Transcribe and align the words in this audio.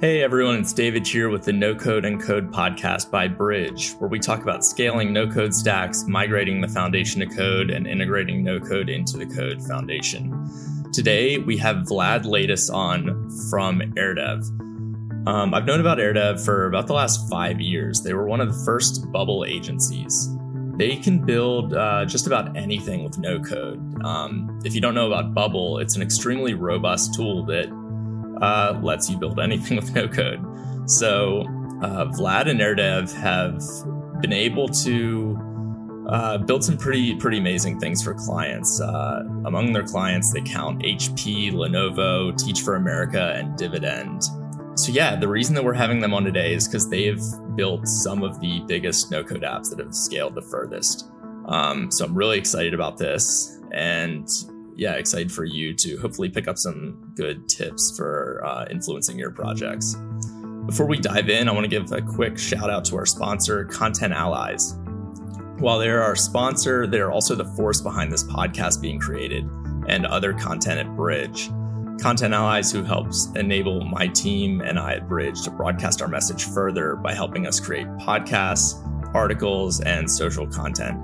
Hey 0.00 0.24
everyone, 0.24 0.56
it's 0.56 0.72
David 0.72 1.06
here 1.06 1.30
with 1.30 1.44
the 1.44 1.52
No 1.52 1.72
Code 1.72 2.04
and 2.04 2.20
Code 2.20 2.50
podcast 2.50 3.12
by 3.12 3.28
Bridge, 3.28 3.92
where 3.92 4.10
we 4.10 4.18
talk 4.18 4.42
about 4.42 4.64
scaling 4.64 5.12
no 5.12 5.30
code 5.30 5.54
stacks, 5.54 6.04
migrating 6.08 6.60
the 6.60 6.66
foundation 6.66 7.20
to 7.20 7.26
code, 7.26 7.70
and 7.70 7.86
integrating 7.86 8.42
no 8.42 8.58
code 8.58 8.90
into 8.90 9.16
the 9.16 9.24
code 9.24 9.62
foundation. 9.62 10.50
Today 10.92 11.38
we 11.38 11.56
have 11.58 11.86
Vlad 11.86 12.24
Latus 12.24 12.70
on 12.70 13.30
from 13.48 13.80
AirDev. 13.96 15.28
Um, 15.28 15.54
I've 15.54 15.64
known 15.64 15.80
about 15.80 15.98
AirDev 15.98 16.44
for 16.44 16.66
about 16.66 16.88
the 16.88 16.94
last 16.94 17.30
five 17.30 17.60
years. 17.60 18.02
They 18.02 18.14
were 18.14 18.26
one 18.26 18.40
of 18.40 18.48
the 18.48 18.64
first 18.64 19.10
bubble 19.12 19.44
agencies. 19.46 20.28
They 20.76 20.96
can 20.96 21.24
build 21.24 21.72
uh, 21.72 22.04
just 22.04 22.26
about 22.26 22.56
anything 22.56 23.04
with 23.04 23.16
no 23.16 23.40
code. 23.40 24.04
Um, 24.04 24.58
if 24.64 24.74
you 24.74 24.80
don't 24.80 24.94
know 24.94 25.06
about 25.06 25.32
Bubble, 25.32 25.78
it's 25.78 25.94
an 25.94 26.02
extremely 26.02 26.52
robust 26.52 27.14
tool 27.14 27.46
that 27.46 27.68
uh, 28.40 28.78
lets 28.82 29.10
you 29.10 29.16
build 29.16 29.38
anything 29.40 29.76
with 29.80 29.94
no 29.94 30.08
code. 30.08 30.44
So 30.86 31.42
uh, 31.82 32.06
Vlad 32.06 32.48
and 32.48 32.60
AirDev 32.60 33.12
have 33.14 33.62
been 34.20 34.32
able 34.32 34.68
to 34.68 35.38
uh, 36.08 36.38
build 36.38 36.62
some 36.62 36.76
pretty 36.76 37.14
pretty 37.16 37.38
amazing 37.38 37.80
things 37.80 38.02
for 38.02 38.14
clients. 38.14 38.80
Uh, 38.80 39.22
among 39.44 39.72
their 39.72 39.84
clients, 39.84 40.32
they 40.32 40.42
count 40.42 40.82
HP, 40.82 41.52
Lenovo, 41.52 42.36
Teach 42.36 42.60
for 42.60 42.76
America, 42.76 43.34
and 43.36 43.56
Dividend. 43.56 44.24
So 44.76 44.92
yeah, 44.92 45.16
the 45.16 45.28
reason 45.28 45.54
that 45.54 45.64
we're 45.64 45.72
having 45.72 46.00
them 46.00 46.12
on 46.12 46.24
today 46.24 46.52
is 46.52 46.66
because 46.66 46.90
they've 46.90 47.22
built 47.54 47.86
some 47.86 48.22
of 48.22 48.40
the 48.40 48.60
biggest 48.66 49.10
no-code 49.10 49.42
apps 49.42 49.70
that 49.70 49.78
have 49.78 49.94
scaled 49.94 50.34
the 50.34 50.42
furthest. 50.42 51.08
Um, 51.46 51.90
so 51.90 52.04
I'm 52.04 52.14
really 52.14 52.38
excited 52.38 52.74
about 52.74 52.98
this, 52.98 53.60
and 53.72 54.28
yeah, 54.76 54.94
excited 54.94 55.30
for 55.30 55.44
you 55.44 55.74
to 55.74 55.96
hopefully 55.98 56.28
pick 56.28 56.48
up 56.48 56.58
some 56.58 57.12
good 57.14 57.48
tips 57.48 57.96
for 57.96 58.42
uh, 58.44 58.66
influencing 58.70 59.18
your 59.18 59.30
projects. 59.30 59.96
Before 60.66 60.86
we 60.86 60.98
dive 60.98 61.28
in, 61.28 61.48
I 61.48 61.52
want 61.52 61.64
to 61.64 61.68
give 61.68 61.92
a 61.92 62.00
quick 62.00 62.38
shout 62.38 62.70
out 62.70 62.84
to 62.86 62.96
our 62.96 63.06
sponsor, 63.06 63.64
Content 63.66 64.12
Allies. 64.14 64.76
While 65.58 65.78
they're 65.78 66.02
our 66.02 66.16
sponsor, 66.16 66.86
they're 66.86 67.12
also 67.12 67.34
the 67.34 67.44
force 67.44 67.80
behind 67.80 68.10
this 68.10 68.24
podcast 68.24 68.80
being 68.80 68.98
created 68.98 69.44
and 69.88 70.06
other 70.06 70.32
content 70.32 70.80
at 70.80 70.96
Bridge. 70.96 71.50
Content 72.00 72.34
Allies, 72.34 72.72
who 72.72 72.82
helps 72.82 73.28
enable 73.36 73.82
my 73.82 74.08
team 74.08 74.60
and 74.60 74.78
I 74.78 74.94
at 74.94 75.08
Bridge 75.08 75.42
to 75.42 75.50
broadcast 75.50 76.02
our 76.02 76.08
message 76.08 76.44
further 76.44 76.96
by 76.96 77.14
helping 77.14 77.46
us 77.46 77.60
create 77.60 77.86
podcasts, 77.98 78.74
articles, 79.14 79.80
and 79.80 80.10
social 80.10 80.46
content. 80.46 80.98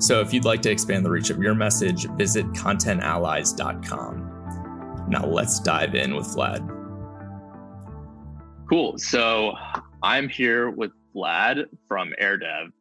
So 0.00 0.20
if 0.20 0.32
you'd 0.32 0.46
like 0.46 0.62
to 0.62 0.70
expand 0.70 1.04
the 1.04 1.10
reach 1.10 1.28
of 1.28 1.42
your 1.42 1.54
message, 1.54 2.06
visit 2.16 2.46
contentallies.com. 2.52 5.06
Now 5.10 5.26
let's 5.26 5.60
dive 5.60 5.94
in 5.94 6.16
with 6.16 6.26
Vlad. 6.28 6.66
Cool. 8.66 8.96
So 8.96 9.52
I'm 10.02 10.30
here 10.30 10.70
with 10.70 10.92
Vlad 11.14 11.66
from 11.86 12.14
AirDev. 12.18 12.72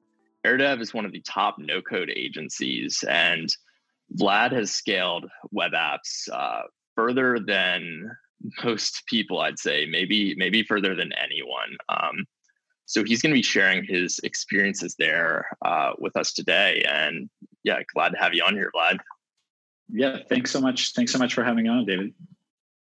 AirDev 0.46 0.80
is 0.80 0.94
one 0.94 1.04
of 1.04 1.12
the 1.12 1.20
top 1.22 1.56
no 1.60 1.82
code 1.82 2.10
agencies, 2.16 3.04
and 3.10 3.50
Vlad 4.18 4.54
has 4.54 4.72
scaled 4.72 5.30
web 5.52 5.74
apps 5.74 6.30
uh, 6.32 6.62
further 6.96 7.38
than 7.38 8.10
most 8.64 9.04
people, 9.08 9.42
I'd 9.42 9.60
say, 9.60 9.86
maybe 9.86 10.36
maybe 10.38 10.64
further 10.64 10.96
than 10.96 11.12
anyone. 11.22 11.76
Um, 11.90 12.24
so 12.90 13.04
he's 13.04 13.22
going 13.22 13.30
to 13.30 13.38
be 13.38 13.44
sharing 13.44 13.84
his 13.84 14.20
experiences 14.24 14.96
there 14.98 15.56
uh, 15.64 15.92
with 16.00 16.18
us 16.18 16.34
today. 16.34 16.84
And 16.90 17.30
yeah, 17.64 17.78
glad 17.94 18.10
to 18.10 18.18
have 18.18 18.34
you 18.34 18.44
on 18.44 18.56
here, 18.56 18.72
Vlad. 18.76 18.98
Yeah, 19.90 20.18
thanks 20.28 20.50
so 20.50 20.60
much. 20.60 20.94
Thanks 20.94 21.12
so 21.12 21.20
much 21.20 21.36
for 21.36 21.44
having 21.44 21.70
on, 21.70 21.86
David. 21.86 22.16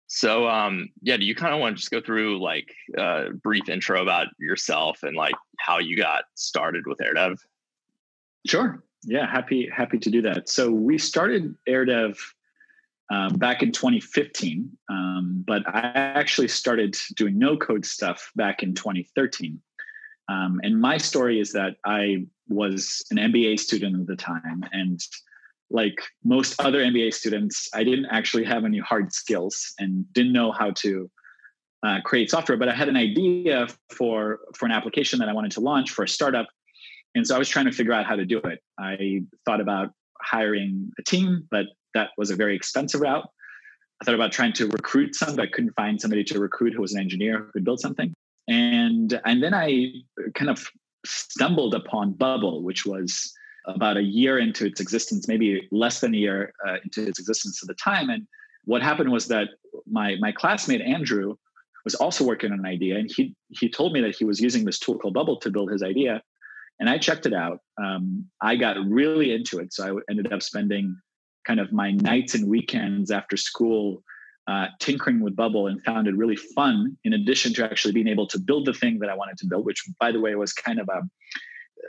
So 0.06 0.48
um, 0.48 0.88
yeah, 1.02 1.18
do 1.18 1.26
you 1.26 1.34
kind 1.34 1.52
of 1.52 1.60
want 1.60 1.76
to 1.76 1.80
just 1.80 1.90
go 1.90 2.00
through 2.00 2.40
like 2.40 2.72
a 2.96 3.32
brief 3.34 3.68
intro 3.68 4.00
about 4.00 4.28
yourself 4.38 5.02
and 5.02 5.14
like 5.14 5.34
how 5.58 5.78
you 5.78 5.98
got 5.98 6.24
started 6.36 6.86
with 6.86 6.96
AirDev? 6.96 7.36
Sure. 8.46 8.83
Yeah, 9.05 9.30
happy 9.30 9.68
happy 9.70 9.98
to 9.98 10.11
do 10.11 10.22
that. 10.22 10.48
So 10.48 10.70
we 10.70 10.96
started 10.96 11.55
AirDev 11.68 12.17
um, 13.11 13.34
back 13.34 13.62
in 13.62 13.72
2015, 13.72 14.70
um, 14.88 15.44
but 15.46 15.68
I 15.68 15.80
actually 15.80 16.48
started 16.48 16.96
doing 17.14 17.38
no 17.38 17.58
code 17.58 17.84
stuff 17.84 18.33
back 18.36 18.62
in 18.62 18.74
2013. 18.74 19.61
Um, 20.32 20.60
and 20.62 20.80
my 20.80 20.96
story 20.96 21.40
is 21.40 21.52
that 21.52 21.76
I 21.84 22.26
was 22.48 23.04
an 23.10 23.18
MBA 23.18 23.58
student 23.58 24.00
at 24.00 24.06
the 24.06 24.16
time. 24.16 24.64
And 24.72 25.00
like 25.70 25.96
most 26.24 26.60
other 26.60 26.80
MBA 26.80 27.12
students, 27.14 27.68
I 27.74 27.84
didn't 27.84 28.06
actually 28.06 28.44
have 28.44 28.64
any 28.64 28.78
hard 28.78 29.12
skills 29.12 29.74
and 29.78 30.10
didn't 30.12 30.32
know 30.32 30.52
how 30.52 30.70
to 30.78 31.10
uh, 31.84 31.98
create 32.04 32.30
software. 32.30 32.56
But 32.56 32.68
I 32.68 32.74
had 32.74 32.88
an 32.88 32.96
idea 32.96 33.66
for, 33.90 34.40
for 34.54 34.66
an 34.66 34.72
application 34.72 35.18
that 35.18 35.28
I 35.28 35.32
wanted 35.32 35.52
to 35.52 35.60
launch 35.60 35.90
for 35.90 36.04
a 36.04 36.08
startup. 36.08 36.46
And 37.14 37.26
so 37.26 37.34
I 37.34 37.38
was 37.38 37.48
trying 37.48 37.66
to 37.66 37.72
figure 37.72 37.92
out 37.92 38.06
how 38.06 38.16
to 38.16 38.24
do 38.24 38.38
it. 38.38 38.60
I 38.78 39.22
thought 39.44 39.60
about 39.60 39.90
hiring 40.22 40.92
a 40.98 41.02
team, 41.02 41.46
but 41.50 41.66
that 41.94 42.10
was 42.16 42.30
a 42.30 42.36
very 42.36 42.56
expensive 42.56 43.00
route. 43.00 43.28
I 44.00 44.04
thought 44.04 44.14
about 44.14 44.32
trying 44.32 44.54
to 44.54 44.68
recruit 44.68 45.14
some, 45.14 45.36
but 45.36 45.42
I 45.42 45.46
couldn't 45.46 45.74
find 45.74 46.00
somebody 46.00 46.24
to 46.24 46.40
recruit 46.40 46.72
who 46.74 46.80
was 46.80 46.94
an 46.94 47.00
engineer 47.00 47.38
who 47.38 47.52
could 47.52 47.64
build 47.64 47.80
something 47.80 48.14
and 48.48 49.20
and 49.25 49.42
then 49.42 49.55
I 49.55 49.92
kind 50.35 50.51
of 50.51 50.67
stumbled 51.05 51.75
upon 51.75 52.13
Bubble, 52.13 52.63
which 52.63 52.86
was 52.86 53.33
about 53.67 53.97
a 53.97 54.03
year 54.03 54.39
into 54.39 54.67
its 54.67 54.80
existence, 54.80 55.29
maybe 55.29 55.69
less 55.70 56.01
than 56.01 56.14
a 56.14 56.19
year 56.19 56.53
uh, 56.67 56.77
into 56.83 57.07
its 57.07 57.19
existence 57.19 57.63
at 57.63 57.69
the 57.69 57.75
time. 57.75 58.11
And 58.11 58.27
what 58.64 58.83
happened 58.83 59.13
was 59.13 59.29
that 59.29 59.48
my 59.86 60.17
my 60.17 60.33
classmate 60.33 60.80
Andrew 60.80 61.36
was 61.85 61.95
also 61.95 62.25
working 62.25 62.53
on 62.53 62.61
an 62.61 62.67
idea, 62.67 62.97
and 62.97 63.11
he 63.11 63.35
he 63.48 63.69
told 63.69 63.92
me 63.92 64.01
that 64.01 64.17
he 64.17 64.25
was 64.25 64.41
using 64.41 64.64
this 64.64 64.79
tool 64.79 64.98
called 64.98 65.14
Bubble 65.14 65.39
to 65.41 65.51
build 65.51 65.70
his 65.70 65.83
idea, 65.83 66.23
and 66.80 66.89
I 66.89 66.98
checked 66.98 67.27
it 67.27 67.35
out. 67.35 67.61
Um, 67.83 68.27
I 68.41 68.57
got 68.57 68.77
really 68.86 69.33
into 69.33 69.59
it, 69.59 69.73
so 69.73 69.98
I 69.98 70.01
ended 70.11 70.33
up 70.33 70.42
spending 70.42 70.97
kind 71.47 71.59
of 71.59 71.73
my 71.73 71.91
nights 71.91 72.35
and 72.35 72.48
weekends 72.48 73.11
after 73.11 73.36
school 73.36 74.05
uh, 74.47 74.67
tinkering 74.80 75.20
with 75.20 75.36
Bubble 75.36 75.69
and 75.69 75.83
found 75.85 76.08
it 76.08 76.17
really 76.17 76.36
fun, 76.36 76.97
in 77.05 77.13
addition 77.13 77.55
to 77.55 77.64
actually 77.64 77.92
being 77.92 78.08
able 78.08 78.27
to 78.27 78.39
build 78.39 78.67
the 78.67 78.75
thing 78.75 78.98
that 78.98 79.08
I 79.08 79.14
wanted 79.14 79.39
to 79.39 79.47
build, 79.47 79.64
which, 79.64 79.85
by 80.01 80.11
the 80.11 80.20
way, 80.20 80.35
was 80.35 80.53
kind 80.53 80.80
of 80.80 80.89
a, 80.89 81.03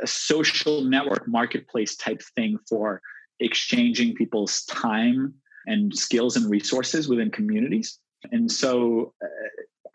a 0.03 0.07
social 0.07 0.81
network 0.81 1.27
marketplace 1.27 1.95
type 1.95 2.21
thing 2.35 2.57
for 2.69 3.01
exchanging 3.39 4.13
people's 4.15 4.63
time 4.65 5.33
and 5.65 5.95
skills 5.95 6.35
and 6.35 6.49
resources 6.49 7.07
within 7.07 7.31
communities. 7.31 7.99
And 8.31 8.51
so 8.51 9.13
uh, 9.23 9.27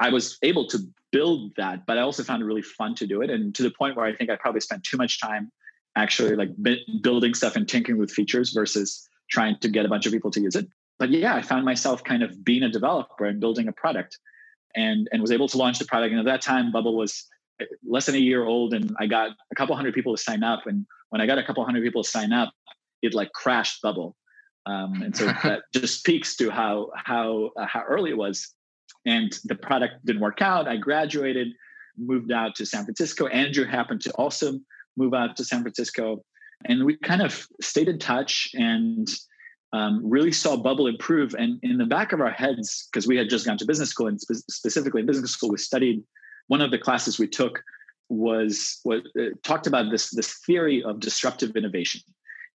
I 0.01 0.11
was 0.11 0.39
able 0.43 0.67
to 0.69 0.79
build 1.13 1.53
that, 1.57 1.87
but 1.87 1.99
I 1.99 2.03
also 2.03 2.25
found 2.25 2.43
it 2.43 2.47
really 2.47 2.63
fun 2.63 2.95
to 2.97 3.07
do 3.07 3.23
it. 3.23 3.31
And 3.31 3.55
to 3.55 3.63
the 3.63 3.71
point 3.71 3.97
where 3.97 4.05
I 4.05 4.15
think 4.15 4.31
I 4.31 4.37
probably 4.37 4.61
spent 4.61 4.83
too 4.83 4.97
much 4.97 5.21
time 5.21 5.51
actually 5.97 6.37
like 6.37 6.51
building 7.03 7.35
stuff 7.35 7.57
and 7.57 7.69
tinkering 7.69 7.99
with 7.99 8.11
features 8.11 8.53
versus 8.53 9.09
trying 9.31 9.59
to 9.61 9.69
get 9.69 9.85
a 9.85 9.89
bunch 9.89 10.07
of 10.07 10.13
people 10.13 10.31
to 10.31 10.41
use 10.41 10.57
it 10.57 10.69
but 10.99 11.11
yeah, 11.11 11.35
I 11.35 11.43
found 11.43 11.65
myself 11.65 12.03
kind 12.03 12.23
of 12.23 12.45
being 12.45 12.63
a 12.63 12.69
developer 12.69 13.25
and 13.25 13.41
building 13.41 13.69
a 13.69 13.73
product 13.73 14.19
and, 14.75 15.09
and 15.13 15.23
was 15.23 15.31
able 15.31 15.49
to 15.49 15.59
launch 15.59 15.79
the 15.79 15.85
product. 15.85 16.11
And 16.11 16.21
at 16.21 16.27
that 16.27 16.43
time, 16.43 16.73
Bubble 16.73 16.97
was 16.97 17.27
less 17.87 18.07
than 18.07 18.15
a 18.15 18.19
year 18.19 18.45
old 18.45 18.75
and 18.75 18.95
I 18.99 19.07
got 19.07 19.31
a 19.51 19.55
couple 19.55 19.75
hundred 19.77 19.95
people 19.95 20.17
to 20.17 20.23
sign 20.23 20.43
up. 20.43 20.67
And 20.67 20.87
when 21.11 21.21
I 21.21 21.27
got 21.27 21.39
a 21.39 21.45
couple 21.45 21.65
hundred 21.65 21.83
people 21.83 22.03
to 22.03 22.09
sign 22.09 22.33
up, 22.33 22.53
it 23.03 23.15
like 23.15 23.33
crashed 23.33 23.81
Bubble. 23.83 24.17
Um, 24.67 25.03
and 25.03 25.17
so 25.17 25.27
that 25.43 25.63
just 25.73 25.99
speaks 25.99 26.37
to 26.37 26.51
how, 26.51 26.91
how, 26.97 27.51
uh, 27.57 27.67
how 27.67 27.83
early 27.89 28.11
it 28.11 28.19
was. 28.19 28.55
And 29.07 29.33
the 29.45 29.55
product 29.55 30.05
didn't 30.05 30.21
work 30.21 30.43
out. 30.43 30.69
I 30.69 30.77
graduated, 30.77 31.49
moved 31.97 32.33
out 32.33 32.55
to 32.57 32.67
San 32.67 32.85
Francisco. 32.85 33.27
Andrew 33.29 33.65
happened 33.65 34.01
to 34.03 34.13
also 34.13 34.59
move 34.97 35.15
out 35.15 35.37
to 35.37 35.45
San 35.45 35.63
Francisco. 35.63 36.23
And 36.65 36.85
we 36.85 36.97
kind 36.99 37.23
of 37.23 37.47
stayed 37.63 37.89
in 37.89 37.99
touch 37.99 38.51
and 38.55 39.09
um, 39.73 40.01
really 40.05 40.33
saw 40.33 40.57
Bubble 40.57 40.87
improve. 40.87 41.35
And 41.35 41.59
in 41.63 41.79
the 41.79 41.85
back 41.85 42.13
of 42.13 42.21
our 42.21 42.31
heads, 42.31 42.89
because 42.91 43.07
we 43.07 43.17
had 43.17 43.29
just 43.29 43.47
gone 43.47 43.59
to 43.59 43.67
business 43.67 43.91
school, 43.91 44.07
and 44.07 44.21
spe- 44.21 44.51
specifically 44.51 45.01
in 45.01 45.07
business 45.07 45.33
school, 45.33 45.51
we 45.51 45.59
studied 45.59 46.03
one 46.47 46.61
of 46.61 46.71
the 46.71 46.79
classes 46.79 47.19
we 47.19 47.29
took 47.29 47.63
was 48.09 48.81
what 48.85 49.03
uh, 49.21 49.27
talked 49.43 49.67
about 49.67 49.91
this 49.91 50.11
this 50.11 50.39
theory 50.47 50.83
of 50.83 51.01
disruptive 51.01 51.55
innovation, 51.57 52.01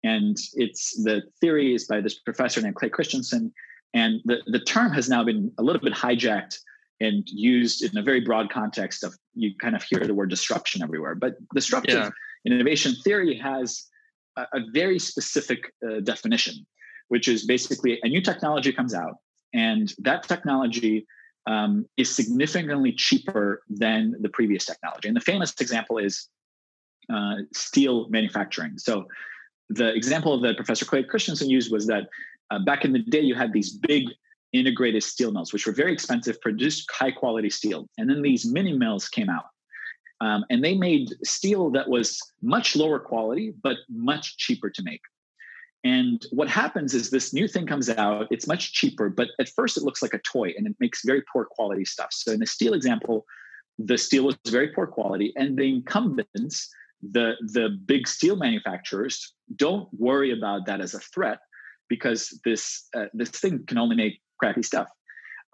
and 0.05 0.37
it's 0.55 1.03
the 1.03 1.23
theory 1.41 1.75
is 1.75 1.87
by 1.87 2.01
this 2.01 2.21
professor 2.21 2.61
named 2.61 2.77
Clay 2.77 2.89
Christensen, 2.89 3.53
and 3.93 4.21
the 4.25 4.39
the 4.47 4.61
term 4.61 4.93
has 4.93 5.09
now 5.09 5.25
been 5.25 5.51
a 5.59 5.63
little 5.63 5.83
bit 5.83 5.93
hijacked 5.93 6.59
and 7.01 7.29
used 7.29 7.83
in 7.83 7.97
a 7.97 8.03
very 8.03 8.21
broad 8.21 8.51
context 8.53 9.03
of 9.03 9.17
you 9.35 9.53
kind 9.57 9.75
of 9.75 9.83
hear 9.83 10.07
the 10.07 10.15
word 10.15 10.31
disruption 10.31 10.83
everywhere, 10.83 11.15
but 11.15 11.35
disruptive 11.55 11.95
yeah. 11.95 12.11
innovation 12.45 12.95
theory 13.03 13.35
has 13.37 13.87
a, 14.37 14.43
a 14.53 14.61
very 14.73 14.99
specific 14.99 15.73
uh, 15.85 16.01
definition 16.01 16.67
which 17.11 17.27
is 17.29 17.45
basically 17.45 17.99
a 18.03 18.09
new 18.09 18.23
technology 18.31 18.73
comes 18.73 18.95
out, 18.95 19.17
and 19.53 19.95
that 19.99 20.21
technology 20.33 21.07
um, 21.47 21.73
is 21.97 22.09
significantly 22.21 22.93
cheaper 22.93 23.63
than 23.69 24.15
the 24.21 24.29
previous 24.29 24.65
technology. 24.65 25.09
And 25.09 25.17
the 25.17 25.27
famous 25.33 25.51
example 25.61 25.99
is 25.99 26.29
uh, 27.13 27.37
steel 27.53 28.09
manufacturing. 28.09 28.79
So 28.79 29.07
the 29.69 29.89
example 30.01 30.41
that 30.41 30.57
Professor 30.57 30.85
Clay 30.85 31.03
Christensen 31.03 31.51
used 31.51 31.73
was 31.73 31.87
that 31.87 32.05
uh, 32.51 32.61
back 32.71 32.85
in 32.85 32.93
the 32.93 33.01
day, 33.01 33.21
you 33.21 33.35
had 33.35 33.53
these 33.53 33.71
big 33.73 34.05
integrated 34.53 35.03
steel 35.03 35.33
mills, 35.33 35.53
which 35.53 35.67
were 35.67 35.73
very 35.73 35.93
expensive, 35.93 36.41
produced 36.41 36.89
high 36.91 37.11
quality 37.11 37.51
steel. 37.51 37.89
And 37.99 38.09
then 38.11 38.23
these 38.23 38.45
mini 38.47 38.73
mills 38.73 39.09
came 39.09 39.31
out. 39.31 39.47
Um, 40.21 40.45
and 40.51 40.63
they 40.63 40.77
made 40.77 41.09
steel 41.25 41.71
that 41.71 41.89
was 41.89 42.19
much 42.43 42.77
lower 42.77 42.99
quality, 42.99 43.55
but 43.63 43.77
much 43.89 44.37
cheaper 44.37 44.69
to 44.71 44.83
make. 44.83 45.01
And 45.83 46.25
what 46.31 46.49
happens 46.49 46.93
is 46.93 47.09
this 47.09 47.33
new 47.33 47.49
thing 47.49 47.67
comes 47.67 47.89
out, 47.89 48.29
it's 48.31 48.47
much 48.47 48.75
cheaper, 48.75 49.09
but 49.09 49.29
at 49.39 49.49
first 49.49 49.77
it 49.77 49.83
looks 49.83 50.03
like 50.03 50.13
a 50.13 50.19
toy 50.19 50.53
and 50.57 50.67
it 50.67 50.77
makes 50.79 51.05
very 51.05 51.23
poor 51.33 51.47
quality 51.47 51.85
stuff. 51.85 52.13
So 52.13 52.33
in 52.33 52.41
the 52.41 52.47
steel 52.47 52.75
example, 52.75 53.25
the 53.79 53.97
steel 53.97 54.25
was 54.25 54.37
very 54.47 54.69
poor 54.69 54.87
quality, 54.87 55.33
and 55.37 55.57
the 55.57 55.69
incumbents, 55.69 56.69
the, 57.03 57.35
the 57.41 57.79
big 57.87 58.07
steel 58.07 58.37
manufacturers, 58.37 59.35
don't 59.57 59.89
worry 59.99 60.33
about 60.33 60.67
that 60.67 60.83
as 60.83 60.93
a 60.93 61.01
threat 61.01 61.39
because 61.89 62.39
this, 62.45 62.89
uh, 62.95 63.07
this 63.15 63.31
thing 63.31 63.65
can 63.67 63.79
only 63.79 63.97
make 63.97 64.21
crappy 64.39 64.63
stuff. 64.63 64.89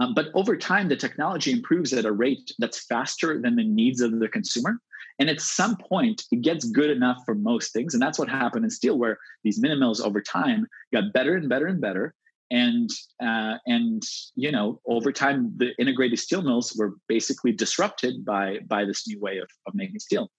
Um, 0.01 0.13
but 0.13 0.27
over 0.35 0.57
time, 0.57 0.89
the 0.89 0.97
technology 0.97 1.53
improves 1.53 1.93
at 1.93 2.05
a 2.05 2.13
rate 2.13 2.53
that's 2.59 2.85
faster 2.87 3.41
than 3.41 3.57
the 3.57 3.65
needs 3.65 4.01
of 4.01 4.19
the 4.19 4.29
consumer. 4.29 4.81
And 5.19 5.31
at 5.31 5.41
some 5.41 5.77
point, 5.77 6.25
it 6.31 6.43
gets 6.43 6.67
good 6.71 6.91
enough 6.91 7.19
for 7.25 7.35
most 7.35 7.73
things. 7.73 7.95
And 7.95 8.03
that's 8.03 8.19
what 8.19 8.29
happened 8.29 8.65
in 8.65 8.71
steel, 8.71 8.99
where 8.99 9.19
these 9.45 9.59
mini 9.61 9.77
mills 9.77 10.01
over 10.01 10.21
time 10.21 10.67
got 10.93 11.13
better 11.13 11.37
and 11.37 11.49
better 11.49 11.67
and 11.67 11.81
better. 11.81 12.15
And 12.51 12.91
uh, 13.21 13.57
and 13.67 14.03
you 14.37 14.53
know, 14.53 14.81
over 14.87 15.11
time, 15.11 15.53
the 15.57 15.75
integrated 15.79 16.19
steel 16.19 16.43
mills 16.43 16.75
were 16.79 16.95
basically 17.09 17.53
disrupted 17.53 18.25
by 18.25 18.61
by 18.69 18.85
this 18.85 19.09
new 19.09 19.19
way 19.21 19.39
of, 19.39 19.49
of 19.67 19.75
making 19.75 19.99
steel. 19.99 20.31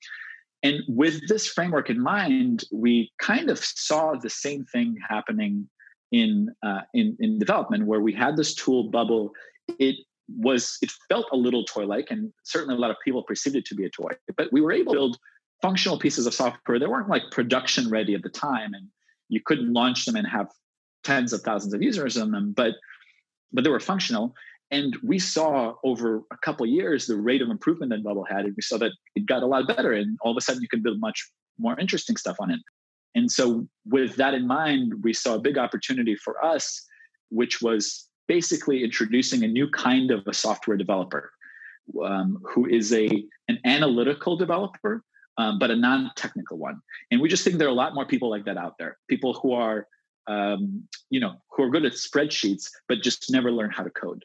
And 0.64 0.82
with 0.88 1.28
this 1.28 1.48
framework 1.48 1.90
in 1.90 2.02
mind, 2.02 2.64
we 2.72 3.12
kind 3.20 3.50
of 3.50 3.60
saw 3.60 4.16
the 4.16 4.30
same 4.30 4.64
thing 4.66 4.96
happening 5.08 5.68
in 6.12 6.50
uh, 6.64 6.82
in 6.94 7.18
in 7.20 7.40
development, 7.40 7.88
where 7.88 8.00
we 8.00 8.14
had 8.14 8.38
this 8.38 8.56
tool 8.56 8.90
bubble. 8.90 9.34
It 9.80 9.98
was 10.28 10.78
it 10.82 10.92
felt 11.10 11.26
a 11.32 11.38
little 11.38 11.64
toy-like, 11.64 12.08
and 12.10 12.32
certainly 12.44 12.76
a 12.76 12.80
lot 12.80 12.92
of 12.92 12.98
people 13.04 13.24
perceived 13.24 13.56
it 13.56 13.66
to 13.66 13.76
be 13.76 13.86
a 13.86 13.90
toy. 13.90 14.12
But 14.36 14.52
we 14.52 14.62
were 14.62 14.72
able 14.72 14.94
to 14.94 14.98
build 14.98 15.18
functional 15.62 15.98
pieces 15.98 16.28
of 16.28 16.34
software 16.34 16.80
that 16.80 16.90
weren't 16.90 17.10
like 17.10 17.24
production 17.32 17.90
ready 17.90 18.14
at 18.14 18.24
the 18.24 18.30
time, 18.30 18.74
and 18.74 18.88
you 19.30 19.42
couldn't 19.46 19.72
launch 19.74 20.06
them 20.06 20.16
and 20.16 20.28
have 20.28 20.48
tens 21.04 21.34
of 21.34 21.42
thousands 21.42 21.74
of 21.74 21.82
users 21.82 22.18
on 22.18 22.32
them. 22.32 22.54
But 22.56 22.74
but 23.54 23.64
they 23.64 23.70
were 23.70 23.80
functional, 23.80 24.36
and 24.72 24.98
we 25.04 25.20
saw 25.20 25.76
over 25.84 26.24
a 26.32 26.38
couple 26.44 26.66
years 26.66 27.08
the 27.08 27.16
rate 27.16 27.42
of 27.42 27.50
improvement 27.50 27.92
that 27.92 28.04
Bubble 28.04 28.26
had, 28.30 28.46
and 28.46 28.54
we 28.56 28.62
saw 28.62 28.78
that 28.78 28.92
it 29.16 29.26
got 29.26 29.44
a 29.44 29.48
lot 29.48 29.68
better, 29.68 29.94
and 29.94 30.18
all 30.22 30.32
of 30.32 30.38
a 30.38 30.42
sudden 30.42 30.62
you 30.62 30.68
could 30.68 30.84
build 30.84 31.00
much 31.00 31.30
more 31.58 31.80
interesting 31.80 32.18
stuff 32.18 32.38
on 32.40 32.52
it. 32.52 32.60
And 33.16 33.32
so, 33.32 33.68
with 33.86 34.16
that 34.18 34.34
in 34.34 34.46
mind, 34.46 34.94
we 35.04 35.14
saw 35.14 35.36
a 35.36 35.40
big 35.40 35.58
opportunity 35.58 36.16
for 36.16 36.44
us, 36.44 36.86
which 37.30 37.62
was 37.62 38.07
basically 38.28 38.84
introducing 38.84 39.44
a 39.44 39.48
new 39.48 39.70
kind 39.70 40.12
of 40.12 40.26
a 40.28 40.34
software 40.34 40.78
developer 40.78 41.32
um, 42.04 42.40
who 42.44 42.66
is 42.66 42.94
a 42.94 43.08
an 43.48 43.60
analytical 43.66 44.36
developer 44.36 45.04
um, 45.38 45.60
but 45.60 45.70
a 45.70 45.76
non-technical 45.76 46.58
one. 46.58 46.82
And 47.12 47.22
we 47.22 47.30
just 47.30 47.44
think 47.44 47.58
there 47.58 47.68
are 47.68 47.72
a 47.72 47.82
lot 47.86 47.94
more 47.94 48.06
people 48.06 48.30
like 48.30 48.46
that 48.46 48.58
out 48.58 48.74
there. 48.80 48.98
People 49.08 49.34
who 49.34 49.54
are 49.54 49.88
um, 50.28 50.88
you 51.10 51.20
know 51.20 51.36
who 51.52 51.64
are 51.64 51.70
good 51.70 51.86
at 51.86 51.94
spreadsheets 51.94 52.70
but 52.88 53.02
just 53.02 53.32
never 53.32 53.52
learn 53.52 53.72
how 53.72 53.84
to 53.84 53.90
code. 53.90 54.24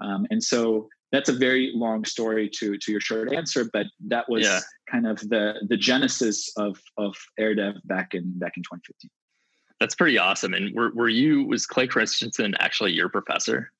Um, 0.00 0.26
and 0.30 0.42
so 0.42 0.88
that's 1.12 1.28
a 1.28 1.32
very 1.32 1.70
long 1.74 2.04
story 2.04 2.50
to 2.58 2.76
to 2.76 2.90
your 2.90 3.00
short 3.00 3.32
answer 3.32 3.68
but 3.72 3.86
that 4.08 4.28
was 4.28 4.44
yeah. 4.44 4.60
kind 4.90 5.06
of 5.06 5.20
the 5.28 5.54
the 5.68 5.76
genesis 5.76 6.52
of 6.56 6.80
of 6.98 7.14
airdev 7.38 7.74
back 7.84 8.14
in 8.14 8.36
back 8.38 8.56
in 8.56 8.64
2015 8.64 9.10
that's 9.80 9.94
pretty 9.94 10.18
awesome. 10.18 10.54
And 10.54 10.74
were, 10.74 10.90
were 10.94 11.08
you, 11.08 11.44
was 11.44 11.66
Clay 11.66 11.86
Christensen 11.86 12.54
actually 12.60 12.92
your 12.92 13.08
professor? 13.08 13.72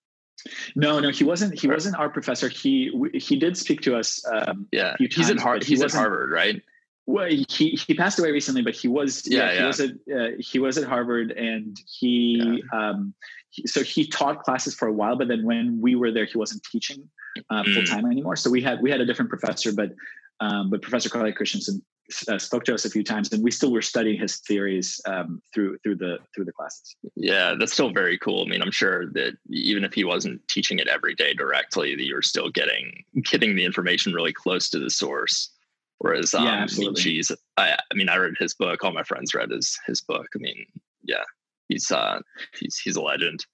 No, 0.76 1.00
no, 1.00 1.10
he 1.10 1.24
wasn't. 1.24 1.58
He 1.58 1.66
wasn't 1.66 1.96
our 1.96 2.10
professor. 2.10 2.48
He 2.48 2.92
he 3.14 3.36
did 3.36 3.56
speak 3.56 3.80
to 3.82 3.96
us. 3.96 4.22
Um, 4.30 4.66
yeah, 4.72 4.94
times, 4.98 5.14
he's 5.14 5.30
at 5.30 5.38
Harvard. 5.38 5.62
He 5.62 5.70
he's 5.70 5.82
at 5.82 5.92
Harvard, 5.92 6.30
right? 6.30 6.60
Well, 7.06 7.28
he 7.28 7.70
he 7.70 7.94
passed 7.94 8.18
away 8.18 8.30
recently, 8.30 8.62
but 8.62 8.74
he 8.74 8.88
was 8.88 9.26
yeah, 9.26 9.38
yeah, 9.38 9.52
yeah. 9.52 9.60
he 9.60 9.66
was 9.66 9.80
at 9.80 9.90
uh, 9.90 10.28
he 10.38 10.58
was 10.58 10.78
at 10.78 10.84
Harvard, 10.84 11.30
and 11.32 11.78
he, 11.86 12.60
yeah. 12.72 12.78
um, 12.78 13.14
he, 13.50 13.66
so 13.66 13.82
he 13.82 14.06
taught 14.06 14.42
classes 14.42 14.74
for 14.74 14.88
a 14.88 14.92
while. 14.92 15.16
But 15.16 15.28
then 15.28 15.44
when 15.44 15.80
we 15.80 15.94
were 15.94 16.10
there, 16.10 16.24
he 16.24 16.36
wasn't 16.36 16.62
teaching 16.64 17.08
uh, 17.50 17.62
full 17.64 17.82
mm. 17.82 17.90
time 17.90 18.06
anymore. 18.06 18.36
So 18.36 18.50
we 18.50 18.62
had 18.62 18.82
we 18.82 18.90
had 18.90 19.00
a 19.00 19.06
different 19.06 19.30
professor, 19.30 19.72
but 19.72 19.92
um, 20.40 20.70
but 20.70 20.82
Professor 20.82 21.08
Clay 21.08 21.32
Christensen 21.32 21.82
uh, 22.28 22.38
spoke 22.38 22.64
to 22.64 22.74
us 22.74 22.84
a 22.84 22.90
few 22.90 23.02
times, 23.02 23.32
and 23.32 23.42
we 23.42 23.50
still 23.50 23.72
were 23.72 23.82
studying 23.82 24.20
his 24.20 24.36
theories 24.38 25.00
um, 25.06 25.40
through 25.52 25.78
through 25.78 25.96
the 25.96 26.18
through 26.34 26.44
the 26.44 26.52
classes. 26.52 26.96
Yeah, 27.16 27.54
that's 27.58 27.72
still 27.72 27.90
very 27.90 28.18
cool. 28.18 28.44
I 28.44 28.48
mean, 28.48 28.62
I'm 28.62 28.70
sure 28.70 29.06
that 29.12 29.36
even 29.48 29.84
if 29.84 29.94
he 29.94 30.04
wasn't 30.04 30.46
teaching 30.48 30.78
it 30.78 30.88
every 30.88 31.14
day 31.14 31.34
directly, 31.34 31.94
that 31.94 32.04
you're 32.04 32.22
still 32.22 32.50
getting 32.50 33.04
getting 33.24 33.56
the 33.56 33.64
information 33.64 34.12
really 34.12 34.32
close 34.32 34.68
to 34.70 34.78
the 34.78 34.90
source. 34.90 35.50
Whereas, 35.98 36.34
um, 36.34 36.44
yeah, 36.44 36.54
absolutely. 36.54 37.22
I, 37.56 37.78
I 37.90 37.94
mean, 37.94 38.08
I 38.08 38.16
read 38.16 38.34
his 38.38 38.54
book. 38.54 38.84
All 38.84 38.92
my 38.92 39.04
friends 39.04 39.34
read 39.34 39.50
his 39.50 39.78
his 39.86 40.00
book. 40.00 40.26
I 40.34 40.38
mean, 40.38 40.66
yeah, 41.02 41.24
he's 41.68 41.90
uh, 41.90 42.20
he's 42.58 42.76
he's 42.76 42.96
a 42.96 43.02
legend. 43.02 43.46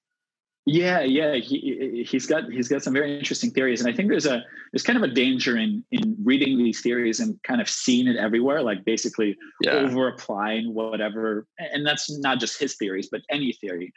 Yeah, 0.67 1.01
yeah, 1.01 1.37
he 1.37 2.05
he's 2.07 2.27
got 2.27 2.45
he's 2.51 2.69
got 2.69 2.83
some 2.83 2.93
very 2.93 3.19
interesting 3.19 3.51
theories, 3.51 3.81
and 3.81 3.89
I 3.89 3.97
think 3.97 4.11
there's 4.11 4.27
a 4.27 4.45
there's 4.73 4.83
kind 4.83 4.97
of 4.97 5.03
a 5.03 5.13
danger 5.13 5.57
in 5.57 5.83
in 5.91 6.17
reading 6.23 6.59
these 6.59 6.83
theories 6.83 7.19
and 7.19 7.43
kind 7.45 7.63
of 7.63 7.69
seeing 7.69 8.07
it 8.07 8.17
everywhere, 8.17 8.63
like 8.63 8.85
basically 8.85 9.37
yeah. 9.63 9.73
over 9.73 10.09
applying 10.09 10.75
whatever, 10.75 11.47
and 11.59 11.87
that's 11.87 12.11
not 12.19 12.41
just 12.41 12.61
his 12.61 12.77
theories, 12.77 13.09
but 13.11 13.23
any 13.31 13.53
theory. 13.55 13.93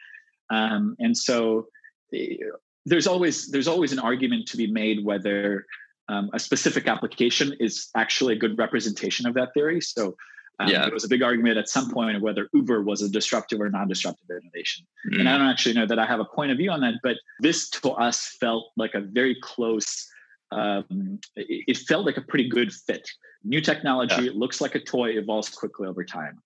Um, 0.50 0.96
and 1.00 1.18
so 1.18 1.68
eh, 2.14 2.38
there's 2.86 3.08
always 3.08 3.52
there's 3.52 3.68
always 3.68 3.92
an 3.92 4.00
argument 4.00 4.48
to 4.48 4.58
be 4.58 4.68
made 4.68 5.04
whether 5.04 5.66
um, 6.08 6.30
a 6.34 6.40
specific 6.40 6.88
application 6.88 7.54
is 7.60 7.90
actually 7.96 8.36
a 8.36 8.40
good 8.40 8.58
representation 8.58 9.28
of 9.28 9.34
that 9.34 9.54
theory. 9.54 9.82
So 9.82 10.16
um, 10.60 10.70
yeah. 10.70 10.86
There 10.86 10.94
was 10.94 11.04
a 11.04 11.08
big 11.08 11.24
argument 11.24 11.58
at 11.58 11.68
some 11.68 11.92
point 11.92 12.16
of 12.16 12.22
whether 12.22 12.48
Uber 12.54 12.84
was 12.84 13.02
a 13.02 13.10
disruptive 13.10 13.60
or 13.60 13.70
non-disruptive 13.70 14.30
innovation. 14.30 14.86
Mm. 15.12 15.22
And 15.22 15.30
I 15.30 15.38
don't 15.38 15.48
actually 15.48 15.74
know 15.74 15.88
that 15.88 16.00
I 16.00 16.06
have 16.06 16.20
a 16.20 16.26
point 16.26 16.52
of 16.52 16.58
view 16.58 16.72
on 16.72 16.82
that, 16.82 16.96
but 17.02 17.18
this 17.40 17.70
to 17.72 17.92
us 17.92 18.38
felt 18.40 18.72
like 18.78 18.94
a 18.94 19.02
very 19.02 19.36
close. 19.42 20.08
Um, 20.52 21.20
it, 21.36 21.64
it, 21.68 21.78
felt 21.78 22.06
like 22.06 22.18
a 22.18 22.22
pretty 22.22 22.48
good 22.48 22.72
fit. 22.72 23.10
New 23.44 23.60
technology, 23.60 24.26
yeah. 24.26 24.32
looks 24.36 24.62
like 24.62 24.76
a 24.76 24.80
toy, 24.80 25.18
evolves 25.18 25.50
quickly 25.50 25.88
over 25.88 26.04
time, 26.04 26.40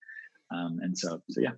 um, 0.50 0.80
and 0.82 0.96
so 0.96 1.20
so 1.28 1.42
yeah. 1.42 1.50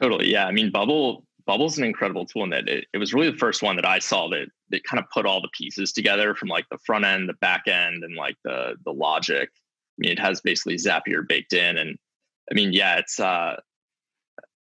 Totally, 0.00 0.30
yeah. 0.30 0.46
I 0.46 0.52
mean, 0.52 0.70
Bubble 0.70 1.24
Bubble's 1.46 1.78
an 1.78 1.84
incredible 1.84 2.26
tool 2.26 2.44
in 2.44 2.50
that 2.50 2.68
it, 2.68 2.86
it 2.92 2.98
was 2.98 3.14
really 3.14 3.30
the 3.30 3.38
first 3.38 3.62
one 3.62 3.74
that 3.76 3.86
I 3.86 4.00
saw 4.00 4.28
that 4.28 4.48
that 4.68 4.84
kind 4.84 5.02
of 5.02 5.08
put 5.10 5.24
all 5.24 5.40
the 5.40 5.48
pieces 5.56 5.90
together 5.92 6.34
from 6.34 6.50
like 6.50 6.66
the 6.70 6.78
front 6.84 7.06
end, 7.06 7.26
the 7.26 7.34
back 7.40 7.62
end, 7.66 8.04
and 8.04 8.14
like 8.14 8.36
the 8.44 8.74
the 8.84 8.92
logic 8.92 9.48
I 9.98 10.06
mean, 10.06 10.12
it 10.12 10.20
has 10.20 10.40
basically 10.40 10.76
Zapier 10.76 11.26
baked 11.26 11.52
in, 11.52 11.76
and 11.76 11.96
I 12.50 12.54
mean, 12.54 12.72
yeah, 12.72 12.98
it's 12.98 13.18
uh, 13.18 13.56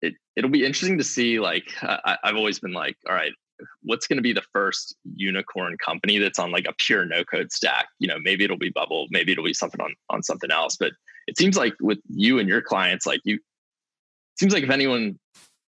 it 0.01 0.15
it'll 0.35 0.51
be 0.51 0.65
interesting 0.65 0.99
to 0.99 1.05
see. 1.05 1.39
Like, 1.39 1.73
I, 1.83 2.17
I've 2.25 2.37
always 2.37 2.59
been 2.59 2.73
like, 2.73 2.97
all 3.09 3.15
right, 3.15 3.33
what's 3.83 4.07
going 4.07 4.17
to 4.17 4.23
be 4.23 4.33
the 4.33 4.45
first 4.53 4.97
unicorn 5.15 5.77
company 5.79 6.19
that's 6.19 6.39
on 6.39 6.51
like 6.51 6.67
a 6.67 6.75
pure 6.79 7.05
no 7.05 7.25
code 7.25 7.53
stack? 7.53 7.87
You 7.99 8.09
know, 8.09 8.19
maybe 8.19 8.45
it'll 8.45 8.57
be 8.57 8.71
Bubble, 8.71 9.07
maybe 9.11 9.33
it'll 9.33 9.45
be 9.45 9.55
something 9.55 9.81
on 9.81 9.95
on 10.11 10.23
something 10.23 10.51
else. 10.51 10.77
But 10.77 10.93
it 11.27 11.37
seems 11.37 11.57
like 11.57 11.75
with 11.81 11.99
you 12.09 12.39
and 12.39 12.49
your 12.49 12.63
clients, 12.63 13.07
like 13.07 13.21
you, 13.25 13.39
seems 14.39 14.55
like 14.55 14.65
if 14.65 14.71
anyone 14.71 15.19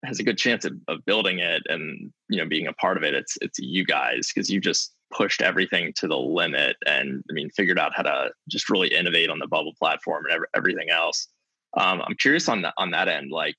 has 0.05 0.21
a 0.21 0.25
good 0.25 0.39
chance 0.39 0.65
of, 0.65 0.75
of 0.87 1.05
building 1.05 1.41
it 1.41 1.63
and 1.69 2.13
you 2.29 2.39
know 2.39 2.49
being 2.49 2.67
a 2.67 2.73
part 2.75 2.97
of 2.97 3.03
it, 3.03 3.15
it's 3.15 3.37
it's 3.41 3.59
you 3.59 3.85
guys 3.85 4.31
because 4.33 4.51
you 4.51 4.61
just 4.61 4.95
pushed 5.11 5.41
everything 5.41 5.93
to 5.97 6.07
the 6.07 6.17
limit 6.17 6.77
and 6.87 7.25
I 7.31 7.33
mean 7.33 7.51
figured 7.51 7.79
out 7.79 7.93
how 7.95 8.03
to 8.03 8.31
just 8.49 8.69
really 8.69 8.89
innovate 8.89 9.31
on 9.31 9.39
the 9.39 9.47
bubble 9.47 9.73
platform 9.79 10.25
and 10.31 10.45
everything 10.55 10.91
else. 10.91 11.29
Um, 11.77 12.03
I'm 12.03 12.15
curious 12.15 12.49
on 12.49 12.63
that 12.63 12.75
on 12.79 12.91
that 12.93 13.09
end. 13.09 13.31
Like 13.31 13.57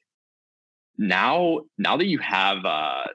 now, 1.00 1.62
now 1.78 1.96
that 1.96 2.08
you 2.08 2.20
have 2.20 2.66
uh, 2.66 3.06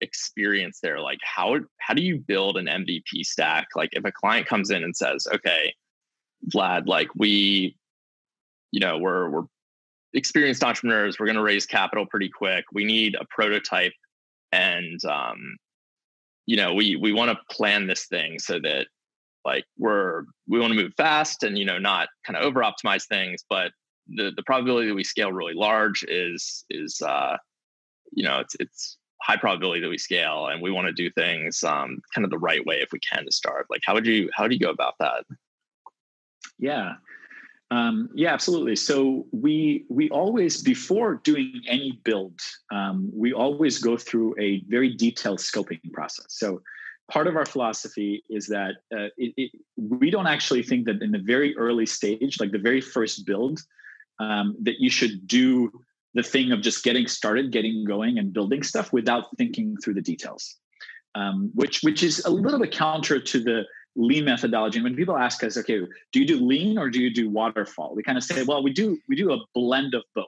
experience 0.00 0.80
there, 0.82 0.98
like 0.98 1.18
how 1.22 1.58
how 1.78 1.94
do 1.94 2.02
you 2.02 2.18
build 2.18 2.56
an 2.56 2.66
MVP 2.66 3.22
stack? 3.22 3.68
Like 3.76 3.90
if 3.92 4.04
a 4.04 4.12
client 4.12 4.46
comes 4.46 4.70
in 4.70 4.82
and 4.82 4.96
says, 4.96 5.26
"Okay, 5.32 5.74
Vlad, 6.52 6.86
like 6.86 7.08
we, 7.14 7.76
you 8.72 8.80
know, 8.80 8.98
we're 8.98 9.28
we're 9.28 9.44
experienced 10.14 10.64
entrepreneurs. 10.64 11.18
We're 11.18 11.26
going 11.26 11.36
to 11.36 11.42
raise 11.42 11.66
capital 11.66 12.06
pretty 12.06 12.30
quick. 12.30 12.64
We 12.72 12.84
need 12.84 13.16
a 13.16 13.24
prototype 13.30 13.92
and 14.54 15.04
um, 15.04 15.56
you 16.46 16.56
know 16.56 16.72
we 16.74 16.96
we 16.96 17.12
want 17.12 17.30
to 17.30 17.54
plan 17.54 17.86
this 17.86 18.06
thing 18.06 18.38
so 18.38 18.58
that 18.60 18.86
like 19.44 19.64
we're 19.78 20.24
we 20.48 20.58
want 20.58 20.72
to 20.72 20.80
move 20.80 20.92
fast 20.96 21.42
and 21.42 21.58
you 21.58 21.64
know 21.64 21.78
not 21.78 22.08
kind 22.26 22.36
of 22.36 22.44
over 22.44 22.60
optimize 22.60 23.06
things 23.06 23.44
but 23.48 23.72
the 24.08 24.32
the 24.36 24.42
probability 24.44 24.88
that 24.88 24.94
we 24.94 25.04
scale 25.04 25.32
really 25.32 25.54
large 25.54 26.04
is 26.08 26.64
is 26.70 27.00
uh 27.02 27.36
you 28.12 28.22
know 28.22 28.38
it's 28.38 28.54
it's 28.60 28.98
high 29.22 29.36
probability 29.36 29.80
that 29.80 29.88
we 29.88 29.98
scale 29.98 30.48
and 30.48 30.62
we 30.62 30.70
want 30.70 30.86
to 30.86 30.92
do 30.92 31.10
things 31.12 31.64
um 31.64 31.98
kind 32.14 32.24
of 32.24 32.30
the 32.30 32.38
right 32.38 32.64
way 32.66 32.76
if 32.76 32.90
we 32.92 33.00
can 33.00 33.24
to 33.24 33.32
start 33.32 33.66
like 33.70 33.80
how 33.84 33.94
would 33.94 34.06
you 34.06 34.28
how 34.34 34.46
do 34.46 34.54
you 34.54 34.60
go 34.60 34.70
about 34.70 34.94
that 35.00 35.24
yeah 36.58 36.94
Um, 37.74 38.08
yeah, 38.14 38.32
absolutely. 38.32 38.76
So 38.76 39.26
we 39.32 39.84
we 39.88 40.08
always 40.10 40.62
before 40.62 41.20
doing 41.24 41.60
any 41.66 41.98
build, 42.04 42.38
um, 42.70 43.10
we 43.12 43.32
always 43.32 43.78
go 43.78 43.96
through 43.96 44.36
a 44.38 44.62
very 44.68 44.94
detailed 44.94 45.40
scoping 45.40 45.92
process. 45.92 46.26
So 46.28 46.62
part 47.10 47.26
of 47.26 47.34
our 47.34 47.46
philosophy 47.46 48.22
is 48.30 48.46
that 48.46 48.74
uh, 48.96 49.08
it, 49.16 49.34
it, 49.36 49.50
we 49.76 50.08
don't 50.10 50.28
actually 50.28 50.62
think 50.62 50.86
that 50.86 51.02
in 51.02 51.10
the 51.10 51.18
very 51.18 51.56
early 51.56 51.86
stage, 51.86 52.38
like 52.38 52.52
the 52.52 52.58
very 52.70 52.80
first 52.80 53.26
build, 53.26 53.58
um, 54.20 54.56
that 54.62 54.78
you 54.78 54.88
should 54.88 55.26
do 55.26 55.72
the 56.14 56.22
thing 56.22 56.52
of 56.52 56.62
just 56.62 56.84
getting 56.84 57.08
started, 57.08 57.50
getting 57.50 57.84
going, 57.84 58.18
and 58.18 58.32
building 58.32 58.62
stuff 58.62 58.92
without 58.92 59.36
thinking 59.36 59.76
through 59.78 59.94
the 59.94 60.08
details. 60.12 60.56
Um, 61.16 61.50
which 61.54 61.82
which 61.82 62.04
is 62.04 62.24
a 62.24 62.30
little 62.30 62.60
bit 62.60 62.70
counter 62.70 63.18
to 63.18 63.38
the 63.42 63.64
lean 63.96 64.24
methodology. 64.24 64.78
And 64.78 64.84
when 64.84 64.96
people 64.96 65.16
ask 65.16 65.42
us, 65.44 65.56
okay, 65.56 65.80
do 66.12 66.20
you 66.20 66.26
do 66.26 66.44
lean 66.44 66.78
or 66.78 66.90
do 66.90 67.00
you 67.00 67.12
do 67.12 67.30
waterfall? 67.30 67.94
We 67.94 68.02
kind 68.02 68.18
of 68.18 68.24
say, 68.24 68.42
well, 68.42 68.62
we 68.62 68.72
do 68.72 68.98
we 69.08 69.16
do 69.16 69.32
a 69.32 69.38
blend 69.54 69.94
of 69.94 70.02
both. 70.14 70.26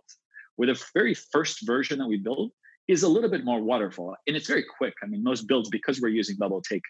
Where 0.57 0.67
the 0.67 0.83
very 0.95 1.15
first 1.15 1.67
version 1.67 1.99
that 1.99 2.07
we 2.07 2.17
build 2.17 2.53
is 2.89 3.03
a 3.03 3.09
little 3.09 3.29
bit 3.29 3.45
more 3.45 3.61
waterfall, 3.61 4.17
and 4.27 4.37
it's 4.37 4.47
very 4.47 4.65
quick. 4.79 4.95
I 5.03 5.07
mean, 5.07 5.23
most 5.23 5.47
builds 5.47 5.69
because 5.69 6.01
we're 6.01 6.09
using 6.09 6.37
Bubble 6.37 6.63
take 6.63 6.83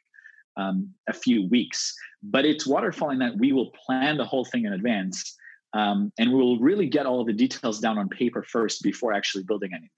um, 0.56 0.90
a 1.09 1.12
few 1.12 1.49
weeks, 1.49 1.95
but 2.23 2.45
it's 2.45 2.66
waterfall 2.66 3.11
in 3.11 3.18
that 3.18 3.37
we 3.38 3.52
will 3.52 3.73
plan 3.87 4.16
the 4.16 4.25
whole 4.25 4.45
thing 4.45 4.66
in 4.66 4.73
advance. 4.73 5.37
Um, 5.73 6.12
and 6.18 6.33
we'll 6.33 6.59
really 6.59 6.87
get 6.87 7.06
all 7.06 7.25
the 7.25 7.33
details 7.33 7.80
down 7.80 7.99
on 7.99 8.09
paper 8.09 8.42
first 8.42 8.83
before 8.83 9.12
actually 9.12 9.45
building 9.45 9.71
anything. 9.73 9.90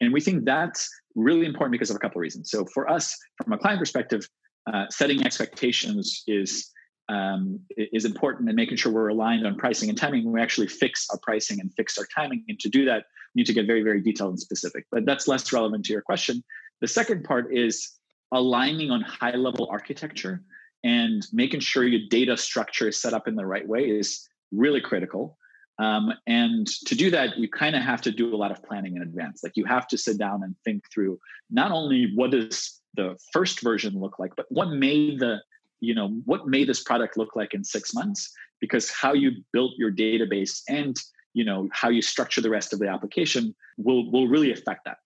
And 0.00 0.12
we 0.12 0.20
think 0.20 0.44
that's 0.44 0.88
really 1.14 1.46
important 1.46 1.72
because 1.72 1.90
of 1.90 1.96
a 1.96 1.98
couple 1.98 2.18
of 2.18 2.22
reasons. 2.22 2.50
So 2.50 2.66
for 2.74 2.90
us, 2.90 3.16
from 3.42 3.52
a 3.52 3.58
client 3.58 3.78
perspective, 3.78 4.28
uh, 4.66 4.86
setting 4.90 5.24
expectations 5.24 6.22
is 6.26 6.70
um, 7.08 7.60
is 7.76 8.04
important 8.04 8.48
and 8.48 8.56
making 8.56 8.76
sure 8.76 8.92
we're 8.92 9.08
aligned 9.08 9.44
on 9.44 9.56
pricing 9.56 9.88
and 9.88 9.98
timing. 9.98 10.30
We 10.30 10.40
actually 10.40 10.68
fix 10.68 11.08
our 11.10 11.18
pricing 11.18 11.58
and 11.60 11.72
fix 11.74 11.98
our 11.98 12.06
timing. 12.14 12.44
And 12.48 12.58
to 12.60 12.68
do 12.68 12.84
that, 12.84 13.06
we 13.34 13.40
need 13.40 13.46
to 13.46 13.52
get 13.52 13.66
very, 13.66 13.82
very 13.82 14.00
detailed 14.00 14.30
and 14.30 14.40
specific. 14.40 14.86
But 14.92 15.06
that's 15.06 15.26
less 15.26 15.52
relevant 15.52 15.84
to 15.86 15.92
your 15.92 16.02
question. 16.02 16.44
The 16.80 16.86
second 16.86 17.24
part 17.24 17.52
is 17.52 17.90
aligning 18.32 18.92
on 18.92 19.00
high 19.00 19.34
level 19.34 19.66
architecture 19.70 20.42
and 20.84 21.26
making 21.32 21.60
sure 21.60 21.84
your 21.84 22.08
data 22.08 22.36
structure 22.36 22.88
is 22.88 23.00
set 23.00 23.12
up 23.12 23.26
in 23.26 23.34
the 23.34 23.44
right 23.44 23.66
way 23.66 23.90
is 23.90 24.28
really 24.52 24.80
critical. 24.80 25.36
Um, 25.78 26.12
and 26.26 26.66
to 26.86 26.94
do 26.94 27.10
that, 27.10 27.38
you 27.38 27.48
kind 27.48 27.74
of 27.74 27.82
have 27.82 28.02
to 28.02 28.12
do 28.12 28.34
a 28.34 28.36
lot 28.36 28.50
of 28.50 28.62
planning 28.62 28.96
in 28.96 29.02
advance. 29.02 29.42
Like 29.42 29.56
you 29.56 29.64
have 29.64 29.88
to 29.88 29.98
sit 29.98 30.18
down 30.18 30.42
and 30.42 30.54
think 30.64 30.84
through 30.92 31.18
not 31.50 31.72
only 31.72 32.12
what 32.14 32.30
does 32.30 32.79
the 32.94 33.16
first 33.32 33.62
version 33.62 33.98
look 33.98 34.18
like, 34.18 34.34
but 34.36 34.46
what 34.50 34.70
made 34.70 35.20
the 35.20 35.38
you 35.80 35.94
know 35.94 36.08
what 36.24 36.46
made 36.46 36.68
this 36.68 36.82
product 36.82 37.16
look 37.16 37.36
like 37.36 37.54
in 37.54 37.64
six 37.64 37.94
months? 37.94 38.32
Because 38.60 38.90
how 38.90 39.14
you 39.14 39.32
built 39.52 39.72
your 39.78 39.90
database 39.90 40.62
and 40.68 40.96
you 41.32 41.44
know 41.44 41.68
how 41.72 41.88
you 41.88 42.02
structure 42.02 42.40
the 42.40 42.50
rest 42.50 42.72
of 42.72 42.78
the 42.78 42.88
application 42.88 43.54
will 43.78 44.10
will 44.10 44.28
really 44.28 44.52
affect 44.52 44.84
that. 44.84 44.98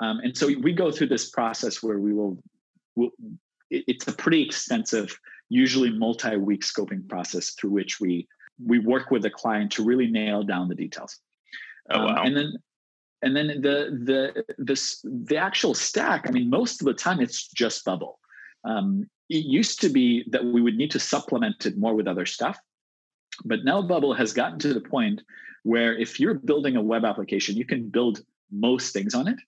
Um, 0.00 0.20
and 0.20 0.36
so 0.36 0.46
we 0.46 0.72
go 0.72 0.90
through 0.90 1.08
this 1.08 1.30
process 1.30 1.82
where 1.82 1.98
we 1.98 2.12
will 2.12 2.38
we'll, 2.94 3.10
it's 3.70 4.06
a 4.06 4.12
pretty 4.12 4.42
extensive 4.42 5.18
usually 5.48 5.90
multi-week 5.90 6.62
scoping 6.62 7.08
process 7.08 7.50
through 7.50 7.70
which 7.70 8.00
we 8.00 8.26
we 8.64 8.78
work 8.78 9.10
with 9.10 9.22
the 9.22 9.30
client 9.30 9.70
to 9.72 9.84
really 9.84 10.06
nail 10.06 10.42
down 10.42 10.68
the 10.68 10.74
details. 10.74 11.18
Oh 11.90 12.04
wow. 12.04 12.16
um, 12.16 12.26
and 12.26 12.36
then 12.36 12.52
and 13.26 13.36
then 13.36 13.48
the 13.60 13.78
the 14.08 14.44
this 14.58 15.04
the 15.04 15.36
actual 15.36 15.74
stack 15.74 16.26
i 16.26 16.30
mean 16.30 16.48
most 16.48 16.80
of 16.80 16.86
the 16.86 16.94
time 16.94 17.20
it's 17.20 17.48
just 17.48 17.84
bubble. 17.84 18.18
Um, 18.64 19.08
it 19.28 19.44
used 19.44 19.80
to 19.82 19.88
be 19.88 20.24
that 20.32 20.44
we 20.44 20.60
would 20.60 20.76
need 20.76 20.90
to 20.92 21.00
supplement 21.00 21.66
it 21.66 21.76
more 21.76 21.94
with 21.94 22.08
other 22.08 22.26
stuff 22.26 22.58
but 23.44 23.64
now 23.64 23.82
bubble 23.82 24.14
has 24.14 24.32
gotten 24.32 24.58
to 24.60 24.72
the 24.74 24.80
point 24.80 25.22
where 25.62 25.96
if 25.96 26.18
you're 26.20 26.34
building 26.34 26.76
a 26.76 26.82
web 26.82 27.04
application 27.04 27.56
you 27.56 27.64
can 27.64 27.88
build 27.88 28.20
most 28.50 28.92
things 28.92 29.14
on 29.14 29.28
it. 29.28 29.38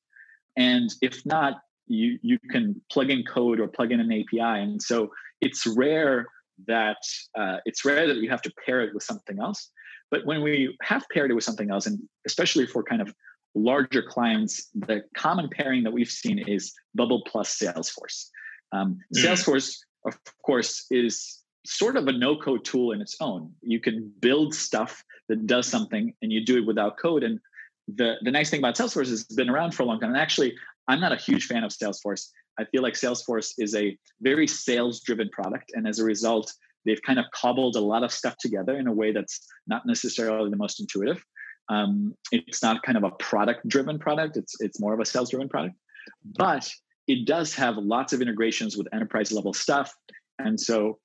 And 0.57 0.91
if 1.03 1.25
not 1.25 1.55
you 1.87 2.19
you 2.23 2.39
can 2.51 2.81
plug 2.93 3.11
in 3.11 3.25
code 3.25 3.61
or 3.61 3.69
plug 3.69 3.93
in 3.93 4.01
an 4.01 4.13
api 4.13 4.41
and 4.41 4.83
so 4.83 5.11
it's 5.41 5.67
rare 5.67 6.27
that 6.67 6.99
uh, 7.39 7.59
it's 7.65 7.85
rare 7.85 8.07
that 8.09 8.17
you 8.17 8.29
have 8.29 8.43
to 8.43 8.53
pair 8.67 8.81
it 8.83 8.93
with 8.93 9.05
something 9.05 9.39
else. 9.41 9.71
But 10.11 10.27
when 10.27 10.43
we 10.43 10.77
have 10.83 11.05
paired 11.13 11.31
it 11.31 11.35
with 11.35 11.45
something 11.45 11.71
else 11.71 11.87
and 11.87 11.99
especially 12.27 12.67
for 12.67 12.83
kind 12.83 13.01
of 13.01 13.15
larger 13.55 14.03
clients 14.03 14.69
the 14.75 15.03
common 15.17 15.49
pairing 15.49 15.83
that 15.83 15.93
we've 15.93 16.11
seen 16.11 16.39
is 16.39 16.73
bubble 16.95 17.23
plus 17.27 17.59
salesforce 17.59 18.27
um, 18.73 18.99
mm. 19.15 19.25
Salesforce, 19.25 19.79
of 20.05 20.19
course, 20.45 20.87
is 20.91 21.43
sort 21.67 21.97
of 21.97 22.07
a 22.09 22.13
no 22.13 22.37
code 22.37 22.65
tool 22.65 22.93
in 22.93 23.01
its 23.01 23.17
own. 23.21 23.53
You 23.63 23.81
can 23.81 24.13
build 24.21 24.55
stuff 24.55 25.03
that 25.29 25.47
does 25.47 25.67
something 25.67 26.15
and 26.23 26.33
you 26.33 26.45
do 26.45 26.57
it 26.59 26.67
without 26.67 26.99
code. 26.99 27.23
And 27.23 27.39
the, 27.87 28.15
the 28.23 28.31
nice 28.31 28.51
thing 28.51 28.61
about 28.61 28.77
Salesforce 28.77 29.11
is 29.11 29.23
it's 29.23 29.35
been 29.35 29.51
around 29.51 29.73
for 29.73 29.83
a 29.83 29.87
long 29.87 30.01
time. 30.01 30.11
And 30.11 30.19
actually, 30.19 30.55
I'm 30.89 31.01
not 31.01 31.13
a 31.13 31.17
huge 31.17 31.47
fan 31.47 31.65
of 31.65 31.71
Salesforce. 31.71 32.29
I 32.59 32.65
feel 32.65 32.83
like 32.83 32.95
Salesforce 32.95 33.53
is 33.59 33.75
a 33.75 33.97
very 34.21 34.47
sales 34.47 35.01
driven 35.01 35.29
product. 35.31 35.73
And 35.75 35.87
as 35.87 35.99
a 35.99 36.05
result, 36.05 36.53
they've 36.85 37.03
kind 37.03 37.19
of 37.19 37.27
cobbled 37.33 37.77
a 37.77 37.81
lot 37.81 38.03
of 38.03 38.13
stuff 38.13 38.37
together 38.39 38.79
in 38.79 38.87
a 38.87 38.93
way 38.93 39.13
that's 39.13 39.47
not 39.67 39.85
necessarily 39.87 40.51
the 40.51 40.57
most 40.57 40.81
intuitive. 40.81 41.23
Um, 41.69 42.15
it's 42.33 42.63
not 42.63 42.83
kind 42.83 42.97
of 42.97 43.05
a 43.05 43.11
product 43.13 43.69
driven 43.69 43.99
product, 43.99 44.37
it's, 44.37 44.61
it's 44.61 44.81
more 44.81 44.95
of 44.95 45.01
a 45.01 45.05
sales 45.05 45.31
driven 45.31 45.49
product. 45.49 45.77
But 46.25 46.71
it 47.07 47.27
does 47.27 47.55
have 47.55 47.77
lots 47.77 48.13
of 48.13 48.21
integrations 48.23 48.77
with 48.77 48.87
enterprise 48.93 49.33
level 49.33 49.53
stuff. 49.53 49.93
And 50.39 50.59
so 50.61 50.99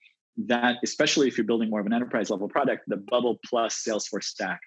that, 0.46 0.77
especially 0.84 1.27
if 1.27 1.38
you're 1.38 1.46
building 1.46 1.70
more 1.70 1.79
of 1.79 1.86
an 1.86 1.93
enterprise 1.93 2.29
level 2.29 2.48
product, 2.48 2.84
the 2.88 2.98
Bubble 2.98 3.39
plus 3.46 3.84
Salesforce 3.84 4.25
stack 4.25 4.60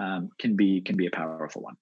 um, 0.00 0.28
can 0.38 0.56
be 0.56 0.80
can 0.80 0.96
be 0.96 1.06
a 1.06 1.10
powerful 1.10 1.62
one. 1.62 1.74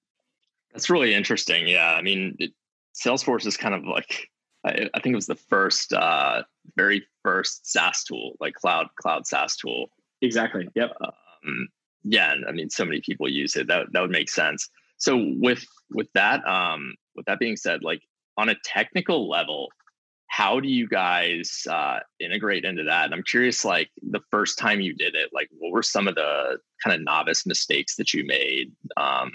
That's 0.72 0.90
really 0.90 1.14
interesting. 1.14 1.66
Yeah, 1.66 1.94
I 1.94 2.02
mean, 2.02 2.36
it, 2.38 2.52
Salesforce 2.94 3.46
is 3.46 3.56
kind 3.56 3.74
of 3.74 3.84
like 3.84 4.28
I, 4.64 4.88
I, 4.94 5.00
think 5.00 5.12
it 5.12 5.16
was 5.16 5.26
the 5.26 5.34
first, 5.34 5.92
uh, 5.92 6.42
very 6.76 7.06
first 7.22 7.70
SaaS 7.70 8.04
tool, 8.04 8.36
like 8.40 8.54
cloud 8.54 8.88
cloud 8.96 9.26
SaaS 9.26 9.56
tool. 9.56 9.90
Exactly. 10.20 10.68
Yep. 10.74 10.92
Um, 11.00 11.68
yeah, 12.04 12.34
I 12.48 12.52
mean, 12.52 12.70
so 12.70 12.84
many 12.84 13.00
people 13.00 13.28
use 13.28 13.56
it. 13.56 13.68
That 13.68 13.86
that 13.92 14.00
would 14.00 14.10
make 14.10 14.30
sense. 14.30 14.68
So 14.96 15.32
with 15.38 15.64
with 15.90 16.08
that, 16.14 16.46
um, 16.46 16.94
with 17.14 17.26
that 17.26 17.38
being 17.38 17.56
said, 17.56 17.82
like 17.82 18.02
on 18.36 18.48
a 18.48 18.56
technical 18.64 19.28
level, 19.28 19.68
how 20.28 20.60
do 20.60 20.68
you 20.68 20.88
guys 20.88 21.66
uh, 21.68 22.00
integrate 22.18 22.64
into 22.64 22.84
that? 22.84 23.06
And 23.06 23.14
I'm 23.14 23.22
curious, 23.22 23.64
like 23.64 23.90
the 24.00 24.20
first 24.30 24.58
time 24.58 24.80
you 24.80 24.94
did 24.94 25.14
it, 25.14 25.30
like 25.32 25.48
what 25.58 25.72
were 25.72 25.82
some 25.82 26.08
of 26.08 26.14
the 26.14 26.58
kind 26.82 26.94
of 26.96 27.04
novice 27.04 27.46
mistakes 27.46 27.96
that 27.96 28.14
you 28.14 28.24
made? 28.24 28.72
Um, 28.96 29.30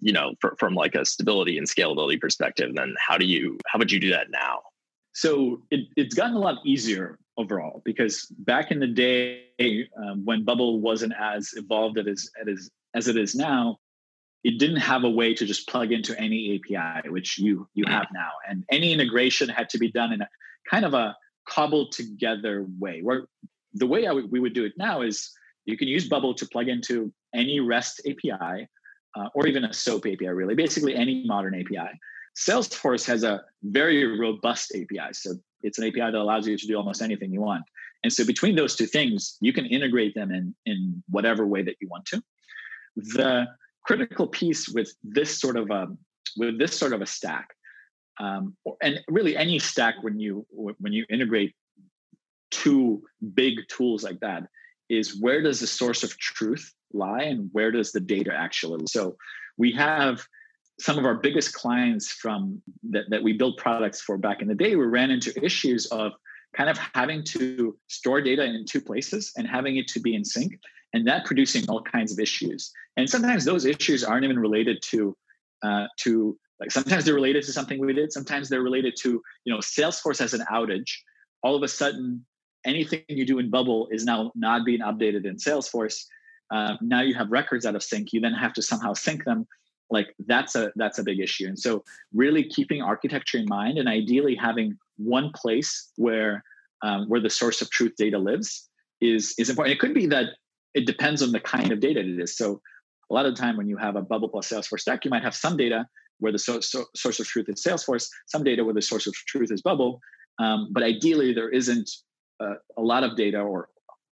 you 0.00 0.12
know, 0.12 0.34
for, 0.40 0.56
from 0.58 0.74
like 0.74 0.96
a 0.96 1.04
stability 1.04 1.58
and 1.58 1.68
scalability 1.68 2.20
perspective. 2.20 2.68
And 2.68 2.76
then 2.76 2.94
how 2.98 3.16
do 3.16 3.26
you 3.26 3.58
how 3.66 3.78
would 3.78 3.92
you 3.92 4.00
do 4.00 4.10
that 4.10 4.30
now? 4.30 4.60
So 5.12 5.62
it, 5.70 5.86
it's 5.96 6.14
gotten 6.14 6.34
a 6.34 6.40
lot 6.40 6.58
easier 6.64 7.18
overall 7.38 7.82
because 7.84 8.26
back 8.38 8.70
in 8.70 8.78
the 8.78 8.86
day 8.86 9.88
um, 9.96 10.24
when 10.24 10.44
Bubble 10.44 10.80
wasn't 10.80 11.14
as 11.18 11.50
evolved 11.54 11.98
as, 11.98 12.30
as 12.46 12.70
as 12.94 13.08
it 13.08 13.16
is 13.16 13.34
now, 13.34 13.78
it 14.44 14.58
didn't 14.58 14.76
have 14.76 15.04
a 15.04 15.10
way 15.10 15.34
to 15.34 15.46
just 15.46 15.68
plug 15.68 15.92
into 15.92 16.18
any 16.20 16.60
API, 16.60 17.08
which 17.08 17.38
you 17.38 17.68
you 17.74 17.84
have 17.86 18.06
now, 18.12 18.30
and 18.48 18.64
any 18.70 18.92
integration 18.92 19.48
had 19.48 19.68
to 19.70 19.78
be 19.78 19.90
done 19.90 20.12
in 20.12 20.20
a 20.20 20.28
kind 20.70 20.84
of 20.84 20.94
a 20.94 21.16
cobbled 21.48 21.92
together 21.92 22.66
way. 22.78 23.00
Where 23.00 23.26
the 23.74 23.86
way 23.86 24.08
we 24.10 24.40
would 24.40 24.54
do 24.54 24.64
it 24.64 24.72
now 24.76 25.02
is 25.02 25.30
you 25.64 25.76
can 25.76 25.88
use 25.88 26.08
Bubble 26.08 26.34
to 26.34 26.46
plug 26.46 26.68
into 26.68 27.12
any 27.34 27.60
REST 27.60 28.02
API 28.06 28.68
uh, 29.16 29.28
or 29.34 29.46
even 29.46 29.64
a 29.64 29.72
SOAP 29.72 30.06
API, 30.06 30.28
really, 30.28 30.54
basically 30.54 30.94
any 30.94 31.24
modern 31.26 31.54
API. 31.54 31.90
Salesforce 32.36 33.06
has 33.06 33.24
a 33.24 33.42
very 33.62 34.18
robust 34.18 34.72
API, 34.74 35.12
so 35.12 35.34
it's 35.62 35.78
an 35.78 35.86
API 35.86 36.00
that 36.00 36.14
allows 36.14 36.46
you 36.46 36.56
to 36.56 36.66
do 36.66 36.76
almost 36.76 37.02
anything 37.02 37.32
you 37.32 37.40
want. 37.40 37.64
And 38.02 38.12
so 38.12 38.24
between 38.24 38.56
those 38.56 38.74
two 38.74 38.86
things, 38.86 39.36
you 39.40 39.52
can 39.52 39.66
integrate 39.66 40.14
them 40.14 40.30
in 40.30 40.54
in 40.66 41.02
whatever 41.08 41.46
way 41.46 41.62
that 41.62 41.76
you 41.80 41.88
want 41.88 42.06
to. 42.06 42.22
The 42.96 43.46
critical 43.84 44.26
piece 44.26 44.68
with 44.68 44.92
this 45.02 45.38
sort 45.38 45.56
of 45.56 45.70
a 45.70 45.88
with 46.36 46.58
this 46.58 46.76
sort 46.76 46.92
of 46.92 47.02
a 47.02 47.06
stack, 47.06 47.48
um, 48.18 48.56
and 48.82 49.00
really 49.08 49.36
any 49.36 49.58
stack 49.58 49.96
when 50.02 50.18
you 50.18 50.46
when 50.50 50.92
you 50.92 51.04
integrate 51.10 51.54
two 52.50 53.02
big 53.34 53.54
tools 53.68 54.04
like 54.04 54.20
that, 54.20 54.44
is 54.88 55.20
where 55.20 55.42
does 55.42 55.60
the 55.60 55.66
source 55.66 56.02
of 56.02 56.16
truth 56.18 56.72
lie 56.92 57.22
and 57.22 57.48
where 57.52 57.70
does 57.70 57.92
the 57.92 58.00
data 58.00 58.34
actually? 58.34 58.84
So 58.88 59.16
we 59.56 59.72
have 59.72 60.24
some 60.80 60.98
of 60.98 61.04
our 61.04 61.14
biggest 61.14 61.52
clients 61.52 62.10
from 62.10 62.60
that, 62.90 63.04
that 63.10 63.22
we 63.22 63.32
built 63.32 63.58
products 63.58 64.00
for 64.00 64.16
back 64.16 64.42
in 64.42 64.48
the 64.48 64.54
day 64.54 64.74
we 64.74 64.84
ran 64.84 65.10
into 65.10 65.32
issues 65.44 65.86
of 65.86 66.12
kind 66.54 66.68
of 66.68 66.78
having 66.94 67.24
to 67.24 67.76
store 67.88 68.20
data 68.20 68.44
in 68.44 68.64
two 68.64 68.80
places 68.80 69.32
and 69.36 69.46
having 69.46 69.76
it 69.76 69.88
to 69.88 70.00
be 70.00 70.14
in 70.14 70.24
sync 70.24 70.58
and 70.92 71.06
that 71.06 71.24
producing 71.24 71.68
all 71.68 71.82
kinds 71.82 72.12
of 72.12 72.18
issues. 72.18 72.70
And 72.96 73.08
sometimes 73.08 73.44
those 73.44 73.64
issues 73.64 74.04
aren't 74.04 74.24
even 74.24 74.38
related 74.38 74.82
to 74.90 75.16
uh, 75.62 75.86
to 76.00 76.36
like 76.60 76.70
sometimes 76.70 77.04
they're 77.04 77.14
related 77.14 77.44
to 77.44 77.52
something 77.52 77.78
we 77.78 77.92
did 77.92 78.12
sometimes 78.12 78.48
they're 78.48 78.62
related 78.62 78.94
to 79.00 79.22
you 79.44 79.52
know 79.52 79.58
salesforce 79.58 80.18
has 80.18 80.34
an 80.34 80.44
outage. 80.50 80.90
All 81.42 81.56
of 81.56 81.62
a 81.62 81.68
sudden 81.68 82.24
anything 82.64 83.02
you 83.08 83.24
do 83.24 83.38
in 83.38 83.50
bubble 83.50 83.88
is 83.90 84.04
now 84.04 84.32
not 84.34 84.64
being 84.64 84.80
updated 84.80 85.24
in 85.24 85.36
salesforce. 85.36 86.04
Uh, 86.50 86.76
now 86.82 87.00
you 87.00 87.14
have 87.14 87.30
records 87.30 87.64
out 87.64 87.74
of 87.74 87.82
sync 87.82 88.12
you 88.12 88.20
then 88.20 88.34
have 88.34 88.52
to 88.52 88.60
somehow 88.60 88.92
sync 88.92 89.24
them 89.24 89.46
like 89.92 90.14
that's 90.26 90.56
a 90.56 90.72
that's 90.74 90.98
a 90.98 91.04
big 91.04 91.20
issue. 91.20 91.46
And 91.46 91.58
so 91.58 91.84
really 92.14 92.44
keeping 92.44 92.80
architecture 92.82 93.38
in 93.38 93.46
mind 93.46 93.78
and 93.78 93.88
ideally 93.88 94.34
having 94.34 94.78
one 94.96 95.30
place 95.34 95.92
where 95.96 96.42
um, 96.82 97.08
where 97.08 97.20
the 97.20 97.30
source 97.30 97.60
of 97.62 97.70
truth 97.70 97.92
data 97.96 98.18
lives 98.18 98.68
is 99.00 99.34
is 99.38 99.50
important. 99.50 99.74
It 99.76 99.80
could 99.80 99.94
be 99.94 100.06
that 100.06 100.30
it 100.74 100.86
depends 100.86 101.22
on 101.22 101.32
the 101.32 101.40
kind 101.40 101.70
of 101.70 101.80
data 101.80 102.00
it 102.00 102.18
is. 102.18 102.36
So 102.36 102.60
a 103.10 103.14
lot 103.14 103.26
of 103.26 103.36
the 103.36 103.40
time 103.40 103.56
when 103.58 103.68
you 103.68 103.76
have 103.76 103.94
a 103.94 104.02
bubble 104.02 104.30
plus 104.30 104.48
salesforce 104.48 104.80
stack 104.80 105.04
you 105.04 105.10
might 105.10 105.22
have 105.22 105.34
some 105.34 105.56
data 105.56 105.86
where 106.18 106.32
the 106.32 106.38
so, 106.38 106.60
so, 106.60 106.86
source 106.96 107.20
of 107.20 107.26
truth 107.26 107.48
is 107.48 107.62
salesforce 107.62 108.08
some 108.26 108.42
data 108.42 108.64
where 108.64 108.74
the 108.74 108.82
source 108.82 109.06
of 109.06 109.14
truth 109.14 109.52
is 109.52 109.60
bubble. 109.60 110.00
Um, 110.38 110.68
but 110.72 110.82
ideally 110.82 111.34
there 111.34 111.50
isn't 111.50 111.90
uh, 112.40 112.54
a 112.78 112.82
lot 112.82 113.04
of 113.04 113.16
data 113.16 113.40
or 113.40 113.68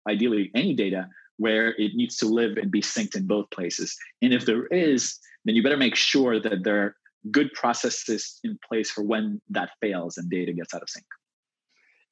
ideally 0.07 0.51
any 0.53 0.73
data 0.75 1.07
where 1.39 1.69
it 1.75 1.95
needs 1.95 2.17
to 2.17 2.27
live 2.27 2.57
and 2.57 2.69
be 2.69 2.81
synced 2.81 3.15
in 3.15 3.25
both 3.25 3.49
places. 3.49 3.97
And 4.21 4.33
if 4.33 4.45
there 4.45 4.67
is, 4.67 5.17
then 5.45 5.55
you 5.55 5.63
better 5.63 5.77
make 5.77 5.95
sure 5.95 6.39
that 6.39 6.63
there 6.63 6.83
are 6.83 6.95
good 7.31 7.51
processes 7.53 8.39
in 8.43 8.59
place 8.67 8.91
for 8.91 9.03
when 9.03 9.41
that 9.49 9.71
fails 9.81 10.17
and 10.17 10.29
data 10.29 10.53
gets 10.53 10.73
out 10.73 10.81
of 10.81 10.89
sync. 10.89 11.05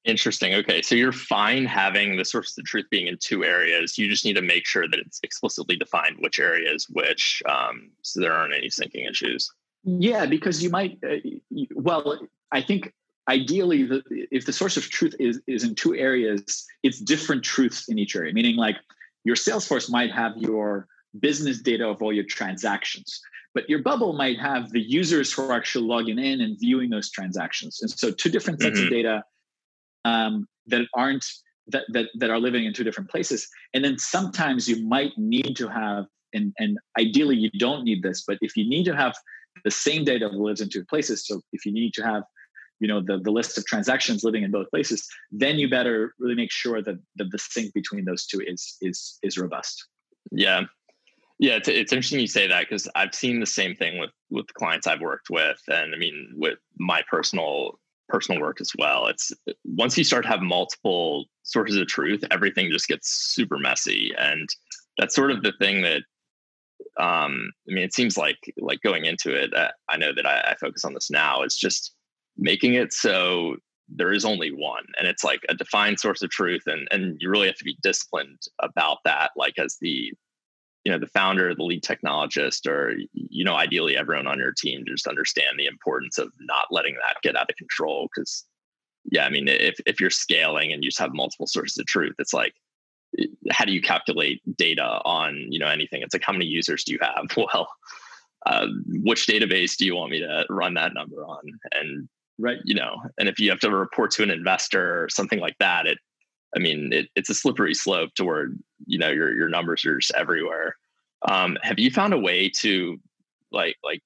Interesting. 0.06 0.54
Okay. 0.56 0.82
So 0.82 0.96
you're 0.96 1.12
fine 1.12 1.66
having 1.66 2.16
the 2.16 2.24
source 2.24 2.58
of 2.58 2.64
truth 2.64 2.86
being 2.90 3.08
in 3.08 3.18
two 3.18 3.44
areas. 3.44 3.98
You 3.98 4.08
just 4.08 4.24
need 4.24 4.38
to 4.38 4.42
make 4.42 4.66
sure 4.66 4.88
that 4.88 5.00
it's 5.00 5.20
explicitly 5.22 5.76
defined 5.76 6.16
which 6.20 6.40
area 6.40 6.72
is 6.74 6.88
which 6.90 7.44
um, 7.50 7.92
so 8.04 8.22
there 8.22 8.32
aren't 8.32 8.54
any 8.54 8.70
syncing 8.70 9.10
issues. 9.10 9.52
Yeah, 9.84 10.26
because 10.26 10.64
you 10.64 10.70
might, 10.70 10.98
uh, 11.04 11.18
well, 11.76 12.20
I 12.52 12.62
think 12.62 12.94
ideally 13.28 13.84
the, 13.84 14.02
if 14.10 14.46
the 14.46 14.54
source 14.54 14.78
of 14.78 14.90
truth 14.90 15.16
is, 15.20 15.42
is 15.48 15.64
in 15.64 15.76
two 15.76 15.96
areas, 15.96 16.66
it's 16.84 17.00
different 17.00 17.44
truths 17.44 17.90
in 17.90 18.00
each 18.00 18.16
area, 18.16 18.34
meaning 18.34 18.56
like 18.56 18.78
your 19.28 19.36
Salesforce 19.36 19.92
might 19.92 20.12
have 20.14 20.38
your 20.38 20.88
business 21.20 21.62
data 21.62 21.86
of 21.86 22.02
all 22.02 22.14
your 22.14 22.24
transactions, 22.24 23.20
but 23.54 23.70
your 23.70 23.80
bubble 23.80 24.14
might 24.14 24.40
have 24.40 24.72
the 24.72 24.80
users 24.80 25.34
who 25.34 25.42
are 25.44 25.52
actually 25.52 25.86
logging 25.86 26.18
in 26.18 26.40
and 26.40 26.58
viewing 26.58 26.90
those 26.90 27.12
transactions. 27.12 27.80
And 27.82 27.92
so, 27.92 28.10
two 28.10 28.30
different 28.30 28.62
sets 28.62 28.78
mm-hmm. 28.78 28.86
of 28.86 28.90
data 28.90 29.24
um, 30.06 30.48
that 30.68 30.84
aren't 30.96 31.26
that, 31.68 31.84
that 31.90 32.06
that 32.20 32.30
are 32.30 32.40
living 32.40 32.64
in 32.64 32.74
two 32.74 32.86
different 32.86 33.10
places. 33.10 33.46
And 33.74 33.84
then 33.84 33.98
sometimes 33.98 34.70
you 34.70 34.88
might 34.88 35.12
need 35.18 35.58
to 35.58 35.68
have, 35.68 36.06
and 36.34 36.54
and 36.58 36.78
ideally 36.98 37.36
you 37.36 37.50
don't 37.60 37.84
need 37.84 38.04
this, 38.04 38.24
but 38.26 38.38
if 38.40 38.56
you 38.56 38.68
need 38.68 38.86
to 38.86 38.96
have 38.96 39.14
the 39.66 39.72
same 39.72 40.06
data 40.06 40.30
that 40.30 40.38
lives 40.38 40.62
in 40.62 40.70
two 40.70 40.86
places, 40.86 41.28
so 41.28 41.42
if 41.52 41.66
you 41.66 41.74
need 41.74 41.94
to 41.96 42.04
have 42.04 42.24
you 42.80 42.88
know 42.88 43.02
the, 43.02 43.18
the 43.20 43.32
list 43.32 43.58
of 43.58 43.66
transactions 43.66 44.24
living 44.24 44.44
in 44.44 44.52
both 44.52 44.70
places 44.70 45.08
then 45.32 45.58
you 45.58 45.70
better 45.70 46.14
really 46.20 46.36
make 46.36 46.52
sure 46.52 46.82
that 46.82 46.98
the, 47.16 47.26
the 47.26 47.40
sync 47.40 47.74
between 47.74 48.06
those 48.06 48.26
two 48.26 48.42
is 48.46 48.78
is 48.82 49.18
is 49.24 49.38
robust. 49.38 49.86
Yeah. 50.32 50.62
Yeah 51.40 51.56
it's, 51.56 51.68
it's 51.68 51.94
interesting 51.94 52.20
you 52.20 52.28
say 52.28 52.48
that 52.48 52.62
because 52.62 52.88
i've 52.96 53.14
seen 53.14 53.40
the 53.40 53.46
same 53.46 53.76
thing 53.76 54.00
with 54.00 54.12
with 54.30 54.54
clients 54.54 54.88
i've 54.88 55.02
worked 55.02 55.30
with 55.30 55.60
and 55.68 55.94
i 55.94 55.98
mean 55.98 56.34
with 56.36 56.60
my 56.80 57.04
personal 57.10 57.80
personal 58.08 58.42
work 58.42 58.62
as 58.62 58.72
well. 58.78 59.08
It's 59.08 59.32
once 59.66 59.98
you 59.98 60.04
start 60.04 60.24
to 60.24 60.30
have 60.30 60.42
multiple 60.42 61.26
sources 61.44 61.78
of 61.78 61.88
truth 61.88 62.24
everything 62.32 62.70
just 62.72 62.88
gets 62.88 63.34
super 63.34 63.58
messy 63.58 64.14
and 64.18 64.48
that's 64.98 65.16
sort 65.16 65.32
of 65.32 65.44
the 65.44 65.54
thing 65.60 65.82
that 65.82 66.02
um 67.00 67.52
i 67.70 67.74
mean 67.74 67.84
it 67.84 67.94
seems 67.94 68.18
like 68.18 68.38
like 68.58 68.82
going 68.82 69.06
into 69.06 69.34
it 69.34 69.54
uh, 69.56 69.70
i 69.88 69.96
know 69.96 70.12
that 70.14 70.26
I, 70.26 70.52
I 70.52 70.56
focus 70.60 70.84
on 70.84 70.94
this 70.94 71.10
now 71.10 71.42
it's 71.42 71.56
just 71.56 71.94
making 72.38 72.74
it 72.74 72.94
so 72.94 73.56
there 73.90 74.12
is 74.12 74.26
only 74.26 74.52
one 74.52 74.84
and 75.00 75.08
it's 75.08 75.24
like 75.24 75.42
a 75.50 75.56
defined 75.56 76.00
source 76.00 76.22
of 76.22 76.30
truth 76.30 76.64
and 76.66 76.88
and 76.92 77.18
you 77.20 77.30
really 77.30 77.48
have 77.48 77.56
to 77.56 77.64
be 77.64 77.78
disciplined 77.82 78.40
about 78.60 78.98
that 79.06 79.32
like 79.36 79.58
as 79.58 79.78
the 79.82 80.12
you 80.84 80.92
know 80.92 81.00
the 81.00 81.08
founder 81.08 81.54
the 81.56 81.64
lead 81.64 81.84
technologist 81.84 82.68
or 82.68 82.96
you 83.14 83.44
know 83.44 83.56
ideally 83.56 83.98
everyone 83.98 84.28
on 84.28 84.40
your 84.40 84.54
team 84.54 84.84
just 84.88 85.08
understand 85.08 85.58
the 85.58 85.66
importance 85.66 86.18
of 86.18 86.32
not 86.42 86.66
letting 86.70 86.96
that 86.96 87.22
get 87.24 87.36
out 87.36 87.50
of 87.50 87.56
control 87.56 88.10
because 88.14 88.46
yeah 89.12 89.26
i 89.26 89.30
mean 89.30 89.48
if 89.48 89.76
if 89.86 90.02
you're 90.02 90.10
scaling 90.10 90.74
and 90.74 90.84
you 90.84 90.90
just 90.90 91.00
have 91.00 91.14
multiple 91.14 91.48
sources 91.48 91.78
of 91.78 91.86
truth 91.86 92.16
it's 92.20 92.34
like 92.34 92.54
how 93.52 93.66
do 93.66 93.72
you 93.72 93.82
calculate 93.82 94.42
data 94.58 95.02
on 95.06 95.36
you 95.50 95.60
know 95.60 95.68
anything? 95.68 96.02
It's 96.02 96.14
like 96.14 96.24
how 96.24 96.34
many 96.34 96.46
users 96.46 96.84
do 96.84 96.94
you 96.94 97.00
have? 97.02 97.26
Well 97.38 97.68
uh, 98.46 98.68
which 99.04 99.28
database 99.28 99.76
do 99.76 99.86
you 99.86 99.96
want 99.96 100.12
me 100.12 100.20
to 100.20 100.46
run 100.50 100.76
that 100.76 100.94
number 100.94 101.26
on? 101.26 101.42
And 101.74 102.08
right 102.40 102.60
you 102.64 102.76
know 102.76 102.96
and 103.20 103.28
if 103.28 103.40
you 103.40 103.50
have 103.50 103.60
to 103.60 103.70
report 103.70 104.12
to 104.12 104.24
an 104.24 104.30
investor 104.30 105.04
or 105.04 105.10
something 105.10 105.40
like 105.40 105.58
that 105.60 105.86
it 105.86 105.98
i 106.56 106.60
mean 106.60 106.92
it, 106.94 107.08
it's 107.16 107.30
a 107.30 107.34
slippery 107.34 107.74
slope 107.74 108.10
toward 108.16 108.58
you 108.86 108.98
know 108.98 109.10
your 109.10 109.34
your 109.36 109.50
numbers 109.50 109.86
are 109.86 109.98
just 109.98 110.14
everywhere. 110.16 110.76
Um, 111.28 111.58
have 111.64 111.80
you 111.80 111.90
found 111.90 112.14
a 112.14 112.20
way 112.20 112.50
to 112.60 113.00
like 113.52 113.76
like 113.84 114.02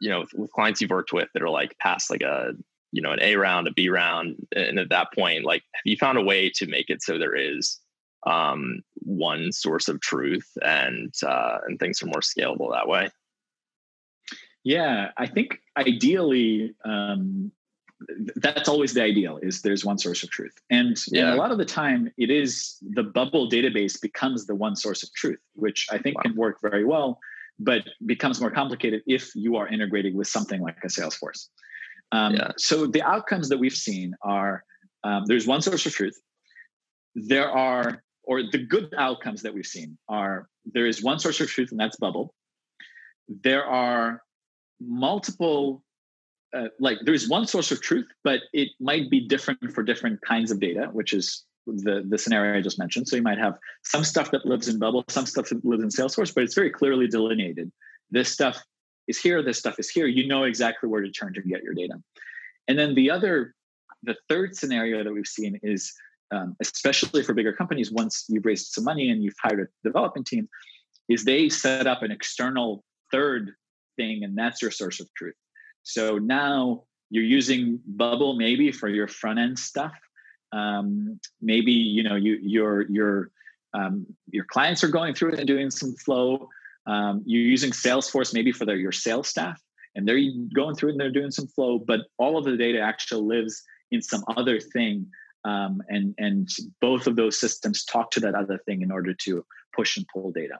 you 0.00 0.10
know 0.10 0.20
with, 0.20 0.32
with 0.34 0.52
clients 0.52 0.80
you've 0.80 0.90
worked 0.90 1.12
with 1.12 1.28
that 1.34 1.42
are 1.42 1.50
like 1.50 1.76
past 1.78 2.10
like 2.10 2.22
a 2.22 2.52
you 2.92 3.02
know 3.02 3.12
an 3.12 3.20
a 3.20 3.36
round 3.36 3.66
a 3.66 3.72
b 3.72 3.88
round 3.88 4.36
and 4.54 4.78
at 4.78 4.90
that 4.90 5.08
point 5.12 5.44
like 5.44 5.62
have 5.72 5.82
you 5.84 5.96
found 5.96 6.18
a 6.18 6.22
way 6.22 6.50
to 6.50 6.66
make 6.66 6.90
it 6.90 7.02
so 7.02 7.18
there 7.18 7.34
is 7.34 7.78
um, 8.26 8.82
one 8.96 9.50
source 9.50 9.88
of 9.88 9.98
truth 10.00 10.46
and 10.62 11.12
uh, 11.26 11.58
and 11.66 11.78
things 11.78 12.02
are 12.02 12.06
more 12.06 12.20
scalable 12.20 12.70
that 12.72 12.86
way 12.86 13.08
yeah, 14.64 15.10
I 15.16 15.26
think 15.26 15.60
ideally, 15.76 16.74
um, 16.84 17.52
that's 18.36 18.68
always 18.68 18.94
the 18.94 19.02
ideal 19.02 19.38
is 19.42 19.62
there's 19.62 19.84
one 19.84 19.98
source 19.98 20.22
of 20.22 20.30
truth 20.30 20.54
and, 20.70 20.96
yeah. 21.08 21.26
and, 21.26 21.30
a 21.34 21.36
lot 21.36 21.50
of 21.50 21.58
the 21.58 21.64
time 21.64 22.10
it 22.16 22.30
is 22.30 22.78
the 22.94 23.02
bubble 23.02 23.50
database 23.50 24.00
becomes 24.00 24.46
the 24.46 24.54
one 24.54 24.74
source 24.74 25.02
of 25.02 25.12
truth 25.12 25.40
which 25.54 25.86
i 25.90 25.98
think 25.98 26.16
wow. 26.16 26.22
can 26.22 26.34
work 26.34 26.58
very 26.62 26.84
well 26.84 27.18
but 27.58 27.82
becomes 28.06 28.40
more 28.40 28.50
complicated 28.50 29.02
if 29.06 29.34
you 29.34 29.56
are 29.56 29.68
integrating 29.68 30.16
with 30.16 30.26
something 30.26 30.62
like 30.62 30.78
a 30.82 30.86
salesforce 30.88 31.48
um, 32.12 32.34
yeah. 32.34 32.50
so 32.56 32.86
the 32.86 33.02
outcomes 33.02 33.48
that 33.50 33.58
we've 33.58 33.76
seen 33.76 34.14
are 34.22 34.64
um, 35.04 35.24
there's 35.26 35.46
one 35.46 35.60
source 35.60 35.84
of 35.84 35.92
truth 35.92 36.18
there 37.14 37.50
are 37.50 38.02
or 38.22 38.42
the 38.50 38.64
good 38.64 38.94
outcomes 38.96 39.42
that 39.42 39.52
we've 39.52 39.66
seen 39.66 39.98
are 40.08 40.48
there 40.64 40.86
is 40.86 41.02
one 41.02 41.18
source 41.18 41.38
of 41.40 41.48
truth 41.48 41.70
and 41.70 41.78
that's 41.78 41.96
bubble 41.96 42.34
there 43.28 43.64
are 43.64 44.22
multiple 44.80 45.82
uh, 46.52 46.66
like 46.80 46.98
there's 47.04 47.28
one 47.28 47.46
source 47.46 47.70
of 47.70 47.80
truth 47.80 48.06
but 48.24 48.40
it 48.52 48.70
might 48.80 49.08
be 49.10 49.20
different 49.20 49.72
for 49.72 49.82
different 49.82 50.20
kinds 50.22 50.50
of 50.50 50.58
data 50.58 50.88
which 50.92 51.12
is 51.12 51.44
the 51.66 52.04
the 52.08 52.18
scenario 52.18 52.58
i 52.58 52.60
just 52.60 52.78
mentioned. 52.78 53.08
So 53.08 53.16
you 53.16 53.22
might 53.22 53.38
have 53.38 53.58
some 53.84 54.04
stuff 54.04 54.30
that 54.30 54.46
lives 54.46 54.68
in 54.68 54.78
bubble 54.78 55.04
some 55.08 55.26
stuff 55.26 55.48
that 55.50 55.64
lives 55.64 55.82
in 55.82 55.88
salesforce 55.88 56.34
but 56.34 56.44
it's 56.44 56.54
very 56.54 56.70
clearly 56.70 57.06
delineated. 57.06 57.70
This 58.10 58.30
stuff 58.30 58.62
is 59.06 59.18
here 59.20 59.42
this 59.42 59.58
stuff 59.58 59.78
is 59.78 59.88
here. 59.88 60.06
You 60.06 60.26
know 60.26 60.44
exactly 60.44 60.88
where 60.88 61.02
to 61.02 61.10
turn 61.10 61.34
to 61.34 61.42
get 61.42 61.62
your 61.62 61.74
data. 61.74 61.94
And 62.68 62.78
then 62.78 62.94
the 62.94 63.10
other 63.10 63.54
the 64.02 64.16
third 64.28 64.56
scenario 64.56 65.04
that 65.04 65.12
we've 65.12 65.26
seen 65.26 65.60
is 65.62 65.92
um, 66.32 66.56
especially 66.60 67.22
for 67.22 67.34
bigger 67.34 67.52
companies 67.52 67.90
once 67.90 68.24
you've 68.28 68.46
raised 68.46 68.72
some 68.72 68.84
money 68.84 69.10
and 69.10 69.22
you've 69.22 69.34
hired 69.42 69.60
a 69.60 69.88
development 69.88 70.26
team 70.26 70.48
is 71.08 71.24
they 71.24 71.48
set 71.48 71.86
up 71.86 72.02
an 72.02 72.12
external 72.12 72.84
third 73.10 73.50
thing 73.96 74.24
and 74.24 74.36
that's 74.36 74.62
your 74.62 74.70
source 74.70 75.00
of 75.00 75.12
truth. 75.14 75.34
So 75.82 76.18
now 76.18 76.84
you're 77.10 77.24
using 77.24 77.80
bubble 77.86 78.34
maybe 78.34 78.72
for 78.72 78.88
your 78.88 79.08
front 79.08 79.38
end 79.38 79.58
stuff. 79.58 79.92
Um, 80.52 81.20
maybe 81.40 81.72
you 81.72 82.02
know 82.02 82.16
you 82.16 82.38
your 82.42 82.82
your 82.90 83.30
um, 83.74 84.06
your 84.30 84.44
clients 84.44 84.82
are 84.82 84.88
going 84.88 85.14
through 85.14 85.32
it 85.32 85.38
and 85.38 85.46
doing 85.46 85.70
some 85.70 85.94
flow. 85.94 86.48
Um, 86.86 87.22
you're 87.24 87.42
using 87.42 87.70
salesforce 87.70 88.34
maybe 88.34 88.52
for 88.52 88.64
their, 88.64 88.76
your 88.76 88.90
sales 88.90 89.28
staff 89.28 89.60
and 89.94 90.08
they're 90.08 90.18
going 90.54 90.74
through 90.74 90.88
it 90.88 90.92
and 90.92 91.00
they're 91.00 91.10
doing 91.10 91.30
some 91.30 91.46
flow 91.46 91.78
but 91.78 92.00
all 92.18 92.38
of 92.38 92.44
the 92.44 92.56
data 92.56 92.80
actually 92.80 93.22
lives 93.22 93.62
in 93.90 94.02
some 94.02 94.24
other 94.36 94.60
thing. 94.60 95.06
Um, 95.44 95.82
and 95.88 96.14
and 96.18 96.48
both 96.80 97.06
of 97.06 97.16
those 97.16 97.38
systems 97.38 97.84
talk 97.84 98.10
to 98.12 98.20
that 98.20 98.34
other 98.34 98.58
thing 98.66 98.82
in 98.82 98.90
order 98.90 99.14
to 99.24 99.44
push 99.74 99.96
and 99.96 100.06
pull 100.12 100.32
data 100.32 100.58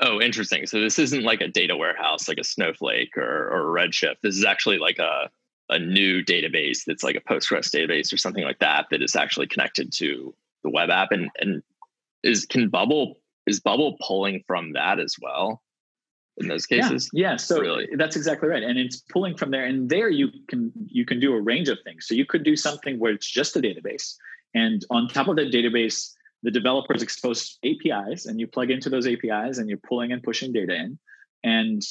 Oh, 0.00 0.20
interesting. 0.20 0.66
So 0.66 0.80
this 0.80 0.98
isn't 0.98 1.22
like 1.22 1.40
a 1.40 1.48
data 1.48 1.76
warehouse, 1.76 2.28
like 2.28 2.38
a 2.38 2.44
Snowflake 2.44 3.16
or, 3.16 3.48
or 3.48 3.78
a 3.78 3.86
Redshift. 3.86 4.16
This 4.22 4.36
is 4.36 4.44
actually 4.44 4.78
like 4.78 4.98
a, 4.98 5.30
a 5.70 5.78
new 5.78 6.22
database 6.22 6.84
that's 6.86 7.02
like 7.02 7.16
a 7.16 7.20
Postgres 7.20 7.74
database 7.74 8.12
or 8.12 8.18
something 8.18 8.44
like 8.44 8.58
that 8.58 8.86
that 8.90 9.02
is 9.02 9.16
actually 9.16 9.46
connected 9.46 9.92
to 9.94 10.34
the 10.64 10.70
web 10.70 10.90
app. 10.90 11.12
And 11.12 11.30
and 11.40 11.62
is 12.22 12.44
can 12.44 12.68
Bubble 12.68 13.18
is 13.46 13.60
Bubble 13.60 13.96
pulling 14.00 14.44
from 14.46 14.72
that 14.74 15.00
as 15.00 15.16
well 15.20 15.62
in 16.38 16.48
those 16.48 16.66
cases? 16.66 17.08
Yeah, 17.12 17.30
yeah. 17.30 17.36
So 17.36 17.60
really? 17.60 17.88
that's 17.96 18.16
exactly 18.16 18.48
right. 18.48 18.62
And 18.62 18.78
it's 18.78 18.98
pulling 19.10 19.36
from 19.36 19.50
there. 19.50 19.64
And 19.64 19.88
there 19.88 20.10
you 20.10 20.28
can 20.48 20.72
you 20.88 21.06
can 21.06 21.20
do 21.20 21.32
a 21.34 21.40
range 21.40 21.68
of 21.68 21.78
things. 21.84 22.06
So 22.06 22.14
you 22.14 22.26
could 22.26 22.44
do 22.44 22.56
something 22.56 22.98
where 22.98 23.12
it's 23.12 23.30
just 23.30 23.56
a 23.56 23.60
database. 23.60 24.14
And 24.54 24.84
on 24.90 25.08
top 25.08 25.28
of 25.28 25.36
that 25.36 25.52
database, 25.52 26.12
the 26.42 26.50
developers 26.50 27.02
expose 27.02 27.58
APIs 27.64 28.26
and 28.26 28.38
you 28.38 28.46
plug 28.46 28.70
into 28.70 28.90
those 28.90 29.06
APIs 29.06 29.58
and 29.58 29.68
you're 29.68 29.78
pulling 29.88 30.12
and 30.12 30.22
pushing 30.22 30.52
data 30.52 30.74
in. 30.74 30.98
And 31.44 31.82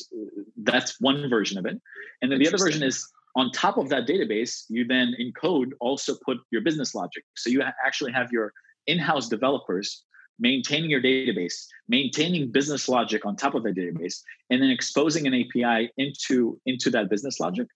that's 0.58 1.00
one 1.00 1.30
version 1.30 1.58
of 1.58 1.66
it. 1.66 1.80
And 2.22 2.32
then 2.32 2.40
the 2.40 2.48
other 2.48 2.58
version 2.58 2.84
is 2.84 3.08
on 3.36 3.52
top 3.52 3.78
of 3.78 3.90
that 3.90 4.08
database, 4.08 4.64
you 4.70 4.86
then 4.86 5.14
in 5.18 5.34
code 5.34 5.74
also 5.80 6.16
put 6.26 6.38
your 6.52 6.62
business 6.62 6.96
logic. 6.96 7.24
So 7.36 7.50
you 7.50 7.64
actually 7.86 8.12
have 8.14 8.32
your 8.32 8.54
in 8.88 8.98
house 8.98 9.28
developers 9.28 10.04
maintaining 10.40 10.90
your 10.90 11.02
database, 11.02 11.66
maintaining 11.88 12.52
business 12.52 12.90
logic 12.90 13.26
on 13.26 13.36
top 13.36 13.56
of 13.56 13.64
the 13.64 13.70
database, 13.70 14.22
and 14.50 14.62
then 14.62 14.70
exposing 14.70 15.28
an 15.28 15.34
API 15.34 15.92
into 15.98 16.60
into 16.66 16.90
that 16.92 17.10
business 17.10 17.40
logic. 17.40 17.68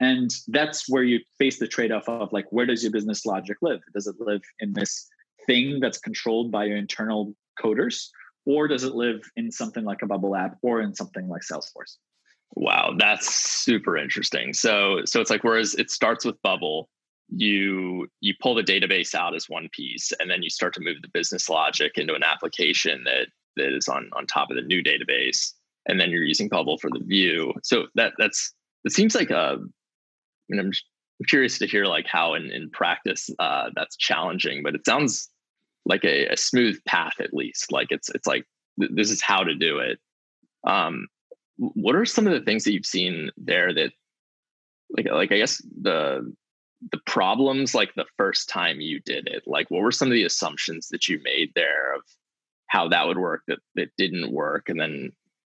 And 0.00 0.30
that's 0.48 0.88
where 0.88 1.02
you 1.02 1.20
face 1.38 1.58
the 1.58 1.68
trade-off 1.68 2.08
of 2.08 2.32
like, 2.32 2.46
where 2.50 2.66
does 2.66 2.82
your 2.82 2.90
business 2.90 3.26
logic 3.26 3.58
live? 3.60 3.80
Does 3.94 4.06
it 4.06 4.16
live 4.18 4.42
in 4.58 4.72
this 4.72 5.08
thing 5.50 5.80
that's 5.80 5.98
controlled 5.98 6.52
by 6.52 6.64
your 6.64 6.76
internal 6.76 7.34
coders, 7.62 8.08
or 8.46 8.68
does 8.68 8.84
it 8.84 8.94
live 8.94 9.20
in 9.36 9.50
something 9.50 9.84
like 9.84 10.02
a 10.02 10.06
bubble 10.06 10.36
app 10.36 10.56
or 10.62 10.80
in 10.80 10.94
something 10.94 11.28
like 11.28 11.42
Salesforce? 11.42 11.96
Wow, 12.54 12.94
that's 12.98 13.32
super 13.34 13.96
interesting. 13.96 14.52
So 14.52 15.00
so 15.04 15.20
it's 15.20 15.30
like 15.30 15.44
whereas 15.44 15.74
it 15.74 15.90
starts 15.90 16.24
with 16.24 16.40
bubble, 16.42 16.88
you 17.28 18.08
you 18.20 18.34
pull 18.40 18.54
the 18.54 18.62
database 18.62 19.14
out 19.14 19.34
as 19.34 19.48
one 19.48 19.68
piece 19.72 20.12
and 20.18 20.30
then 20.30 20.42
you 20.42 20.50
start 20.50 20.74
to 20.74 20.80
move 20.80 20.96
the 21.02 21.08
business 21.12 21.48
logic 21.48 21.92
into 21.96 22.14
an 22.14 22.24
application 22.24 23.04
that 23.04 23.28
that 23.56 23.74
is 23.76 23.88
on 23.88 24.10
on 24.14 24.26
top 24.26 24.50
of 24.50 24.56
the 24.56 24.62
new 24.62 24.82
database 24.82 25.52
and 25.86 26.00
then 26.00 26.10
you're 26.10 26.22
using 26.22 26.48
bubble 26.48 26.78
for 26.78 26.90
the 26.90 27.04
view. 27.04 27.52
So 27.62 27.86
that 27.94 28.14
that's 28.18 28.52
it 28.84 28.92
seems 28.92 29.14
like 29.14 29.30
a 29.30 29.38
uh, 29.38 29.56
I'm, 30.52 30.58
I'm 30.58 31.26
curious 31.28 31.58
to 31.58 31.66
hear 31.66 31.84
like 31.84 32.06
how 32.06 32.34
in, 32.34 32.50
in 32.50 32.70
practice 32.70 33.30
uh, 33.38 33.70
that's 33.76 33.96
challenging, 33.96 34.62
but 34.62 34.74
it 34.74 34.84
sounds 34.84 35.28
like 35.90 36.04
a, 36.04 36.28
a 36.28 36.36
smooth 36.36 36.78
path 36.86 37.14
at 37.20 37.34
least. 37.34 37.72
Like 37.72 37.88
it's 37.90 38.08
it's 38.10 38.26
like 38.26 38.44
th- 38.78 38.92
this 38.94 39.10
is 39.10 39.20
how 39.20 39.42
to 39.42 39.54
do 39.54 39.78
it. 39.78 39.98
Um, 40.64 41.08
what 41.58 41.96
are 41.96 42.06
some 42.06 42.26
of 42.26 42.32
the 42.32 42.40
things 42.40 42.64
that 42.64 42.72
you've 42.72 42.86
seen 42.86 43.30
there 43.36 43.74
that 43.74 43.90
like 44.96 45.10
like 45.10 45.32
I 45.32 45.38
guess 45.38 45.60
the 45.82 46.32
the 46.92 47.00
problems 47.06 47.74
like 47.74 47.92
the 47.94 48.06
first 48.16 48.48
time 48.48 48.80
you 48.80 49.00
did 49.00 49.26
it? 49.26 49.42
Like 49.46 49.68
what 49.70 49.82
were 49.82 49.90
some 49.90 50.08
of 50.08 50.14
the 50.14 50.24
assumptions 50.24 50.88
that 50.90 51.08
you 51.08 51.20
made 51.24 51.50
there 51.56 51.94
of 51.94 52.02
how 52.68 52.88
that 52.88 53.08
would 53.08 53.18
work 53.18 53.42
that 53.48 53.58
that 53.74 53.90
didn't 53.98 54.32
work 54.32 54.68
and 54.68 54.80
then 54.80 55.10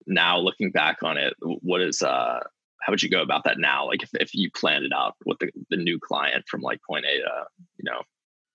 now 0.05 0.37
looking 0.37 0.69
back 0.69 0.97
on 1.01 1.17
it 1.17 1.33
what 1.39 1.81
is 1.81 2.01
uh 2.01 2.39
how 2.81 2.91
would 2.91 3.01
you 3.01 3.09
go 3.09 3.23
about 3.23 3.43
that 3.45 3.57
now 3.57 3.87
like 3.87 4.03
if, 4.03 4.09
if 4.19 4.35
you 4.35 4.51
planned 4.51 4.85
it 4.85 4.91
out 4.93 5.15
with 5.25 5.39
the, 5.39 5.49
the 5.71 5.77
new 5.77 5.97
client 5.99 6.43
from 6.47 6.61
like 6.61 6.79
point 6.87 7.05
a 7.05 7.17
to 7.17 7.45
you 7.77 7.89
know 7.89 8.01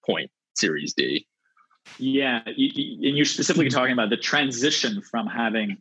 point 0.07 0.31
series 0.55 0.95
d 0.95 1.27
yeah, 1.99 2.41
and 2.45 2.57
you're 2.57 3.25
specifically 3.25 3.67
mm-hmm. 3.67 3.79
talking 3.79 3.93
about 3.93 4.11
the 4.11 4.17
transition 4.17 5.03
from 5.03 5.27
having, 5.27 5.77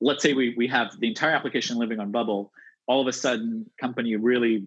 let's 0.00 0.22
say 0.22 0.32
we 0.32 0.54
we 0.56 0.66
have 0.68 0.98
the 0.98 1.08
entire 1.08 1.30
application 1.30 1.78
living 1.78 2.00
on 2.00 2.10
Bubble. 2.10 2.52
All 2.86 3.00
of 3.00 3.06
a 3.06 3.12
sudden, 3.12 3.70
company 3.80 4.16
really 4.16 4.66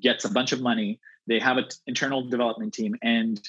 gets 0.00 0.24
a 0.24 0.30
bunch 0.30 0.52
of 0.52 0.60
money. 0.60 1.00
They 1.26 1.38
have 1.38 1.56
an 1.56 1.66
internal 1.86 2.28
development 2.28 2.74
team, 2.74 2.96
and 3.02 3.40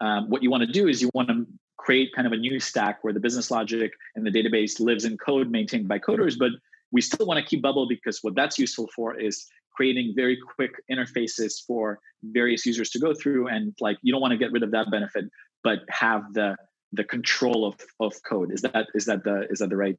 um, 0.00 0.28
what 0.30 0.42
you 0.42 0.50
want 0.50 0.64
to 0.64 0.72
do 0.72 0.88
is 0.88 1.02
you 1.02 1.10
want 1.14 1.28
to 1.28 1.46
create 1.76 2.12
kind 2.14 2.26
of 2.26 2.32
a 2.32 2.36
new 2.36 2.60
stack 2.60 3.02
where 3.02 3.12
the 3.12 3.20
business 3.20 3.50
logic 3.50 3.92
and 4.14 4.26
the 4.26 4.30
database 4.30 4.80
lives 4.80 5.04
in 5.04 5.16
code 5.16 5.50
maintained 5.50 5.88
by 5.88 5.98
coders, 5.98 6.38
but 6.38 6.50
we 6.90 7.00
still 7.00 7.26
want 7.26 7.38
to 7.38 7.44
keep 7.44 7.62
Bubble 7.62 7.86
because 7.86 8.22
what 8.22 8.34
that's 8.34 8.58
useful 8.58 8.88
for 8.94 9.18
is 9.18 9.46
creating 9.78 10.12
very 10.16 10.36
quick 10.36 10.72
interfaces 10.90 11.64
for 11.64 12.00
various 12.24 12.66
users 12.66 12.90
to 12.90 12.98
go 12.98 13.14
through 13.14 13.46
and 13.46 13.74
like 13.80 13.96
you 14.02 14.12
don't 14.12 14.20
want 14.20 14.32
to 14.32 14.36
get 14.36 14.50
rid 14.50 14.62
of 14.64 14.72
that 14.72 14.90
benefit 14.90 15.24
but 15.62 15.80
have 15.88 16.32
the 16.34 16.56
the 16.92 17.04
control 17.04 17.66
of 17.66 17.76
of 18.00 18.14
code. 18.22 18.52
Is 18.52 18.62
that 18.62 18.86
is 18.94 19.06
that 19.06 19.24
the 19.24 19.46
is 19.50 19.58
that 19.58 19.70
the 19.70 19.76
right? 19.76 19.96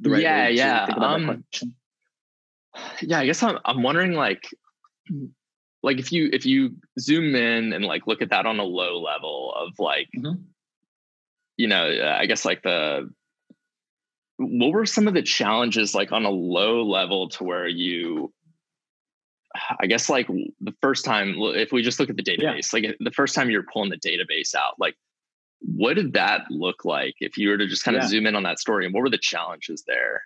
The 0.00 0.10
right 0.10 0.22
yeah, 0.22 0.48
yeah. 0.48 0.84
Um, 0.84 1.44
yeah, 3.00 3.20
I 3.20 3.26
guess 3.26 3.42
I'm 3.42 3.58
I'm 3.64 3.82
wondering 3.82 4.12
like 4.12 4.48
like 5.82 5.98
if 5.98 6.12
you 6.12 6.28
if 6.32 6.44
you 6.44 6.76
zoom 6.98 7.34
in 7.34 7.72
and 7.72 7.84
like 7.84 8.06
look 8.06 8.22
at 8.22 8.30
that 8.30 8.46
on 8.46 8.58
a 8.58 8.64
low 8.64 9.00
level 9.00 9.54
of 9.56 9.78
like 9.78 10.08
mm-hmm. 10.16 10.40
you 11.56 11.68
know 11.68 12.14
i 12.18 12.26
guess 12.26 12.44
like 12.44 12.62
the 12.62 13.08
what 14.36 14.72
were 14.72 14.86
some 14.86 15.08
of 15.08 15.14
the 15.14 15.22
challenges 15.22 15.94
like 15.94 16.12
on 16.12 16.24
a 16.24 16.30
low 16.30 16.84
level 16.84 17.28
to 17.28 17.44
where 17.44 17.66
you 17.66 18.32
I 19.80 19.86
guess 19.86 20.08
like 20.08 20.26
the 20.26 20.74
first 20.80 21.04
time, 21.04 21.34
if 21.38 21.72
we 21.72 21.82
just 21.82 22.00
look 22.00 22.10
at 22.10 22.16
the 22.16 22.22
database, 22.22 22.72
yeah. 22.72 22.88
like 22.90 22.96
the 23.00 23.10
first 23.10 23.34
time 23.34 23.50
you're 23.50 23.64
pulling 23.72 23.90
the 23.90 23.96
database 23.96 24.54
out, 24.54 24.74
like 24.78 24.96
what 25.60 25.94
did 25.94 26.12
that 26.12 26.42
look 26.50 26.84
like 26.84 27.14
if 27.20 27.36
you 27.36 27.48
were 27.48 27.58
to 27.58 27.66
just 27.66 27.84
kind 27.84 27.96
of 27.96 28.04
yeah. 28.04 28.08
zoom 28.08 28.26
in 28.26 28.36
on 28.36 28.44
that 28.44 28.58
story 28.58 28.84
and 28.84 28.94
what 28.94 29.02
were 29.02 29.10
the 29.10 29.18
challenges 29.18 29.84
there? 29.86 30.22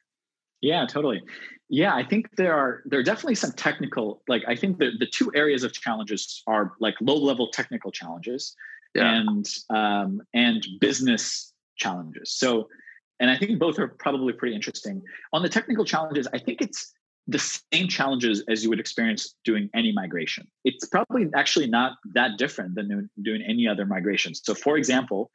Yeah, 0.61 0.87
totally. 0.87 1.23
Yeah, 1.69 1.95
I 1.95 2.05
think 2.05 2.37
there 2.37 2.55
are 2.55 2.83
there 2.85 3.01
are 3.01 3.03
definitely 3.03 3.35
some 3.35 3.53
technical 3.53 4.23
like 4.29 4.43
I 4.47 4.55
think 4.55 4.79
the 4.79 4.93
the 4.99 5.07
two 5.07 5.33
areas 5.35 5.65
of 5.65 5.73
challenges 5.73 6.43
are 6.47 6.73
like 6.81 6.95
low 7.01 7.17
level 7.17 7.49
technical 7.49 7.91
challenges 7.91 8.55
yeah. 8.95 9.21
and 9.21 9.49
um, 9.71 10.23
and 10.35 10.65
business 10.81 11.53
challenges. 11.77 12.33
So 12.35 12.69
and 13.21 13.31
I 13.31 13.37
think 13.37 13.59
both 13.59 13.79
are 13.79 13.89
probably 13.89 14.33
pretty 14.33 14.55
interesting. 14.55 15.03
On 15.33 15.43
the 15.43 15.49
technical 15.49 15.85
challenges, 15.85 16.29
I 16.33 16.39
think 16.39 16.61
it's 16.61 16.93
the 17.29 17.39
same 17.39 17.89
challenges 17.89 18.43
as 18.49 18.63
you 18.63 18.71
would 18.71 18.81
experience 18.81 19.35
doing 19.45 19.71
any 19.75 19.93
migration. 19.93 20.47
It's 20.65 20.87
probably 20.87 21.29
actually 21.35 21.69
not 21.69 21.97
that 22.15 22.37
different 22.37 22.75
than 22.75 23.09
doing 23.23 23.43
any 23.43 23.69
other 23.69 23.87
migration. 23.87 24.35
So, 24.35 24.55
for 24.55 24.77
example, 24.77 25.31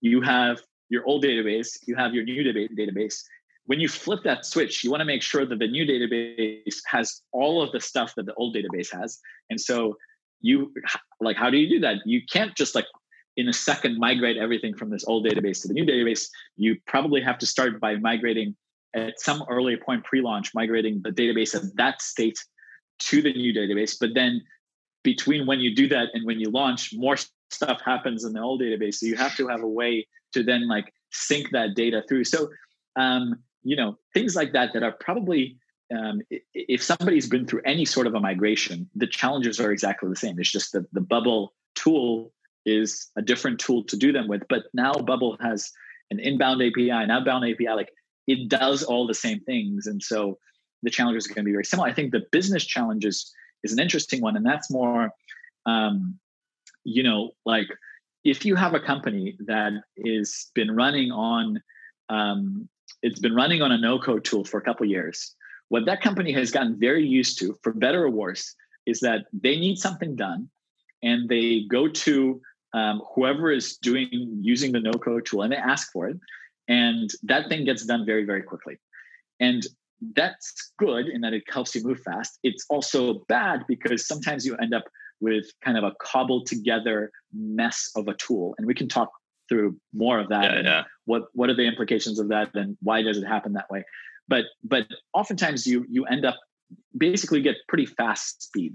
you 0.00 0.20
have 0.20 0.60
your 0.88 1.04
old 1.04 1.24
database, 1.24 1.78
you 1.86 1.96
have 1.96 2.14
your 2.14 2.24
new 2.24 2.42
database. 2.44 3.22
When 3.64 3.80
you 3.80 3.88
flip 3.88 4.20
that 4.22 4.46
switch, 4.46 4.84
you 4.84 4.90
want 4.90 5.00
to 5.00 5.04
make 5.04 5.22
sure 5.22 5.44
that 5.44 5.58
the 5.58 5.66
new 5.66 5.84
database 5.84 6.76
has 6.86 7.22
all 7.32 7.60
of 7.60 7.72
the 7.72 7.80
stuff 7.80 8.14
that 8.14 8.26
the 8.26 8.34
old 8.34 8.54
database 8.54 8.92
has. 8.96 9.18
And 9.50 9.60
so, 9.60 9.96
you 10.40 10.72
like, 11.20 11.36
how 11.36 11.50
do 11.50 11.56
you 11.56 11.68
do 11.68 11.80
that? 11.80 11.96
You 12.04 12.20
can't 12.30 12.54
just 12.56 12.74
like 12.74 12.86
in 13.36 13.48
a 13.48 13.52
second 13.52 13.98
migrate 13.98 14.36
everything 14.36 14.76
from 14.76 14.90
this 14.90 15.04
old 15.06 15.26
database 15.26 15.60
to 15.62 15.68
the 15.68 15.74
new 15.74 15.84
database. 15.84 16.28
You 16.56 16.76
probably 16.86 17.20
have 17.20 17.38
to 17.38 17.46
start 17.46 17.80
by 17.80 17.96
migrating 17.96 18.54
at 18.96 19.20
some 19.20 19.44
earlier 19.48 19.76
point 19.76 20.02
pre-launch 20.04 20.54
migrating 20.54 21.02
the 21.04 21.10
database 21.10 21.54
of 21.54 21.76
that 21.76 22.00
state 22.00 22.38
to 22.98 23.22
the 23.22 23.32
new 23.32 23.52
database. 23.52 23.96
But 24.00 24.14
then 24.14 24.42
between 25.04 25.46
when 25.46 25.60
you 25.60 25.74
do 25.74 25.86
that 25.88 26.08
and 26.14 26.26
when 26.26 26.40
you 26.40 26.50
launch 26.50 26.92
more 26.94 27.16
stuff 27.50 27.80
happens 27.84 28.24
in 28.24 28.32
the 28.32 28.40
old 28.40 28.60
database. 28.60 28.96
So 28.96 29.06
you 29.06 29.16
have 29.16 29.36
to 29.36 29.46
have 29.48 29.62
a 29.62 29.68
way 29.68 30.06
to 30.32 30.42
then 30.42 30.66
like 30.66 30.92
sync 31.12 31.50
that 31.52 31.74
data 31.74 32.02
through. 32.08 32.24
So 32.24 32.48
um, 32.96 33.36
you 33.62 33.76
know 33.76 33.98
things 34.14 34.34
like 34.34 34.52
that 34.52 34.72
that 34.72 34.82
are 34.82 34.92
probably 34.92 35.58
um, 35.96 36.22
if 36.54 36.82
somebody's 36.82 37.28
been 37.28 37.46
through 37.46 37.62
any 37.64 37.84
sort 37.84 38.08
of 38.08 38.14
a 38.14 38.20
migration 38.20 38.90
the 38.96 39.06
challenges 39.06 39.60
are 39.60 39.70
exactly 39.70 40.08
the 40.08 40.16
same. 40.16 40.38
It's 40.38 40.50
just 40.50 40.72
that 40.72 40.92
the 40.92 41.00
bubble 41.00 41.54
tool 41.74 42.32
is 42.64 43.08
a 43.16 43.22
different 43.22 43.60
tool 43.60 43.84
to 43.84 43.96
do 43.96 44.10
them 44.10 44.26
with. 44.26 44.42
But 44.48 44.64
now 44.72 44.92
bubble 44.94 45.36
has 45.40 45.70
an 46.10 46.18
inbound 46.18 46.62
api 46.62 46.90
an 46.90 47.10
outbound 47.10 47.44
api 47.44 47.68
like 47.68 47.90
it 48.26 48.48
does 48.48 48.82
all 48.82 49.06
the 49.06 49.14
same 49.14 49.40
things. 49.40 49.86
And 49.86 50.02
so 50.02 50.38
the 50.82 50.90
challenges 50.90 51.26
are 51.26 51.34
going 51.34 51.44
to 51.44 51.48
be 51.48 51.52
very 51.52 51.64
similar. 51.64 51.88
I 51.88 51.92
think 51.92 52.12
the 52.12 52.26
business 52.32 52.64
challenges 52.64 53.32
is 53.62 53.72
an 53.72 53.78
interesting 53.78 54.20
one. 54.20 54.36
And 54.36 54.44
that's 54.44 54.70
more, 54.70 55.10
um, 55.64 56.18
you 56.84 57.02
know, 57.02 57.32
like 57.44 57.68
if 58.24 58.44
you 58.44 58.56
have 58.56 58.74
a 58.74 58.80
company 58.80 59.36
that 59.46 59.72
is 59.96 60.50
been 60.54 60.74
running 60.74 61.10
on, 61.10 61.62
um, 62.08 62.68
it's 63.02 63.20
been 63.20 63.34
running 63.34 63.62
on 63.62 63.72
a 63.72 63.78
no 63.78 63.98
code 63.98 64.24
tool 64.24 64.44
for 64.44 64.58
a 64.58 64.62
couple 64.62 64.86
years. 64.86 65.34
What 65.68 65.86
that 65.86 66.00
company 66.00 66.32
has 66.32 66.50
gotten 66.50 66.78
very 66.78 67.06
used 67.06 67.38
to, 67.40 67.56
for 67.62 67.72
better 67.72 68.04
or 68.04 68.10
worse, 68.10 68.54
is 68.86 69.00
that 69.00 69.26
they 69.32 69.58
need 69.58 69.78
something 69.78 70.14
done 70.14 70.48
and 71.02 71.28
they 71.28 71.64
go 71.68 71.88
to 71.88 72.40
um, 72.72 73.02
whoever 73.14 73.50
is 73.50 73.76
doing 73.78 74.08
using 74.40 74.72
the 74.72 74.80
no 74.80 74.92
code 74.92 75.26
tool 75.26 75.42
and 75.42 75.52
they 75.52 75.56
ask 75.56 75.90
for 75.92 76.08
it 76.08 76.18
and 76.68 77.10
that 77.22 77.48
thing 77.48 77.64
gets 77.64 77.84
done 77.84 78.04
very, 78.04 78.24
very 78.24 78.42
quickly. 78.42 78.76
And 79.40 79.62
that's 80.14 80.72
good 80.78 81.08
in 81.08 81.22
that 81.22 81.32
it 81.32 81.44
helps 81.48 81.74
you 81.74 81.82
move 81.84 82.00
fast. 82.00 82.38
It's 82.42 82.64
also 82.68 83.24
bad 83.28 83.64
because 83.66 84.06
sometimes 84.06 84.44
you 84.44 84.56
end 84.56 84.74
up 84.74 84.84
with 85.20 85.46
kind 85.64 85.78
of 85.78 85.84
a 85.84 85.92
cobbled 86.02 86.46
together 86.46 87.10
mess 87.32 87.90
of 87.96 88.08
a 88.08 88.14
tool. 88.14 88.54
And 88.58 88.66
we 88.66 88.74
can 88.74 88.88
talk 88.88 89.10
through 89.48 89.76
more 89.94 90.18
of 90.18 90.28
that. 90.28 90.44
Yeah, 90.44 90.60
yeah. 90.62 90.84
What 91.04 91.24
what 91.32 91.48
are 91.50 91.54
the 91.54 91.66
implications 91.66 92.18
of 92.18 92.28
that 92.28 92.54
and 92.54 92.76
why 92.82 93.02
does 93.02 93.16
it 93.16 93.26
happen 93.26 93.52
that 93.54 93.70
way? 93.70 93.84
But 94.28 94.44
but 94.64 94.86
oftentimes 95.14 95.66
you 95.66 95.86
you 95.88 96.04
end 96.06 96.24
up 96.24 96.36
basically 96.96 97.40
get 97.40 97.56
pretty 97.68 97.86
fast 97.86 98.42
speed. 98.42 98.72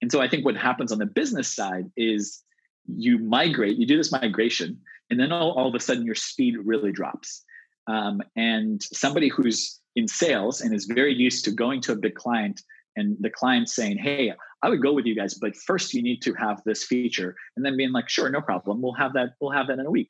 And 0.00 0.12
so 0.12 0.20
I 0.20 0.28
think 0.28 0.44
what 0.44 0.56
happens 0.56 0.92
on 0.92 0.98
the 0.98 1.06
business 1.06 1.48
side 1.48 1.90
is 1.96 2.42
you 2.86 3.18
migrate, 3.18 3.78
you 3.78 3.86
do 3.86 3.96
this 3.96 4.12
migration, 4.12 4.80
and 5.12 5.20
then 5.20 5.30
all, 5.30 5.52
all 5.52 5.68
of 5.68 5.74
a 5.74 5.80
sudden 5.80 6.06
your 6.06 6.14
speed 6.14 6.56
really 6.64 6.90
drops. 6.90 7.44
Um, 7.86 8.22
and 8.34 8.82
somebody 8.82 9.28
who's 9.28 9.78
in 9.94 10.08
sales 10.08 10.62
and 10.62 10.74
is 10.74 10.86
very 10.86 11.14
used 11.14 11.44
to 11.44 11.50
going 11.50 11.82
to 11.82 11.92
a 11.92 11.96
big 11.96 12.14
client 12.14 12.62
and 12.96 13.18
the 13.20 13.28
client 13.28 13.68
saying, 13.68 13.98
Hey, 13.98 14.32
I 14.62 14.70
would 14.70 14.80
go 14.80 14.94
with 14.94 15.04
you 15.04 15.14
guys, 15.14 15.34
but 15.34 15.54
first 15.54 15.92
you 15.92 16.02
need 16.02 16.22
to 16.22 16.32
have 16.34 16.62
this 16.64 16.84
feature, 16.84 17.36
and 17.56 17.64
then 17.64 17.76
being 17.76 17.92
like, 17.92 18.08
Sure, 18.08 18.30
no 18.30 18.40
problem, 18.40 18.80
we'll 18.80 18.94
have 18.94 19.12
that. 19.12 19.34
We'll 19.38 19.50
have 19.50 19.66
that 19.66 19.78
in 19.78 19.86
a 19.86 19.90
week. 19.90 20.08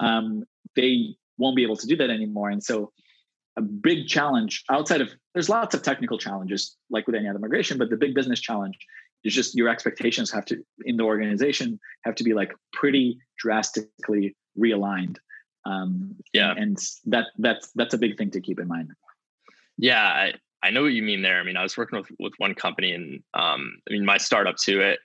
Um, 0.00 0.44
they 0.76 1.16
won't 1.38 1.56
be 1.56 1.62
able 1.62 1.76
to 1.76 1.86
do 1.86 1.96
that 1.96 2.10
anymore, 2.10 2.50
and 2.50 2.62
so 2.62 2.92
a 3.56 3.62
big 3.62 4.06
challenge 4.06 4.64
outside 4.70 5.00
of 5.00 5.10
there's 5.32 5.48
lots 5.48 5.74
of 5.74 5.82
technical 5.82 6.18
challenges 6.18 6.76
like 6.90 7.06
with 7.06 7.16
any 7.16 7.28
other 7.28 7.38
migration, 7.38 7.78
but 7.78 7.88
the 7.88 7.96
big 7.96 8.14
business 8.14 8.40
challenge 8.40 8.78
is 9.24 9.34
just 9.34 9.54
your 9.54 9.68
expectations 9.68 10.30
have 10.30 10.44
to 10.46 10.62
in 10.84 10.96
the 10.96 11.04
organization 11.04 11.78
have 12.04 12.14
to 12.16 12.24
be 12.24 12.34
like 12.34 12.52
pretty 12.72 13.18
drastically 13.38 14.34
realigned. 14.58 15.18
Um, 15.64 16.16
yeah, 16.32 16.54
and, 16.56 16.76
that 17.06 17.26
that's 17.38 17.70
that's 17.74 17.94
a 17.94 17.98
big 17.98 18.18
thing 18.18 18.30
to 18.32 18.40
keep 18.40 18.58
in 18.58 18.66
mind. 18.66 18.90
Yeah, 19.78 20.02
I, 20.02 20.34
I 20.62 20.70
know 20.70 20.82
what 20.82 20.92
you 20.92 21.02
mean 21.02 21.22
there. 21.22 21.38
I 21.38 21.44
mean, 21.44 21.56
I 21.56 21.62
was 21.62 21.76
working 21.76 21.98
with 21.98 22.10
with 22.18 22.32
one 22.38 22.54
company, 22.54 22.92
and 22.92 23.22
um, 23.34 23.78
I 23.88 23.92
mean, 23.92 24.04
my 24.04 24.18
startup 24.18 24.56
to 24.58 24.80
it. 24.80 24.98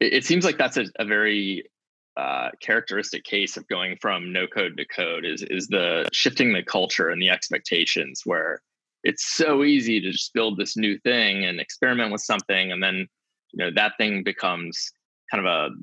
It, 0.00 0.12
it 0.14 0.24
seems 0.24 0.44
like 0.44 0.58
that's 0.58 0.76
a, 0.76 0.86
a 0.98 1.04
very 1.04 1.64
uh, 2.16 2.50
characteristic 2.60 3.24
case 3.24 3.56
of 3.56 3.66
going 3.68 3.96
from 4.00 4.32
no 4.32 4.46
code 4.46 4.76
to 4.76 4.86
code 4.86 5.24
is 5.24 5.42
is 5.50 5.66
the 5.66 6.08
shifting 6.12 6.52
the 6.52 6.62
culture 6.62 7.10
and 7.10 7.20
the 7.20 7.28
expectations 7.28 8.22
where 8.24 8.62
it's 9.02 9.26
so 9.34 9.64
easy 9.64 10.00
to 10.00 10.12
just 10.12 10.32
build 10.32 10.56
this 10.56 10.76
new 10.76 10.96
thing 11.00 11.44
and 11.44 11.58
experiment 11.58 12.12
with 12.12 12.20
something 12.20 12.70
and 12.70 12.80
then 12.80 13.08
you 13.52 13.64
know 13.64 13.70
that 13.74 13.94
thing 13.98 14.22
becomes 14.22 14.92
kind 15.30 15.46
of 15.46 15.74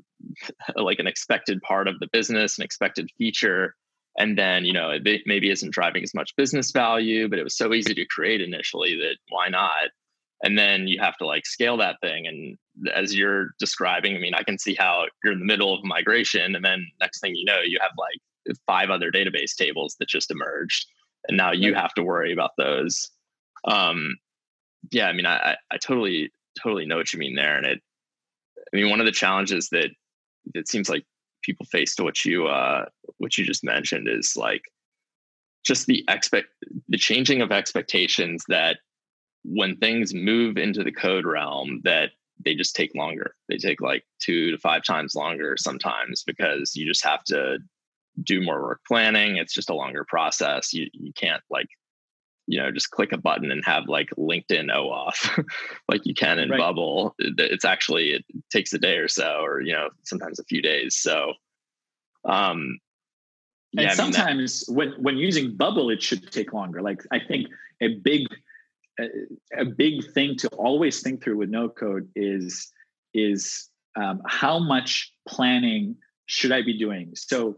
a 0.76 0.80
like 0.82 0.98
an 0.98 1.06
expected 1.06 1.60
part 1.62 1.88
of 1.88 1.98
the 1.98 2.08
business 2.12 2.58
an 2.58 2.64
expected 2.64 3.10
feature. 3.18 3.74
And 4.18 4.38
then 4.38 4.64
you 4.64 4.72
know 4.72 4.90
it 4.90 5.22
maybe 5.26 5.50
isn't 5.50 5.72
driving 5.72 6.02
as 6.02 6.14
much 6.14 6.36
business 6.36 6.70
value 6.70 7.28
but 7.28 7.38
it 7.38 7.44
was 7.44 7.56
so 7.56 7.72
easy 7.72 7.94
to 7.94 8.06
create 8.06 8.40
initially 8.40 8.94
that 8.96 9.16
why 9.28 9.48
not? 9.48 9.90
And 10.44 10.58
then 10.58 10.88
you 10.88 10.98
have 11.00 11.16
to 11.18 11.26
like 11.26 11.46
scale 11.46 11.76
that 11.78 12.00
thing. 12.02 12.26
And 12.26 12.58
as 12.94 13.14
you're 13.14 13.50
describing 13.58 14.16
i 14.16 14.18
mean 14.18 14.34
i 14.34 14.42
can 14.42 14.58
see 14.58 14.74
how 14.74 15.06
you're 15.22 15.32
in 15.32 15.38
the 15.38 15.44
middle 15.44 15.74
of 15.74 15.84
migration. 15.84 16.54
And 16.54 16.64
then 16.64 16.86
next 17.00 17.20
thing 17.20 17.34
you 17.34 17.44
know 17.44 17.60
you 17.64 17.78
have 17.80 17.92
like 17.98 18.56
five 18.66 18.90
other 18.90 19.10
database 19.10 19.54
tables 19.56 19.96
that 19.98 20.08
just 20.08 20.30
emerged. 20.30 20.86
And 21.28 21.36
now 21.36 21.52
you 21.52 21.74
have 21.74 21.94
to 21.94 22.02
worry 22.02 22.32
about 22.32 22.52
those. 22.58 23.10
Um 23.64 24.16
yeah 24.90 25.06
i 25.06 25.12
mean 25.12 25.26
i 25.26 25.56
i 25.70 25.76
totally 25.78 26.32
totally 26.60 26.86
know 26.86 26.96
what 26.96 27.12
you 27.12 27.18
mean 27.18 27.34
there. 27.34 27.56
And 27.56 27.66
it 27.66 27.80
i 28.72 28.76
mean 28.76 28.90
one 28.90 29.00
of 29.00 29.06
the 29.06 29.12
challenges 29.12 29.68
that 29.70 29.90
it 30.54 30.68
seems 30.68 30.88
like 30.88 31.04
people 31.42 31.66
face 31.66 31.94
to 31.94 32.04
what 32.04 32.24
you 32.24 32.46
uh 32.46 32.84
what 33.18 33.36
you 33.36 33.44
just 33.44 33.64
mentioned 33.64 34.08
is 34.08 34.36
like 34.36 34.62
just 35.64 35.86
the 35.86 36.04
expect 36.08 36.48
the 36.88 36.98
changing 36.98 37.40
of 37.40 37.52
expectations 37.52 38.44
that 38.48 38.78
when 39.44 39.76
things 39.76 40.14
move 40.14 40.56
into 40.56 40.84
the 40.84 40.92
code 40.92 41.24
realm 41.24 41.80
that 41.84 42.10
they 42.44 42.54
just 42.54 42.74
take 42.74 42.94
longer. 42.94 43.34
They 43.48 43.56
take 43.56 43.80
like 43.80 44.04
two 44.20 44.50
to 44.50 44.58
five 44.58 44.82
times 44.84 45.14
longer 45.14 45.56
sometimes 45.58 46.22
because 46.26 46.74
you 46.74 46.86
just 46.86 47.04
have 47.04 47.22
to 47.24 47.58
do 48.22 48.42
more 48.42 48.62
work 48.62 48.80
planning. 48.86 49.36
It's 49.36 49.54
just 49.54 49.70
a 49.70 49.74
longer 49.74 50.04
process. 50.08 50.72
You, 50.72 50.88
you 50.92 51.12
can't 51.14 51.42
like 51.50 51.68
you 52.46 52.58
know 52.58 52.70
just 52.70 52.90
click 52.90 53.12
a 53.12 53.16
button 53.16 53.50
and 53.50 53.64
have 53.64 53.88
like 53.88 54.10
linkedin 54.18 54.70
oauth 54.70 55.44
like 55.88 56.04
you 56.04 56.14
can 56.14 56.38
in 56.38 56.50
right. 56.50 56.58
bubble 56.58 57.14
it's 57.18 57.64
actually 57.64 58.10
it 58.10 58.24
takes 58.50 58.72
a 58.72 58.78
day 58.78 58.96
or 58.96 59.08
so 59.08 59.40
or 59.42 59.60
you 59.60 59.72
know 59.72 59.88
sometimes 60.02 60.38
a 60.38 60.44
few 60.44 60.62
days. 60.62 60.96
So 60.96 61.34
um 62.24 62.78
yeah, 63.72 63.84
and 63.84 63.92
sometimes 63.92 64.66
that, 64.66 64.72
when 64.74 64.92
when 65.02 65.16
using 65.16 65.56
bubble 65.56 65.90
it 65.90 66.02
should 66.02 66.30
take 66.30 66.52
longer. 66.52 66.82
Like 66.82 67.02
i 67.10 67.18
think 67.18 67.48
a 67.80 67.88
big 67.88 68.26
a, 69.00 69.06
a 69.58 69.64
big 69.64 70.12
thing 70.12 70.36
to 70.36 70.48
always 70.48 71.00
think 71.00 71.22
through 71.22 71.38
with 71.38 71.48
no 71.48 71.68
code 71.68 72.08
is 72.14 72.70
is 73.14 73.68
um, 73.94 74.22
how 74.26 74.58
much 74.58 75.12
planning 75.28 75.96
should 76.26 76.52
i 76.52 76.62
be 76.62 76.78
doing? 76.78 77.12
So 77.14 77.56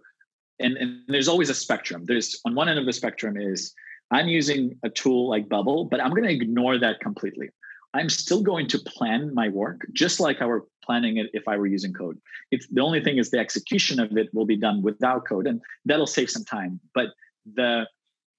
and, 0.60 0.76
and 0.76 1.00
there's 1.08 1.28
always 1.28 1.50
a 1.50 1.54
spectrum. 1.54 2.04
There's 2.04 2.40
on 2.44 2.54
one 2.54 2.68
end 2.68 2.78
of 2.78 2.86
the 2.86 2.92
spectrum 2.92 3.36
is 3.36 3.74
i'm 4.10 4.28
using 4.28 4.78
a 4.82 4.90
tool 4.90 5.28
like 5.28 5.48
bubble 5.48 5.84
but 5.84 6.00
i'm 6.00 6.10
going 6.10 6.24
to 6.24 6.32
ignore 6.32 6.78
that 6.78 7.00
completely 7.00 7.48
i'm 7.94 8.08
still 8.08 8.42
going 8.42 8.66
to 8.66 8.78
plan 8.78 9.32
my 9.34 9.48
work 9.48 9.80
just 9.92 10.20
like 10.20 10.40
i 10.40 10.46
were 10.46 10.66
planning 10.84 11.16
it 11.16 11.26
if 11.32 11.46
i 11.48 11.56
were 11.56 11.66
using 11.66 11.92
code 11.92 12.18
the 12.50 12.80
only 12.80 13.02
thing 13.02 13.18
is 13.18 13.30
the 13.30 13.38
execution 13.38 13.98
of 13.98 14.16
it 14.16 14.28
will 14.32 14.46
be 14.46 14.56
done 14.56 14.82
without 14.82 15.26
code 15.26 15.46
and 15.46 15.60
that'll 15.84 16.06
save 16.06 16.30
some 16.30 16.44
time 16.44 16.80
but 16.94 17.08
the 17.54 17.86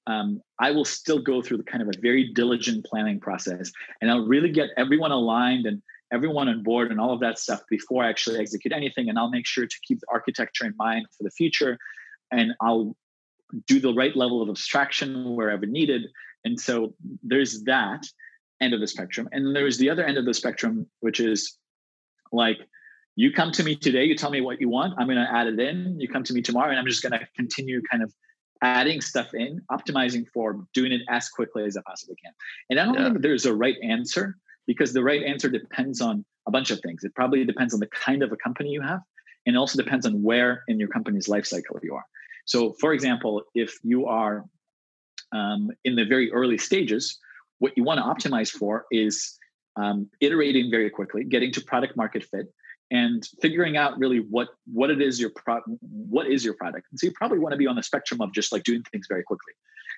um, 0.08 0.42
I 0.60 0.72
will 0.72 0.86
still 0.86 1.20
go 1.20 1.42
through 1.42 1.58
the 1.58 1.64
kind 1.64 1.82
of 1.82 1.90
a 1.90 2.00
very 2.00 2.32
diligent 2.34 2.86
planning 2.86 3.20
process, 3.20 3.72
and 4.02 4.12
I'll 4.12 4.26
really 4.26 4.52
get 4.52 4.70
everyone 4.78 5.12
aligned 5.12 5.66
and 5.66 5.82
everyone 6.14 6.48
on 6.48 6.62
board 6.62 6.92
and 6.92 7.00
all 7.00 7.12
of 7.12 7.20
that 7.22 7.40
stuff 7.40 7.62
before 7.70 8.04
I 8.04 8.10
actually 8.10 8.40
execute 8.40 8.72
anything. 8.72 9.10
And 9.10 9.18
I'll 9.18 9.32
make 9.32 9.48
sure 9.48 9.66
to 9.66 9.76
keep 9.88 10.00
the 10.00 10.08
architecture 10.12 10.66
in 10.66 10.76
mind 10.78 11.08
for 11.18 11.24
the 11.24 11.32
future, 11.32 11.78
and 12.32 12.54
I'll 12.62 12.96
do 13.68 13.80
the 13.80 13.94
right 13.94 14.16
level 14.16 14.42
of 14.42 14.50
abstraction 14.50 15.36
wherever 15.36 15.66
needed. 15.66 16.04
And 16.44 16.60
so 16.60 16.94
there's 17.24 17.64
that 17.64 18.06
end 18.62 18.74
of 18.74 18.80
the 18.80 18.88
spectrum, 18.88 19.28
and 19.32 19.56
there's 19.56 19.78
the 19.78 19.90
other 19.90 20.06
end 20.06 20.18
of 20.18 20.26
the 20.26 20.34
spectrum, 20.34 20.88
which 21.02 21.20
is 21.20 21.58
like 22.32 22.60
you 23.16 23.32
come 23.32 23.52
to 23.54 23.64
me 23.64 23.76
today, 23.76 24.06
you 24.06 24.16
tell 24.16 24.30
me 24.30 24.42
what 24.42 24.60
you 24.60 24.70
want, 24.70 24.94
I'm 24.98 25.08
going 25.08 25.18
to 25.18 25.32
add 25.32 25.48
it 25.48 25.60
in. 25.60 26.00
You 26.00 26.08
come 26.08 26.24
to 26.24 26.34
me 26.34 26.42
tomorrow, 26.42 26.70
and 26.70 26.80
I'm 26.80 26.86
just 26.86 27.02
going 27.02 27.14
to 27.14 27.28
continue 27.36 27.82
kind 27.90 28.04
of 28.04 28.14
adding 28.62 29.02
stuff 29.02 29.34
in, 29.34 29.62
optimizing 29.72 30.26
for 30.34 30.66
doing 30.74 30.92
it 30.92 31.02
as 31.10 31.30
quickly 31.30 31.66
as 31.66 31.78
I 31.78 31.82
possibly 31.86 32.16
can. 32.24 32.34
And 32.70 32.80
I 32.80 32.86
don't 32.86 32.96
yeah. 32.96 33.10
think 33.10 33.22
there's 33.22 33.46
a 33.46 33.56
right 33.56 33.76
answer 33.84 34.38
because 34.68 34.94
the 34.94 35.04
right 35.04 35.24
answer 35.24 35.50
depends 35.50 36.02
on 36.02 36.26
a 36.48 36.52
bunch 36.52 36.72
of 36.72 36.80
things. 36.82 37.04
It 37.04 37.16
probably 37.16 37.46
depends 37.46 37.74
on 37.74 37.80
the 37.80 37.88
kind 37.88 38.24
of 38.24 38.32
a 38.32 38.38
company 38.38 38.70
you 38.70 38.82
have, 38.82 39.02
and 39.46 39.56
it 39.56 39.60
also 39.60 39.82
depends 39.82 40.06
on 40.06 40.22
where 40.22 40.64
in 40.68 40.80
your 40.80 40.90
company's 40.90 41.30
life 41.30 41.46
cycle 41.46 41.80
you 41.84 41.96
are. 41.96 42.06
So, 42.46 42.74
for 42.80 42.94
example, 42.94 43.44
if 43.54 43.76
you 43.84 44.06
are 44.06 44.46
um, 45.32 45.70
in 45.84 45.96
the 45.96 46.06
very 46.06 46.32
early 46.32 46.58
stages, 46.58 47.20
what 47.60 47.74
you 47.76 47.84
want 47.84 48.00
to 48.00 48.30
optimize 48.30 48.50
for 48.50 48.86
is 48.92 49.38
um, 49.76 50.10
iterating 50.22 50.70
very 50.72 50.90
quickly, 50.90 51.24
getting 51.24 51.52
to 51.54 51.62
product 51.62 51.98
market 51.98 52.24
fit, 52.24 52.48
and 52.92 53.28
figuring 53.42 53.78
out 53.78 53.98
really 53.98 54.20
what 54.20 54.50
what 54.72 54.90
it 54.90 55.02
is 55.02 55.20
your 55.20 55.32
pro- 55.36 55.62
what 55.82 56.28
is 56.28 56.46
your 56.46 56.54
product. 56.54 56.88
And 56.92 57.00
so 57.00 57.08
you 57.08 57.14
probably 57.16 57.40
want 57.40 57.54
to 57.54 57.58
be 57.58 57.68
on 57.68 57.76
the 57.76 57.84
spectrum 57.84 58.22
of 58.22 58.32
just 58.34 58.52
like 58.52 58.64
doing 58.64 58.84
things 58.92 59.08
very 59.10 59.24
quickly. 59.24 59.54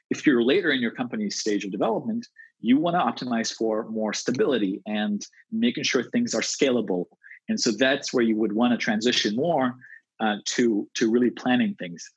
If 0.10 0.26
you're 0.26 0.42
later 0.42 0.72
in 0.72 0.80
your 0.80 0.92
company's 0.92 1.40
stage 1.40 1.66
of 1.66 1.72
development 1.72 2.26
you 2.60 2.78
want 2.78 2.96
to 2.96 3.26
optimize 3.26 3.54
for 3.54 3.88
more 3.90 4.14
stability 4.14 4.82
and 4.86 5.26
making 5.52 5.84
sure 5.84 6.04
things 6.04 6.34
are 6.34 6.42
scalable. 6.42 7.06
And 7.50 7.60
so 7.60 7.72
that's 7.72 8.14
where 8.14 8.24
you 8.24 8.36
would 8.38 8.54
want 8.54 8.72
to 8.72 8.78
transition 8.78 9.36
more 9.36 9.76
uh, 10.20 10.38
to 10.46 10.88
to 10.96 11.12
really 11.12 11.30
planning 11.30 11.76
things 11.76 12.10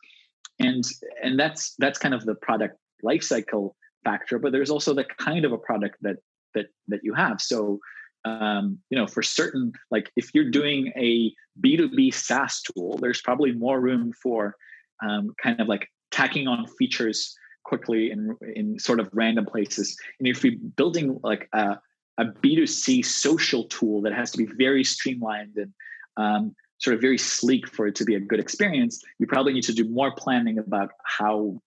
and 0.60 0.84
and 1.22 1.38
that's 1.38 1.74
that's 1.78 1.98
kind 1.98 2.14
of 2.14 2.24
the 2.24 2.34
product 2.36 2.76
lifecycle 3.04 3.72
factor 4.04 4.38
but 4.38 4.52
there's 4.52 4.70
also 4.70 4.94
the 4.94 5.04
kind 5.18 5.44
of 5.44 5.52
a 5.52 5.58
product 5.58 5.96
that 6.00 6.16
that 6.54 6.66
that 6.88 7.00
you 7.02 7.14
have 7.14 7.40
so 7.40 7.78
um, 8.24 8.78
you 8.90 8.98
know, 8.98 9.06
for 9.06 9.22
certain, 9.22 9.72
like 9.90 10.10
if 10.16 10.30
you're 10.34 10.50
doing 10.50 10.92
a 10.96 11.32
B2B 11.64 12.12
SaaS 12.12 12.62
tool, 12.62 12.98
there's 12.98 13.22
probably 13.22 13.52
more 13.52 13.80
room 13.80 14.12
for 14.22 14.56
um, 15.02 15.34
kind 15.42 15.60
of 15.60 15.68
like 15.68 15.88
tacking 16.10 16.46
on 16.46 16.66
features 16.78 17.34
quickly 17.64 18.10
in, 18.10 18.36
in 18.54 18.78
sort 18.78 19.00
of 19.00 19.08
random 19.12 19.46
places. 19.46 19.96
And 20.18 20.28
if 20.28 20.44
you're 20.44 20.54
building 20.76 21.18
like 21.22 21.48
a, 21.52 21.78
a 22.18 22.26
B2C 22.26 23.04
social 23.04 23.64
tool 23.64 24.02
that 24.02 24.12
has 24.12 24.30
to 24.32 24.38
be 24.38 24.46
very 24.58 24.84
streamlined 24.84 25.56
and 25.56 25.72
um, 26.16 26.54
sort 26.80 26.94
of 26.94 27.00
very 27.00 27.18
sleek 27.18 27.68
for 27.68 27.86
it 27.86 27.94
to 27.96 28.04
be 28.04 28.14
a 28.14 28.20
good 28.20 28.40
experience, 28.40 29.04
you 29.18 29.26
probably 29.26 29.52
need 29.52 29.64
to 29.64 29.74
do 29.74 29.84
more 29.88 30.12
planning 30.14 30.58
about 30.58 30.90
how, 31.04 31.60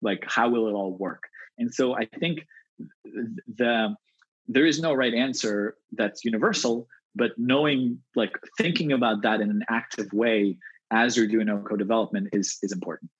like, 0.00 0.24
how 0.26 0.48
will 0.48 0.68
it 0.68 0.72
all 0.72 0.96
work? 0.96 1.24
And 1.58 1.72
so 1.74 1.94
I 1.94 2.06
think 2.06 2.46
the 3.46 3.94
there 4.48 4.66
is 4.66 4.80
no 4.80 4.92
right 4.92 5.14
answer 5.14 5.76
that's 5.92 6.24
universal 6.24 6.88
but 7.14 7.32
knowing 7.36 7.98
like 8.16 8.36
thinking 8.58 8.92
about 8.92 9.22
that 9.22 9.40
in 9.40 9.50
an 9.50 9.64
active 9.68 10.12
way 10.12 10.56
as 10.90 11.16
you're 11.16 11.26
doing 11.26 11.46
no 11.46 11.62
development 11.76 12.28
is 12.32 12.58
is 12.62 12.72
important 12.72 13.10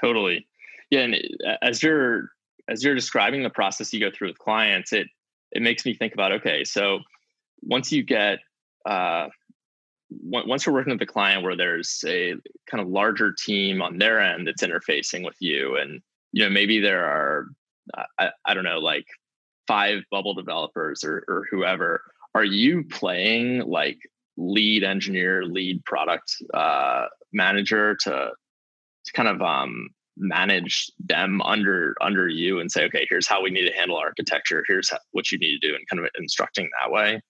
totally 0.00 0.46
yeah 0.90 1.00
and 1.00 1.16
as 1.62 1.82
you're 1.82 2.30
as 2.68 2.84
you're 2.84 2.94
describing 2.94 3.42
the 3.42 3.50
process 3.50 3.92
you 3.92 4.00
go 4.00 4.10
through 4.10 4.28
with 4.28 4.38
clients 4.38 4.92
it 4.92 5.06
it 5.52 5.62
makes 5.62 5.84
me 5.84 5.94
think 5.94 6.14
about 6.14 6.32
okay 6.32 6.64
so 6.64 7.00
once 7.62 7.90
you 7.90 8.02
get 8.02 8.38
uh 8.86 9.28
once 10.22 10.66
you're 10.66 10.74
working 10.74 10.92
with 10.92 11.02
a 11.02 11.06
client 11.06 11.42
where 11.42 11.56
there's 11.56 12.04
a 12.06 12.34
kind 12.70 12.80
of 12.80 12.88
larger 12.88 13.32
team 13.32 13.82
on 13.82 13.98
their 13.98 14.20
end 14.20 14.46
that's 14.46 14.62
interfacing 14.62 15.24
with 15.24 15.36
you 15.40 15.76
and 15.76 16.00
you 16.32 16.44
know 16.44 16.50
maybe 16.50 16.80
there 16.80 17.04
are 17.04 17.46
I, 18.18 18.30
I 18.44 18.54
don't 18.54 18.64
know 18.64 18.78
like 18.78 19.06
five 19.66 20.02
bubble 20.10 20.34
developers 20.34 21.04
or, 21.04 21.24
or 21.28 21.46
whoever 21.50 22.02
are 22.34 22.44
you 22.44 22.84
playing 22.84 23.60
like 23.60 23.98
lead 24.36 24.82
engineer 24.82 25.44
lead 25.44 25.84
product 25.84 26.34
uh, 26.54 27.06
manager 27.32 27.96
to, 28.02 28.30
to 29.04 29.12
kind 29.12 29.28
of 29.28 29.42
um, 29.42 29.88
manage 30.16 30.90
them 31.00 31.40
under 31.42 31.94
under 32.00 32.28
you 32.28 32.60
and 32.60 32.70
say 32.70 32.84
okay 32.84 33.06
here's 33.08 33.26
how 33.26 33.42
we 33.42 33.50
need 33.50 33.68
to 33.68 33.76
handle 33.76 33.96
architecture. 33.96 34.64
Here's 34.66 34.90
how, 34.90 34.98
what 35.12 35.30
you 35.30 35.38
need 35.38 35.58
to 35.58 35.68
do 35.68 35.74
and 35.74 35.86
kind 35.88 36.04
of 36.04 36.10
instructing 36.18 36.68
that 36.82 36.92
way 36.92 37.20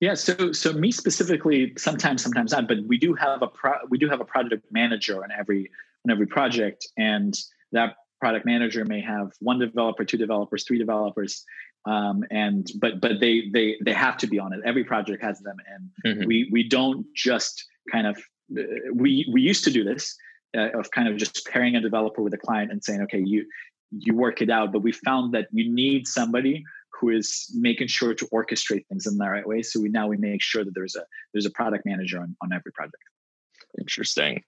yeah 0.00 0.14
so 0.14 0.52
so 0.52 0.72
me 0.72 0.90
specifically 0.90 1.72
sometimes 1.76 2.22
sometimes 2.22 2.52
not 2.52 2.68
but 2.68 2.78
we 2.86 2.98
do 2.98 3.14
have 3.14 3.42
a 3.42 3.46
pro, 3.46 3.72
we 3.88 3.98
do 3.98 4.08
have 4.08 4.20
a 4.20 4.24
project 4.24 4.64
manager 4.70 5.22
on 5.22 5.30
every 5.30 5.70
on 6.04 6.12
every 6.12 6.26
project 6.26 6.86
and 6.96 7.34
that 7.72 7.96
product 8.24 8.46
manager 8.46 8.86
may 8.86 9.02
have 9.02 9.32
one 9.40 9.58
developer, 9.58 10.02
two 10.02 10.16
developers, 10.16 10.64
three 10.64 10.78
developers, 10.78 11.44
um, 11.84 12.24
and 12.30 12.70
but 12.80 12.98
but 12.98 13.20
they 13.20 13.50
they 13.52 13.76
they 13.84 13.92
have 13.92 14.16
to 14.16 14.26
be 14.26 14.38
on 14.38 14.54
it. 14.54 14.60
Every 14.64 14.84
project 14.84 15.22
has 15.22 15.40
them, 15.40 15.56
and 15.72 15.90
mm-hmm. 16.06 16.26
we 16.26 16.48
we 16.50 16.66
don't 16.66 17.04
just 17.14 17.64
kind 17.92 18.06
of 18.06 18.16
we 18.94 19.28
we 19.30 19.42
used 19.42 19.64
to 19.64 19.70
do 19.70 19.84
this 19.84 20.16
uh, 20.56 20.70
of 20.78 20.90
kind 20.90 21.06
of 21.06 21.16
just 21.18 21.46
pairing 21.46 21.76
a 21.76 21.82
developer 21.82 22.22
with 22.22 22.32
a 22.32 22.38
client 22.38 22.72
and 22.72 22.82
saying, 22.82 23.02
okay, 23.02 23.22
you 23.22 23.44
you 23.90 24.14
work 24.14 24.40
it 24.40 24.48
out. 24.48 24.72
But 24.72 24.80
we 24.80 24.92
found 24.92 25.34
that 25.34 25.48
you 25.52 25.70
need 25.70 26.06
somebody 26.06 26.64
who 27.04 27.10
is 27.10 27.50
making 27.54 27.88
sure 27.88 28.14
to 28.14 28.26
orchestrate 28.26 28.86
things 28.86 29.06
in 29.06 29.18
the 29.18 29.28
right 29.28 29.46
way. 29.46 29.62
So 29.62 29.80
we 29.80 29.88
now 29.88 30.06
we 30.06 30.16
make 30.16 30.42
sure 30.42 30.64
that 30.64 30.74
there's 30.74 30.96
a 30.96 31.04
there's 31.32 31.46
a 31.46 31.50
product 31.50 31.84
manager 31.84 32.20
on, 32.20 32.36
on 32.42 32.52
every 32.52 32.72
project. 32.72 33.02
Interesting. 33.78 34.42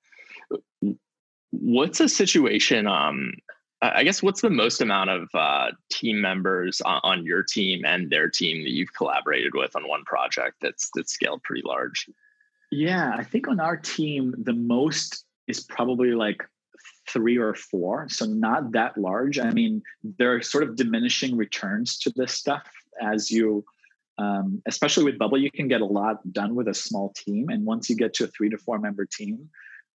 What's 1.50 2.00
a 2.00 2.08
situation? 2.08 2.86
Um, 2.86 3.34
I 3.82 4.04
guess 4.04 4.22
what's 4.22 4.40
the 4.40 4.50
most 4.50 4.80
amount 4.80 5.10
of 5.10 5.28
uh, 5.34 5.72
team 5.90 6.20
members 6.20 6.80
on, 6.80 7.00
on 7.02 7.26
your 7.26 7.42
team 7.42 7.84
and 7.84 8.08
their 8.08 8.30
team 8.30 8.62
that 8.64 8.70
you've 8.70 8.94
collaborated 8.96 9.52
with 9.54 9.76
on 9.76 9.86
one 9.86 10.04
project 10.04 10.56
that's 10.62 10.90
that's 10.94 11.12
scaled 11.12 11.42
pretty 11.42 11.62
large? 11.64 12.08
Yeah, 12.72 13.14
I 13.16 13.22
think 13.22 13.48
on 13.48 13.60
our 13.60 13.76
team 13.76 14.34
the 14.38 14.54
most 14.54 15.24
is 15.46 15.60
probably 15.60 16.12
like 16.12 16.42
three 17.08 17.36
or 17.36 17.54
four, 17.54 18.08
so 18.08 18.26
not 18.26 18.72
that 18.72 18.96
large. 18.98 19.38
I 19.38 19.50
mean, 19.50 19.82
there 20.18 20.34
are 20.34 20.42
sort 20.42 20.64
of 20.64 20.76
diminishing 20.76 21.36
returns 21.36 21.98
to 22.00 22.12
this 22.16 22.32
stuff 22.32 22.68
as 23.00 23.30
you, 23.30 23.64
um, 24.18 24.62
especially 24.66 25.04
with 25.04 25.18
Bubble, 25.18 25.38
you 25.38 25.50
can 25.50 25.68
get 25.68 25.80
a 25.80 25.86
lot 25.86 26.32
done 26.32 26.54
with 26.54 26.68
a 26.68 26.74
small 26.74 27.12
team, 27.16 27.48
and 27.48 27.64
once 27.64 27.88
you 27.90 27.96
get 27.96 28.14
to 28.14 28.24
a 28.24 28.26
three 28.28 28.50
to 28.50 28.58
four 28.58 28.78
member 28.78 29.06
team, 29.06 29.48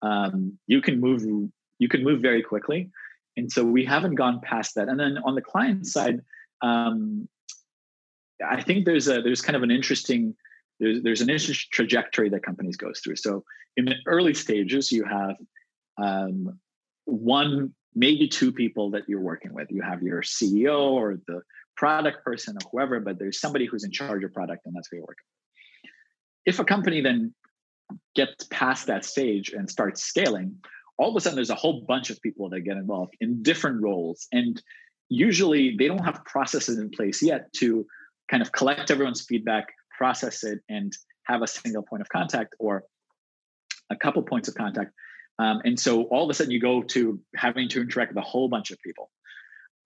um, 0.01 0.57
you 0.67 0.81
can 0.81 0.99
move 0.99 1.23
you 1.79 1.87
can 1.89 2.03
move 2.03 2.21
very 2.21 2.41
quickly. 2.41 2.89
And 3.35 3.51
so 3.51 3.63
we 3.63 3.85
haven't 3.85 4.15
gone 4.15 4.41
past 4.41 4.75
that. 4.75 4.89
And 4.89 4.99
then 4.99 5.19
on 5.23 5.35
the 5.35 5.41
client 5.41 5.85
side, 5.85 6.21
um, 6.61 7.29
I 8.45 8.61
think 8.61 8.85
there's 8.85 9.07
a 9.07 9.21
there's 9.21 9.41
kind 9.41 9.55
of 9.55 9.63
an 9.63 9.71
interesting 9.71 10.35
there's 10.79 11.03
there's 11.03 11.21
an 11.21 11.29
interesting 11.29 11.69
trajectory 11.71 12.29
that 12.29 12.43
companies 12.43 12.77
goes 12.77 12.99
through. 12.99 13.17
So 13.17 13.43
in 13.75 13.85
the 13.85 13.95
early 14.05 14.33
stages, 14.33 14.91
you 14.91 15.03
have 15.03 15.35
um, 15.97 16.59
one, 17.07 17.73
maybe 17.95 18.27
two 18.27 18.51
people 18.51 18.91
that 18.91 19.03
you're 19.07 19.21
working 19.21 19.53
with. 19.53 19.71
You 19.71 19.81
have 19.81 20.03
your 20.03 20.21
CEO 20.21 20.91
or 20.91 21.19
the 21.27 21.41
product 21.75 22.23
person 22.23 22.55
or 22.55 22.69
whoever, 22.71 22.99
but 22.99 23.17
there's 23.17 23.39
somebody 23.39 23.65
who's 23.65 23.83
in 23.83 23.91
charge 23.91 24.23
of 24.23 24.33
product, 24.33 24.65
and 24.65 24.75
that's 24.75 24.91
where 24.91 24.97
you're 24.97 25.07
working. 25.07 25.25
If 26.45 26.59
a 26.59 26.65
company 26.65 27.01
then 27.01 27.33
gets 28.15 28.45
past 28.45 28.87
that 28.87 29.05
stage 29.05 29.49
and 29.49 29.69
starts 29.69 30.03
scaling, 30.03 30.57
all 30.97 31.09
of 31.09 31.15
a 31.15 31.21
sudden 31.21 31.35
there's 31.35 31.49
a 31.49 31.55
whole 31.55 31.85
bunch 31.87 32.09
of 32.09 32.21
people 32.21 32.49
that 32.49 32.61
get 32.61 32.77
involved 32.77 33.13
in 33.21 33.41
different 33.43 33.81
roles. 33.81 34.27
And 34.31 34.61
usually 35.09 35.75
they 35.77 35.87
don't 35.87 36.03
have 36.03 36.25
processes 36.25 36.79
in 36.79 36.89
place 36.89 37.21
yet 37.21 37.51
to 37.57 37.85
kind 38.29 38.41
of 38.41 38.51
collect 38.51 38.91
everyone's 38.91 39.21
feedback, 39.21 39.67
process 39.97 40.43
it, 40.43 40.59
and 40.67 40.91
have 41.23 41.41
a 41.41 41.47
single 41.47 41.83
point 41.83 42.01
of 42.01 42.09
contact 42.09 42.55
or 42.59 42.83
a 43.89 43.95
couple 43.95 44.21
points 44.23 44.49
of 44.49 44.55
contact 44.55 44.91
um, 45.39 45.61
and 45.65 45.79
so 45.79 46.03
all 46.03 46.23
of 46.23 46.29
a 46.29 46.33
sudden 46.33 46.51
you 46.51 46.59
go 46.59 46.81
to 46.81 47.19
having 47.35 47.69
to 47.69 47.81
interact 47.81 48.11
with 48.13 48.23
a 48.23 48.27
whole 48.27 48.49
bunch 48.49 48.71
of 48.71 48.79
people. 48.81 49.11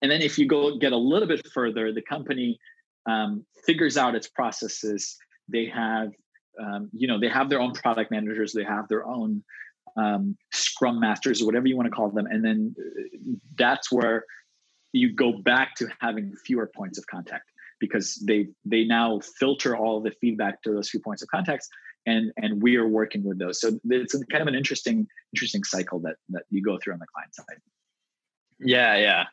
And 0.02 0.10
then 0.10 0.22
if 0.22 0.38
you 0.38 0.46
go 0.46 0.76
get 0.78 0.92
a 0.92 0.96
little 0.96 1.28
bit 1.28 1.46
further, 1.48 1.92
the 1.92 2.02
company 2.02 2.58
um, 3.06 3.44
figures 3.64 3.96
out 3.96 4.14
its 4.14 4.28
processes. 4.28 5.16
They 5.48 5.66
have, 5.66 6.12
um, 6.60 6.90
you 6.92 7.06
know, 7.06 7.18
they 7.18 7.28
have 7.28 7.48
their 7.50 7.60
own 7.60 7.72
product 7.72 8.10
managers. 8.10 8.52
They 8.52 8.64
have 8.64 8.88
their 8.88 9.06
own 9.06 9.42
um, 9.96 10.36
scrum 10.52 11.00
masters 11.00 11.42
or 11.42 11.46
whatever 11.46 11.66
you 11.66 11.76
want 11.76 11.86
to 11.86 11.90
call 11.90 12.10
them. 12.10 12.26
And 12.26 12.44
then 12.44 12.74
uh, 12.78 13.36
that's 13.58 13.90
where 13.90 14.24
you 14.92 15.14
go 15.14 15.32
back 15.32 15.74
to 15.76 15.88
having 16.00 16.34
fewer 16.44 16.70
points 16.74 16.98
of 16.98 17.06
contact 17.06 17.44
because 17.78 18.22
they 18.26 18.48
they 18.64 18.84
now 18.84 19.20
filter 19.38 19.76
all 19.76 20.00
the 20.02 20.12
feedback 20.20 20.62
to 20.62 20.72
those 20.72 20.90
few 20.90 21.00
points 21.00 21.22
of 21.22 21.28
contact 21.28 21.66
and 22.06 22.32
and 22.36 22.62
we 22.62 22.76
are 22.76 22.88
working 22.88 23.24
with 23.24 23.38
those. 23.38 23.60
So 23.60 23.78
it's 23.84 24.14
kind 24.30 24.42
of 24.42 24.48
an 24.48 24.54
interesting 24.54 25.06
interesting 25.34 25.64
cycle 25.64 25.98
that 26.00 26.16
that 26.30 26.44
you 26.50 26.62
go 26.62 26.78
through 26.78 26.94
on 26.94 26.98
the 26.98 27.06
client 27.14 27.34
side. 27.34 27.58
Yeah, 28.58 28.96
yeah, 28.96 29.24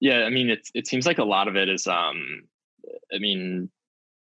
yeah. 0.00 0.24
I 0.24 0.30
mean, 0.30 0.50
it's 0.50 0.70
it 0.74 0.86
seems 0.86 1.06
like 1.06 1.18
a 1.18 1.24
lot 1.24 1.48
of 1.48 1.56
it 1.56 1.68
is, 1.68 1.86
um, 1.86 2.42
I 3.12 3.18
mean, 3.18 3.70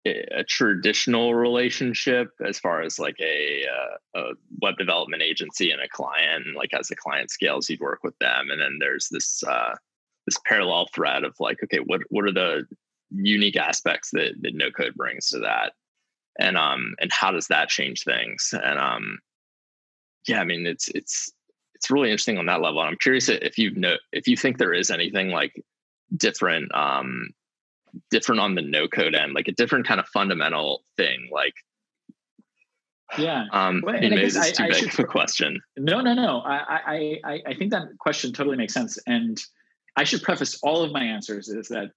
a 0.05 0.43
traditional 0.47 1.36
relationship 1.36 2.29
as 2.43 2.60
far 2.60 2.81
as 2.81 2.97
like 2.97 3.17
a, 3.19 3.65
uh, 3.67 4.19
a 4.19 4.23
web 4.62 4.77
development 4.77 5.21
agency 5.21 5.71
and 5.71 5.81
a 5.81 5.88
client. 5.89 6.45
Like 6.55 6.73
as 6.73 6.88
the 6.88 6.95
client 6.95 7.29
scales, 7.29 7.69
you'd 7.69 7.81
work 7.81 8.03
with 8.03 8.17
them, 8.19 8.49
and 8.49 8.62
then 8.62 8.77
there's 8.79 9.10
this 9.10 9.43
uh, 9.43 9.75
this 10.25 10.38
parallel 10.45 10.88
thread 10.93 11.23
of 11.23 11.36
like, 11.39 11.57
okay, 11.63 11.79
what 11.79 12.01
what 12.10 12.25
are 12.25 12.34
the 12.34 12.65
unique 13.12 13.57
aspects 13.57 14.10
that 14.12 14.34
that 14.41 14.55
no 14.55 14.71
code 14.71 14.95
brings 14.95 15.29
to 15.29 15.39
that 15.39 15.73
and 16.39 16.57
um 16.57 16.95
and 16.99 17.11
how 17.11 17.31
does 17.31 17.47
that 17.47 17.69
change 17.69 18.03
things? 18.03 18.53
And 18.63 18.79
um 18.79 19.19
yeah 20.27 20.39
i 20.39 20.43
mean 20.43 20.65
it's 20.65 20.87
it's 20.89 21.31
it's 21.75 21.89
really 21.89 22.09
interesting 22.09 22.37
on 22.37 22.45
that 22.45 22.61
level 22.61 22.79
and 22.79 22.89
i'm 22.89 22.97
curious 22.97 23.29
if 23.29 23.57
you 23.57 23.71
know 23.71 23.95
if 24.11 24.27
you 24.27 24.37
think 24.37 24.57
there 24.57 24.73
is 24.73 24.91
anything 24.91 25.29
like 25.29 25.63
different 26.15 26.73
um 26.75 27.29
different 28.09 28.39
on 28.39 28.55
the 28.55 28.61
no 28.61 28.87
code 28.87 29.15
end 29.15 29.33
like 29.33 29.47
a 29.47 29.51
different 29.51 29.87
kind 29.87 29.99
of 29.99 30.07
fundamental 30.07 30.83
thing 30.97 31.29
like 31.31 31.53
yeah 33.17 33.45
um 33.51 33.81
well, 33.83 33.99
maybe 33.99 34.15
this 34.15 34.35
is 34.35 34.51
too 34.53 34.63
I, 34.63 34.67
big 34.67 34.83
I 34.83 34.87
of 34.87 34.99
a 34.99 35.03
question. 35.03 35.59
No 35.77 35.99
no 35.99 36.13
no 36.13 36.39
I, 36.45 37.19
I 37.25 37.41
i 37.47 37.53
think 37.53 37.71
that 37.71 37.87
question 37.99 38.31
totally 38.31 38.55
makes 38.55 38.73
sense 38.73 38.97
and 39.05 39.37
i 39.97 40.05
should 40.05 40.21
preface 40.21 40.57
all 40.63 40.83
of 40.83 40.93
my 40.93 41.03
answers 41.03 41.49
is 41.49 41.67
that 41.69 41.91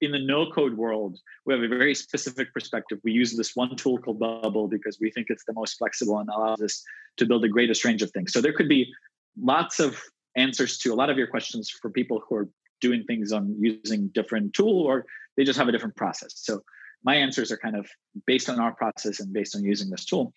in 0.00 0.12
the 0.12 0.18
no 0.18 0.50
code 0.50 0.76
world, 0.76 1.18
we 1.44 1.54
have 1.54 1.62
a 1.62 1.68
very 1.68 1.94
specific 1.94 2.52
perspective. 2.52 2.98
We 3.02 3.12
use 3.12 3.36
this 3.36 3.56
one 3.56 3.74
tool 3.76 3.98
called 3.98 4.18
Bubble 4.18 4.68
because 4.68 4.98
we 5.00 5.10
think 5.10 5.26
it's 5.30 5.44
the 5.44 5.52
most 5.52 5.78
flexible 5.78 6.18
and 6.18 6.28
allows 6.28 6.60
us 6.60 6.84
to 7.16 7.26
build 7.26 7.42
the 7.42 7.48
greatest 7.48 7.84
range 7.84 8.02
of 8.02 8.10
things. 8.12 8.32
So 8.32 8.40
there 8.40 8.52
could 8.52 8.68
be 8.68 8.92
lots 9.40 9.80
of 9.80 10.00
answers 10.36 10.78
to 10.78 10.92
a 10.92 10.94
lot 10.94 11.10
of 11.10 11.18
your 11.18 11.26
questions 11.26 11.68
for 11.70 11.90
people 11.90 12.22
who 12.28 12.36
are 12.36 12.48
doing 12.80 13.04
things 13.04 13.32
on 13.32 13.56
using 13.58 14.08
different 14.08 14.54
tool 14.54 14.82
or 14.82 15.04
they 15.36 15.44
just 15.44 15.58
have 15.58 15.68
a 15.68 15.72
different 15.72 15.96
process. 15.96 16.32
So 16.36 16.62
my 17.04 17.16
answers 17.16 17.50
are 17.50 17.56
kind 17.56 17.76
of 17.76 17.88
based 18.26 18.48
on 18.48 18.60
our 18.60 18.72
process 18.72 19.20
and 19.20 19.32
based 19.32 19.56
on 19.56 19.64
using 19.64 19.90
this 19.90 20.04
tool. 20.04 20.32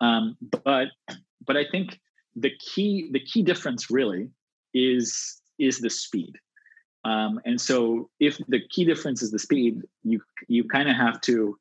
Um, 0.00 0.36
but 0.64 0.88
but 1.46 1.56
I 1.56 1.64
think 1.70 2.00
the 2.36 2.50
key 2.58 3.10
the 3.12 3.20
key 3.20 3.42
difference 3.42 3.90
really 3.90 4.28
is 4.72 5.40
is 5.58 5.78
the 5.78 5.90
speed. 5.90 6.36
Um, 7.04 7.40
and 7.44 7.60
so, 7.60 8.08
if 8.18 8.38
the 8.48 8.60
key 8.68 8.84
difference 8.84 9.22
is 9.22 9.30
the 9.30 9.38
speed, 9.38 9.82
you 10.02 10.20
you 10.48 10.64
kind 10.64 10.88
of 10.88 10.96
have 10.96 11.20
to 11.22 11.58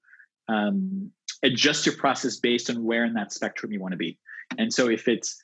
um, 0.48 1.12
adjust 1.44 1.86
your 1.86 1.96
process 1.96 2.38
based 2.38 2.70
on 2.70 2.84
where 2.84 3.06
in 3.06 3.14
that 3.14 3.34
spectrum 3.34 3.72
you 3.72 3.80
want 3.80 3.92
to 3.92 3.98
be. 3.98 4.18
And 4.58 4.74
so, 4.74 4.90
if 4.90 5.08
it's 5.08 5.38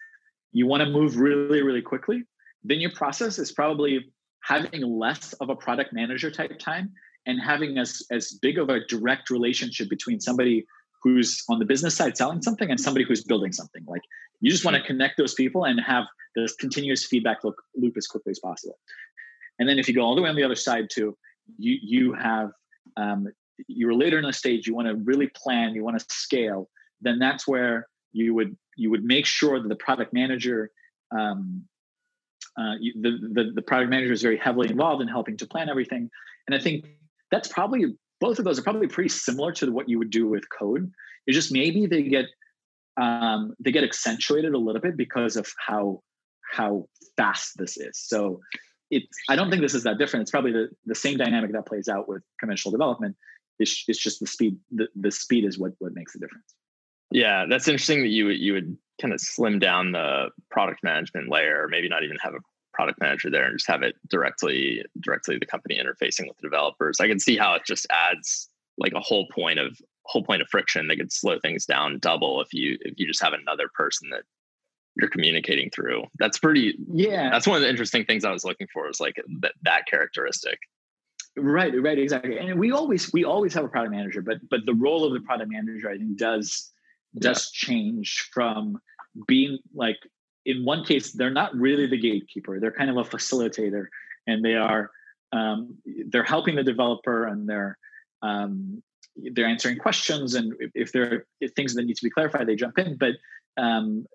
you 0.52 0.68
want 0.68 0.82
to 0.82 0.90
move 0.90 1.18
really 1.18 1.62
really 1.62 1.82
quickly, 1.82 2.24
then 2.64 2.80
your 2.80 2.92
process 2.92 3.40
is 3.40 3.52
probably 3.52 4.12
having 4.42 4.82
less 4.82 5.34
of 5.34 5.50
a 5.50 5.56
product 5.56 5.92
manager 5.92 6.32
type 6.32 6.58
time 6.60 6.92
and 7.26 7.42
having 7.42 7.78
as 7.78 8.02
as 8.10 8.32
big 8.42 8.58
of 8.58 8.70
a 8.70 8.86
direct 8.88 9.30
relationship 9.30 9.90
between 9.90 10.22
somebody 10.22 10.66
who's 11.04 11.44
on 11.50 11.60
the 11.60 11.66
business 11.66 11.96
side 11.96 12.18
selling 12.18 12.42
something 12.42 12.70
and 12.70 12.80
somebody 12.80 13.06
who's 13.06 13.24
building 13.24 13.52
something. 13.52 13.84
Like 13.88 14.02
you 14.42 14.50
just 14.50 14.66
want 14.66 14.78
to 14.78 14.84
connect 14.84 15.18
those 15.18 15.34
people 15.34 15.66
and 15.66 15.80
have 15.80 16.06
this 16.36 16.56
continuous 16.56 17.06
feedback 17.06 17.44
loop, 17.44 17.56
loop 17.76 17.96
as 17.98 18.08
quickly 18.08 18.32
as 18.32 18.40
possible. 18.40 18.78
And 19.60 19.68
then 19.68 19.78
if 19.78 19.88
you 19.88 19.94
go 19.94 20.02
all 20.02 20.16
the 20.16 20.22
way 20.22 20.30
on 20.30 20.36
the 20.36 20.44
other 20.44 20.56
side 20.56 20.90
too, 20.92 21.18
you 21.58 21.78
you 21.82 22.14
have 22.14 22.52
um, 22.98 23.28
you're 23.68 23.94
later 23.94 24.18
in 24.18 24.26
the 24.26 24.34
stage. 24.34 24.68
You 24.68 24.76
want 24.76 24.88
to 24.88 24.96
really 24.96 25.28
plan. 25.28 25.76
You 25.76 25.84
want 25.84 26.00
to 26.00 26.06
scale. 26.10 26.70
Then 27.02 27.20
that's 27.20 27.48
where 27.48 27.88
you 28.14 28.34
would 28.34 28.58
you 28.76 28.90
would 28.90 29.04
make 29.04 29.26
sure 29.26 29.62
that 29.62 29.68
the 29.68 29.76
product 29.76 30.14
manager 30.14 30.72
um, 31.18 31.64
uh, 32.58 32.76
you, 32.80 32.94
the, 33.02 33.12
the 33.34 33.52
the 33.56 33.62
product 33.62 33.90
manager 33.90 34.14
is 34.14 34.22
very 34.22 34.38
heavily 34.38 34.70
involved 34.70 35.02
in 35.02 35.08
helping 35.08 35.38
to 35.38 35.48
plan 35.48 35.70
everything. 35.70 36.10
And 36.48 36.56
I 36.56 36.60
think 36.60 36.86
that's 37.32 37.48
probably 37.48 37.96
both 38.20 38.40
of 38.40 38.46
those 38.46 38.60
are 38.60 38.64
probably 38.64 38.88
pretty 38.88 39.10
similar 39.10 39.52
to 39.54 39.72
what 39.72 39.88
you 39.88 39.98
would 40.00 40.10
do 40.10 40.28
with 40.28 40.44
code. 40.50 40.92
It's 41.26 41.36
just 41.36 41.52
maybe 41.52 41.86
they 41.86 42.04
get 42.04 42.26
um, 43.00 43.54
they 43.60 43.72
get 43.72 43.84
accentuated 43.84 44.54
a 44.54 44.58
little 44.58 44.82
bit 44.82 44.98
because 44.98 45.36
of 45.36 45.48
how 45.66 46.02
how 46.52 46.88
fast 47.18 47.58
this 47.58 47.78
is. 47.78 47.98
So 47.98 48.42
i 49.30 49.36
don't 49.36 49.50
think 49.50 49.62
this 49.62 49.76
is 49.76 49.84
that 49.84 49.98
different. 49.98 50.24
It's 50.24 50.32
probably 50.32 50.52
the, 50.52 50.70
the 50.86 50.96
same 50.96 51.18
dynamic 51.18 51.52
that 51.54 51.66
plays 51.66 51.88
out 51.88 52.08
with 52.08 52.24
conventional 52.40 52.72
development. 52.72 53.16
It's, 53.60 53.84
it's 53.88 54.00
just 54.00 54.20
the 54.20 54.28
speed 54.28 54.58
the, 54.72 54.88
the 54.96 55.12
speed 55.12 55.46
is 55.46 55.58
what 55.60 55.74
what 55.80 55.94
makes 55.94 56.14
the 56.14 56.20
difference. 56.20 56.56
Yeah 57.12 57.46
that's 57.50 57.68
interesting 57.68 58.02
that 58.02 58.10
you 58.10 58.26
would 58.26 58.38
you 58.38 58.54
would 58.54 58.78
kind 59.02 59.14
of 59.14 59.22
slim 59.22 59.60
down 59.60 59.92
the 59.92 60.30
product 60.52 60.84
management 60.84 61.30
layer 61.30 61.68
maybe 61.70 61.88
not 61.88 62.04
even 62.04 62.18
have 62.22 62.34
a 62.34 62.40
product 62.80 63.02
manager 63.02 63.30
there 63.30 63.44
and 63.44 63.58
just 63.58 63.68
have 63.68 63.84
it 63.84 63.96
directly 64.08 64.86
directly 65.02 65.38
the 65.38 65.46
company 65.46 65.78
interfacing 65.78 66.28
with 66.30 66.38
the 66.38 66.48
developers. 66.48 67.02
I 67.02 67.10
can 67.10 67.20
see 67.20 67.36
how 67.36 67.54
it 67.56 67.64
just 67.66 67.86
adds 67.90 68.50
like 68.78 68.94
a 68.94 69.02
whole 69.02 69.28
point 69.36 69.60
of 69.60 69.78
whole 70.06 70.24
point 70.24 70.42
of 70.42 70.48
friction. 70.48 70.88
That 70.88 70.96
could 70.96 71.12
slow 71.12 71.40
things 71.40 71.66
down 71.66 72.00
double 72.00 72.40
if 72.40 72.54
you 72.54 72.78
if 72.82 72.94
you 72.98 73.06
just 73.06 73.22
have 73.22 73.34
another 73.34 73.70
person 73.74 74.10
that 74.12 74.24
you're 74.96 75.10
communicating 75.10 75.70
through. 75.70 76.06
That's 76.18 76.40
pretty. 76.40 76.76
Yeah. 76.92 77.30
That's 77.30 77.48
one 77.48 77.58
of 77.58 77.62
the 77.62 77.70
interesting 77.70 78.06
things 78.06 78.26
I 78.26 78.32
was 78.32 78.44
looking 78.44 78.68
for 78.74 78.90
is 78.90 79.00
like 79.00 79.16
that 79.42 79.54
that 79.64 79.86
characteristic. 79.90 80.60
Right. 81.38 81.74
Right. 81.82 82.00
Exactly. 82.00 82.38
And 82.38 82.60
we 82.60 82.72
always 82.72 83.12
we 83.14 83.24
always 83.24 83.54
have 83.54 83.64
a 83.64 83.70
product 83.70 83.94
manager, 83.94 84.22
but 84.22 84.38
but 84.50 84.66
the 84.66 84.74
role 84.74 85.06
of 85.06 85.14
the 85.14 85.22
product 85.22 85.52
manager 85.52 85.90
I 85.90 85.98
think 85.98 86.18
does 86.18 86.72
does 87.18 87.52
yeah. 87.54 87.68
change 87.68 88.30
from 88.34 88.80
being 89.28 89.60
like 89.74 89.98
in 90.46 90.64
one 90.64 90.84
case 90.84 91.12
they're 91.12 91.30
not 91.30 91.56
really 91.56 91.88
the 91.88 91.98
gatekeeper 91.98 92.60
they're 92.60 92.72
kind 92.72 92.90
of 92.90 92.98
a 92.98 93.04
facilitator 93.04 93.86
and 94.28 94.44
they 94.44 94.56
are 94.56 94.92
um, 95.32 95.78
they're 96.08 96.24
helping 96.24 96.56
the 96.56 96.64
developer 96.64 97.28
and 97.28 97.48
they're 97.48 97.78
um, 98.22 98.82
they're 99.34 99.48
answering 99.48 99.78
questions 99.78 100.36
and 100.36 100.54
if, 100.60 100.72
if 100.76 100.92
there 100.92 101.26
are 101.44 101.48
things 101.56 101.74
that 101.74 101.86
need 101.86 101.96
to 101.96 102.04
be 102.04 102.10
clarified 102.10 102.48
they 102.48 102.56
jump 102.56 102.78
in 102.78 102.96
but 102.98 103.14
um, 103.58 104.06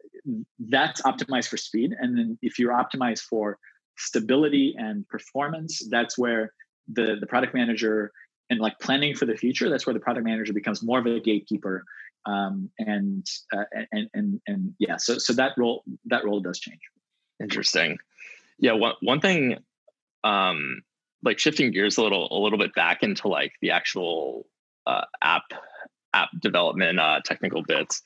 that's 0.59 1.03
optimized 1.03 1.49
for 1.49 1.57
speed. 1.57 1.95
And 1.99 2.17
then 2.17 2.39
if 2.43 2.59
you're 2.59 2.73
optimized 2.73 3.23
for 3.23 3.59
stability 3.97 4.75
and 4.77 5.07
performance 5.09 5.87
that's 5.89 6.19
where 6.19 6.53
the 6.93 7.17
the 7.21 7.27
product 7.27 7.55
manager 7.55 8.11
and 8.51 8.59
like 8.59 8.79
planning 8.81 9.15
for 9.15 9.25
the 9.25 9.37
future 9.37 9.71
that's 9.71 9.87
where 9.87 9.95
the 9.95 10.01
product 10.01 10.27
manager 10.27 10.53
becomes 10.53 10.83
more 10.83 10.99
of 10.99 11.07
a 11.07 11.21
gatekeeper. 11.21 11.85
Um, 12.27 12.71
and, 12.79 13.27
uh, 13.55 13.65
and 13.93 14.09
and 14.15 14.41
and 14.47 14.75
yeah 14.79 14.97
so 14.97 15.19
so 15.19 15.35
that 15.35 15.53
role 15.59 15.85
that 16.07 16.25
role 16.25 16.41
does 16.41 16.59
change. 16.59 16.81
Interesting. 17.41 17.99
Yeah 18.59 18.73
one, 18.73 18.95
one 19.01 19.21
thing 19.21 19.59
um 20.25 20.83
like 21.23 21.39
shifting 21.39 21.71
gears 21.71 21.99
a 21.99 22.03
little 22.03 22.29
a 22.31 22.39
little 22.39 22.59
bit 22.59 22.75
back 22.75 23.03
into 23.03 23.29
like 23.29 23.53
the 23.61 23.71
actual 23.71 24.47
uh, 24.87 25.05
app 25.23 25.45
app 26.13 26.29
development 26.41 26.99
uh, 26.99 27.21
technical 27.25 27.63
bits 27.63 28.03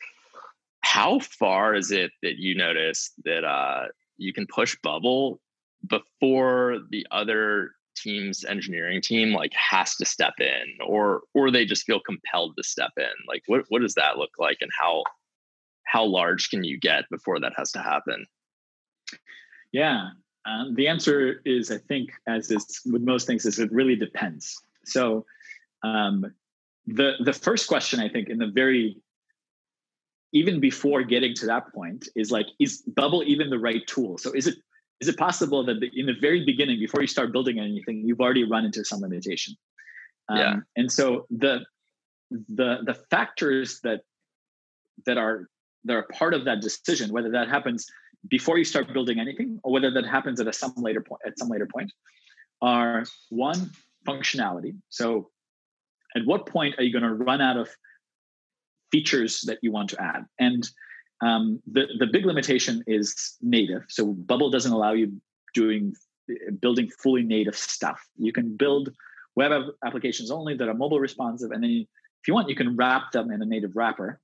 how 0.81 1.18
far 1.20 1.74
is 1.74 1.91
it 1.91 2.11
that 2.22 2.37
you 2.39 2.55
notice 2.55 3.12
that 3.24 3.45
uh, 3.45 3.87
you 4.16 4.33
can 4.33 4.47
push 4.47 4.76
bubble 4.83 5.41
before 5.87 6.79
the 6.91 7.07
other 7.11 7.72
team's 7.97 8.45
engineering 8.45 9.01
team 9.03 9.33
like 9.33 9.53
has 9.55 9.97
to 9.97 10.05
step 10.05 10.35
in 10.39 10.64
or 10.87 11.22
or 11.35 11.51
they 11.51 11.64
just 11.64 11.85
feel 11.85 12.01
compelled 12.01 12.55
to 12.57 12.62
step 12.62 12.93
in? 12.97 13.11
Like 13.26 13.43
what, 13.47 13.64
what 13.68 13.83
does 13.83 13.95
that 13.95 14.18
look 14.18 14.33
like 14.39 14.59
and 14.61 14.70
how 14.79 15.05
how 15.85 16.05
large 16.05 16.51
can 16.51 16.64
you 16.64 16.79
get 16.79 17.05
before 17.11 17.41
that 17.41 17.55
has 17.57 17.72
to 17.72 17.81
happen? 17.81 18.26
Yeah 19.72 20.11
um, 20.49 20.74
the 20.74 20.89
answer 20.89 21.41
is 21.45 21.70
i 21.70 21.79
think 21.79 22.11
as 22.26 22.51
is 22.51 22.81
with 22.87 23.03
most 23.03 23.26
things 23.26 23.45
is 23.45 23.59
it 23.59 23.70
really 23.72 23.97
depends. 23.97 24.62
So 24.85 25.26
um, 25.83 26.24
the 26.87 27.14
the 27.24 27.33
first 27.33 27.68
question 27.68 28.01
i 28.01 28.09
think 28.09 28.29
in 28.29 28.39
the 28.39 28.47
very 28.47 28.97
even 30.33 30.61
before 30.61 31.03
getting 31.03 31.35
to 31.35 31.47
that 31.47 31.72
point 31.72 32.09
is 32.14 32.31
like 32.31 32.47
is 32.59 32.83
bubble 32.83 33.22
even 33.26 33.51
the 33.51 33.59
right 33.59 33.87
tool? 33.87 34.18
So 34.18 34.33
is 34.33 34.47
it 34.47 34.57
is 35.01 35.09
it 35.09 35.16
possible 35.16 35.64
that 35.64 35.83
in 35.95 36.07
the 36.07 36.14
very 36.20 36.45
beginning 36.45 36.79
before 36.79 37.01
you 37.01 37.07
start 37.07 37.33
building 37.33 37.59
anything 37.59 38.03
you've 38.05 38.20
already 38.20 38.45
run 38.45 38.64
into 38.64 38.85
some 38.85 39.01
limitation? 39.01 39.55
Um, 40.29 40.39
yeah. 40.39 40.57
and 40.76 40.93
so 40.93 41.26
the 41.31 41.64
the 42.31 42.79
the 42.85 42.95
factors 43.11 43.81
that 43.85 44.03
that 45.07 45.16
are 45.16 45.49
that 45.85 45.95
are 45.95 46.07
part 46.12 46.35
of 46.35 46.45
that 46.45 46.61
decision 46.61 47.12
whether 47.12 47.31
that 47.31 47.49
happens 47.49 47.87
before 48.29 48.59
you 48.59 48.64
start 48.64 48.93
building 48.93 49.20
anything 49.20 49.61
or 49.62 49.72
whether 49.72 49.91
that 49.91 50.05
happens 50.05 50.41
at 50.41 50.47
a 50.47 50.53
some 50.53 50.74
later 50.76 51.01
point 51.01 51.22
at 51.26 51.39
some 51.39 51.49
later 51.49 51.66
point 51.66 51.91
are 52.61 53.05
one 53.31 53.70
functionality. 54.07 54.76
So 54.89 55.31
at 56.16 56.24
what 56.24 56.47
point 56.47 56.74
are 56.79 56.83
you 56.83 56.93
going 56.93 57.05
to 57.05 57.14
run 57.14 57.41
out 57.41 57.57
of 57.57 57.68
features 58.91 59.43
that 59.43 59.59
you 59.62 59.70
want 59.70 59.91
to 59.91 60.01
add 60.01 60.24
and 60.39 60.68
um, 61.20 61.61
the 61.70 61.86
the 61.99 62.07
big 62.07 62.24
limitation 62.26 62.82
is 62.86 63.36
native. 63.43 63.82
So 63.89 64.07
Bubble 64.07 64.51
doesn't 64.51 64.72
allow 64.72 64.93
you 64.93 65.20
doing 65.55 65.95
building 66.61 66.91
fully 67.03 67.22
native 67.22 67.57
stuff. 67.57 68.01
You 68.16 68.32
can 68.32 68.57
build 68.57 68.93
web 69.34 69.53
applications 69.84 70.30
only 70.30 70.55
that 70.57 70.68
are 70.68 70.74
mobile 70.74 71.01
responsive, 71.01 71.51
and 71.51 71.62
then 71.62 71.70
you, 71.70 71.80
if 71.82 72.28
you 72.28 72.34
want, 72.34 72.49
you 72.49 72.57
can 72.57 72.76
wrap 72.76 73.12
them 73.12 73.30
in 73.30 73.43
a 73.43 73.47
native 73.47 73.74
wrapper. 73.74 74.20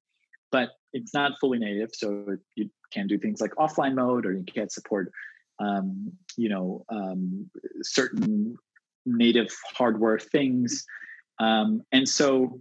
But 0.53 0.71
it's 0.93 1.13
not 1.13 1.33
fully 1.41 1.59
native, 1.59 1.91
so 1.93 2.37
you 2.55 2.71
can't 2.93 3.09
do 3.09 3.19
things 3.19 3.41
like 3.41 3.51
offline 3.57 3.95
mode, 3.95 4.25
or 4.25 4.33
you 4.33 4.45
can't 4.45 4.71
support, 4.71 5.11
um, 5.59 6.13
you 6.37 6.49
know, 6.49 6.85
um, 6.91 7.51
certain 7.83 8.57
native 9.05 9.49
hardware 9.75 10.19
things. 10.19 10.85
Um, 11.41 11.83
and 11.91 12.09
so 12.09 12.61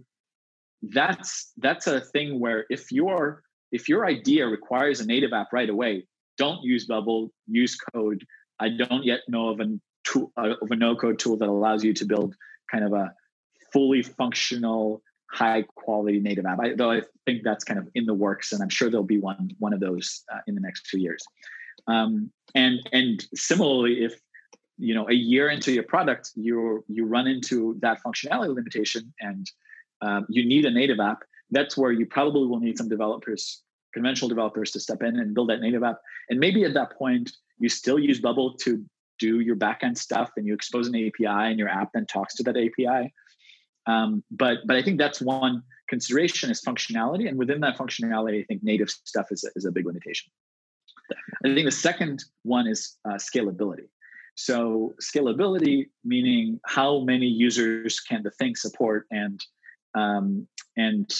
that's 0.92 1.52
that's 1.58 1.86
a 1.86 2.00
thing 2.00 2.40
where 2.40 2.66
if 2.70 2.90
you're 2.92 3.42
if 3.72 3.88
your 3.88 4.06
idea 4.06 4.46
requires 4.46 5.00
a 5.00 5.06
native 5.06 5.32
app 5.32 5.48
right 5.52 5.68
away, 5.68 6.06
don't 6.38 6.62
use 6.62 6.86
Bubble, 6.86 7.30
use 7.46 7.76
code. 7.92 8.24
I 8.60 8.68
don't 8.68 9.04
yet 9.04 9.20
know 9.28 9.48
of 9.48 9.60
a 9.60 9.78
tool 10.04 10.32
uh, 10.36 10.54
of 10.62 10.70
a 10.70 10.76
no 10.76 10.94
code 10.96 11.18
tool 11.18 11.36
that 11.38 11.48
allows 11.48 11.82
you 11.84 11.92
to 11.94 12.04
build 12.04 12.34
kind 12.70 12.84
of 12.84 12.92
a 12.92 13.12
fully 13.72 14.02
functional, 14.02 15.02
high 15.30 15.64
quality 15.74 16.20
native 16.20 16.46
app. 16.46 16.60
I, 16.60 16.74
though 16.74 16.92
I 16.92 17.02
think 17.26 17.42
that's 17.42 17.64
kind 17.64 17.78
of 17.78 17.88
in 17.94 18.06
the 18.06 18.14
works, 18.14 18.52
and 18.52 18.62
I'm 18.62 18.68
sure 18.68 18.90
there'll 18.90 19.04
be 19.04 19.18
one 19.18 19.50
one 19.58 19.72
of 19.72 19.80
those 19.80 20.22
uh, 20.32 20.38
in 20.46 20.54
the 20.54 20.60
next 20.60 20.86
few 20.86 21.00
years. 21.00 21.24
Um, 21.86 22.30
and 22.54 22.78
and 22.92 23.26
similarly, 23.34 24.04
if 24.04 24.20
you 24.78 24.94
know 24.94 25.08
a 25.08 25.14
year 25.14 25.48
into 25.48 25.72
your 25.72 25.84
product, 25.84 26.30
you 26.36 26.84
you 26.88 27.06
run 27.06 27.26
into 27.26 27.76
that 27.80 27.98
functionality 28.06 28.54
limitation, 28.54 29.12
and 29.20 29.50
um, 30.04 30.26
you 30.28 30.46
need 30.46 30.64
a 30.64 30.70
native 30.70 31.00
app. 31.00 31.18
That's 31.50 31.76
where 31.76 31.92
you 31.92 32.06
probably 32.06 32.46
will 32.46 32.60
need 32.60 32.78
some 32.78 32.88
developers 32.88 33.62
conventional 33.94 34.28
developers 34.28 34.72
to 34.72 34.80
step 34.80 35.02
in 35.02 35.18
and 35.18 35.34
build 35.34 35.48
that 35.48 35.60
native 35.60 35.82
app. 35.82 36.00
And 36.28 36.38
maybe 36.38 36.64
at 36.64 36.74
that 36.74 36.98
point, 36.98 37.30
you 37.58 37.68
still 37.68 37.98
use 37.98 38.20
Bubble 38.20 38.54
to 38.54 38.84
do 39.18 39.40
your 39.40 39.56
backend 39.56 39.96
stuff 39.96 40.32
and 40.36 40.46
you 40.46 40.52
expose 40.52 40.88
an 40.88 40.96
API 40.96 41.26
and 41.50 41.58
your 41.58 41.68
app 41.68 41.90
then 41.94 42.04
talks 42.04 42.34
to 42.34 42.42
that 42.42 42.56
API. 42.56 43.14
Um, 43.86 44.24
but 44.30 44.58
but 44.66 44.76
I 44.76 44.82
think 44.82 44.98
that's 44.98 45.20
one 45.20 45.62
consideration 45.88 46.50
is 46.50 46.62
functionality, 46.62 47.28
and 47.28 47.38
within 47.38 47.60
that 47.60 47.76
functionality, 47.76 48.40
I 48.40 48.44
think 48.44 48.62
native 48.62 48.88
stuff 48.88 49.26
is 49.30 49.44
a, 49.44 49.50
is 49.56 49.66
a 49.66 49.70
big 49.70 49.86
limitation. 49.86 50.32
I 51.44 51.54
think 51.54 51.66
the 51.66 51.70
second 51.70 52.24
one 52.44 52.66
is 52.66 52.96
uh, 53.04 53.14
scalability. 53.14 53.88
So 54.36 54.94
scalability 55.02 55.90
meaning 56.02 56.60
how 56.64 57.00
many 57.00 57.26
users 57.26 58.00
can 58.00 58.22
the 58.22 58.30
thing 58.30 58.56
support, 58.56 59.06
and 59.10 59.38
um, 59.94 60.46
and 60.76 61.12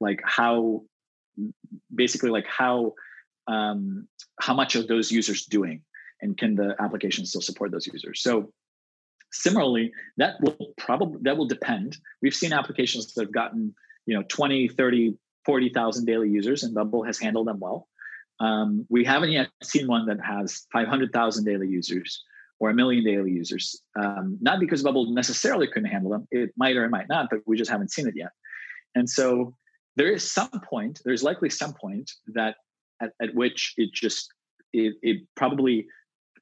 like 0.00 0.20
how 0.24 0.82
basically 1.94 2.30
like 2.30 2.46
how 2.46 2.94
um, 3.48 4.08
how 4.40 4.54
much 4.54 4.76
are 4.76 4.86
those 4.86 5.10
users 5.10 5.46
doing? 5.46 5.82
And 6.20 6.36
can 6.36 6.54
the 6.54 6.74
application 6.80 7.26
still 7.26 7.42
support 7.42 7.70
those 7.70 7.86
users? 7.86 8.22
So 8.22 8.52
similarly 9.32 9.92
that 10.16 10.34
will 10.40 10.72
probably 10.78 11.20
that 11.22 11.36
will 11.36 11.46
depend. 11.46 11.96
We've 12.22 12.34
seen 12.34 12.52
applications 12.52 13.12
that 13.14 13.22
have 13.22 13.32
gotten 13.32 13.74
you 14.06 14.14
know 14.14 14.24
20 14.28 14.68
30 14.68 15.14
40,000 15.44 16.04
daily 16.04 16.28
users 16.28 16.64
and 16.64 16.74
bubble 16.74 17.04
has 17.04 17.18
handled 17.18 17.46
them 17.46 17.60
well. 17.60 17.88
Um, 18.40 18.84
we 18.90 19.04
haven't 19.04 19.30
yet 19.30 19.48
seen 19.62 19.86
one 19.86 20.06
that 20.06 20.20
has 20.20 20.66
500,000 20.72 21.44
daily 21.44 21.68
users 21.68 22.22
or 22.58 22.70
a 22.70 22.74
million 22.74 23.04
daily 23.04 23.30
users. 23.32 23.80
Um, 24.00 24.38
not 24.40 24.60
because 24.60 24.82
bubble 24.82 25.12
necessarily 25.12 25.66
couldn't 25.66 25.90
handle 25.90 26.10
them. 26.10 26.26
It 26.30 26.52
might 26.56 26.76
or 26.76 26.84
it 26.84 26.90
might 26.90 27.08
not 27.08 27.28
but 27.30 27.40
we 27.46 27.56
just 27.56 27.70
haven't 27.70 27.92
seen 27.92 28.08
it 28.08 28.14
yet. 28.16 28.30
And 28.94 29.08
so 29.08 29.54
there 29.96 30.10
is 30.10 30.30
some 30.30 30.50
point 30.64 31.00
there's 31.04 31.22
likely 31.22 31.50
some 31.50 31.74
point 31.74 32.10
that 32.28 32.56
at, 33.00 33.12
at 33.20 33.34
which 33.34 33.74
it 33.76 33.92
just 33.92 34.28
it, 34.72 34.94
it 35.02 35.22
probably 35.36 35.86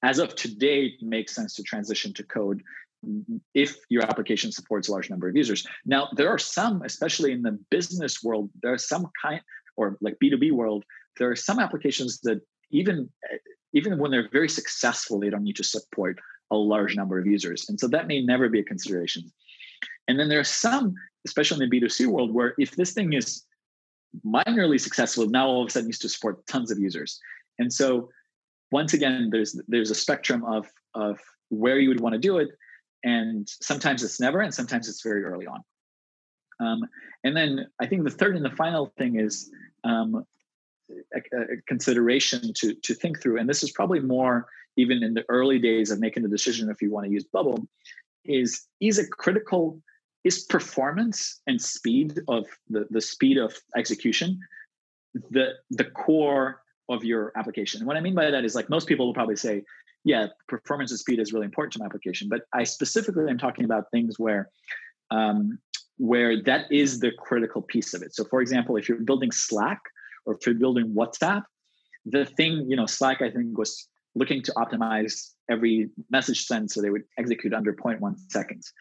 as 0.02 0.18
of 0.18 0.34
today 0.34 0.94
makes 1.00 1.34
sense 1.34 1.54
to 1.54 1.62
transition 1.62 2.12
to 2.14 2.22
code 2.24 2.62
if 3.52 3.76
your 3.90 4.02
application 4.02 4.50
supports 4.50 4.88
a 4.88 4.92
large 4.92 5.10
number 5.10 5.28
of 5.28 5.36
users. 5.36 5.66
Now 5.84 6.08
there 6.16 6.28
are 6.28 6.38
some 6.38 6.82
especially 6.82 7.32
in 7.32 7.42
the 7.42 7.58
business 7.70 8.22
world 8.22 8.50
there 8.62 8.72
are 8.72 8.78
some 8.78 9.10
kind 9.20 9.40
or 9.76 9.98
like 10.00 10.16
b2b 10.22 10.52
world 10.52 10.84
there 11.18 11.30
are 11.30 11.36
some 11.36 11.58
applications 11.58 12.20
that 12.20 12.40
even 12.70 13.08
even 13.74 13.98
when 13.98 14.10
they're 14.10 14.28
very 14.30 14.48
successful 14.48 15.18
they 15.18 15.30
don't 15.30 15.44
need 15.44 15.56
to 15.56 15.64
support 15.64 16.18
a 16.50 16.56
large 16.56 16.96
number 16.96 17.18
of 17.18 17.26
users 17.26 17.68
and 17.68 17.78
so 17.78 17.86
that 17.88 18.06
may 18.06 18.20
never 18.20 18.48
be 18.48 18.60
a 18.60 18.64
consideration 18.64 19.22
and 20.08 20.18
then 20.18 20.28
there 20.28 20.40
are 20.40 20.44
some 20.44 20.94
especially 21.26 21.64
in 21.64 21.70
the 21.70 21.80
B2C 21.80 22.06
world, 22.06 22.32
where 22.32 22.54
if 22.58 22.76
this 22.76 22.92
thing 22.92 23.12
is 23.12 23.44
minorly 24.24 24.80
successful, 24.80 25.28
now 25.28 25.46
all 25.46 25.62
of 25.62 25.68
a 25.68 25.70
sudden 25.70 25.88
needs 25.88 25.98
to 26.00 26.08
support 26.08 26.46
tons 26.46 26.70
of 26.70 26.78
users. 26.78 27.18
And 27.58 27.72
so 27.72 28.10
once 28.70 28.94
again, 28.94 29.30
there's 29.30 29.58
there's 29.68 29.90
a 29.90 29.94
spectrum 29.94 30.44
of 30.44 30.66
of 30.94 31.18
where 31.48 31.78
you 31.78 31.88
would 31.88 32.00
want 32.00 32.14
to 32.14 32.18
do 32.18 32.38
it. 32.38 32.48
And 33.04 33.46
sometimes 33.60 34.02
it's 34.02 34.20
never, 34.20 34.40
and 34.40 34.54
sometimes 34.54 34.88
it's 34.88 35.02
very 35.02 35.24
early 35.24 35.46
on. 35.46 35.62
Um, 36.60 36.80
and 37.22 37.36
then 37.36 37.66
I 37.80 37.86
think 37.86 38.04
the 38.04 38.10
third 38.10 38.36
and 38.36 38.44
the 38.44 38.50
final 38.50 38.92
thing 38.96 39.20
is 39.20 39.50
um, 39.82 40.24
a, 40.91 41.18
a, 41.37 41.57
consideration 41.66 42.53
to 42.55 42.74
to 42.74 42.95
think 42.95 43.20
through. 43.20 43.39
And 43.39 43.49
this 43.49 43.62
is 43.62 43.72
probably 43.72 44.01
more 44.01 44.47
even 44.76 45.03
in 45.03 45.14
the 45.14 45.24
early 45.28 45.59
days 45.59 45.91
of 45.91 46.01
making 46.01 46.22
the 46.22 46.28
decision 46.28 46.68
if 46.70 46.82
you 46.82 46.91
want 46.91 47.07
to 47.07 47.12
use 47.12 47.24
Bubble. 47.24 47.66
Is 48.24 48.66
is 48.80 48.99
a 48.99 49.07
critical 49.07 49.80
is 50.24 50.45
performance 50.45 51.41
and 51.47 51.61
speed 51.61 52.18
of 52.28 52.47
the, 52.68 52.87
the 52.91 53.01
speed 53.01 53.37
of 53.37 53.55
execution 53.76 54.41
the 55.30 55.53
the 55.70 55.85
core 55.85 56.62
of 56.89 57.05
your 57.05 57.32
application 57.37 57.80
and 57.80 57.87
what 57.87 57.97
i 57.97 58.01
mean 58.01 58.14
by 58.14 58.30
that 58.30 58.45
is 58.45 58.55
like 58.55 58.68
most 58.68 58.89
people 58.89 59.07
will 59.07 59.14
probably 59.14 59.37
say 59.37 59.62
yeah 60.05 60.26
performance 60.49 60.91
and 60.91 60.99
speed 60.99 61.18
is 61.18 61.32
really 61.32 61.45
important 61.45 61.72
to 61.72 61.78
my 61.78 61.85
application 61.85 62.28
but 62.28 62.43
i 62.53 62.64
specifically 62.64 63.28
am 63.28 63.39
talking 63.39 63.64
about 63.64 63.91
things 63.91 64.18
where 64.18 64.51
um, 65.11 65.59
where 65.99 66.43
that 66.43 66.64
is 66.72 66.99
the 66.99 67.12
critical 67.12 67.62
piece 67.62 67.95
of 67.95 68.03
it 68.03 68.14
so 68.14 68.24
for 68.24 68.41
example 68.41 68.76
if 68.76 68.89
you're 68.89 68.99
building 68.99 69.30
slack 69.30 69.80
or 70.26 70.34
if 70.34 70.46
you're 70.46 70.54
building 70.54 70.94
whatsapp 70.94 71.42
the 72.06 72.24
thing, 72.24 72.66
you 72.68 72.76
know, 72.76 72.86
Slack, 72.86 73.22
I 73.22 73.30
think, 73.30 73.56
was 73.56 73.88
looking 74.14 74.42
to 74.42 74.52
optimize 74.52 75.30
every 75.50 75.90
message 76.10 76.44
sent 76.44 76.70
so 76.70 76.80
they 76.80 76.90
would 76.90 77.04
execute 77.18 77.52
under 77.52 77.72
0.1 77.72 78.14
seconds. 78.30 78.72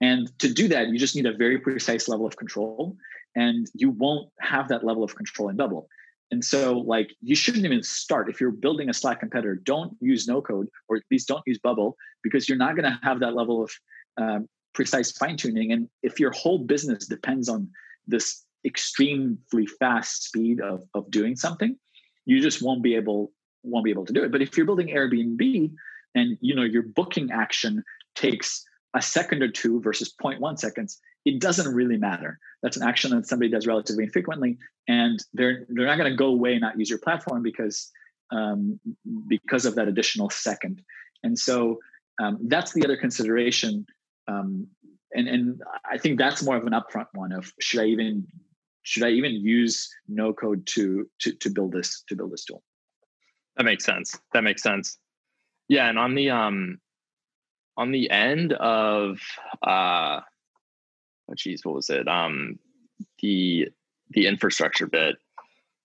And 0.00 0.30
to 0.40 0.52
do 0.52 0.68
that, 0.68 0.88
you 0.88 0.98
just 0.98 1.14
need 1.14 1.26
a 1.26 1.32
very 1.32 1.58
precise 1.58 2.08
level 2.08 2.26
of 2.26 2.36
control. 2.36 2.96
And 3.36 3.68
you 3.74 3.90
won't 3.90 4.28
have 4.40 4.68
that 4.68 4.84
level 4.84 5.04
of 5.04 5.14
control 5.14 5.48
in 5.48 5.56
Bubble. 5.56 5.88
And 6.30 6.44
so, 6.44 6.78
like, 6.78 7.10
you 7.20 7.34
shouldn't 7.34 7.64
even 7.64 7.82
start. 7.82 8.28
If 8.28 8.40
you're 8.40 8.50
building 8.50 8.88
a 8.88 8.94
Slack 8.94 9.20
competitor, 9.20 9.54
don't 9.54 9.96
use 10.00 10.26
no 10.26 10.40
code, 10.42 10.68
or 10.88 10.96
at 10.96 11.02
least 11.10 11.28
don't 11.28 11.42
use 11.46 11.58
Bubble, 11.58 11.96
because 12.22 12.48
you're 12.48 12.58
not 12.58 12.74
going 12.74 12.90
to 12.90 12.98
have 13.02 13.20
that 13.20 13.34
level 13.34 13.62
of 13.62 13.70
um, 14.16 14.48
precise 14.74 15.12
fine 15.12 15.36
tuning. 15.36 15.72
And 15.72 15.88
if 16.02 16.18
your 16.18 16.32
whole 16.32 16.58
business 16.58 17.06
depends 17.06 17.48
on 17.48 17.68
this 18.06 18.44
extremely 18.64 19.66
fast 19.78 20.24
speed 20.24 20.60
of, 20.60 20.82
of 20.94 21.10
doing 21.10 21.36
something, 21.36 21.76
you 22.24 22.40
just 22.40 22.62
won't 22.62 22.82
be 22.82 22.94
able 22.94 23.32
won't 23.64 23.84
be 23.84 23.90
able 23.90 24.04
to 24.04 24.12
do 24.12 24.24
it. 24.24 24.32
But 24.32 24.42
if 24.42 24.56
you're 24.56 24.66
building 24.66 24.88
Airbnb 24.88 25.72
and 26.14 26.38
you 26.40 26.54
know 26.54 26.62
your 26.62 26.82
booking 26.82 27.30
action 27.30 27.84
takes 28.14 28.64
a 28.94 29.00
second 29.00 29.42
or 29.42 29.48
two 29.48 29.80
versus 29.80 30.12
0.1 30.20 30.58
seconds, 30.58 31.00
it 31.24 31.40
doesn't 31.40 31.72
really 31.72 31.96
matter. 31.96 32.38
That's 32.62 32.76
an 32.76 32.82
action 32.82 33.10
that 33.12 33.26
somebody 33.26 33.50
does 33.50 33.66
relatively 33.66 34.04
infrequently, 34.04 34.58
and 34.88 35.18
they're 35.32 35.66
they're 35.68 35.86
not 35.86 35.98
going 35.98 36.10
to 36.10 36.16
go 36.16 36.26
away 36.26 36.52
and 36.52 36.60
not 36.60 36.78
use 36.78 36.90
your 36.90 36.98
platform 36.98 37.42
because 37.42 37.90
um, 38.30 38.80
because 39.28 39.64
of 39.64 39.74
that 39.76 39.88
additional 39.88 40.30
second. 40.30 40.82
And 41.22 41.38
so 41.38 41.78
um, 42.20 42.38
that's 42.48 42.72
the 42.72 42.84
other 42.84 42.96
consideration. 42.96 43.86
Um, 44.28 44.68
and 45.14 45.28
and 45.28 45.62
I 45.88 45.98
think 45.98 46.18
that's 46.18 46.42
more 46.42 46.56
of 46.56 46.66
an 46.66 46.72
upfront 46.72 47.06
one 47.12 47.32
of 47.32 47.52
should 47.60 47.80
I 47.80 47.86
even 47.86 48.26
should 48.82 49.04
I 49.04 49.10
even 49.10 49.32
use 49.32 49.88
no 50.08 50.32
code 50.32 50.66
to 50.68 51.08
to 51.20 51.32
to 51.32 51.50
build 51.50 51.72
this 51.72 52.04
to 52.08 52.16
build 52.16 52.32
this 52.32 52.44
tool? 52.44 52.62
That 53.56 53.64
makes 53.64 53.84
sense. 53.84 54.18
That 54.32 54.44
makes 54.44 54.62
sense. 54.62 54.98
Yeah, 55.68 55.88
and 55.88 55.98
on 55.98 56.14
the 56.14 56.30
um 56.30 56.78
on 57.76 57.92
the 57.92 58.10
end 58.10 58.52
of 58.52 59.20
uh 59.66 60.20
oh 61.30 61.34
geez, 61.36 61.64
what 61.64 61.74
was 61.74 61.90
it? 61.90 62.08
Um 62.08 62.58
the 63.20 63.68
the 64.10 64.26
infrastructure 64.26 64.86
bit. 64.86 65.16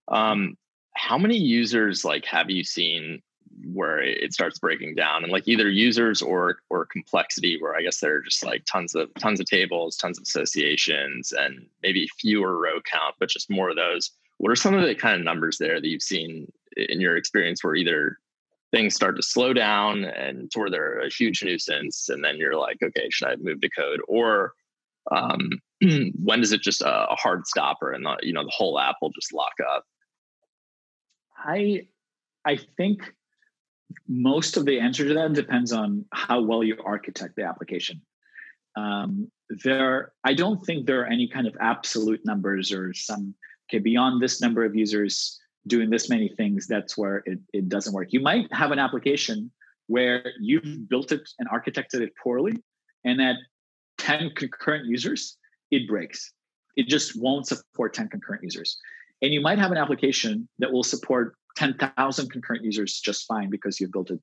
Um 0.08 0.58
how 0.93 1.18
many 1.18 1.38
users 1.38 2.04
like 2.04 2.26
have 2.26 2.50
you 2.50 2.64
seen 2.64 3.22
where 3.66 3.99
it 3.99 4.34
starts 4.34 4.60
breaking 4.60 4.95
down. 4.95 5.24
And 5.24 5.32
like 5.32 5.47
either 5.47 5.70
users 5.70 6.22
or 6.22 6.60
or 6.70 6.86
complexity 6.86 7.58
where 7.60 7.76
i 7.76 7.82
guess 7.82 7.99
there 7.99 8.16
are 8.16 8.22
just 8.22 8.45
like 8.45 8.66
tons 8.66 8.95
of 8.95 9.14
tons 9.16 9.39
of 9.39 9.45
tables 9.45 9.95
tons 9.95 10.18
of 10.18 10.24
associations 10.24 11.32
and 11.32 11.66
maybe 11.82 12.10
fewer 12.20 12.60
row 12.60 12.80
count 12.82 13.16
but 13.20 13.30
just 13.30 13.49
more 13.49 13.70
of 13.70 13.76
those. 13.76 14.12
What 14.38 14.51
are 14.51 14.55
some 14.55 14.76
of 14.76 14.86
the 14.86 14.93
kind 14.95 15.16
of 15.16 15.26
numbers 15.26 15.58
there 15.58 15.82
that 15.82 15.88
you've 15.88 16.01
seen 16.01 16.51
in 16.76 17.01
your 17.01 17.18
experience 17.18 17.64
where 17.64 17.76
either 17.76 18.18
things 18.72 18.93
start 18.93 19.16
to 19.16 19.24
slow 19.24 19.53
down 19.53 20.03
and 20.03 20.51
to 20.51 20.60
where 20.60 20.70
they're 20.70 20.99
a 20.99 21.10
huge 21.10 21.41
nuisance 21.43 22.10
and 22.10 22.24
then 22.24 22.38
you're 22.38 22.58
like 22.58 22.78
okay 22.84 23.08
should 23.10 23.30
i 23.30 23.36
move 23.38 23.62
to 23.62 23.70
code? 23.70 24.01
Or 24.08 24.53
um, 25.12 25.49
when 26.24 26.41
does 26.41 26.51
it 26.51 26.62
just 26.62 26.82
a, 26.82 27.10
a 27.10 27.16
hard 27.16 27.47
stopper 27.47 27.91
and 27.91 28.05
the, 28.05 28.18
you 28.22 28.34
know 28.34 28.43
the 28.43 28.53
whole 28.53 28.80
app 28.80 28.97
will 29.01 29.12
just 29.12 29.34
lock 29.34 29.53
up? 29.74 29.84
I 31.38 31.88
i 32.45 32.58
think 32.78 33.14
most 34.08 34.58
of 34.58 34.66
the 34.66 34.80
answer 34.80 35.08
to 35.08 35.14
that 35.14 35.34
depends 35.34 35.72
on 35.72 36.06
how 36.12 36.42
well 36.42 36.64
you 36.64 36.78
architect 36.86 37.36
the 37.36 37.44
application 37.44 38.02
um, 38.76 39.30
there 39.64 40.12
i 40.24 40.34
don't 40.34 40.66
think 40.66 40.86
there 40.86 41.02
are 41.02 41.06
any 41.06 41.28
kind 41.28 41.48
of 41.48 41.56
absolute 41.60 42.22
numbers 42.26 42.72
or 42.72 42.94
some 42.94 43.34
okay 43.70 43.80
beyond 43.80 44.22
this 44.22 44.42
number 44.42 44.64
of 44.64 44.76
users 44.76 45.40
doing 45.68 45.90
this 45.90 46.10
many 46.10 46.30
things, 46.30 46.68
that's 46.68 46.98
where 46.98 47.24
it, 47.26 47.40
it 47.54 47.70
doesn't 47.70 47.94
work. 47.94 48.12
You 48.12 48.22
might 48.22 48.52
have 48.54 48.72
an 48.72 48.80
application 48.80 49.52
where 49.88 50.24
you've 50.40 50.90
built 50.90 51.12
it 51.12 51.22
and 51.40 51.50
architected 51.50 52.02
it 52.02 52.14
poorly, 52.22 52.54
and 53.06 53.22
at 53.22 53.36
10 54.00 54.32
concurrent 54.36 54.86
users, 54.86 55.38
it 55.72 55.88
breaks. 55.88 56.34
It 56.76 56.88
just 56.88 57.20
won't 57.20 57.48
support 57.48 57.94
10 57.94 58.10
concurrent 58.10 58.44
users. 58.44 58.78
And 59.22 59.34
you 59.34 59.42
might 59.42 59.60
have 59.60 59.72
an 59.72 59.78
application 59.78 60.48
that 60.60 60.72
will 60.72 60.84
support 60.84 61.36
10,000 61.58 62.32
concurrent 62.32 62.64
users 62.64 62.99
just 62.99 63.26
fine 63.26 63.49
because 63.49 63.80
you've 63.80 63.91
built 63.91 64.12
it 64.12 64.20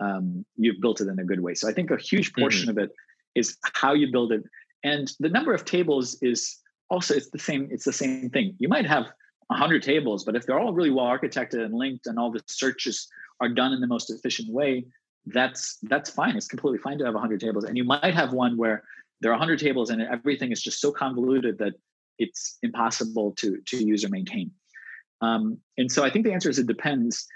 um, 0.00 0.44
you've 0.56 0.80
built 0.80 1.00
it 1.00 1.06
in 1.06 1.18
a 1.20 1.24
good 1.24 1.40
way. 1.40 1.54
So 1.54 1.68
I 1.68 1.72
think 1.72 1.90
a 1.90 1.96
huge 1.96 2.32
portion 2.34 2.68
mm-hmm. 2.68 2.78
of 2.78 2.84
it 2.84 2.90
is 3.36 3.56
how 3.74 3.94
you 3.94 4.10
build 4.10 4.32
it, 4.32 4.42
and 4.82 5.10
the 5.20 5.28
number 5.28 5.54
of 5.54 5.64
tables 5.64 6.18
is 6.20 6.58
also 6.90 7.14
it's 7.14 7.30
the 7.30 7.38
same. 7.38 7.68
It's 7.70 7.84
the 7.84 7.92
same 7.92 8.28
thing. 8.30 8.56
You 8.58 8.68
might 8.68 8.86
have 8.86 9.06
100 9.48 9.82
tables 9.82 10.24
but 10.24 10.36
if 10.36 10.46
they're 10.46 10.58
all 10.58 10.72
really 10.72 10.90
well 10.90 11.06
architected 11.06 11.62
and 11.64 11.74
linked 11.74 12.06
and 12.06 12.18
all 12.18 12.30
the 12.30 12.42
searches 12.46 13.08
are 13.40 13.48
done 13.48 13.72
in 13.72 13.80
the 13.80 13.86
most 13.86 14.10
efficient 14.10 14.50
way 14.50 14.84
that's 15.26 15.78
that's 15.82 16.10
fine 16.10 16.36
it's 16.36 16.48
completely 16.48 16.78
fine 16.78 16.98
to 16.98 17.04
have 17.04 17.14
100 17.14 17.40
tables 17.40 17.64
and 17.64 17.76
you 17.76 17.84
might 17.84 18.14
have 18.14 18.32
one 18.32 18.56
where 18.56 18.82
there 19.20 19.30
are 19.30 19.38
100 19.38 19.58
tables 19.58 19.90
and 19.90 20.02
everything 20.02 20.50
is 20.50 20.62
just 20.62 20.80
so 20.80 20.90
convoluted 20.90 21.58
that 21.58 21.74
it's 22.18 22.58
impossible 22.62 23.32
to 23.32 23.58
to 23.66 23.84
use 23.84 24.04
or 24.04 24.08
maintain 24.08 24.50
um, 25.24 25.58
and 25.78 25.90
so 25.90 26.04
i 26.04 26.10
think 26.10 26.24
the 26.24 26.32
answer 26.32 26.50
is 26.50 26.58
it 26.58 26.66
depends 26.66 27.26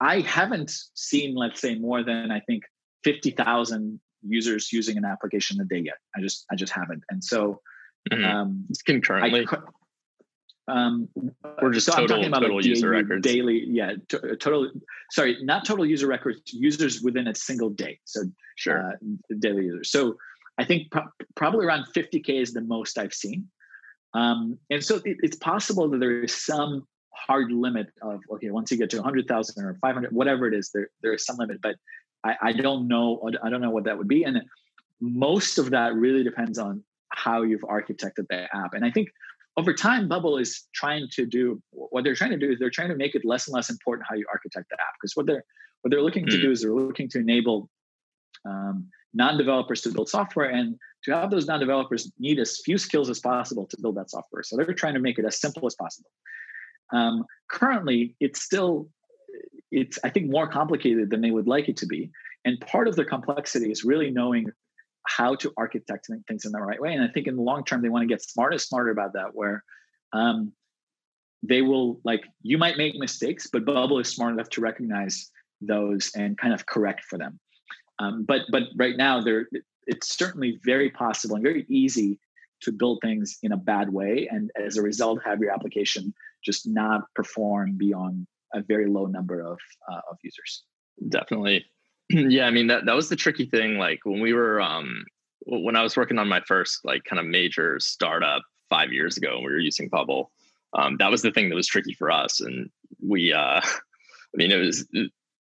i 0.00 0.20
haven't 0.20 0.72
seen 0.94 1.34
let's 1.34 1.60
say 1.60 1.74
more 1.74 2.02
than 2.02 2.30
i 2.30 2.40
think 2.40 2.62
50000 3.04 4.00
users 4.22 4.72
using 4.72 4.96
an 4.96 5.04
application 5.04 5.60
a 5.60 5.64
day 5.64 5.78
yet 5.78 5.98
i 6.16 6.20
just 6.20 6.44
i 6.50 6.56
just 6.56 6.72
haven't 6.72 7.02
and 7.10 7.22
so 7.22 7.60
mm-hmm. 8.10 8.24
um, 8.24 8.66
it's 8.70 8.82
concurrently 8.82 9.46
I, 9.50 9.56
um, 10.68 11.08
or 11.62 11.70
just 11.70 11.86
so 11.86 11.92
total, 11.92 12.04
I'm 12.04 12.08
talking 12.08 12.26
about 12.26 12.40
total 12.40 12.56
like 12.56 12.64
user 12.64 12.90
records. 12.90 13.22
Daily, 13.22 13.64
yeah, 13.68 13.92
t- 14.08 14.18
total. 14.40 14.68
Sorry, 15.12 15.38
not 15.44 15.64
total 15.64 15.86
user 15.86 16.08
records. 16.08 16.40
Users 16.52 17.00
within 17.02 17.28
a 17.28 17.36
single 17.36 17.70
day. 17.70 18.00
So 18.04 18.22
sure, 18.56 18.90
uh, 18.90 19.36
daily 19.38 19.66
users. 19.66 19.92
So 19.92 20.16
I 20.58 20.64
think 20.64 20.90
pro- 20.90 21.08
probably 21.36 21.66
around 21.66 21.86
50k 21.94 22.40
is 22.40 22.52
the 22.52 22.62
most 22.62 22.98
I've 22.98 23.14
seen. 23.14 23.48
Um, 24.14 24.58
and 24.70 24.82
so 24.82 24.96
it, 25.04 25.18
it's 25.22 25.36
possible 25.36 25.88
that 25.90 25.98
there 25.98 26.22
is 26.22 26.34
some 26.34 26.86
hard 27.16 27.50
limit 27.50 27.88
of 28.02 28.20
okay, 28.32 28.50
once 28.50 28.70
you 28.70 28.76
get 28.76 28.90
to 28.90 28.96
100,000 28.96 29.64
or 29.64 29.78
500, 29.80 30.12
whatever 30.12 30.46
it 30.46 30.54
is, 30.54 30.70
there 30.72 30.88
there 31.02 31.14
is 31.14 31.24
some 31.24 31.36
limit. 31.36 31.60
But 31.62 31.76
I, 32.24 32.36
I 32.42 32.52
don't 32.52 32.88
know. 32.88 33.28
I 33.42 33.50
don't 33.50 33.60
know 33.60 33.70
what 33.70 33.84
that 33.84 33.98
would 33.98 34.08
be. 34.08 34.24
And 34.24 34.42
most 35.00 35.58
of 35.58 35.70
that 35.70 35.94
really 35.94 36.22
depends 36.22 36.58
on 36.58 36.82
how 37.10 37.42
you've 37.42 37.62
architected 37.62 38.26
the 38.28 38.46
app. 38.54 38.74
And 38.74 38.84
I 38.84 38.90
think 38.90 39.08
over 39.56 39.72
time, 39.72 40.08
Bubble 40.08 40.36
is 40.36 40.66
trying 40.74 41.08
to 41.12 41.24
do 41.24 41.62
what 41.70 42.04
they're 42.04 42.14
trying 42.14 42.32
to 42.32 42.38
do 42.38 42.50
is 42.50 42.58
they're 42.58 42.70
trying 42.70 42.90
to 42.90 42.96
make 42.96 43.14
it 43.14 43.24
less 43.24 43.46
and 43.46 43.54
less 43.54 43.70
important 43.70 44.06
how 44.08 44.14
you 44.14 44.26
architect 44.30 44.66
the 44.70 44.76
app. 44.80 44.94
Because 45.00 45.16
what 45.16 45.26
they're 45.26 45.44
what 45.82 45.90
they're 45.90 46.02
looking 46.02 46.26
to 46.26 46.36
hmm. 46.36 46.42
do 46.42 46.50
is 46.50 46.62
they're 46.62 46.72
looking 46.72 47.08
to 47.10 47.18
enable 47.18 47.70
um, 48.44 48.88
non-developers 49.14 49.80
to 49.82 49.90
build 49.90 50.08
software 50.08 50.50
and 50.50 50.76
to 51.04 51.14
have 51.14 51.30
those 51.30 51.46
non-developers 51.46 52.12
need 52.18 52.38
as 52.38 52.60
few 52.64 52.76
skills 52.76 53.08
as 53.08 53.20
possible 53.20 53.66
to 53.66 53.76
build 53.80 53.96
that 53.96 54.10
software. 54.10 54.42
So 54.42 54.56
they're 54.56 54.74
trying 54.74 54.94
to 54.94 55.00
make 55.00 55.18
it 55.18 55.24
as 55.24 55.40
simple 55.40 55.66
as 55.66 55.74
possible. 55.74 56.10
Um, 56.92 57.24
currently, 57.50 58.14
it's 58.20 58.42
still 58.42 58.88
it's 59.70 59.98
I 60.04 60.10
think 60.10 60.30
more 60.30 60.48
complicated 60.48 61.10
than 61.10 61.20
they 61.20 61.30
would 61.30 61.48
like 61.48 61.68
it 61.68 61.76
to 61.78 61.86
be. 61.86 62.10
And 62.44 62.60
part 62.60 62.88
of 62.88 62.96
the 62.96 63.04
complexity 63.04 63.70
is 63.70 63.84
really 63.84 64.10
knowing 64.10 64.46
how 65.06 65.34
to 65.36 65.52
architect 65.56 66.08
things 66.26 66.44
in 66.44 66.52
the 66.52 66.60
right 66.60 66.80
way. 66.80 66.92
And 66.92 67.02
I 67.02 67.08
think 67.08 67.26
in 67.26 67.36
the 67.36 67.42
long 67.42 67.64
term, 67.64 67.82
they 67.82 67.88
want 67.88 68.02
to 68.02 68.08
get 68.08 68.22
smarter, 68.22 68.58
smarter 68.58 68.90
about 68.90 69.12
that, 69.14 69.34
where 69.34 69.62
um, 70.12 70.52
they 71.42 71.62
will 71.62 72.00
like 72.04 72.24
you 72.42 72.58
might 72.58 72.76
make 72.76 72.94
mistakes, 72.96 73.48
but 73.52 73.64
Bubble 73.64 73.98
is 73.98 74.08
smart 74.08 74.32
enough 74.32 74.48
to 74.50 74.60
recognize 74.60 75.30
those 75.60 76.10
and 76.16 76.36
kind 76.38 76.52
of 76.52 76.66
correct 76.66 77.04
for 77.04 77.18
them. 77.18 77.38
Um, 77.98 78.24
but 78.24 78.42
but 78.50 78.64
right 78.76 78.96
now, 78.96 79.20
there 79.20 79.48
it's 79.86 80.16
certainly 80.16 80.60
very 80.64 80.90
possible 80.90 81.36
and 81.36 81.44
very 81.44 81.64
easy 81.68 82.18
to 82.62 82.72
build 82.72 83.00
things 83.02 83.38
in 83.42 83.52
a 83.52 83.56
bad 83.56 83.90
way, 83.90 84.28
and 84.30 84.50
as 84.56 84.76
a 84.76 84.82
result, 84.82 85.20
have 85.24 85.40
your 85.40 85.52
application 85.52 86.14
just 86.46 86.66
not 86.66 87.02
perform 87.14 87.76
beyond 87.76 88.26
a 88.54 88.62
very 88.62 88.86
low 88.86 89.06
number 89.06 89.40
of 89.40 89.58
uh, 89.90 90.00
of 90.10 90.16
users. 90.22 90.62
Definitely, 91.08 91.66
yeah, 92.08 92.46
I 92.46 92.50
mean 92.50 92.68
that 92.68 92.86
that 92.86 92.94
was 92.94 93.08
the 93.08 93.16
tricky 93.16 93.46
thing. 93.46 93.78
Like 93.78 94.00
when 94.04 94.20
we 94.20 94.32
were 94.32 94.60
um 94.60 95.04
when 95.46 95.76
I 95.76 95.82
was 95.82 95.96
working 95.96 96.18
on 96.18 96.28
my 96.28 96.40
first 96.40 96.80
like 96.84 97.04
kind 97.04 97.20
of 97.20 97.26
major 97.26 97.78
startup 97.80 98.42
five 98.70 98.92
years 98.92 99.16
ago, 99.16 99.36
and 99.36 99.44
we 99.44 99.52
were 99.52 99.58
using 99.58 99.88
Bubble. 99.88 100.30
Um, 100.72 100.96
that 100.98 101.10
was 101.10 101.22
the 101.22 101.30
thing 101.30 101.48
that 101.48 101.54
was 101.54 101.66
tricky 101.66 101.94
for 101.94 102.10
us, 102.10 102.40
and 102.40 102.70
we. 103.06 103.32
uh 103.32 103.60
I 104.34 104.36
mean, 104.36 104.52
it 104.52 104.58
was 104.58 104.86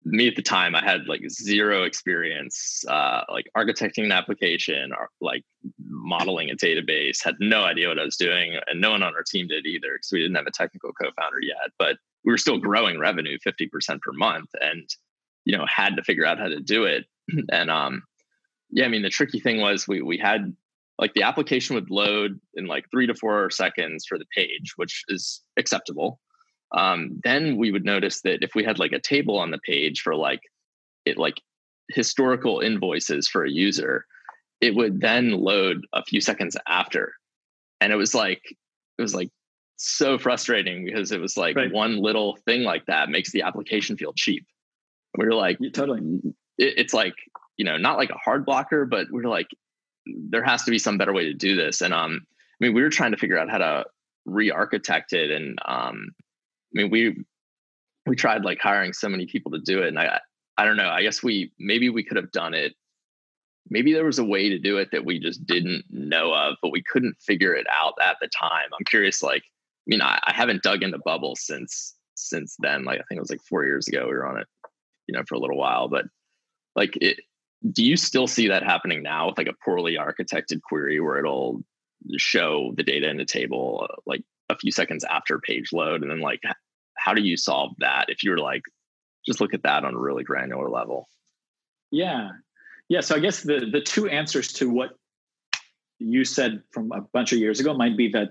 me 0.05 0.27
at 0.27 0.35
the 0.35 0.41
time. 0.41 0.75
I 0.75 0.83
had 0.83 1.07
like 1.07 1.21
zero 1.29 1.83
experience, 1.83 2.83
uh, 2.87 3.21
like 3.29 3.45
architecting 3.55 4.05
an 4.05 4.11
application 4.11 4.91
or 4.91 5.09
like 5.21 5.43
modeling 5.85 6.49
a 6.49 6.55
database. 6.55 7.23
Had 7.23 7.35
no 7.39 7.63
idea 7.63 7.89
what 7.89 7.99
I 7.99 8.05
was 8.05 8.17
doing, 8.17 8.57
and 8.67 8.81
no 8.81 8.91
one 8.91 9.03
on 9.03 9.13
our 9.13 9.23
team 9.23 9.47
did 9.47 9.65
either 9.65 9.93
because 9.93 10.11
we 10.11 10.19
didn't 10.19 10.35
have 10.35 10.47
a 10.47 10.51
technical 10.51 10.91
co-founder 10.93 11.41
yet. 11.41 11.71
But 11.77 11.97
we 12.23 12.31
were 12.31 12.37
still 12.37 12.57
growing 12.57 12.99
revenue 12.99 13.37
fifty 13.43 13.67
percent 13.67 14.01
per 14.01 14.13
month, 14.13 14.49
and 14.61 14.89
you 15.45 15.57
know 15.57 15.65
had 15.67 15.95
to 15.95 16.03
figure 16.03 16.25
out 16.25 16.39
how 16.39 16.47
to 16.47 16.59
do 16.59 16.83
it 16.85 17.05
and 17.51 17.69
um 17.69 18.03
yeah 18.69 18.85
i 18.85 18.87
mean 18.87 19.01
the 19.01 19.09
tricky 19.09 19.39
thing 19.39 19.59
was 19.59 19.87
we 19.87 20.01
we 20.01 20.17
had 20.17 20.55
like 20.97 21.13
the 21.13 21.23
application 21.23 21.75
would 21.75 21.89
load 21.89 22.39
in 22.55 22.67
like 22.67 22.85
three 22.91 23.07
to 23.07 23.15
four 23.15 23.49
seconds 23.49 24.05
for 24.07 24.17
the 24.17 24.25
page 24.35 24.73
which 24.75 25.03
is 25.07 25.41
acceptable 25.57 26.19
um, 26.71 27.19
then 27.23 27.57
we 27.57 27.71
would 27.71 27.85
notice 27.85 28.21
that 28.21 28.43
if 28.43 28.55
we 28.55 28.63
had 28.63 28.79
like 28.79 28.91
a 28.91 28.99
table 28.99 29.39
on 29.39 29.51
the 29.51 29.59
page 29.59 30.01
for 30.01 30.15
like 30.15 30.41
it 31.05 31.17
like 31.17 31.41
historical 31.89 32.59
invoices 32.59 33.27
for 33.27 33.43
a 33.43 33.49
user, 33.49 34.05
it 34.61 34.75
would 34.75 35.01
then 35.01 35.31
load 35.31 35.85
a 35.93 36.03
few 36.03 36.21
seconds 36.21 36.55
after. 36.67 37.13
And 37.81 37.91
it 37.91 37.95
was 37.95 38.13
like, 38.13 38.41
it 38.97 39.01
was 39.01 39.15
like 39.15 39.29
so 39.77 40.17
frustrating 40.17 40.85
because 40.85 41.11
it 41.11 41.19
was 41.19 41.37
like 41.37 41.55
right. 41.55 41.71
one 41.71 41.97
little 42.01 42.37
thing 42.45 42.63
like 42.63 42.85
that 42.85 43.09
makes 43.09 43.31
the 43.31 43.41
application 43.41 43.97
feel 43.97 44.13
cheap. 44.13 44.45
We 45.17 45.25
were 45.25 45.33
like, 45.33 45.57
yeah, 45.59 45.71
totally. 45.71 46.01
It, 46.57 46.73
it's 46.77 46.93
like, 46.93 47.15
you 47.57 47.65
know, 47.65 47.77
not 47.77 47.97
like 47.97 48.09
a 48.09 48.17
hard 48.17 48.45
blocker, 48.45 48.85
but 48.85 49.07
we 49.11 49.21
are 49.21 49.29
like, 49.29 49.47
there 50.05 50.43
has 50.43 50.63
to 50.63 50.71
be 50.71 50.79
some 50.79 50.97
better 50.97 51.13
way 51.13 51.25
to 51.25 51.33
do 51.33 51.55
this. 51.55 51.81
And 51.81 51.93
um, 51.93 52.21
I 52.27 52.65
mean, 52.65 52.73
we 52.73 52.81
were 52.81 52.89
trying 52.89 53.11
to 53.11 53.17
figure 53.17 53.37
out 53.37 53.49
how 53.49 53.57
to 53.57 53.85
re-architect 54.25 55.13
it. 55.13 55.31
And 55.31 55.57
um, 55.65 56.09
I 56.75 56.81
mean, 56.81 56.89
we 56.89 57.23
we 58.05 58.15
tried 58.15 58.43
like 58.43 58.59
hiring 58.61 58.93
so 58.93 59.09
many 59.09 59.25
people 59.25 59.51
to 59.51 59.59
do 59.59 59.81
it, 59.81 59.87
and 59.87 59.99
I 59.99 60.19
I 60.57 60.65
don't 60.65 60.77
know. 60.77 60.89
I 60.89 61.01
guess 61.01 61.23
we 61.23 61.51
maybe 61.59 61.89
we 61.89 62.03
could 62.03 62.17
have 62.17 62.31
done 62.31 62.53
it. 62.53 62.73
Maybe 63.69 63.93
there 63.93 64.05
was 64.05 64.19
a 64.19 64.25
way 64.25 64.49
to 64.49 64.57
do 64.57 64.77
it 64.77 64.89
that 64.91 65.05
we 65.05 65.19
just 65.19 65.45
didn't 65.45 65.85
know 65.89 66.33
of, 66.33 66.55
but 66.61 66.71
we 66.71 66.81
couldn't 66.81 67.15
figure 67.21 67.53
it 67.53 67.67
out 67.71 67.93
at 68.01 68.17
the 68.19 68.27
time. 68.27 68.67
I'm 68.77 68.85
curious. 68.85 69.21
Like, 69.21 69.43
I 69.43 69.85
mean, 69.85 70.01
I, 70.01 70.19
I 70.25 70.33
haven't 70.33 70.63
dug 70.63 70.81
into 70.81 70.97
Bubble 71.05 71.35
since 71.35 71.95
since 72.15 72.55
then. 72.59 72.83
Like, 72.83 72.99
I 72.99 73.03
think 73.07 73.17
it 73.17 73.21
was 73.21 73.29
like 73.29 73.43
four 73.47 73.65
years 73.65 73.87
ago. 73.87 74.05
We 74.07 74.13
were 74.13 74.27
on 74.27 74.39
it, 74.39 74.47
you 75.07 75.13
know, 75.13 75.23
for 75.27 75.35
a 75.35 75.39
little 75.39 75.57
while. 75.57 75.87
But 75.87 76.05
like, 76.75 76.97
it, 76.97 77.19
do 77.71 77.83
you 77.83 77.95
still 77.95 78.27
see 78.27 78.47
that 78.47 78.63
happening 78.63 79.03
now 79.03 79.27
with 79.27 79.37
like 79.37 79.47
a 79.47 79.65
poorly 79.65 79.97
architected 79.97 80.61
query 80.61 80.99
where 80.99 81.19
it'll 81.19 81.63
show 82.17 82.73
the 82.75 82.83
data 82.83 83.09
in 83.09 83.19
a 83.19 83.25
table 83.25 83.87
uh, 83.89 83.95
like 84.05 84.23
a 84.49 84.57
few 84.57 84.71
seconds 84.71 85.03
after 85.03 85.39
page 85.39 85.71
load, 85.71 86.01
and 86.01 86.11
then 86.11 86.21
like, 86.21 86.41
how 86.95 87.13
do 87.13 87.21
you 87.21 87.37
solve 87.37 87.71
that 87.79 88.05
if 88.09 88.23
you're 88.23 88.37
like 88.37 88.63
just 89.25 89.41
look 89.41 89.53
at 89.53 89.63
that 89.63 89.85
on 89.85 89.93
a 89.93 89.99
really 89.99 90.23
granular 90.23 90.69
level. 90.69 91.07
Yeah. 91.91 92.31
Yeah. 92.87 93.01
So 93.01 93.15
I 93.15 93.19
guess 93.19 93.43
the 93.43 93.69
the 93.71 93.81
two 93.81 94.07
answers 94.07 94.53
to 94.53 94.69
what 94.69 94.91
you 95.99 96.25
said 96.25 96.63
from 96.71 96.91
a 96.91 97.01
bunch 97.01 97.33
of 97.33 97.39
years 97.39 97.59
ago 97.59 97.73
might 97.73 97.97
be 97.97 98.09
that 98.09 98.29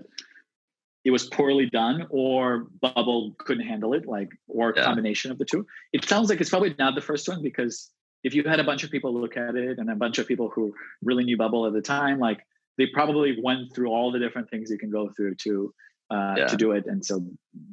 it 1.04 1.10
was 1.10 1.26
poorly 1.26 1.66
done 1.66 2.06
or 2.10 2.66
bubble 2.80 3.34
couldn't 3.38 3.66
handle 3.66 3.94
it 3.94 4.06
like 4.06 4.30
or 4.48 4.70
a 4.70 4.76
yeah. 4.76 4.84
combination 4.84 5.30
of 5.30 5.38
the 5.38 5.44
two 5.44 5.66
it 5.92 6.04
sounds 6.04 6.28
like 6.30 6.40
it's 6.40 6.50
probably 6.50 6.74
not 6.78 6.94
the 6.94 7.00
first 7.00 7.28
one 7.28 7.42
because 7.42 7.90
if 8.24 8.34
you 8.34 8.42
had 8.42 8.58
a 8.58 8.64
bunch 8.64 8.84
of 8.84 8.90
people 8.90 9.14
look 9.14 9.36
at 9.36 9.54
it 9.54 9.78
and 9.78 9.90
a 9.90 9.94
bunch 9.94 10.18
of 10.18 10.26
people 10.26 10.48
who 10.48 10.74
really 11.02 11.24
knew 11.24 11.36
bubble 11.36 11.66
at 11.66 11.72
the 11.74 11.82
time 11.82 12.18
like 12.18 12.40
they 12.78 12.86
probably 12.86 13.38
went 13.42 13.72
through 13.74 13.88
all 13.90 14.10
the 14.10 14.18
different 14.18 14.50
things 14.50 14.70
you 14.70 14.78
can 14.78 14.90
go 14.90 15.10
through 15.10 15.34
to 15.34 15.72
uh, 16.10 16.34
yeah. 16.36 16.46
to 16.46 16.56
do 16.56 16.72
it 16.72 16.86
and 16.86 17.04
so 17.04 17.24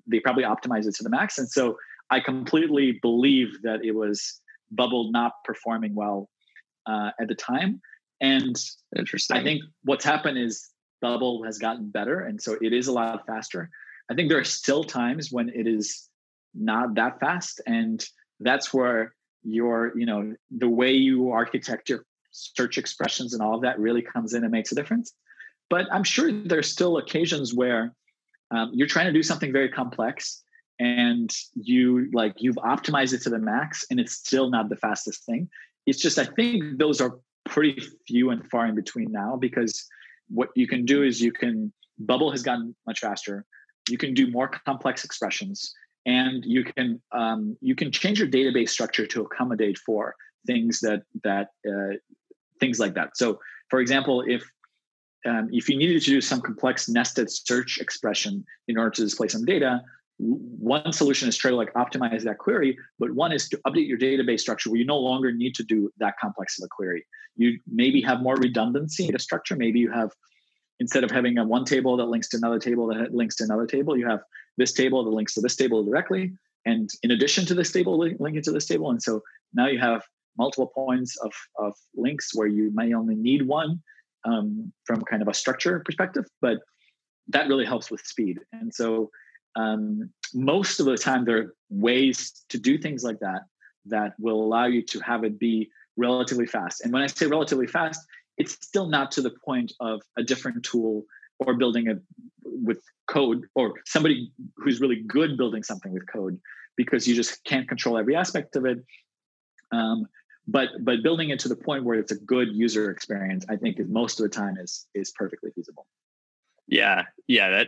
they 0.07 0.19
probably 0.19 0.43
optimized 0.43 0.87
it 0.87 0.95
to 0.95 1.03
the 1.03 1.09
max 1.09 1.37
and 1.37 1.49
so 1.49 1.77
I 2.09 2.19
completely 2.19 2.99
believe 3.01 3.61
that 3.63 3.83
it 3.83 3.91
was 3.91 4.41
Bubble 4.71 5.11
not 5.11 5.33
performing 5.43 5.95
well 5.95 6.29
uh, 6.85 7.11
at 7.19 7.27
the 7.27 7.35
time. 7.35 7.81
And 8.21 8.55
interesting. 8.95 9.37
I 9.37 9.43
think 9.43 9.63
what's 9.83 10.05
happened 10.05 10.37
is 10.37 10.69
Bubble 11.01 11.43
has 11.43 11.57
gotten 11.57 11.89
better, 11.89 12.21
and 12.21 12.41
so 12.41 12.57
it 12.61 12.73
is 12.73 12.87
a 12.87 12.93
lot 12.93 13.25
faster. 13.25 13.69
I 14.09 14.15
think 14.15 14.29
there 14.29 14.39
are 14.39 14.45
still 14.45 14.83
times 14.83 15.31
when 15.31 15.49
it 15.49 15.67
is 15.67 16.09
not 16.53 16.95
that 16.95 17.19
fast, 17.19 17.61
and 17.65 18.05
that's 18.39 18.73
where 18.73 19.13
your, 19.43 19.97
you 19.97 20.05
know, 20.05 20.33
the 20.49 20.69
way 20.69 20.91
you 20.91 21.31
architect 21.31 21.89
your 21.89 22.05
search 22.31 22.77
expressions 22.77 23.33
and 23.33 23.41
all 23.41 23.55
of 23.55 23.61
that 23.61 23.79
really 23.79 24.01
comes 24.01 24.33
in 24.33 24.43
and 24.43 24.51
makes 24.51 24.71
a 24.71 24.75
difference. 24.75 25.13
But 25.69 25.87
I'm 25.91 26.03
sure 26.03 26.31
there's 26.31 26.71
still 26.71 26.97
occasions 26.97 27.53
where 27.53 27.93
um, 28.51 28.71
you're 28.73 28.87
trying 28.87 29.07
to 29.07 29.13
do 29.13 29.23
something 29.23 29.51
very 29.51 29.69
complex 29.69 30.43
and 30.79 31.31
you 31.53 32.09
like 32.13 32.33
you've 32.37 32.57
optimized 32.57 33.13
it 33.13 33.21
to 33.21 33.29
the 33.29 33.39
max 33.39 33.85
and 33.89 33.99
it's 33.99 34.13
still 34.13 34.49
not 34.49 34.69
the 34.69 34.75
fastest 34.75 35.25
thing. 35.25 35.49
It's 35.85 36.01
just 36.01 36.17
i 36.17 36.25
think 36.25 36.79
those 36.79 36.99
are 36.99 37.19
pretty 37.45 37.81
few 38.07 38.31
and 38.31 38.49
far 38.49 38.65
in 38.65 38.75
between 38.75 39.11
now 39.11 39.35
because 39.35 39.87
what 40.29 40.49
you 40.55 40.67
can 40.67 40.85
do 40.85 41.03
is 41.03 41.21
you 41.21 41.31
can 41.31 41.71
bubble 41.99 42.31
has 42.31 42.43
gotten 42.43 42.75
much 42.85 42.99
faster. 42.99 43.45
You 43.89 43.97
can 43.97 44.13
do 44.13 44.29
more 44.29 44.47
complex 44.47 45.05
expressions 45.05 45.73
and 46.05 46.43
you 46.45 46.63
can 46.63 47.01
um, 47.11 47.57
you 47.61 47.75
can 47.75 47.91
change 47.91 48.19
your 48.19 48.27
database 48.27 48.69
structure 48.69 49.05
to 49.07 49.21
accommodate 49.21 49.77
for 49.77 50.15
things 50.47 50.79
that 50.81 51.03
that 51.23 51.49
uh, 51.67 51.95
things 52.59 52.79
like 52.79 52.95
that. 52.95 53.15
So 53.15 53.39
for 53.69 53.79
example 53.79 54.23
if 54.27 54.43
um, 55.25 55.49
if 55.51 55.67
you 55.69 55.77
needed 55.77 56.01
to 56.01 56.09
do 56.09 56.21
some 56.21 56.41
complex 56.41 56.87
nested 56.87 57.29
search 57.31 57.79
expression 57.79 58.45
in 58.67 58.77
order 58.77 58.91
to 58.91 59.01
display 59.01 59.27
some 59.27 59.45
data 59.45 59.81
one 60.17 60.93
solution 60.93 61.27
is 61.27 61.35
try 61.35 61.51
to 61.51 61.57
like 61.57 61.73
optimize 61.73 62.23
that 62.23 62.37
query 62.37 62.77
but 62.99 63.11
one 63.11 63.33
is 63.33 63.49
to 63.49 63.57
update 63.67 63.87
your 63.87 63.97
database 63.97 64.39
structure 64.39 64.69
where 64.69 64.79
you 64.79 64.85
no 64.85 64.97
longer 64.97 65.31
need 65.31 65.53
to 65.55 65.63
do 65.63 65.91
that 65.97 66.15
complex 66.19 66.57
of 66.59 66.65
a 66.65 66.69
query. 66.69 67.05
You 67.35 67.59
maybe 67.69 68.01
have 68.01 68.21
more 68.21 68.35
redundancy 68.35 69.07
in 69.07 69.11
the 69.11 69.19
structure. 69.19 69.57
Maybe 69.57 69.79
you 69.79 69.91
have 69.91 70.11
instead 70.79 71.03
of 71.03 71.11
having 71.11 71.37
a 71.37 71.45
one 71.45 71.65
table 71.65 71.97
that 71.97 72.05
links 72.05 72.29
to 72.29 72.37
another 72.37 72.59
table 72.59 72.87
that 72.87 73.13
links 73.13 73.35
to 73.37 73.43
another 73.43 73.65
table 73.65 73.97
you 73.97 74.07
have 74.07 74.21
this 74.57 74.71
table 74.71 75.03
that 75.03 75.11
links 75.11 75.33
to 75.33 75.41
this 75.41 75.55
table 75.55 75.83
directly. 75.83 76.31
And 76.65 76.89
in 77.03 77.11
addition 77.11 77.45
to 77.47 77.53
this 77.53 77.71
table 77.71 77.97
linking 77.97 78.41
to 78.43 78.51
this 78.51 78.65
table 78.65 78.91
and 78.91 79.03
so 79.03 79.21
now 79.53 79.67
you 79.67 79.79
have 79.79 80.01
multiple 80.37 80.67
points 80.67 81.17
of, 81.17 81.33
of 81.57 81.73
links 81.95 82.31
where 82.33 82.47
you 82.47 82.71
may 82.73 82.93
only 82.93 83.15
need 83.15 83.45
one 83.47 83.81
um, 84.25 84.73
from 84.83 85.01
kind 85.03 85.21
of 85.21 85.27
a 85.27 85.33
structure 85.33 85.81
perspective 85.85 86.25
but 86.41 86.59
that 87.27 87.47
really 87.47 87.65
helps 87.65 87.89
with 87.89 88.01
speed. 88.01 88.39
And 88.53 88.73
so 88.73 89.09
um, 89.55 90.09
most 90.33 90.79
of 90.79 90.85
the 90.85 90.97
time 90.97 91.25
there 91.25 91.37
are 91.37 91.55
ways 91.69 92.43
to 92.49 92.57
do 92.57 92.77
things 92.77 93.03
like 93.03 93.19
that 93.19 93.41
that 93.85 94.13
will 94.19 94.43
allow 94.43 94.65
you 94.65 94.81
to 94.81 94.99
have 94.99 95.23
it 95.23 95.39
be 95.39 95.69
relatively 95.97 96.45
fast. 96.45 96.81
And 96.81 96.91
when 96.91 97.01
i 97.01 97.07
say 97.07 97.25
relatively 97.25 97.67
fast 97.67 98.05
it's 98.37 98.53
still 98.53 98.87
not 98.87 99.11
to 99.11 99.21
the 99.21 99.31
point 99.45 99.71
of 99.79 100.01
a 100.17 100.23
different 100.23 100.61
tool 100.63 101.05
or 101.39 101.53
building 101.53 101.87
it 101.87 102.01
with 102.43 102.81
code 103.07 103.45
or 103.55 103.75
somebody 103.85 104.29
who's 104.57 104.81
really 104.81 105.01
good 105.07 105.37
building 105.37 105.63
something 105.63 105.93
with 105.93 106.05
code 106.11 106.37
because 106.75 107.07
you 107.07 107.15
just 107.15 107.41
can't 107.45 107.69
control 107.69 107.97
every 107.97 108.13
aspect 108.13 108.57
of 108.57 108.65
it. 108.65 108.83
Um, 109.71 110.07
but 110.47 110.69
but 110.81 111.01
building 111.03 111.29
it 111.29 111.39
to 111.39 111.49
the 111.49 111.55
point 111.55 111.83
where 111.83 111.97
it's 111.97 112.11
a 112.11 112.15
good 112.15 112.49
user 112.53 112.91
experience 112.91 113.45
i 113.49 113.55
think 113.55 113.79
is 113.79 113.87
most 113.87 114.19
of 114.19 114.23
the 114.23 114.29
time 114.29 114.57
is 114.57 114.87
is 114.93 115.11
perfectly 115.11 115.51
feasible. 115.51 115.85
Yeah 116.67 117.03
yeah 117.27 117.49
that 117.49 117.67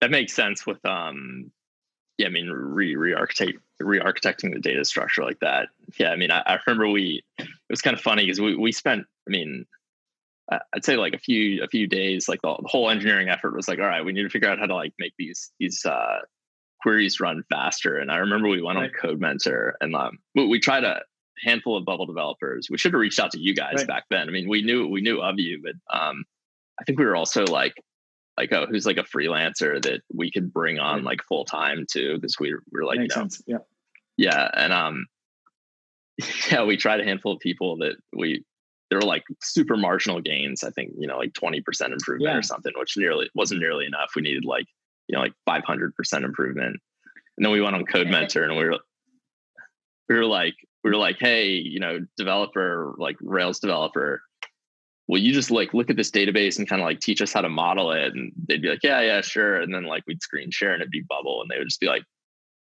that 0.00 0.10
makes 0.10 0.32
sense 0.32 0.66
with 0.66 0.84
um 0.84 1.50
yeah 2.18 2.26
i 2.26 2.30
mean 2.30 2.48
re 2.48 2.96
re-architect 2.96 3.58
re-architecting 3.80 4.52
the 4.52 4.60
data 4.60 4.84
structure 4.84 5.24
like 5.24 5.40
that. 5.40 5.68
Yeah 5.98 6.10
i 6.10 6.16
mean 6.16 6.30
i, 6.30 6.42
I 6.46 6.58
remember 6.66 6.88
we 6.88 7.22
it 7.38 7.48
was 7.70 7.82
kind 7.82 7.96
of 7.96 8.00
funny 8.00 8.24
because 8.24 8.40
we, 8.40 8.56
we 8.56 8.72
spent 8.72 9.06
i 9.26 9.30
mean 9.30 9.66
i'd 10.50 10.84
say 10.84 10.96
like 10.96 11.14
a 11.14 11.18
few 11.18 11.62
a 11.62 11.68
few 11.68 11.86
days 11.86 12.28
like 12.28 12.42
the, 12.42 12.54
whole 12.66 12.90
engineering 12.90 13.28
effort 13.28 13.56
was 13.56 13.66
like 13.66 13.78
all 13.78 13.86
right 13.86 14.04
we 14.04 14.12
need 14.12 14.22
to 14.22 14.28
figure 14.28 14.48
out 14.48 14.58
how 14.58 14.66
to 14.66 14.74
like 14.74 14.92
make 14.98 15.14
these 15.18 15.50
these 15.58 15.84
uh 15.86 16.18
queries 16.82 17.18
run 17.18 17.42
faster. 17.50 17.96
And 17.96 18.10
i 18.10 18.18
remember 18.18 18.48
we 18.48 18.60
went 18.60 18.78
right. 18.78 18.90
on 19.02 19.16
Codementor 19.16 19.72
and 19.80 19.96
um 19.96 20.18
we, 20.34 20.46
we 20.46 20.60
tried 20.60 20.84
a 20.84 21.00
handful 21.44 21.76
of 21.76 21.84
bubble 21.84 22.06
developers. 22.06 22.68
We 22.70 22.78
should 22.78 22.92
have 22.92 23.00
reached 23.00 23.20
out 23.20 23.32
to 23.32 23.38
you 23.38 23.54
guys 23.54 23.74
right. 23.78 23.86
back 23.86 24.04
then. 24.10 24.28
I 24.28 24.32
mean 24.32 24.48
we 24.48 24.62
knew 24.62 24.86
we 24.86 25.00
knew 25.00 25.20
of 25.20 25.38
you 25.38 25.62
but 25.62 25.96
um 25.96 26.24
i 26.80 26.84
think 26.84 26.98
we 26.98 27.04
were 27.04 27.16
also 27.16 27.44
like 27.44 27.74
like 28.36 28.52
oh 28.52 28.66
who's 28.66 28.86
like 28.86 28.96
a 28.96 29.04
freelancer 29.04 29.80
that 29.82 30.00
we 30.12 30.30
could 30.30 30.52
bring 30.52 30.78
on 30.78 31.04
like 31.04 31.22
full 31.28 31.44
time 31.44 31.86
too 31.90 32.16
because 32.16 32.36
we 32.38 32.54
we're 32.72 32.84
like 32.84 32.98
Makes 32.98 33.14
you 33.14 33.22
know, 33.22 33.24
sense. 33.24 33.42
yeah. 33.46 33.58
Yeah 34.16 34.48
and 34.54 34.72
um 34.72 35.06
yeah 36.50 36.64
we 36.64 36.76
tried 36.76 37.00
a 37.00 37.04
handful 37.04 37.32
of 37.32 37.40
people 37.40 37.76
that 37.78 37.96
we 38.12 38.44
there 38.90 38.98
were 38.98 39.06
like 39.06 39.24
super 39.42 39.76
marginal 39.76 40.20
gains 40.20 40.62
i 40.64 40.70
think 40.70 40.92
you 40.98 41.06
know 41.06 41.18
like 41.18 41.32
20% 41.32 41.58
improvement 41.92 42.32
yeah. 42.32 42.38
or 42.38 42.42
something 42.42 42.72
which 42.76 42.96
nearly 42.96 43.30
wasn't 43.34 43.60
nearly 43.60 43.86
enough. 43.86 44.10
We 44.16 44.22
needed 44.22 44.44
like 44.44 44.66
you 45.08 45.16
know 45.16 45.22
like 45.22 45.34
500% 45.48 46.24
improvement. 46.24 46.76
And 47.36 47.44
then 47.44 47.52
we 47.52 47.60
went 47.60 47.74
on 47.76 47.84
Codementor 47.92 48.44
and 48.44 48.56
we 48.56 48.64
were 48.64 48.78
we 50.08 50.16
were 50.16 50.26
like 50.26 50.54
we 50.84 50.90
were 50.90 50.96
like 50.96 51.16
hey 51.18 51.50
you 51.50 51.80
know 51.80 51.98
developer 52.16 52.94
like 52.98 53.16
rails 53.20 53.58
developer 53.58 54.20
well, 55.06 55.20
you 55.20 55.32
just 55.32 55.50
like 55.50 55.74
look 55.74 55.90
at 55.90 55.96
this 55.96 56.10
database 56.10 56.58
and 56.58 56.68
kind 56.68 56.80
of 56.80 56.86
like 56.86 57.00
teach 57.00 57.20
us 57.20 57.32
how 57.32 57.42
to 57.42 57.48
model 57.48 57.92
it. 57.92 58.14
And 58.14 58.32
they'd 58.48 58.62
be 58.62 58.68
like, 58.68 58.82
yeah, 58.82 59.00
yeah, 59.02 59.20
sure. 59.20 59.60
And 59.60 59.74
then 59.74 59.84
like 59.84 60.04
we'd 60.06 60.22
screen 60.22 60.50
share 60.50 60.72
and 60.72 60.80
it'd 60.80 60.90
be 60.90 61.02
bubble. 61.02 61.42
And 61.42 61.50
they 61.50 61.58
would 61.58 61.68
just 61.68 61.80
be 61.80 61.86
like, 61.86 62.04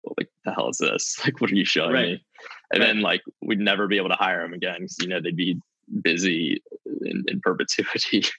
well, 0.03 0.15
like 0.19 0.29
the 0.45 0.53
hell 0.53 0.69
is 0.69 0.79
this? 0.79 1.17
Like, 1.25 1.41
what 1.41 1.51
are 1.51 1.55
you 1.55 1.65
showing 1.65 1.93
right. 1.93 2.07
me? 2.07 2.25
And 2.73 2.81
right. 2.81 2.87
then 2.89 3.01
like 3.03 3.23
we'd 3.41 3.61
never 3.61 3.87
be 3.87 3.99
able 3.99 4.09
to 4.09 4.17
hire 4.17 4.43
them 4.43 4.53
again 4.53 4.81
because, 4.81 4.97
you 5.01 5.09
know, 5.09 5.21
they'd 5.21 5.37
be 5.37 5.61
busy 6.03 6.61
in, 7.03 7.25
in 7.29 7.41
perpetuity. 7.41 8.25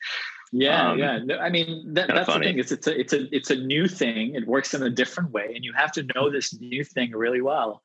Yeah, 0.51 0.91
um, 0.91 0.99
yeah. 0.99 1.19
No, 1.21 1.37
I 1.39 1.49
mean 1.49 1.95
that, 1.95 2.07
that's 2.07 2.27
funny. 2.27 2.45
the 2.45 2.51
thing. 2.51 2.59
Is 2.59 2.71
it's 2.71 2.87
a 2.87 2.97
it's 2.97 3.13
a 3.13 3.35
it's 3.35 3.49
a 3.49 3.55
new 3.55 3.87
thing. 3.87 4.35
It 4.35 4.47
works 4.47 4.73
in 4.73 4.83
a 4.83 4.91
different 4.91 5.31
way, 5.31 5.51
and 5.53 5.65
you 5.65 5.73
have 5.73 5.91
to 5.93 6.05
know 6.13 6.29
this 6.29 6.57
new 6.61 6.83
thing 6.83 7.11
really 7.11 7.41
well 7.41 7.81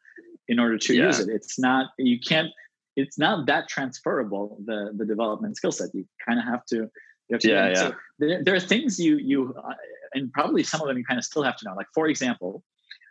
in 0.51 0.59
order 0.59 0.77
to 0.77 0.95
yeah. 0.95 1.07
use 1.07 1.21
it. 1.21 1.29
It's 1.31 1.59
not 1.59 1.91
you 1.97 2.19
can't 2.21 2.51
it's 2.97 3.19
not 3.19 3.47
that 3.47 3.69
transferable 3.69 4.59
the 4.67 4.93
the 4.95 5.07
development 5.07 5.57
skill 5.57 5.73
set 5.73 5.95
you 5.95 6.05
kind 6.27 6.39
of 6.39 6.45
have 6.45 6.67
to 6.67 6.77
you 6.77 7.35
have 7.35 7.41
to 7.41 7.49
yeah, 7.49 7.69
yeah. 7.69 7.75
So 7.75 7.95
there, 8.19 8.45
there, 8.45 8.55
are 8.57 8.61
things 8.61 8.99
you 8.99 9.17
you 9.17 9.55
uh, 9.57 9.75
and 10.13 10.31
probably 10.33 10.65
some 10.65 10.83
of 10.83 10.89
them 10.89 10.99
you 10.99 11.05
kind 11.05 11.19
of 11.19 11.25
still 11.25 11.45
have 11.45 11.57
to 11.59 11.65
know 11.65 11.75
like 11.75 11.87
for 11.95 12.09
example 12.09 12.65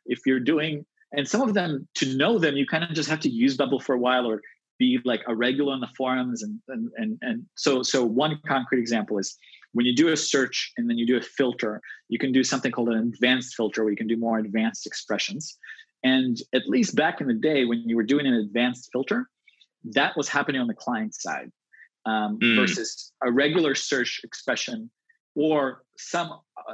if 0.05 0.19
you're 0.25 0.41
doing 0.41 0.85
and 1.13 1.27
some 1.27 1.41
of 1.41 1.53
them 1.53 1.87
to 1.95 2.17
know 2.17 2.37
them 2.37 2.57
you 2.57 2.67
kind 2.67 2.83
of 2.83 2.91
just 2.91 3.09
have 3.09 3.21
to 3.21 3.29
use 3.29 3.55
bubble 3.55 3.79
for 3.79 3.95
a 3.95 3.97
while 3.97 4.27
or 4.27 4.41
be 4.77 4.99
like 5.05 5.21
a 5.27 5.35
regular 5.35 5.73
on 5.73 5.79
the 5.79 5.89
forums 5.97 6.43
and 6.43 6.59
and 6.67 6.91
and, 6.97 7.17
and 7.21 7.45
so 7.55 7.81
so 7.81 8.03
one 8.03 8.37
concrete 8.45 8.81
example 8.81 9.17
is 9.17 9.37
when 9.71 9.85
you 9.85 9.95
do 9.95 10.09
a 10.09 10.17
search 10.17 10.73
and 10.77 10.89
then 10.89 10.97
you 10.97 11.07
do 11.07 11.15
a 11.15 11.21
filter 11.21 11.81
you 12.09 12.19
can 12.19 12.33
do 12.33 12.43
something 12.43 12.71
called 12.71 12.89
an 12.89 12.97
advanced 12.97 13.55
filter 13.55 13.83
where 13.83 13.91
you 13.91 13.97
can 13.97 14.07
do 14.07 14.17
more 14.17 14.39
advanced 14.39 14.85
expressions 14.85 15.57
and 16.03 16.37
at 16.53 16.67
least 16.67 16.95
back 16.95 17.21
in 17.21 17.27
the 17.27 17.33
day 17.33 17.65
when 17.65 17.83
you 17.87 17.95
were 17.95 18.03
doing 18.03 18.25
an 18.25 18.33
advanced 18.33 18.89
filter 18.91 19.27
that 19.83 20.15
was 20.17 20.27
happening 20.27 20.61
on 20.61 20.67
the 20.67 20.73
client 20.73 21.13
side 21.15 21.51
um, 22.05 22.39
mm. 22.39 22.55
versus 22.55 23.11
a 23.23 23.31
regular 23.31 23.75
search 23.75 24.21
expression 24.23 24.89
or 25.35 25.83
some 25.97 26.31
uh, 26.31 26.73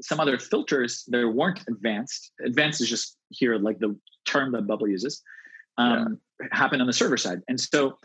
some 0.00 0.20
other 0.20 0.38
filters 0.38 1.04
that 1.08 1.28
weren't 1.28 1.60
advanced. 1.68 2.32
Advanced 2.44 2.80
is 2.80 2.88
just 2.88 3.16
here 3.30 3.56
like 3.56 3.78
the 3.78 3.96
term 4.26 4.52
that 4.52 4.66
Bubble 4.66 4.88
uses. 4.88 5.22
Um, 5.76 6.18
yeah. 6.40 6.46
Happen 6.52 6.80
on 6.80 6.86
the 6.86 6.92
server 6.92 7.16
side, 7.16 7.40
and 7.48 7.58
so 7.60 7.98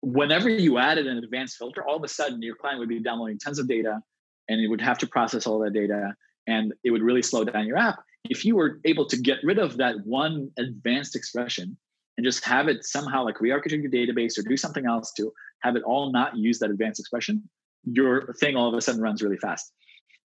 whenever 0.00 0.48
you 0.48 0.78
added 0.78 1.06
an 1.06 1.18
advanced 1.18 1.56
filter, 1.56 1.86
all 1.86 1.96
of 1.96 2.02
a 2.02 2.08
sudden 2.08 2.42
your 2.42 2.56
client 2.56 2.80
would 2.80 2.88
be 2.88 3.00
downloading 3.00 3.38
tons 3.38 3.58
of 3.58 3.68
data, 3.68 4.00
and 4.48 4.60
it 4.60 4.66
would 4.66 4.80
have 4.80 4.98
to 4.98 5.06
process 5.06 5.46
all 5.46 5.60
that 5.60 5.72
data, 5.72 6.14
and 6.48 6.74
it 6.82 6.90
would 6.90 7.02
really 7.02 7.22
slow 7.22 7.44
down 7.44 7.66
your 7.66 7.76
app. 7.76 8.00
If 8.28 8.44
you 8.44 8.56
were 8.56 8.80
able 8.84 9.06
to 9.06 9.16
get 9.16 9.38
rid 9.42 9.58
of 9.58 9.76
that 9.76 9.96
one 10.04 10.50
advanced 10.58 11.14
expression 11.14 11.76
and 12.16 12.24
just 12.24 12.44
have 12.44 12.68
it 12.68 12.84
somehow 12.84 13.24
like 13.24 13.40
re-architect 13.40 13.82
your 13.82 13.90
database 13.90 14.38
or 14.38 14.42
do 14.42 14.56
something 14.56 14.86
else 14.86 15.12
to 15.14 15.32
have 15.60 15.76
it 15.76 15.82
all 15.82 16.12
not 16.12 16.36
use 16.36 16.58
that 16.60 16.70
advanced 16.70 17.00
expression, 17.00 17.42
your 17.84 18.32
thing 18.34 18.56
all 18.56 18.68
of 18.68 18.74
a 18.74 18.80
sudden 18.80 19.00
runs 19.00 19.22
really 19.22 19.36
fast. 19.36 19.72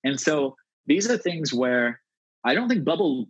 And 0.03 0.19
so 0.19 0.55
these 0.85 1.09
are 1.09 1.17
things 1.17 1.53
where 1.53 2.01
I 2.43 2.53
don't 2.53 2.69
think 2.69 2.85
Bubble, 2.85 3.27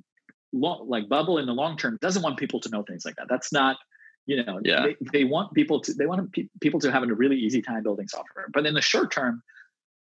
like 0.51 1.09
Bubble 1.09 1.37
in 1.37 1.45
the 1.45 1.53
long 1.53 1.77
term, 1.77 1.97
doesn't 2.01 2.21
want 2.21 2.37
people 2.37 2.59
to 2.59 2.69
know 2.69 2.83
things 2.83 3.05
like 3.05 3.15
that. 3.15 3.27
That's 3.29 3.51
not, 3.51 3.77
you 4.25 4.43
know, 4.43 4.59
yeah. 4.63 4.85
they, 4.85 4.95
they 5.11 5.23
want 5.23 5.53
people 5.53 5.81
to 5.81 5.93
they 5.93 6.05
want 6.05 6.35
people 6.61 6.79
to 6.81 6.91
have 6.91 7.03
a 7.03 7.13
really 7.13 7.37
easy 7.37 7.61
time 7.61 7.81
building 7.81 8.07
software. 8.07 8.47
But 8.53 8.65
in 8.65 8.73
the 8.73 8.81
short 8.81 9.11
term, 9.11 9.41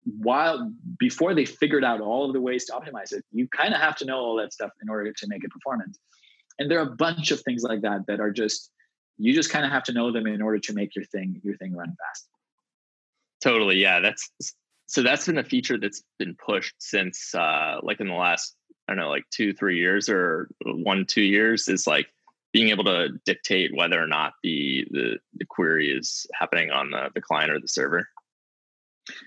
while 0.05 0.71
before 0.97 1.33
they 1.33 1.45
figured 1.45 1.83
out 1.83 2.01
all 2.01 2.25
of 2.25 2.33
the 2.33 2.41
ways 2.41 2.65
to 2.65 2.73
optimize 2.73 3.11
it, 3.11 3.23
you 3.31 3.47
kind 3.47 3.73
of 3.73 3.81
have 3.81 3.95
to 3.97 4.05
know 4.05 4.17
all 4.17 4.35
that 4.37 4.53
stuff 4.53 4.71
in 4.81 4.89
order 4.89 5.11
to 5.11 5.27
make 5.27 5.43
it 5.43 5.51
performant. 5.51 5.97
And 6.57 6.69
there 6.69 6.79
are 6.79 6.87
a 6.87 6.95
bunch 6.95 7.31
of 7.31 7.41
things 7.41 7.63
like 7.63 7.81
that 7.81 8.05
that 8.07 8.19
are 8.19 8.31
just 8.31 8.71
you 9.17 9.33
just 9.33 9.49
kind 9.49 9.65
of 9.65 9.71
have 9.71 9.83
to 9.83 9.93
know 9.93 10.11
them 10.11 10.27
in 10.27 10.41
order 10.41 10.59
to 10.59 10.73
make 10.73 10.95
your 10.95 11.05
thing 11.05 11.41
your 11.43 11.57
thing 11.57 11.75
run 11.75 11.89
fast. 11.89 12.27
Totally. 13.43 13.77
Yeah. 13.77 13.99
That's 13.99 14.31
so 14.87 15.03
that's 15.03 15.25
been 15.25 15.37
a 15.37 15.43
feature 15.43 15.77
that's 15.77 16.03
been 16.17 16.35
pushed 16.35 16.75
since 16.79 17.33
uh 17.35 17.77
like 17.83 17.99
in 17.99 18.07
the 18.07 18.13
last, 18.13 18.55
I 18.87 18.93
don't 18.93 19.03
know, 19.03 19.09
like 19.09 19.25
two, 19.31 19.53
three 19.53 19.77
years 19.77 20.09
or 20.09 20.49
one, 20.65 21.05
two 21.05 21.21
years 21.21 21.67
is 21.67 21.85
like 21.85 22.07
being 22.51 22.69
able 22.69 22.85
to 22.85 23.09
dictate 23.25 23.75
whether 23.75 24.01
or 24.01 24.07
not 24.07 24.33
the 24.43 24.87
the, 24.91 25.17
the 25.35 25.45
query 25.45 25.91
is 25.91 26.25
happening 26.33 26.71
on 26.71 26.91
the, 26.91 27.09
the 27.13 27.21
client 27.21 27.51
or 27.51 27.59
the 27.59 27.67
server. 27.67 28.07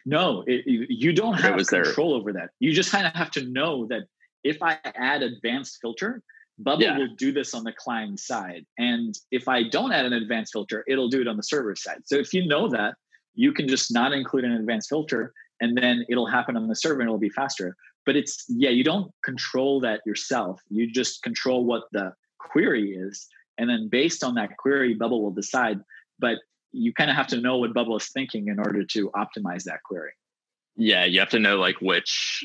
No, 0.07 0.45
it, 0.47 0.65
you 0.67 1.13
don't 1.13 1.35
have 1.35 1.57
control 1.67 2.11
there. 2.11 2.21
over 2.21 2.33
that. 2.33 2.51
You 2.61 2.73
just 2.73 2.91
kind 2.91 3.07
of 3.07 3.13
have 3.15 3.31
to 3.33 3.45
know 3.47 3.87
that 3.87 4.03
if 4.45 4.63
I 4.63 4.79
add 4.85 5.23
advanced 5.23 5.79
filter, 5.81 6.23
Bubble 6.59 6.83
yeah. 6.83 6.99
will 6.99 7.15
do 7.17 7.33
this 7.33 7.55
on 7.55 7.65
the 7.65 7.73
client 7.73 8.21
side. 8.21 8.67
And 8.79 9.19
if 9.31 9.49
I 9.49 9.63
don't 9.63 9.93
add 9.93 10.05
an 10.05 10.13
advanced 10.13 10.53
filter, 10.53 10.85
it'll 10.87 11.09
do 11.09 11.21
it 11.21 11.29
on 11.29 11.37
the 11.37 11.43
server 11.43 11.75
side. 11.75 12.03
So 12.05 12.17
if 12.17 12.33
you 12.35 12.47
know 12.47 12.69
that, 12.69 12.95
you 13.35 13.53
can 13.53 13.67
just 13.69 13.93
not 13.93 14.13
include 14.13 14.45
an 14.45 14.53
advanced 14.53 14.89
filter 14.89 15.33
and 15.61 15.77
then 15.77 16.05
it'll 16.09 16.27
happen 16.27 16.57
on 16.57 16.69
the 16.69 16.77
server 16.77 17.01
and 17.01 17.09
it'll 17.09 17.19
be 17.19 17.31
faster. 17.31 17.77
But 18.05 18.17
it's, 18.17 18.45
yeah, 18.49 18.71
you 18.71 18.85
don't 18.85 19.11
control 19.25 19.81
that 19.81 20.01
yourself. 20.05 20.61
You 20.69 20.91
just 20.91 21.23
control 21.23 21.65
what 21.65 21.85
the 21.93 22.13
query 22.39 22.93
is. 22.93 23.27
And 23.59 23.71
then 23.71 23.89
based 23.89 24.25
on 24.25 24.35
that 24.35 24.57
query, 24.57 24.95
Bubble 24.95 25.23
will 25.23 25.31
decide. 25.31 25.81
But 26.19 26.39
you 26.73 26.93
kind 26.93 27.11
of 27.11 27.17
have 27.17 27.29
to 27.29 27.41
know 27.41 27.59
what 27.59 27.75
Bubble 27.75 27.97
is 27.97 28.09
thinking 28.09 28.49
in 28.49 28.59
order 28.59 28.85
to 28.85 29.11
optimize 29.11 29.65
that 29.65 29.83
query. 29.85 30.13
Yeah, 30.77 31.05
you 31.05 31.21
have 31.21 31.31
to 31.31 31.39
know 31.39 31.57
like 31.57 31.81
which 31.81 32.45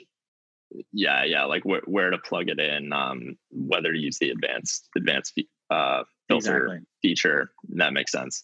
yeah 0.92 1.24
yeah 1.24 1.46
like 1.46 1.64
wh- 1.64 1.88
where 1.88 2.10
to 2.10 2.18
plug 2.18 2.50
it 2.50 2.60
in 2.60 2.92
um 2.92 3.38
whether 3.52 3.94
to 3.94 3.98
use 3.98 4.18
the 4.20 4.30
advanced 4.32 4.90
advanced 4.98 5.40
uh 5.70 6.04
filter 6.28 6.66
exactly. 6.66 6.86
feature 7.02 7.52
that 7.70 7.94
makes 7.94 8.12
sense 8.12 8.44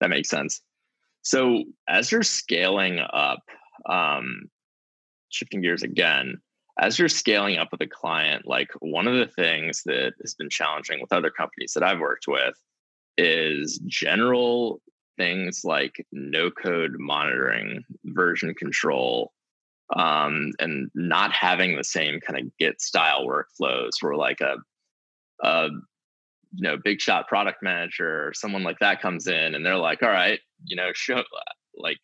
that 0.00 0.08
makes 0.08 0.28
sense 0.28 0.62
so 1.26 1.64
as 1.88 2.12
you're 2.12 2.22
scaling 2.22 3.00
up, 3.00 3.42
um, 3.90 4.42
shifting 5.28 5.60
gears 5.60 5.82
again, 5.82 6.40
as 6.78 7.00
you're 7.00 7.08
scaling 7.08 7.58
up 7.58 7.72
with 7.72 7.80
a 7.80 7.88
client, 7.88 8.46
like 8.46 8.68
one 8.78 9.08
of 9.08 9.16
the 9.16 9.26
things 9.26 9.82
that 9.86 10.12
has 10.22 10.34
been 10.34 10.48
challenging 10.48 11.00
with 11.00 11.12
other 11.12 11.30
companies 11.30 11.72
that 11.72 11.82
I've 11.82 11.98
worked 11.98 12.28
with 12.28 12.54
is 13.18 13.80
general 13.86 14.80
things 15.16 15.62
like 15.64 16.04
no 16.12 16.50
code 16.50 16.96
monitoring, 16.98 17.84
version 18.04 18.54
control, 18.54 19.32
um, 19.94 20.52
and 20.58 20.90
not 20.94 21.32
having 21.32 21.76
the 21.76 21.84
same 21.84 22.20
kind 22.20 22.38
of 22.40 22.56
Git 22.58 22.80
style 22.80 23.26
workflows 23.26 23.92
where 24.00 24.16
like 24.16 24.40
a, 24.40 24.56
a 25.42 25.68
you 26.54 26.62
know 26.62 26.76
big 26.82 27.00
shot 27.00 27.28
product 27.28 27.62
manager 27.62 28.28
or 28.28 28.32
someone 28.34 28.62
like 28.62 28.78
that 28.80 29.02
comes 29.02 29.26
in 29.26 29.54
and 29.54 29.64
they're 29.64 29.76
like 29.76 30.02
all 30.02 30.08
right 30.08 30.40
you 30.64 30.76
know 30.76 30.90
show 30.94 31.22
like 31.76 31.98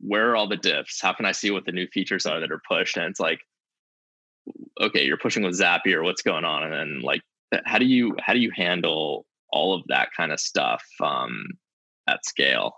where 0.00 0.30
are 0.30 0.36
all 0.36 0.48
the 0.48 0.56
diffs? 0.56 1.00
How 1.00 1.12
can 1.12 1.26
i 1.26 1.32
see 1.32 1.50
what 1.50 1.64
the 1.64 1.72
new 1.72 1.86
features 1.86 2.26
are 2.26 2.40
that 2.40 2.50
are 2.52 2.62
pushed? 2.68 2.96
And 2.96 3.06
it's 3.06 3.20
like 3.20 3.40
okay 4.80 5.04
you're 5.04 5.16
pushing 5.16 5.42
with 5.42 5.58
zapier 5.58 6.02
what's 6.04 6.22
going 6.22 6.44
on? 6.44 6.64
And 6.64 6.72
then 6.72 7.00
like 7.02 7.22
how 7.64 7.78
do 7.78 7.86
you 7.86 8.16
how 8.20 8.32
do 8.32 8.40
you 8.40 8.50
handle 8.54 9.24
all 9.52 9.74
of 9.74 9.82
that 9.88 10.10
kind 10.16 10.30
of 10.32 10.38
stuff 10.38 10.84
um 11.00 11.46
at 12.10 12.24
scale 12.24 12.74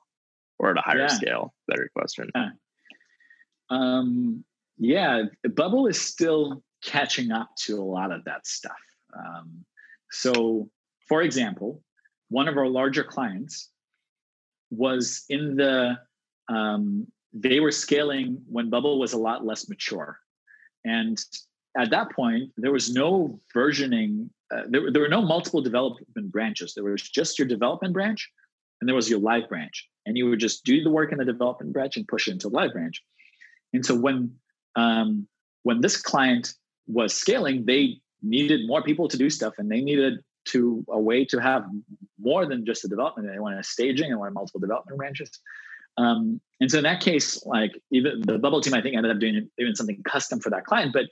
or 0.58 0.70
at 0.70 0.78
a 0.78 0.82
higher 0.82 1.00
yeah. 1.00 1.06
scale 1.08 1.54
better 1.68 1.90
question 1.96 2.30
yeah. 2.34 2.50
um 3.70 4.44
yeah 4.78 5.22
bubble 5.54 5.86
is 5.86 6.00
still 6.00 6.62
catching 6.84 7.32
up 7.32 7.48
to 7.56 7.80
a 7.80 7.84
lot 7.84 8.12
of 8.12 8.24
that 8.24 8.46
stuff 8.46 8.72
um 9.16 9.64
so 10.10 10.68
for 11.12 11.22
example, 11.22 11.82
one 12.28 12.48
of 12.48 12.56
our 12.56 12.68
larger 12.68 13.04
clients 13.04 13.70
was 14.70 15.24
in 15.28 15.56
the 15.56 15.98
um, 16.48 17.06
they 17.32 17.60
were 17.60 17.70
scaling 17.70 18.42
when 18.48 18.70
Bubble 18.70 18.98
was 18.98 19.12
a 19.12 19.18
lot 19.18 19.44
less 19.44 19.68
mature, 19.68 20.18
and 20.84 21.18
at 21.76 21.90
that 21.90 22.12
point 22.12 22.50
there 22.56 22.72
was 22.72 22.94
no 22.94 23.40
versioning. 23.54 24.30
Uh, 24.50 24.62
there, 24.68 24.90
there 24.90 25.02
were 25.02 25.08
no 25.08 25.20
multiple 25.20 25.60
development 25.60 26.30
branches. 26.30 26.72
There 26.74 26.84
was 26.84 27.02
just 27.02 27.38
your 27.38 27.48
development 27.48 27.92
branch, 27.92 28.30
and 28.82 28.88
there 28.88 28.96
was 28.96 29.08
your 29.08 29.20
live 29.20 29.48
branch, 29.48 29.88
and 30.06 30.18
you 30.18 30.28
would 30.28 30.40
just 30.40 30.64
do 30.64 30.82
the 30.82 30.90
work 30.90 31.12
in 31.12 31.18
the 31.18 31.24
development 31.24 31.72
branch 31.72 31.96
and 31.96 32.08
push 32.08 32.26
it 32.26 32.32
into 32.32 32.48
the 32.48 32.56
live 32.56 32.72
branch. 32.72 33.00
And 33.72 33.86
so 33.86 33.94
when 33.94 34.34
um, 34.74 35.28
when 35.62 35.80
this 35.80 35.96
client 36.02 36.54
was 36.88 37.14
scaling, 37.14 37.64
they 37.64 38.00
needed 38.22 38.66
more 38.66 38.82
people 38.82 39.06
to 39.06 39.16
do 39.16 39.30
stuff, 39.30 39.54
and 39.58 39.70
they 39.70 39.80
needed 39.80 40.14
to 40.46 40.84
a 40.88 40.98
way 40.98 41.24
to 41.26 41.38
have 41.38 41.64
more 42.20 42.44
than 42.44 42.66
just 42.66 42.82
the 42.82 42.88
development. 42.88 43.28
They 43.32 43.38
wanted 43.38 43.64
staging 43.64 44.10
and 44.10 44.18
wanted 44.18 44.34
multiple 44.34 44.58
development 44.58 44.98
branches. 44.98 45.30
Um, 45.96 46.40
and 46.60 46.68
so 46.68 46.78
in 46.78 46.84
that 46.84 47.00
case, 47.00 47.46
like 47.46 47.80
even 47.92 48.22
the 48.22 48.36
bubble 48.36 48.60
team, 48.60 48.74
I 48.74 48.82
think 48.82 48.96
ended 48.96 49.12
up 49.12 49.20
doing 49.20 49.48
even 49.60 49.76
something 49.76 50.02
custom 50.02 50.40
for 50.40 50.50
that 50.50 50.64
client. 50.64 50.92
But 50.92 51.04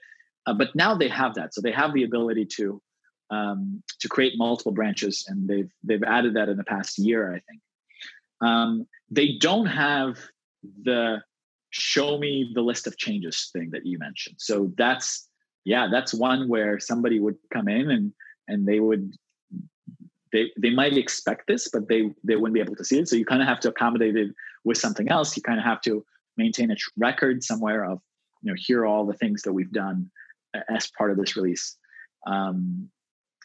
uh, 0.46 0.54
but 0.54 0.74
now 0.74 0.96
they 0.96 1.08
have 1.08 1.34
that, 1.36 1.54
so 1.54 1.60
they 1.60 1.70
have 1.70 1.94
the 1.94 2.02
ability 2.02 2.46
to 2.56 2.82
um, 3.30 3.82
to 4.00 4.08
create 4.08 4.34
multiple 4.36 4.72
branches, 4.72 5.24
and 5.28 5.48
they've 5.48 5.70
they've 5.84 6.02
added 6.02 6.34
that 6.34 6.48
in 6.48 6.56
the 6.56 6.64
past 6.64 6.98
year, 6.98 7.34
I 7.34 7.40
think. 7.40 7.60
Um, 8.40 8.86
they 9.10 9.36
don't 9.38 9.66
have 9.66 10.18
the 10.82 11.22
show 11.70 12.18
me 12.18 12.50
the 12.54 12.62
list 12.62 12.86
of 12.86 12.96
changes 12.96 13.50
thing 13.52 13.70
that 13.70 13.86
you 13.86 13.98
mentioned. 13.98 14.36
So 14.38 14.72
that's 14.76 15.28
yeah, 15.64 15.88
that's 15.90 16.12
one 16.12 16.48
where 16.48 16.80
somebody 16.80 17.20
would 17.20 17.36
come 17.52 17.68
in 17.68 17.90
and 17.90 18.12
and 18.48 18.66
they 18.66 18.80
would 18.80 19.12
they 20.32 20.50
they 20.56 20.70
might 20.70 20.96
expect 20.96 21.46
this, 21.46 21.68
but 21.68 21.88
they 21.88 22.12
they 22.24 22.36
wouldn't 22.36 22.54
be 22.54 22.60
able 22.60 22.76
to 22.76 22.84
see 22.84 22.98
it. 22.98 23.08
So 23.08 23.16
you 23.16 23.24
kind 23.24 23.42
of 23.42 23.48
have 23.48 23.60
to 23.60 23.68
accommodate 23.68 24.16
it 24.16 24.34
with 24.64 24.78
something 24.78 25.08
else. 25.08 25.36
You 25.36 25.42
kind 25.42 25.58
of 25.58 25.64
have 25.64 25.80
to 25.82 26.04
maintain 26.36 26.70
a 26.70 26.76
record 26.96 27.44
somewhere 27.44 27.84
of 27.84 28.00
you 28.42 28.50
know 28.50 28.56
here 28.56 28.80
are 28.80 28.86
all 28.86 29.06
the 29.06 29.14
things 29.14 29.42
that 29.42 29.52
we've 29.52 29.72
done 29.72 30.10
as 30.68 30.90
part 30.96 31.10
of 31.10 31.16
this 31.16 31.36
release. 31.36 31.76
Um, 32.26 32.90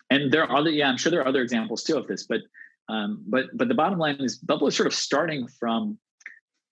and 0.10 0.32
there 0.32 0.44
are 0.44 0.58
other 0.58 0.70
yeah, 0.70 0.90
I'm 0.90 0.98
sure 0.98 1.12
there 1.12 1.22
are 1.22 1.28
other 1.28 1.42
examples 1.42 1.84
too 1.84 1.98
of 1.98 2.08
this, 2.08 2.26
but 2.26 2.42
um, 2.90 3.24
but 3.28 3.46
but 3.54 3.68
the 3.68 3.74
bottom 3.74 4.00
line 4.00 4.18
is 4.20 4.38
Bubble 4.38 4.68
is 4.68 4.76
sort 4.76 4.88
of 4.88 4.94
starting 4.94 5.48
from 5.48 5.98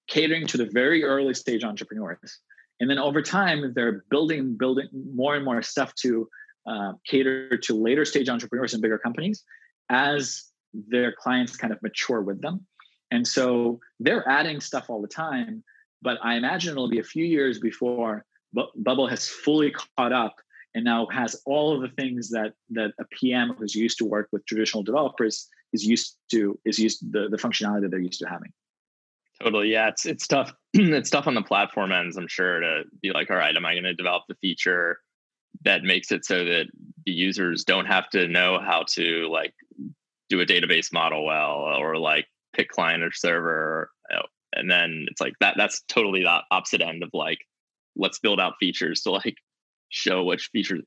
catering 0.08 0.46
to 0.48 0.58
the 0.58 0.66
very 0.66 1.04
early 1.04 1.34
stage 1.34 1.64
entrepreneurs, 1.64 2.40
and 2.80 2.90
then 2.90 3.00
over 3.00 3.22
time 3.22 3.74
they're 3.76 4.04
building 4.10 4.56
building 4.58 4.88
more 5.16 5.36
and 5.36 5.46
more 5.46 5.62
stuff 5.62 5.94
to 5.96 6.28
uh, 6.68 6.94
cater 7.06 7.58
to 7.58 7.74
later 7.76 8.06
stage 8.06 8.30
entrepreneurs 8.30 8.74
and 8.74 8.82
bigger 8.82 8.98
companies 8.98 9.44
as 9.90 10.46
their 10.74 11.12
clients 11.12 11.56
kind 11.56 11.74
of 11.74 11.82
mature 11.82 12.22
with 12.22 12.42
them. 12.42 12.66
And 13.12 13.28
so 13.28 13.80
they're 14.00 14.28
adding 14.28 14.60
stuff 14.60 14.90
all 14.90 15.02
the 15.02 15.08
time, 15.08 15.64
but 16.02 16.18
I 16.24 16.36
imagine 16.36 16.72
it'll 16.72 16.90
be 16.90 17.00
a 17.00 17.04
few 17.04 17.26
years 17.26 17.60
before 17.60 18.26
Bu- 18.54 18.72
Bubble 18.76 19.08
has 19.08 19.28
fully 19.28 19.72
caught 19.72 20.14
up 20.14 20.36
and 20.76 20.84
now 20.84 21.08
has 21.08 21.42
all 21.46 21.76
of 21.76 21.82
the 21.82 21.96
things 21.96 22.30
that 22.30 22.54
that 22.72 22.94
a 23.00 23.06
PM 23.06 23.56
who's 23.58 23.76
used 23.76 23.98
to 24.00 24.06
work 24.06 24.30
with 24.32 24.46
traditional 24.46 24.84
developers 24.84 25.48
is 25.72 25.86
used 25.86 26.18
to 26.32 26.60
is 26.66 26.80
used 26.80 27.12
the 27.12 27.28
the 27.30 27.38
functionality 27.38 27.82
that 27.82 27.92
they're 27.92 28.00
used 28.00 28.20
to 28.20 28.30
having. 28.30 28.52
Totally. 29.42 29.72
Yeah, 29.72 29.90
it's 29.90 30.06
it's 30.06 30.28
tough. 30.28 30.54
it's 30.74 31.10
tough 31.10 31.28
on 31.28 31.36
the 31.36 31.42
platform 31.42 31.92
ends, 31.92 32.18
I'm 32.18 32.28
sure, 32.28 32.60
to 32.60 32.84
be 33.02 33.12
like, 33.12 33.30
all 33.30 33.38
right, 33.38 33.56
am 33.56 33.66
I 33.66 33.74
going 33.74 33.84
to 33.84 33.94
develop 33.94 34.24
the 34.28 34.36
feature 34.36 35.00
that 35.66 35.84
makes 35.84 36.12
it 36.12 36.26
so 36.26 36.44
that 36.46 36.66
the 37.06 37.12
users 37.12 37.64
don't 37.64 37.86
have 37.86 38.10
to 38.10 38.28
know 38.28 38.60
how 38.60 38.84
to 38.90 39.30
like 39.32 39.54
do 40.30 40.42
a 40.42 40.46
database 40.46 40.92
model 40.92 41.26
well 41.26 41.58
or 41.80 41.98
like 41.98 42.26
pick 42.54 42.70
client 42.70 43.04
or 43.04 43.12
server 43.12 43.90
and 44.56 44.70
then 44.70 45.06
it's 45.10 45.22
like 45.22 45.34
that 45.40 45.56
that's 45.58 45.82
totally 45.88 46.22
the 46.22 46.40
opposite 46.52 46.82
end 46.82 47.04
of 47.04 47.10
like 47.14 47.40
let's 47.96 48.20
build 48.20 48.40
out 48.40 48.54
features 48.60 49.02
to 49.02 49.12
like 49.12 49.36
show 49.94 50.24
which 50.24 50.48
features 50.48 50.82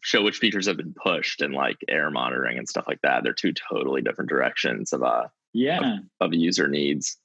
show 0.00 0.22
which 0.22 0.38
features 0.38 0.66
have 0.68 0.76
been 0.76 0.94
pushed 0.94 1.42
and 1.42 1.52
like 1.52 1.76
error 1.88 2.12
monitoring 2.12 2.56
and 2.56 2.68
stuff 2.68 2.84
like 2.86 3.00
that. 3.02 3.24
They're 3.24 3.32
two 3.32 3.52
totally 3.52 4.02
different 4.02 4.30
directions 4.30 4.92
of 4.92 5.02
uh 5.02 5.24
yeah. 5.52 5.98
of, 6.20 6.28
of 6.28 6.34
user 6.34 6.68
needs. 6.68 7.18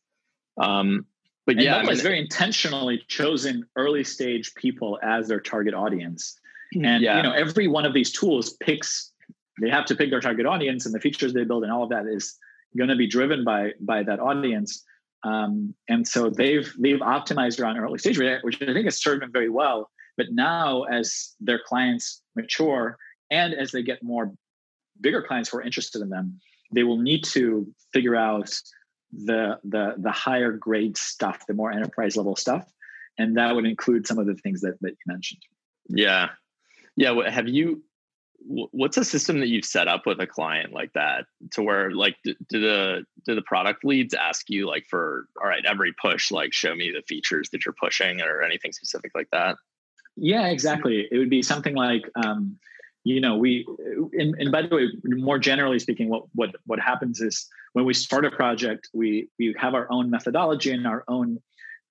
Um 0.60 1.06
but 1.46 1.56
and 1.56 1.64
yeah 1.64 1.78
I 1.78 1.84
mean, 1.84 1.96
very 1.98 2.20
intentionally 2.20 3.04
chosen 3.08 3.66
early 3.76 4.04
stage 4.04 4.56
people 4.56 4.98
as 5.04 5.28
their 5.28 5.40
target 5.40 5.76
audience. 5.76 6.40
Hmm. 6.74 6.86
and 6.86 7.04
yeah. 7.04 7.18
you 7.18 7.24
know 7.24 7.32
every 7.32 7.68
one 7.68 7.86
of 7.86 7.94
these 7.94 8.12
tools 8.12 8.54
picks 8.60 9.14
they 9.62 9.70
have 9.70 9.86
to 9.86 9.96
pick 9.96 10.10
their 10.10 10.20
target 10.20 10.46
audience 10.46 10.86
and 10.86 10.94
the 10.94 11.00
features 11.00 11.34
they 11.34 11.44
build 11.44 11.64
and 11.64 11.72
all 11.72 11.84
of 11.84 11.90
that 11.90 12.08
is 12.08 12.36
going 12.76 12.90
to 12.90 12.96
be 12.96 13.08
driven 13.08 13.44
by 13.44 13.74
by 13.80 14.02
that 14.04 14.20
audience. 14.20 14.84
Um, 15.24 15.76
and 15.88 16.08
so 16.08 16.30
they've 16.30 16.72
they've 16.80 17.00
optimized 17.00 17.60
around 17.60 17.78
early 17.78 17.98
stage 18.00 18.20
which 18.20 18.62
i 18.62 18.66
think 18.66 18.86
has 18.86 19.02
served 19.02 19.22
them 19.24 19.32
very 19.32 19.50
well 19.50 19.90
but 20.18 20.28
now 20.32 20.84
as 20.84 21.36
their 21.40 21.60
clients 21.66 22.22
mature 22.36 22.98
and 23.32 23.54
as 23.54 23.72
they 23.72 23.84
get 23.84 24.04
more 24.04 24.34
bigger 25.00 25.22
clients 25.22 25.50
who 25.50 25.58
are 25.58 25.62
interested 25.62 26.02
in 26.02 26.10
them 26.10 26.40
they 26.72 26.84
will 26.84 26.98
need 26.98 27.24
to 27.24 27.68
figure 27.94 28.16
out 28.16 28.54
the 29.12 29.60
the 29.64 29.96
the 29.98 30.12
higher 30.12 30.52
grade 30.52 30.98
stuff 30.98 31.46
the 31.48 31.54
more 31.54 31.72
enterprise 31.72 32.18
level 32.18 32.36
stuff. 32.36 32.70
And 33.18 33.38
that 33.38 33.56
would 33.56 33.66
include 33.66 34.06
some 34.06 34.20
of 34.20 34.28
the 34.28 34.36
things 34.36 34.62
that, 34.62 34.78
that 34.82 34.92
you 34.92 34.96
mentioned. 35.08 35.42
Yeah. 35.90 36.30
Yeah. 36.96 37.30
Have 37.30 37.48
you 37.48 37.84
what's 38.40 38.98
a 38.98 39.04
system 39.04 39.40
that 39.40 39.48
you've 39.48 39.66
set 39.66 39.88
up 39.88 40.06
with 40.06 40.20
a 40.20 40.28
client 40.28 40.72
like 40.72 40.94
that 40.94 41.26
to 41.52 41.64
where 41.64 41.90
like 41.92 42.16
do, 42.24 42.36
do, 42.50 42.62
the 42.62 43.06
do 43.26 43.34
the 43.34 43.42
product 43.42 43.84
leads 43.84 44.14
ask 44.14 44.48
you 44.50 44.68
like 44.68 44.86
for 44.88 45.28
all 45.42 45.48
right 45.48 45.66
every 45.66 45.92
push 46.00 46.32
like 46.32 46.54
show 46.54 46.76
me 46.76 46.92
the 46.96 47.02
features 47.08 47.50
that 47.50 47.66
you're 47.66 47.76
pushing 47.82 48.22
or 48.22 48.44
anything 48.44 48.72
specific 48.72 49.12
like 49.16 49.28
that 49.32 49.56
yeah 50.18 50.48
exactly 50.48 51.08
it 51.12 51.18
would 51.18 51.30
be 51.30 51.42
something 51.42 51.76
like 51.76 52.10
um, 52.24 52.58
you 53.04 53.22
know 53.22 53.38
we 53.38 53.66
and, 54.14 54.36
and 54.40 54.52
by 54.52 54.62
the 54.62 54.76
way 54.76 54.88
more 55.04 55.40
generally 55.40 55.80
speaking 55.80 56.10
what 56.10 56.24
what 56.34 56.56
what 56.66 56.80
happens 56.80 57.22
is 57.22 57.48
when 57.74 57.86
we 57.86 57.94
start 57.94 58.26
a 58.26 58.32
project 58.32 58.90
we 58.94 59.30
we 59.40 59.56
have 59.58 59.74
our 59.74 59.88
own 59.92 60.10
methodology 60.10 60.72
and 60.72 60.86
our 60.86 61.04
own 61.08 61.40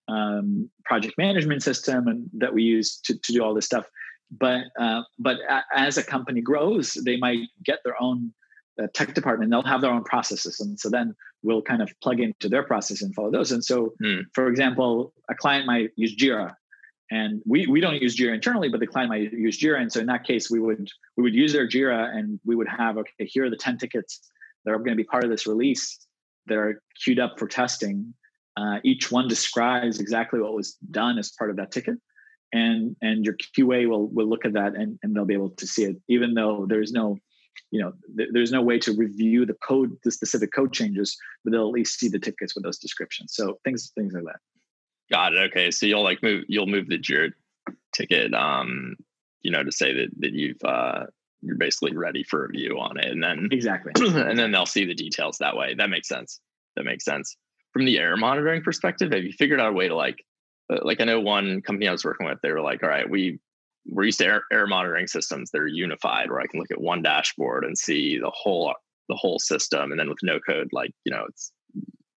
um, 0.09 0.71
project 0.85 1.15
management 1.19 1.63
system 1.63 2.07
and 2.07 2.31
that 2.33 2.55
we 2.55 2.63
use 2.63 3.01
to, 3.01 3.19
to 3.19 3.33
do 3.33 3.43
all 3.43 3.55
this 3.55 3.67
stuff 3.67 3.87
but 4.31 4.65
uh, 4.79 5.03
but 5.19 5.39
as 5.75 5.99
a 5.99 6.03
company 6.03 6.41
grows, 6.41 6.95
they 6.95 7.17
might 7.17 7.49
get 7.65 7.81
their 7.85 8.01
own 8.01 8.33
uh, 8.81 8.87
tech 8.95 9.15
department. 9.15 9.51
They'll 9.51 9.63
have 9.63 9.81
their 9.81 9.93
own 9.93 10.05
processes, 10.05 10.61
and 10.61 10.79
so 10.79 10.91
then 10.91 11.15
we'll 11.43 11.63
kind 11.63 11.83
of 11.83 11.91
plug 12.03 12.21
into 12.21 12.49
their 12.49 12.65
process 12.65 13.03
and 13.03 13.15
follow 13.15 13.31
those. 13.31 13.53
And 13.53 13.65
so, 13.65 13.95
mm. 14.03 14.25
for 14.35 14.49
example, 14.49 15.13
a 15.31 15.35
client 15.35 15.67
might 15.67 15.91
use 15.97 16.17
Jira, 16.17 16.55
and 17.11 17.43
we 17.47 17.67
we 17.67 17.81
don't 17.81 18.01
use 18.01 18.17
Jira 18.17 18.35
internally, 18.35 18.69
but 18.69 18.81
the 18.81 18.87
client 18.87 19.11
might 19.11 19.33
use 19.33 19.59
Jira. 19.61 19.81
And 19.81 19.93
so 19.93 20.01
in 20.01 20.07
that 20.07 20.25
case, 20.25 20.51
we 20.51 20.61
would 20.61 20.89
we 21.17 21.23
would 21.23 21.35
use 21.35 21.53
their 21.53 21.69
Jira, 21.69 22.15
and 22.17 22.41
we 22.45 22.57
would 22.57 22.69
have 22.69 22.99
okay, 22.99 23.27
here 23.27 23.45
are 23.45 23.51
the 23.51 23.57
ten 23.57 23.79
tickets 23.79 24.21
that 24.65 24.73
are 24.73 24.79
going 24.79 24.91
to 24.91 24.97
be 24.97 25.05
part 25.05 25.25
of 25.25 25.31
this 25.31 25.47
release 25.47 25.99
that 26.47 26.59
are 26.59 26.83
queued 27.03 27.19
up 27.19 27.39
for 27.39 27.47
testing. 27.47 28.15
Uh, 28.57 28.79
each 28.85 29.13
one 29.13 29.29
describes 29.29 30.01
exactly 30.01 30.41
what 30.41 30.55
was 30.55 30.75
done 30.91 31.19
as 31.19 31.31
part 31.33 31.51
of 31.51 31.57
that 31.57 31.71
ticket 31.71 31.99
and 32.53 32.97
and 33.03 33.25
your 33.25 33.35
QA 33.35 33.89
will 33.89 34.09
will 34.09 34.29
look 34.29 34.45
at 34.45 34.53
that 34.55 34.75
and, 34.75 34.99
and 35.03 35.15
they'll 35.15 35.25
be 35.25 35.35
able 35.35 35.51
to 35.51 35.67
see 35.67 35.85
it, 35.85 35.97
even 36.09 36.35
though 36.35 36.67
there's 36.69 36.93
no, 36.93 37.19
you 37.71 37.81
know, 37.81 37.93
th- 38.17 38.31
there's 38.33 38.53
no 38.53 38.63
way 38.63 38.79
to 38.79 38.93
review 38.93 39.47
the 39.47 39.57
code, 39.67 39.97
the 40.05 40.11
specific 40.11 40.53
code 40.53 40.73
changes, 40.73 41.17
but 41.45 41.53
they'll 41.53 41.69
at 41.69 41.73
least 41.73 41.99
see 41.99 42.09
the 42.09 42.19
tickets 42.19 42.55
with 42.55 42.65
those 42.65 42.79
descriptions. 42.79 43.35
So 43.35 43.59
things 43.65 43.93
things 43.97 44.13
like 44.15 44.25
that. 44.25 44.41
Got 45.11 45.35
it. 45.35 45.51
Okay, 45.51 45.71
so 45.71 45.87
you'll 45.87 46.03
like 46.03 46.23
move 46.23 46.45
you'll 46.49 46.67
move 46.67 46.89
the 46.89 46.99
Jira 46.99 47.33
ticket, 47.93 48.35
um, 48.35 48.97
you 49.43 49.51
know, 49.51 49.63
to 49.63 49.73
say 49.73 49.93
that 49.95 50.09
that 50.19 50.33
you've 50.33 50.63
uh, 50.65 51.05
you're 51.43 51.57
basically 51.57 51.97
ready 51.97 52.25
for 52.25 52.45
a 52.45 52.49
review 52.49 52.79
on 52.79 52.99
it, 52.99 53.07
and 53.07 53.23
then 53.23 53.49
exactly, 53.53 53.93
and 53.99 54.39
then 54.39 54.51
they'll 54.51 54.67
see 54.67 54.85
the 54.85 54.95
details 54.95 55.39
that 55.39 55.57
way. 55.57 55.75
That 55.75 55.91
makes 55.91 56.09
sense. 56.09 56.41
That 56.77 56.85
makes 56.85 57.05
sense. 57.05 57.37
From 57.73 57.85
the 57.85 57.99
error 57.99 58.17
monitoring 58.17 58.63
perspective, 58.63 59.13
have 59.13 59.23
you 59.23 59.33
figured 59.33 59.61
out 59.61 59.71
a 59.71 59.73
way 59.73 59.89
to 59.89 59.95
like 59.95 60.25
like 60.69 61.01
I 61.01 61.05
know 61.05 61.21
one 61.21 61.63
company 61.63 61.89
I 61.89 61.93
was 61.93 62.05
working 62.05 62.27
with, 62.27 62.41
they 62.43 62.51
were 62.51 62.61
like, 62.61 62.83
all 62.83 62.89
right, 62.89 63.09
we 63.09 63.39
we're 63.89 64.05
used 64.05 64.19
to 64.19 64.27
error, 64.27 64.43
error 64.51 64.67
monitoring 64.67 65.07
systems 65.07 65.51
that 65.53 65.61
are 65.61 65.69
unified, 65.69 66.31
where 66.31 66.41
I 66.41 66.47
can 66.47 66.59
look 66.59 66.73
at 66.73 66.81
one 66.81 67.03
dashboard 67.03 67.65
and 67.65 67.79
see 67.79 68.19
the 68.19 68.33
whole 68.35 68.75
the 69.09 69.15
whole 69.15 69.39
system. 69.39 69.91
And 69.91 70.01
then 70.01 70.09
with 70.09 70.19
no 70.23 70.41
code, 70.41 70.71
like 70.73 70.91
you 71.05 71.13
know, 71.13 71.25
it's 71.29 71.53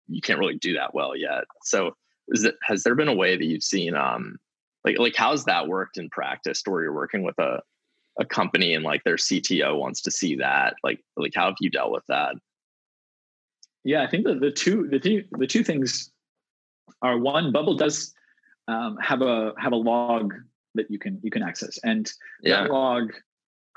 you 0.09 0.22
can't 0.22 0.39
really 0.39 0.57
do 0.57 0.74
that 0.74 0.95
well 0.95 1.14
yet. 1.14 1.45
So 1.62 1.93
is 2.29 2.45
it 2.45 2.57
has 2.62 2.83
there 2.83 2.95
been 2.95 3.09
a 3.09 3.14
way 3.14 3.37
that 3.37 3.45
you've 3.45 3.62
seen 3.62 3.95
um 3.95 4.37
like 4.85 4.99
like 4.99 5.16
how's 5.16 5.45
that 5.45 5.68
worked 5.68 5.99
in 5.99 6.09
practice 6.11 6.62
where 6.64 6.83
you're 6.83 6.93
working 6.93 7.22
with 7.22 7.39
a 7.39 7.61
a 8.18 8.24
company 8.24 8.74
and 8.74 8.85
like 8.85 9.05
their 9.05 9.16
CTO 9.16 9.79
wants 9.79 10.03
to 10.03 10.11
see 10.11 10.37
that? 10.37 10.74
Like 10.83 11.01
like 11.16 11.33
how 11.35 11.47
have 11.47 11.57
you 11.61 11.70
dealt 11.70 11.93
with 11.93 12.05
that? 12.09 12.35
Yeah, 13.85 14.03
I 14.03 14.09
think 14.09 14.24
the, 14.24 14.35
the 14.35 14.51
two 14.51 14.89
the 14.89 14.99
two 14.99 15.24
the 15.33 15.47
two 15.47 15.62
things 15.62 16.11
are 17.03 17.18
one, 17.18 17.53
Bubble 17.53 17.74
does 17.74 18.12
um, 18.66 18.97
have 19.01 19.22
a 19.22 19.55
have 19.59 19.72
a 19.72 19.76
log 19.76 20.35
that 20.74 20.91
you 20.91 20.99
can 20.99 21.20
you 21.22 21.31
can 21.31 21.43
access, 21.43 21.79
and 21.85 22.11
yeah. 22.43 22.62
that 22.62 22.70
log 22.70 23.12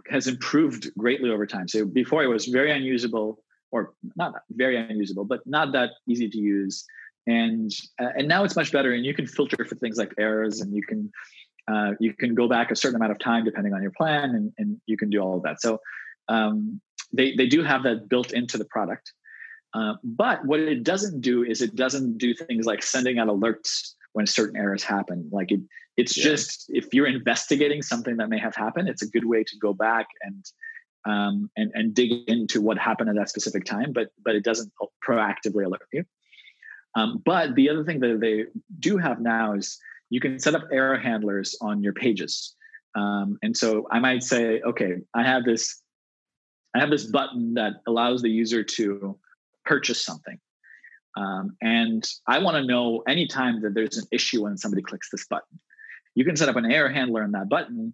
has 0.10 0.28
improved 0.28 0.94
greatly 0.98 1.30
over 1.30 1.46
time. 1.46 1.68
So 1.68 1.86
before 1.86 2.24
it 2.24 2.28
was 2.28 2.48
very 2.48 2.72
unusable, 2.72 3.44
or 3.72 3.94
not 4.16 4.34
very 4.52 4.76
unusable, 4.78 5.26
but 5.26 5.46
not 5.46 5.72
that 5.74 5.92
easy 6.08 6.30
to 6.30 6.38
use. 6.38 6.86
And 7.28 7.72
uh, 8.00 8.10
and 8.18 8.28
now 8.28 8.44
it's 8.44 8.56
much 8.56 8.72
better, 8.72 8.94
and 8.94 9.06
you 9.06 9.14
can 9.14 9.28
filter 9.28 9.64
for 9.64 9.76
things 9.76 9.98
like 9.98 10.14
errors, 10.18 10.60
and 10.62 10.74
you 10.76 10.82
can 10.84 11.12
uh, 11.72 11.92
you 12.00 12.14
can 12.14 12.34
go 12.36 12.48
back 12.48 12.72
a 12.72 12.76
certain 12.76 12.96
amount 12.96 13.12
of 13.12 13.20
time 13.20 13.46
depending 13.46 13.74
on 13.74 13.82
your 13.82 13.92
plan, 13.92 14.32
and, 14.32 14.52
and 14.58 14.82
you 14.88 14.98
can 14.98 15.10
do 15.10 15.20
all 15.20 15.38
of 15.38 15.44
that. 15.44 15.62
So 15.62 15.80
um, 16.30 16.82
they 17.14 17.36
they 17.36 17.48
do 17.48 17.64
have 17.64 17.84
that 17.84 18.10
built 18.10 18.32
into 18.32 18.58
the 18.58 18.66
product. 18.66 19.12
Uh, 19.74 19.94
but 20.04 20.44
what 20.46 20.60
it 20.60 20.84
doesn't 20.84 21.22
do 21.22 21.44
is 21.44 21.62
it 21.62 21.76
doesn't 21.76 22.18
do 22.18 22.34
things 22.34 22.66
like 22.66 22.84
sending 22.84 23.20
out 23.20 23.28
alerts 23.28 23.94
when 24.14 24.26
certain 24.26 24.58
errors 24.58 24.84
happen. 24.84 25.30
Like 25.32 25.52
it, 25.52 25.62
it's 25.96 26.18
yeah. 26.18 26.24
just 26.24 26.66
if 26.70 26.94
you're 26.94 27.08
investigating 27.08 27.82
something 27.82 28.18
that 28.18 28.28
may 28.30 28.40
have 28.40 28.56
happened, 28.56 28.90
it's 28.90 29.02
a 29.02 29.08
good 29.08 29.26
way 29.26 29.44
to 29.44 29.58
go 29.62 29.74
back 29.74 30.08
and 30.24 30.46
um, 31.06 31.50
and 31.56 31.72
and 31.74 31.94
dig 31.94 32.12
into 32.28 32.62
what 32.62 32.78
happened 32.78 33.10
at 33.10 33.16
that 33.16 33.30
specific 33.30 33.66
time. 33.66 33.94
But 33.94 34.10
but 34.24 34.36
it 34.36 34.44
doesn't 34.44 34.72
proactively 35.08 35.66
alert 35.66 35.82
you. 35.94 36.04
Um, 36.96 37.22
but 37.26 37.56
the 37.56 37.70
other 37.70 37.84
thing 37.84 38.00
that 38.02 38.20
they 38.20 38.46
do 38.80 38.98
have 38.98 39.22
now 39.22 39.54
is 39.54 39.80
you 40.10 40.20
can 40.20 40.40
set 40.40 40.56
up 40.56 40.64
error 40.72 40.98
handlers 40.98 41.56
on 41.62 41.82
your 41.82 41.94
pages. 41.94 42.56
Um, 42.96 43.38
and 43.42 43.56
so 43.56 43.88
I 43.92 44.00
might 44.00 44.24
say, 44.24 44.62
okay, 44.62 44.98
I 45.14 45.24
have 45.24 45.46
this, 45.46 45.82
I 46.76 46.80
have 46.80 46.90
this 46.90 47.06
button 47.06 47.54
that 47.54 47.76
allows 47.88 48.22
the 48.22 48.30
user 48.30 48.64
to 48.64 49.18
purchase 49.64 50.04
something. 50.04 50.38
Um, 51.18 51.56
and 51.62 52.08
I 52.28 52.40
want 52.40 52.58
to 52.58 52.64
know 52.66 53.04
anytime 53.08 53.62
that 53.62 53.74
there's 53.74 53.98
an 53.98 54.06
issue 54.12 54.44
when 54.44 54.58
somebody 54.58 54.82
clicks 54.82 55.10
this 55.10 55.28
button. 55.28 55.60
You 56.16 56.26
can 56.26 56.36
set 56.36 56.50
up 56.50 56.56
an 56.58 56.70
error 56.70 56.90
handler 56.90 57.24
on 57.24 57.32
that 57.32 57.50
button, 57.50 57.94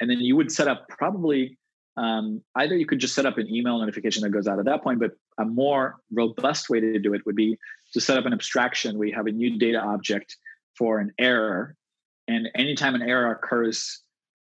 and 0.00 0.08
then 0.10 0.20
you 0.20 0.36
would 0.36 0.52
set 0.52 0.68
up 0.68 0.88
probably 0.88 1.58
um, 1.96 2.42
either 2.56 2.76
you 2.76 2.86
could 2.86 2.98
just 2.98 3.14
set 3.14 3.26
up 3.26 3.38
an 3.38 3.48
email 3.48 3.78
notification 3.78 4.22
that 4.22 4.30
goes 4.30 4.46
out 4.46 4.58
at 4.58 4.64
that 4.66 4.82
point, 4.82 5.00
but 5.00 5.12
a 5.38 5.44
more 5.44 5.96
robust 6.12 6.68
way 6.68 6.80
to 6.80 6.98
do 6.98 7.14
it 7.14 7.22
would 7.26 7.36
be 7.36 7.58
to 7.92 8.00
set 8.00 8.18
up 8.18 8.26
an 8.26 8.32
abstraction. 8.32 8.98
We 8.98 9.12
have 9.12 9.26
a 9.26 9.32
new 9.32 9.58
data 9.58 9.80
object 9.80 10.36
for 10.76 10.98
an 10.98 11.12
error, 11.18 11.74
and 12.28 12.48
anytime 12.54 12.94
an 12.94 13.02
error 13.02 13.30
occurs 13.30 14.02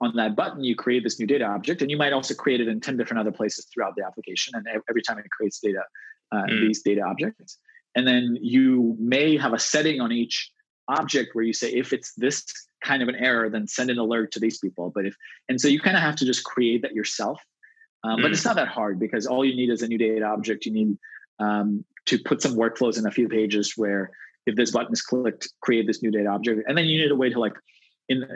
on 0.02 0.16
that 0.16 0.36
button, 0.36 0.64
you 0.64 0.76
create 0.76 1.04
this 1.04 1.20
new 1.20 1.28
data 1.28 1.46
object, 1.46 1.82
and 1.82 1.92
you 1.92 1.98
might 1.98 2.14
also 2.14 2.34
create 2.34 2.60
it 2.60 2.68
in 2.68 2.80
ten 2.80 2.98
different 2.98 3.20
other 3.22 3.32
places 3.32 3.68
throughout 3.72 3.96
the 3.96 4.04
application. 4.04 4.54
And 4.56 4.66
every 4.90 5.02
time 5.02 5.18
it 5.20 5.26
creates 5.30 5.60
data, 5.60 5.84
uh, 6.32 6.44
mm. 6.44 6.68
these 6.68 6.82
data 6.82 7.02
objects. 7.02 7.58
And 7.96 8.08
then 8.08 8.38
you 8.42 8.96
may 9.00 9.38
have 9.38 9.54
a 9.54 9.60
setting 9.60 10.00
on 10.02 10.12
each 10.12 10.52
object 10.88 11.36
where 11.36 11.44
you 11.44 11.54
say, 11.54 11.72
if 11.72 11.94
it's 11.94 12.14
this 12.16 12.46
kind 12.84 13.02
of 13.02 13.10
an 13.10 13.16
error, 13.16 13.50
then 13.50 13.68
send 13.68 13.90
an 13.90 13.98
alert 13.98 14.32
to 14.34 14.40
these 14.40 14.58
people. 14.58 14.92
But 14.94 15.06
if, 15.06 15.16
and 15.50 15.60
so 15.60 15.68
you 15.68 15.80
kind 15.80 15.96
of 15.96 16.04
have 16.04 16.16
to 16.18 16.26
just 16.26 16.44
create 16.44 16.82
that 16.82 16.94
yourself. 16.94 17.42
Um, 18.04 18.20
mm. 18.20 18.22
But 18.24 18.32
it's 18.32 18.42
mm. 18.42 18.46
not 18.46 18.56
that 18.56 18.68
hard 18.68 19.00
because 19.00 19.28
all 19.28 19.46
you 19.46 19.56
need 19.56 19.70
is 19.70 19.82
a 19.82 19.88
new 19.88 19.98
data 19.98 20.26
object. 20.26 20.66
You 20.66 20.74
need 20.74 20.98
um, 21.40 21.86
to 22.06 22.20
put 22.20 22.42
some 22.42 22.56
workflows 22.56 22.98
in 22.98 23.06
a 23.06 23.12
few 23.12 23.30
pages 23.30 23.74
where 23.78 24.12
if 24.46 24.56
this 24.56 24.72
button 24.72 24.92
is 24.92 25.02
clicked, 25.02 25.50
create 25.62 25.88
this 25.88 26.02
new 26.02 26.12
data 26.12 26.30
object. 26.30 26.64
And 26.68 26.78
then 26.78 26.86
you 26.86 27.00
need 27.00 27.12
a 27.12 27.16
way 27.16 27.30
to 27.30 27.40
like, 27.40 27.54
in 28.10 28.28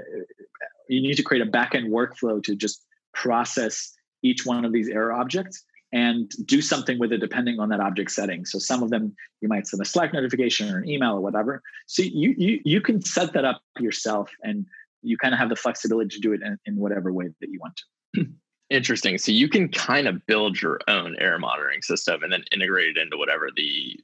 you 0.88 1.02
need 1.02 1.16
to 1.16 1.24
create 1.24 1.46
a 1.46 1.50
backend 1.50 1.90
workflow 1.90 2.42
to 2.44 2.56
just 2.56 2.86
process 3.14 3.92
each 4.22 4.46
one 4.46 4.66
of 4.66 4.72
these 4.72 4.90
error 4.90 5.14
objects 5.14 5.64
and 5.96 6.30
do 6.44 6.62
something 6.62 7.00
with 7.00 7.14
it 7.14 7.20
depending 7.20 7.58
on 7.58 7.70
that 7.70 7.80
object 7.80 8.12
setting. 8.12 8.44
So 8.46 8.60
some 8.60 8.84
of 8.84 8.90
them 8.90 9.16
you 9.40 9.48
might 9.48 9.66
send 9.66 9.82
a 9.82 9.86
Slack 9.86 10.14
notification 10.14 10.70
or 10.70 10.80
an 10.80 10.90
email 10.90 11.14
or 11.14 11.22
whatever. 11.22 11.64
So 11.88 12.04
you 12.04 12.36
you 12.38 12.60
you 12.66 12.82
can 12.82 13.02
set 13.02 13.32
that 13.32 13.46
up 13.46 13.62
yourself 13.80 14.30
and 14.44 14.66
you 15.02 15.18
kind 15.18 15.34
of 15.34 15.40
have 15.40 15.48
the 15.48 15.56
flexibility 15.56 16.10
to 16.10 16.20
do 16.20 16.34
it 16.34 16.42
in, 16.42 16.58
in 16.66 16.76
whatever 16.76 17.14
way 17.14 17.30
that 17.40 17.50
you 17.50 17.60
want 17.62 17.80
to. 18.14 18.26
Interesting. 18.70 19.18
So 19.18 19.32
you 19.32 19.48
can 19.48 19.70
kind 19.70 20.08
of 20.08 20.26
build 20.26 20.62
your 20.62 20.80
own 20.90 21.16
error 21.18 21.40
monitoring 21.40 21.82
system 21.82 22.24
and 22.24 22.34
then 22.34 22.44
integrate 22.52 22.98
it 22.98 23.02
into 23.02 23.18
whatever 23.18 23.50
the 23.56 23.98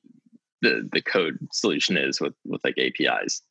the 0.61 0.87
the 0.93 1.01
code 1.01 1.39
solution 1.51 1.97
is 1.97 2.21
with 2.21 2.33
with 2.45 2.63
like 2.63 2.77
APIs. 2.77 3.41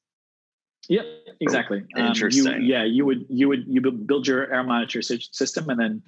Yep, 0.88 1.04
exactly. 1.40 1.84
Interesting. 1.94 2.54
Um, 2.54 2.62
you, 2.62 2.72
yeah, 2.72 2.84
you 2.84 3.04
would 3.04 3.26
you 3.28 3.48
would 3.48 3.64
you 3.68 3.82
build 3.82 4.26
your 4.26 4.50
error 4.50 4.64
monitor 4.64 5.02
system 5.02 5.68
and 5.68 5.78
then 5.78 6.02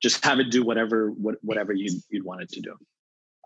just 0.00 0.24
have 0.24 0.40
it 0.40 0.50
do 0.50 0.64
whatever 0.64 1.10
what, 1.10 1.36
whatever 1.42 1.72
you 1.72 2.00
you'd 2.10 2.24
want 2.24 2.42
it 2.42 2.48
to 2.50 2.60
do. 2.60 2.76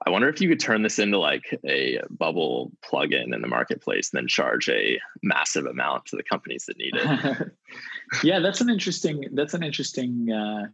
I 0.07 0.11
wonder 0.11 0.28
if 0.28 0.40
you 0.40 0.48
could 0.48 0.61
turn 0.61 0.82
this 0.82 0.98
into 0.98 1.18
like 1.18 1.59
a 1.64 2.00
bubble 2.11 2.72
plugin 2.84 3.34
in 3.34 3.40
the 3.40 3.48
marketplace 3.48 4.11
and 4.12 4.18
then 4.18 4.28
charge 4.28 4.68
a 4.68 5.00
massive 5.22 5.66
amount 5.66 6.07
to 6.07 6.16
the 6.16 6.22
companies 6.22 6.66
that 6.66 6.76
need 6.76 6.94
it. 6.94 7.52
yeah, 8.24 8.40
that's 8.40 8.61
an 8.61 8.68
interesting 8.68 9.28
that's 9.32 9.55
an 9.55 9.62
interesting 9.62 10.30
uh, 10.30 10.66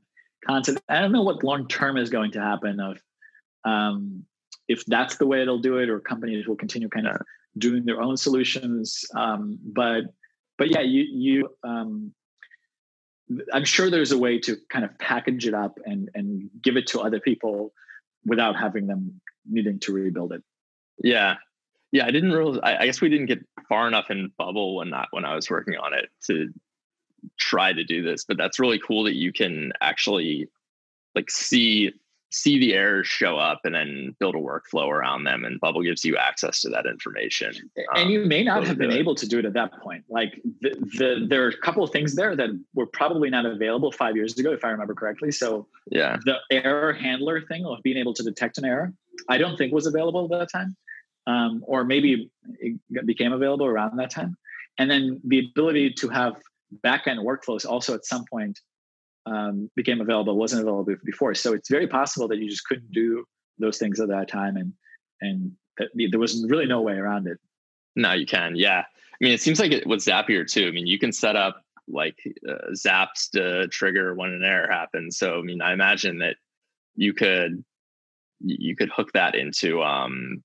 concept. 0.47 0.81
I 0.89 1.01
don't 1.01 1.13
know 1.13 1.23
what 1.23 1.45
long 1.45 1.69
term 1.69 1.97
is 1.97 2.11
going 2.11 2.33
to 2.33 2.41
happen 2.41 2.81
of 2.81 2.99
um, 3.65 4.25
if 4.69 4.85
that's 4.87 5.17
the 5.17 5.27
way 5.27 5.43
it'll 5.43 5.59
do 5.59 5.79
it, 5.79 5.89
or 5.89 6.01
companies 6.01 6.47
will 6.49 6.57
continue 6.57 6.89
kind 6.89 7.07
of 7.07 7.21
doing 7.59 7.85
their 7.85 8.01
own 8.01 8.17
solutions. 8.17 9.05
Um, 9.15 9.59
but 9.63 10.05
but 10.59 10.71
yeah, 10.71 10.81
you 10.81 11.03
you 11.03 11.49
um, 11.63 12.13
I'm 13.53 13.65
sure 13.65 13.91
there's 13.91 14.13
a 14.13 14.19
way 14.19 14.39
to 14.41 14.57
kind 14.71 14.85
of 14.85 14.97
package 14.99 15.47
it 15.47 15.55
up 15.55 15.79
and 15.85 16.11
and 16.15 16.51
give 16.63 16.77
it 16.77 16.87
to 16.89 17.01
other 17.01 17.21
people 17.21 17.73
without 18.25 18.57
having 18.57 18.87
them 18.87 19.21
needing 19.49 19.79
to 19.81 19.93
rebuild 19.93 20.33
it. 20.33 20.43
Yeah, 21.03 21.37
yeah. 21.93 22.07
I 22.07 22.11
didn't 22.11 22.33
realize. 22.33 22.61
I, 22.63 22.79
I 22.79 22.87
guess 22.87 23.01
we 23.01 23.09
didn't 23.09 23.27
get 23.27 23.45
far 23.69 23.87
enough 23.89 24.11
in 24.11 24.33
Bubble 24.37 24.77
when 24.77 24.91
that 24.91 25.09
when 25.13 25.25
I 25.25 25.35
was 25.35 25.49
working 25.49 25.77
on 25.77 25.95
it 25.95 26.09
to 26.27 26.53
try 27.39 27.73
to 27.73 27.85
do 27.85 28.03
this. 28.03 28.25
But 28.25 28.37
that's 28.37 28.59
really 28.59 28.81
cool 28.85 29.05
that 29.05 29.15
you 29.15 29.33
can 29.33 29.73
actually 29.81 30.49
like 31.15 31.31
see 31.31 31.93
see 32.31 32.59
the 32.59 32.75
errors 32.75 33.07
show 33.07 33.37
up 33.37 33.61
and 33.65 33.75
then 33.75 34.15
build 34.21 34.35
a 34.35 34.39
workflow 34.39 34.89
around 34.89 35.25
them 35.25 35.45
and 35.45 35.59
bubble 35.61 35.83
gives 35.83 36.05
you 36.05 36.17
access 36.17 36.61
to 36.61 36.69
that 36.69 36.87
information 36.87 37.53
um, 37.79 38.03
and 38.03 38.11
you 38.11 38.25
may 38.25 38.45
not 38.45 38.65
have 38.65 38.79
been 38.79 38.93
able 38.93 39.15
to 39.15 39.27
do 39.27 39.39
it 39.39 39.45
at 39.45 39.53
that 39.53 39.73
point. 39.81 40.05
Like 40.09 40.41
the, 40.61 40.71
the, 40.99 41.27
there 41.29 41.45
are 41.45 41.49
a 41.49 41.57
couple 41.59 41.83
of 41.83 41.91
things 41.91 42.15
there 42.15 42.37
that 42.37 42.51
were 42.75 42.87
probably 42.87 43.31
not 43.31 43.47
available 43.47 43.91
five 43.93 44.17
years 44.17 44.39
ago 44.39 44.53
if 44.53 44.65
i 44.65 44.69
remember 44.69 44.95
correctly. 44.95 45.33
So 45.33 45.67
yeah. 45.91 46.19
the 46.25 46.37
error 46.51 46.93
handler 46.93 47.41
thing 47.41 47.67
of 47.67 47.83
being 47.83 47.97
able 47.97 48.15
to 48.15 48.23
detect 48.23 48.59
an 48.59 48.65
error 48.65 48.93
i 49.29 49.37
don't 49.37 49.57
think 49.57 49.73
was 49.73 49.87
available 49.87 50.25
at 50.25 50.39
that 50.39 50.51
time 50.51 50.77
um, 51.27 51.63
or 51.67 51.85
maybe 51.85 52.31
it 52.59 53.07
became 53.07 53.33
available 53.33 53.67
around 53.67 53.97
that 53.97 54.11
time. 54.11 54.37
And 54.79 54.91
then 54.91 55.21
the 55.25 55.51
ability 55.51 55.95
to 55.99 56.09
have 56.09 56.37
backend 56.85 57.19
workflows 57.19 57.67
also 57.67 57.95
at 57.95 58.05
some 58.05 58.25
point 58.31 58.59
um, 59.27 59.71
became 59.77 60.01
available 60.01 60.37
wasn't 60.37 60.63
available 60.63 60.95
before. 61.05 61.35
So 61.35 61.53
it's 61.53 61.69
very 61.69 61.87
possible 61.87 62.29
that 62.29 62.39
you 62.39 62.49
just 62.49 62.65
couldn't 62.67 62.93
do 62.93 63.25
those 63.59 63.79
things 63.79 64.01
at 64.01 64.09
that 64.09 64.29
time, 64.29 64.57
and 64.57 64.73
and 65.21 65.53
there 66.11 66.21
was 66.21 66.45
really 66.49 66.67
no 66.67 66.81
way 66.81 66.95
around 66.95 67.27
it. 67.27 67.39
No, 67.97 68.13
you 68.13 68.27
can. 68.27 68.57
Yeah, 68.57 68.81
I 68.81 69.17
mean, 69.21 69.33
it 69.33 69.41
seems 69.41 69.61
like 69.61 69.73
it 69.73 69.87
with 69.87 70.01
Zapier 70.01 70.51
too. 70.51 70.69
I 70.69 70.71
mean, 70.71 70.87
you 70.87 70.99
can 70.99 71.13
set 71.13 71.37
up 71.37 71.63
like 71.89 72.19
uh, 72.49 72.71
zaps 72.73 73.31
to 73.33 73.67
trigger 73.69 74.15
when 74.15 74.31
an 74.31 74.45
error 74.45 74.71
happens. 74.71 75.19
So 75.19 75.39
I 75.39 75.43
mean, 75.43 75.61
I 75.61 75.73
imagine 75.73 76.19
that 76.19 76.37
you 76.97 77.13
could 77.13 77.65
you 78.41 78.75
could 78.75 78.91
hook 78.91 79.13
that 79.13 79.35
into 79.35 79.83
um 79.83 80.43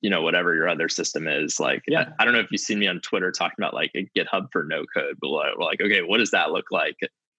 you 0.00 0.10
know 0.10 0.20
whatever 0.20 0.54
your 0.54 0.68
other 0.68 0.88
system 0.88 1.26
is 1.26 1.58
like 1.58 1.82
yeah 1.88 2.10
i 2.18 2.24
don't 2.24 2.34
know 2.34 2.40
if 2.40 2.48
you've 2.50 2.60
seen 2.60 2.78
me 2.78 2.86
on 2.86 3.00
twitter 3.00 3.32
talking 3.32 3.56
about 3.58 3.72
like 3.72 3.90
a 3.94 4.06
github 4.16 4.48
for 4.52 4.64
no 4.64 4.84
code 4.94 5.16
but 5.20 5.30
like 5.58 5.80
okay 5.80 6.02
what 6.02 6.18
does 6.18 6.30
that 6.30 6.50
look 6.50 6.66
like 6.70 6.96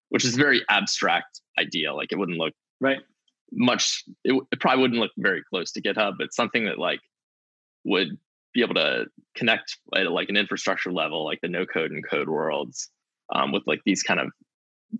which 0.09 0.25
is 0.25 0.35
a 0.35 0.37
very 0.37 0.63
abstract 0.69 1.41
idea. 1.59 1.93
Like 1.93 2.11
it 2.11 2.17
wouldn't 2.17 2.37
look 2.37 2.53
right 2.79 2.99
much. 3.51 4.03
It, 4.23 4.41
it 4.51 4.59
probably 4.59 4.81
wouldn't 4.81 4.99
look 4.99 5.11
very 5.17 5.43
close 5.49 5.71
to 5.71 5.81
GitHub, 5.81 6.13
but 6.17 6.33
something 6.33 6.65
that 6.65 6.79
like 6.79 6.99
would 7.83 8.17
be 8.53 8.61
able 8.61 8.75
to 8.75 9.05
connect 9.35 9.77
at 9.95 10.11
like 10.11 10.29
an 10.29 10.37
infrastructure 10.37 10.91
level, 10.91 11.25
like 11.25 11.39
the 11.41 11.47
no 11.47 11.65
code 11.65 11.91
and 11.91 12.07
code 12.07 12.29
worlds, 12.29 12.89
um, 13.33 13.51
with 13.51 13.63
like 13.67 13.81
these 13.85 14.03
kind 14.03 14.19
of 14.19 14.31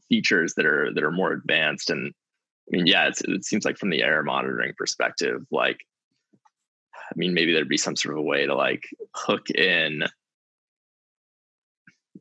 features 0.10 0.54
that 0.56 0.66
are 0.66 0.94
that 0.94 1.04
are 1.04 1.12
more 1.12 1.32
advanced. 1.32 1.90
And 1.90 2.14
I 2.72 2.78
mean, 2.78 2.88
yeah, 2.88 3.10
it 3.10 3.46
seems 3.46 3.66
like 3.66 3.78
from 3.78 3.90
the 3.90 4.04
error 4.04 4.24
monitoring 4.24 4.74
perspective, 4.78 5.42
like 5.52 5.80
I 6.96 7.14
mean, 7.16 7.34
maybe 7.34 7.54
there'd 7.54 7.70
be 7.70 7.78
some 7.78 7.96
sort 7.96 8.16
of 8.16 8.20
a 8.20 8.24
way 8.24 8.46
to 8.46 8.56
like 8.56 8.84
hook 9.16 9.50
in 9.52 10.04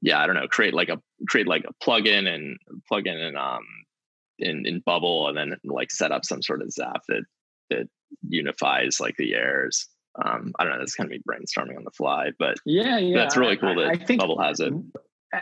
yeah, 0.05 0.21
I 0.21 0.27
don't 0.27 0.37
know, 0.37 0.47
create 0.47 0.75
like 0.75 0.91
a 0.91 1.01
create 1.27 1.49
like 1.49 1.65
a 1.65 1.73
plugin 1.83 2.29
and 2.29 2.59
plug 2.87 3.07
in 3.07 3.37
um 3.37 3.65
in 4.39 4.67
in 4.67 4.81
Bubble 4.81 5.29
and 5.29 5.37
then 5.37 5.57
like 5.65 5.91
set 5.91 6.13
up 6.13 6.27
some 6.27 6.43
sort 6.43 6.61
of 6.61 6.71
Zap 6.71 7.01
that 7.09 7.23
that 7.71 7.89
unifies 8.29 9.01
like 9.01 9.17
the 9.17 9.35
errors. 9.35 9.89
Um, 10.23 10.53
I 10.59 10.65
don't 10.65 10.75
know. 10.75 10.79
That's 10.79 10.95
kind 10.95 11.11
of 11.11 11.11
me 11.11 11.23
brainstorming 11.27 11.79
on 11.79 11.85
the 11.85 11.91
fly, 11.91 12.33
but 12.39 12.59
yeah, 12.67 12.99
yeah, 12.99 13.17
that's 13.17 13.39
really 13.39 13.57
cool 13.57 13.75
that 13.77 13.87
I, 13.87 13.93
I 13.93 13.97
think 13.97 14.21
Bubble 14.21 14.41
has 14.43 14.61
it. 14.61 14.75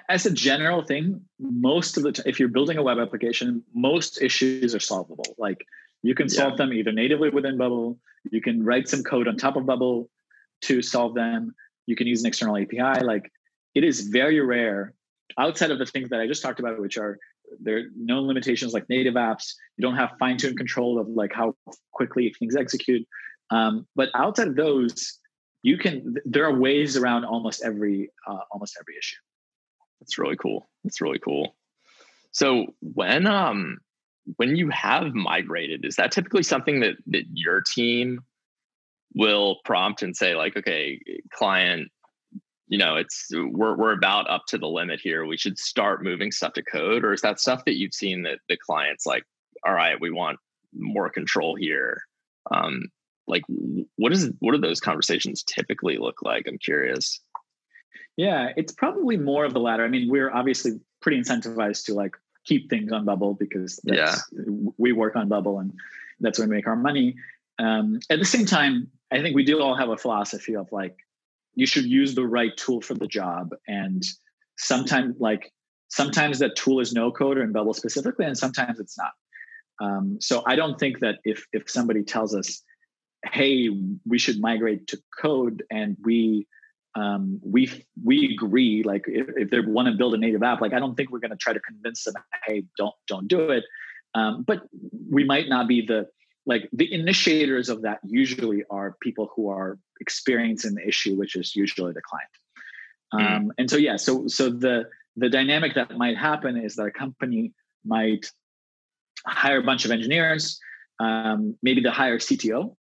As 0.09 0.27
a 0.27 0.31
general 0.31 0.83
thing, 0.83 1.21
most 1.41 1.97
of 1.97 2.05
the 2.05 2.13
time, 2.13 2.25
if 2.27 2.39
you're 2.39 2.49
building 2.49 2.79
a 2.79 2.83
web 2.85 2.99
application, 2.99 3.65
most 3.75 4.23
issues 4.23 4.77
are 4.77 4.81
solvable. 4.81 5.35
Like 5.39 5.67
you 6.03 6.15
can 6.15 6.29
solve 6.29 6.53
yeah. 6.53 6.57
them 6.59 6.73
either 6.73 6.93
natively 6.93 7.31
within 7.31 7.59
Bubble, 7.59 7.99
you 8.31 8.41
can 8.41 8.65
write 8.65 8.89
some 8.89 9.03
code 9.03 9.27
on 9.27 9.37
top 9.37 9.57
of 9.57 9.67
Bubble 9.67 10.09
to 10.63 10.83
solve 10.83 11.15
them. 11.15 11.53
You 11.87 11.97
can 11.97 12.07
use 12.07 12.23
an 12.23 12.29
external 12.29 12.57
API. 12.57 13.05
Like 13.05 13.31
it 13.75 13.85
is 13.85 14.09
very 14.09 14.41
rare 14.41 14.95
outside 15.39 15.71
of 15.71 15.79
the 15.79 15.87
things 15.87 16.11
that 16.11 16.21
I 16.21 16.27
just 16.27 16.43
talked 16.43 16.61
about, 16.61 16.81
which 16.81 16.99
are 16.99 17.19
there 17.61 17.79
are 17.79 17.83
no 17.97 18.23
limitations 18.23 18.73
like 18.73 18.89
native 18.89 19.15
apps. 19.15 19.55
You 19.77 19.83
don't 19.83 19.97
have 19.97 20.13
fine 20.19 20.37
tuned 20.37 20.57
control 20.57 20.99
of 20.99 21.09
like 21.09 21.33
how 21.33 21.55
quickly 21.93 22.35
things 22.39 22.57
execute. 22.57 23.07
Um, 23.51 23.87
but 23.95 24.09
outside 24.15 24.49
of 24.49 24.57
those, 24.57 25.19
you 25.63 25.79
can. 25.79 26.17
There 26.25 26.45
are 26.45 26.59
ways 26.59 26.97
around 26.97 27.25
almost 27.25 27.63
every 27.65 28.11
uh, 28.27 28.41
almost 28.51 28.77
every 28.81 28.97
issue. 28.99 29.17
That's 30.01 30.19
really 30.19 30.37
cool. 30.37 30.69
That's 30.83 31.01
really 31.01 31.19
cool. 31.19 31.55
So 32.33 32.67
when 32.81 33.27
um 33.27 33.79
when 34.37 34.57
you 34.57 34.69
have 34.71 35.15
migrated, 35.15 35.85
is 35.85 35.97
that 35.97 36.13
typically 36.13 36.43
something 36.43 36.81
that 36.81 36.97
that 37.09 37.25
your 37.33 37.61
team 37.61 38.21
will 39.15 39.59
prompt 39.65 40.03
and 40.03 40.17
say 40.17 40.35
like, 40.35 40.57
okay, 40.57 40.99
client, 41.31 41.91
you 42.73 42.79
know 42.79 42.97
it's 42.97 43.29
we're 43.31 43.77
we're 43.77 43.93
about 43.93 44.31
up 44.31 44.47
to 44.47 44.57
the 44.57 44.67
limit 44.67 44.99
here. 44.99 45.27
We 45.27 45.37
should 45.37 45.59
start 45.59 46.03
moving 46.03 46.33
stuff 46.33 46.55
to 46.55 46.63
code 46.63 47.05
or 47.05 47.13
is 47.13 47.21
that 47.21 47.39
stuff 47.39 47.67
that 47.67 47.77
you've 47.77 47.93
seen 47.93 48.23
that 48.23 48.39
the 48.49 48.57
clients 48.57 49.05
like 49.05 49.25
all 49.67 49.75
right 49.75 50.01
we 50.01 50.11
want 50.11 50.39
more 50.75 51.11
control 51.11 51.55
here. 51.55 52.01
Um 52.51 52.85
like 53.27 53.43
what 53.97 54.11
is 54.11 54.31
what 54.39 54.53
do 54.53 54.59
those 54.59 54.81
conversations 54.81 55.43
typically 55.43 55.99
look 55.99 56.23
like? 56.23 56.47
I'm 56.49 56.57
curious. 56.57 57.21
Yeah 58.17 58.55
it's 58.57 58.73
probably 58.73 59.19
more 59.19 59.45
of 59.45 59.53
the 59.53 59.61
latter. 59.61 59.85
I 59.85 59.89
mean 59.89 60.11
we're 60.11 60.33
obviously 60.33 60.81
pretty 61.03 61.21
incentivized 61.21 61.85
to 61.85 61.95
like 61.95 62.17
keep 62.47 62.71
things 62.71 62.91
on 62.91 63.05
bubble 63.05 63.35
because 63.35 63.81
yeah. 63.85 64.17
we 64.79 64.93
work 64.93 65.15
on 65.15 65.29
bubble 65.29 65.59
and 65.59 65.75
that's 66.21 66.39
where 66.39 66.49
we 66.49 66.57
make 66.57 66.67
our 66.67 66.77
money. 66.77 67.17
Um, 67.59 68.01
at 68.09 68.19
the 68.19 68.25
same 68.25 68.47
time 68.47 68.91
i 69.13 69.21
think 69.21 69.37
we 69.37 69.45
do 69.45 69.61
all 69.61 69.77
have 69.77 69.91
a 69.91 69.97
philosophy 69.99 70.57
of 70.57 70.73
like 70.73 70.97
you 71.55 71.67
should 71.67 71.85
use 71.85 72.15
the 72.15 72.27
right 72.27 72.57
tool 72.57 72.81
for 72.81 72.95
the 72.95 73.07
job. 73.07 73.51
And 73.69 74.03
sometimes 74.57 75.17
like 75.19 75.53
sometimes 75.89 76.39
that 76.39 76.57
tool 76.57 76.81
is 76.81 76.93
no 76.93 77.11
code 77.11 77.39
or 77.39 77.43
in 77.43 77.53
bubble 77.53 77.75
specifically 77.75 78.25
and 78.25 78.37
sometimes 78.37 78.81
it's 78.81 78.97
not. 78.99 79.13
Um, 79.81 80.19
so 80.21 80.45
i 80.47 80.55
don't 80.55 80.79
think 80.79 81.01
that 81.01 81.17
if 81.25 81.45
if 81.53 81.69
somebody 81.69 82.05
tells 82.05 82.37
us 82.37 82.63
hey 83.33 83.69
we 84.07 84.19
should 84.19 84.39
migrate 84.41 84.87
to 84.89 84.99
code 85.21 85.65
and 85.71 85.97
we 86.05 86.47
um, 86.95 87.41
we 87.43 87.85
we 88.05 88.35
agree 88.35 88.83
like 88.85 89.05
if, 89.07 89.27
if 89.37 89.51
they 89.51 89.61
want 89.61 89.89
to 89.89 89.95
build 89.95 90.15
a 90.15 90.19
native 90.19 90.43
app 90.43 90.61
like 90.61 90.75
i 90.75 90.79
don't 90.79 90.95
think 90.95 91.11
we're 91.11 91.21
going 91.21 91.31
to 91.31 91.37
try 91.37 91.55
to 91.55 91.61
convince 91.61 92.05
them 92.05 92.15
hey 92.47 92.65
don't 92.77 92.95
don't 93.09 93.29
do 93.29 93.51
it. 93.51 93.65
Um, 94.15 94.43
but 94.43 94.63
we 95.11 95.25
might 95.25 95.49
not 95.49 95.69
be 95.69 95.85
the 95.85 96.07
like 96.45 96.69
the 96.73 96.93
initiators 96.93 97.69
of 97.69 97.83
that 97.83 98.01
usually 98.05 98.65
are 98.71 98.97
people 99.01 99.31
who 99.37 99.49
are 99.49 99.79
experiencing 100.01 100.75
the 100.75 100.87
issue 100.87 101.17
which 101.17 101.37
is 101.37 101.55
usually 101.55 101.93
the 101.93 102.03
client 102.03 102.31
mm. 103.15 103.37
um, 103.37 103.53
and 103.59 103.71
so 103.71 103.77
yeah 103.77 103.97
so 103.97 104.27
so 104.27 104.51
the 104.51 104.85
the 105.17 105.29
dynamic 105.29 105.75
that 105.75 105.97
might 105.97 106.17
happen 106.17 106.57
is 106.57 106.77
that 106.77 106.85
a 106.87 106.91
company 106.91 107.53
might 107.85 108.31
hire 109.27 109.59
a 109.59 109.63
bunch 109.63 109.85
of 109.85 109.91
engineers 109.91 110.59
um, 111.01 111.57
maybe 111.63 111.81
the 111.81 111.91
hire 111.91 112.19
cto 112.19 112.75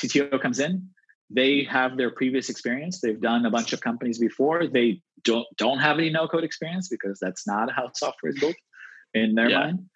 cto 0.00 0.40
comes 0.40 0.58
in 0.60 0.88
they 1.34 1.64
have 1.64 1.96
their 1.96 2.10
previous 2.10 2.50
experience. 2.50 3.00
They've 3.00 3.20
done 3.20 3.46
a 3.46 3.50
bunch 3.50 3.72
of 3.72 3.80
companies 3.80 4.18
before. 4.18 4.66
They 4.66 5.00
don't 5.24 5.46
don't 5.56 5.78
have 5.78 5.98
any 5.98 6.10
no 6.10 6.28
code 6.28 6.44
experience 6.44 6.88
because 6.88 7.18
that's 7.20 7.46
not 7.46 7.72
how 7.72 7.90
software 7.94 8.32
is 8.32 8.40
built 8.40 8.56
in 9.14 9.34
their 9.34 9.48
yeah. 9.48 9.58
mind. 9.60 9.86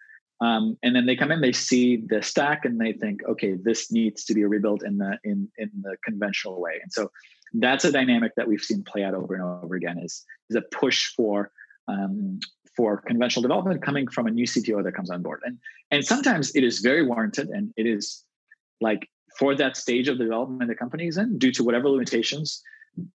Um, 0.41 0.76
and 0.82 0.95
then 0.95 1.07
they 1.07 1.16
come 1.16 1.32
in, 1.32 1.41
they 1.41 1.53
see 1.53 1.97
the 1.97 2.22
stack, 2.22 2.64
and 2.64 2.80
they 2.80 2.93
think, 2.93 3.20
okay, 3.26 3.55
this 3.55 3.91
needs 3.91 4.24
to 4.24 4.34
be 4.34 4.45
rebuilt 4.45 4.84
in 4.84 4.99
the 4.99 5.18
in 5.24 5.49
in 5.57 5.70
the 5.82 5.97
conventional 6.05 6.61
way. 6.61 6.78
And 6.82 6.93
so 6.93 7.11
that's 7.55 7.84
a 7.84 7.93
dynamic 7.93 8.32
that 8.37 8.47
we've 8.47 8.61
seen 8.61 8.82
play 8.82 9.03
out 9.03 9.14
over 9.14 9.34
and 9.34 9.43
over 9.43 9.74
again. 9.74 9.99
Is 9.99 10.24
is 10.51 10.57
a 10.57 10.62
push 10.76 11.14
for 11.14 11.51
um, 11.89 12.39
for 12.76 12.99
conventional 12.99 13.43
development 13.43 13.82
coming 13.82 14.09
from 14.09 14.26
a 14.26 14.30
new 14.30 14.45
CTO 14.45 14.84
that 14.84 14.93
comes 14.93 15.11
on 15.11 15.22
board, 15.22 15.41
and 15.45 15.59
and 15.91 16.05
sometimes 16.05 16.55
it 16.55 16.64
is 16.64 16.80
very 16.80 17.07
warranted, 17.07 17.49
and 17.49 17.72
it 17.76 17.87
is 17.87 18.22
like 18.80 19.09
for 19.39 19.55
that 19.55 19.76
stage 19.76 20.09
of 20.09 20.18
the 20.18 20.24
development 20.24 20.68
the 20.68 20.74
company 20.74 21.07
is 21.07 21.16
in, 21.16 21.39
due 21.39 21.53
to 21.53 21.64
whatever 21.64 21.89
limitations 21.89 22.62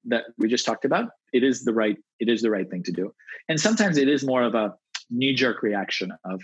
that 0.06 0.26
we 0.38 0.48
just 0.48 0.66
talked 0.66 0.86
about, 0.86 1.10
it 1.34 1.44
is 1.44 1.64
the 1.64 1.74
right 1.74 1.98
it 2.20 2.30
is 2.30 2.42
the 2.42 2.50
right 2.50 2.70
thing 2.70 2.84
to 2.84 2.92
do. 2.92 3.14
And 3.48 3.60
sometimes 3.60 3.98
it 3.98 4.08
is 4.08 4.24
more 4.24 4.44
of 4.44 4.56
a 4.56 4.74
knee 5.10 5.34
jerk 5.34 5.62
reaction 5.62 6.12
of 6.26 6.42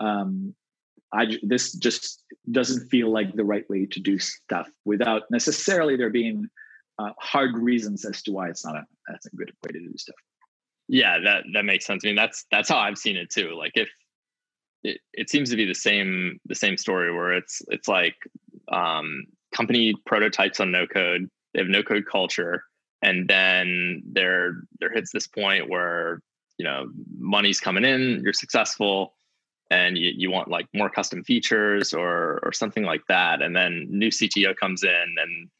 um, 0.00 0.54
I 1.12 1.38
this 1.42 1.72
just 1.72 2.22
doesn't 2.50 2.88
feel 2.88 3.10
like 3.10 3.34
the 3.34 3.44
right 3.44 3.68
way 3.68 3.86
to 3.86 4.00
do 4.00 4.18
stuff 4.18 4.68
without 4.84 5.22
necessarily 5.30 5.96
there 5.96 6.10
being 6.10 6.48
uh, 6.98 7.10
hard 7.18 7.56
reasons 7.56 8.04
as 8.04 8.22
to 8.22 8.32
why 8.32 8.48
it's 8.48 8.64
not 8.64 8.76
a 8.76 8.84
that's 9.08 9.26
a 9.26 9.36
good 9.36 9.52
way 9.64 9.72
to 9.72 9.80
do 9.80 9.96
stuff. 9.96 10.16
Yeah, 10.88 11.18
that 11.20 11.44
that 11.54 11.64
makes 11.64 11.86
sense. 11.86 12.04
I 12.04 12.08
mean, 12.08 12.16
that's 12.16 12.46
that's 12.50 12.68
how 12.68 12.78
I've 12.78 12.98
seen 12.98 13.16
it 13.16 13.30
too. 13.30 13.54
Like 13.56 13.72
if 13.74 13.88
it, 14.82 14.98
it 15.12 15.30
seems 15.30 15.50
to 15.50 15.56
be 15.56 15.64
the 15.64 15.74
same 15.74 16.40
the 16.46 16.54
same 16.54 16.76
story 16.76 17.12
where 17.12 17.32
it's 17.32 17.62
it's 17.68 17.88
like 17.88 18.16
um, 18.70 19.24
company 19.54 19.94
prototypes 20.06 20.60
on 20.60 20.70
no 20.70 20.86
code, 20.86 21.28
they 21.54 21.60
have 21.60 21.68
no 21.68 21.82
code 21.82 22.04
culture, 22.10 22.64
and 23.02 23.28
then 23.28 24.02
there 24.04 24.62
there 24.78 24.92
hits 24.92 25.10
this 25.12 25.26
point 25.26 25.68
where 25.68 26.22
you 26.58 26.64
know 26.64 26.88
money's 27.18 27.60
coming 27.60 27.84
in, 27.84 28.20
you're 28.22 28.32
successful, 28.32 29.14
and 29.70 29.96
you, 29.96 30.12
you 30.16 30.30
want 30.30 30.48
like 30.48 30.66
more 30.74 30.90
custom 30.90 31.24
features 31.24 31.94
or 31.94 32.40
or 32.42 32.52
something 32.52 32.84
like 32.84 33.02
that, 33.08 33.42
and 33.42 33.54
then 33.54 33.86
new 33.88 34.08
CTO 34.08 34.56
comes 34.56 34.82
in 34.82 35.14
and 35.16 35.50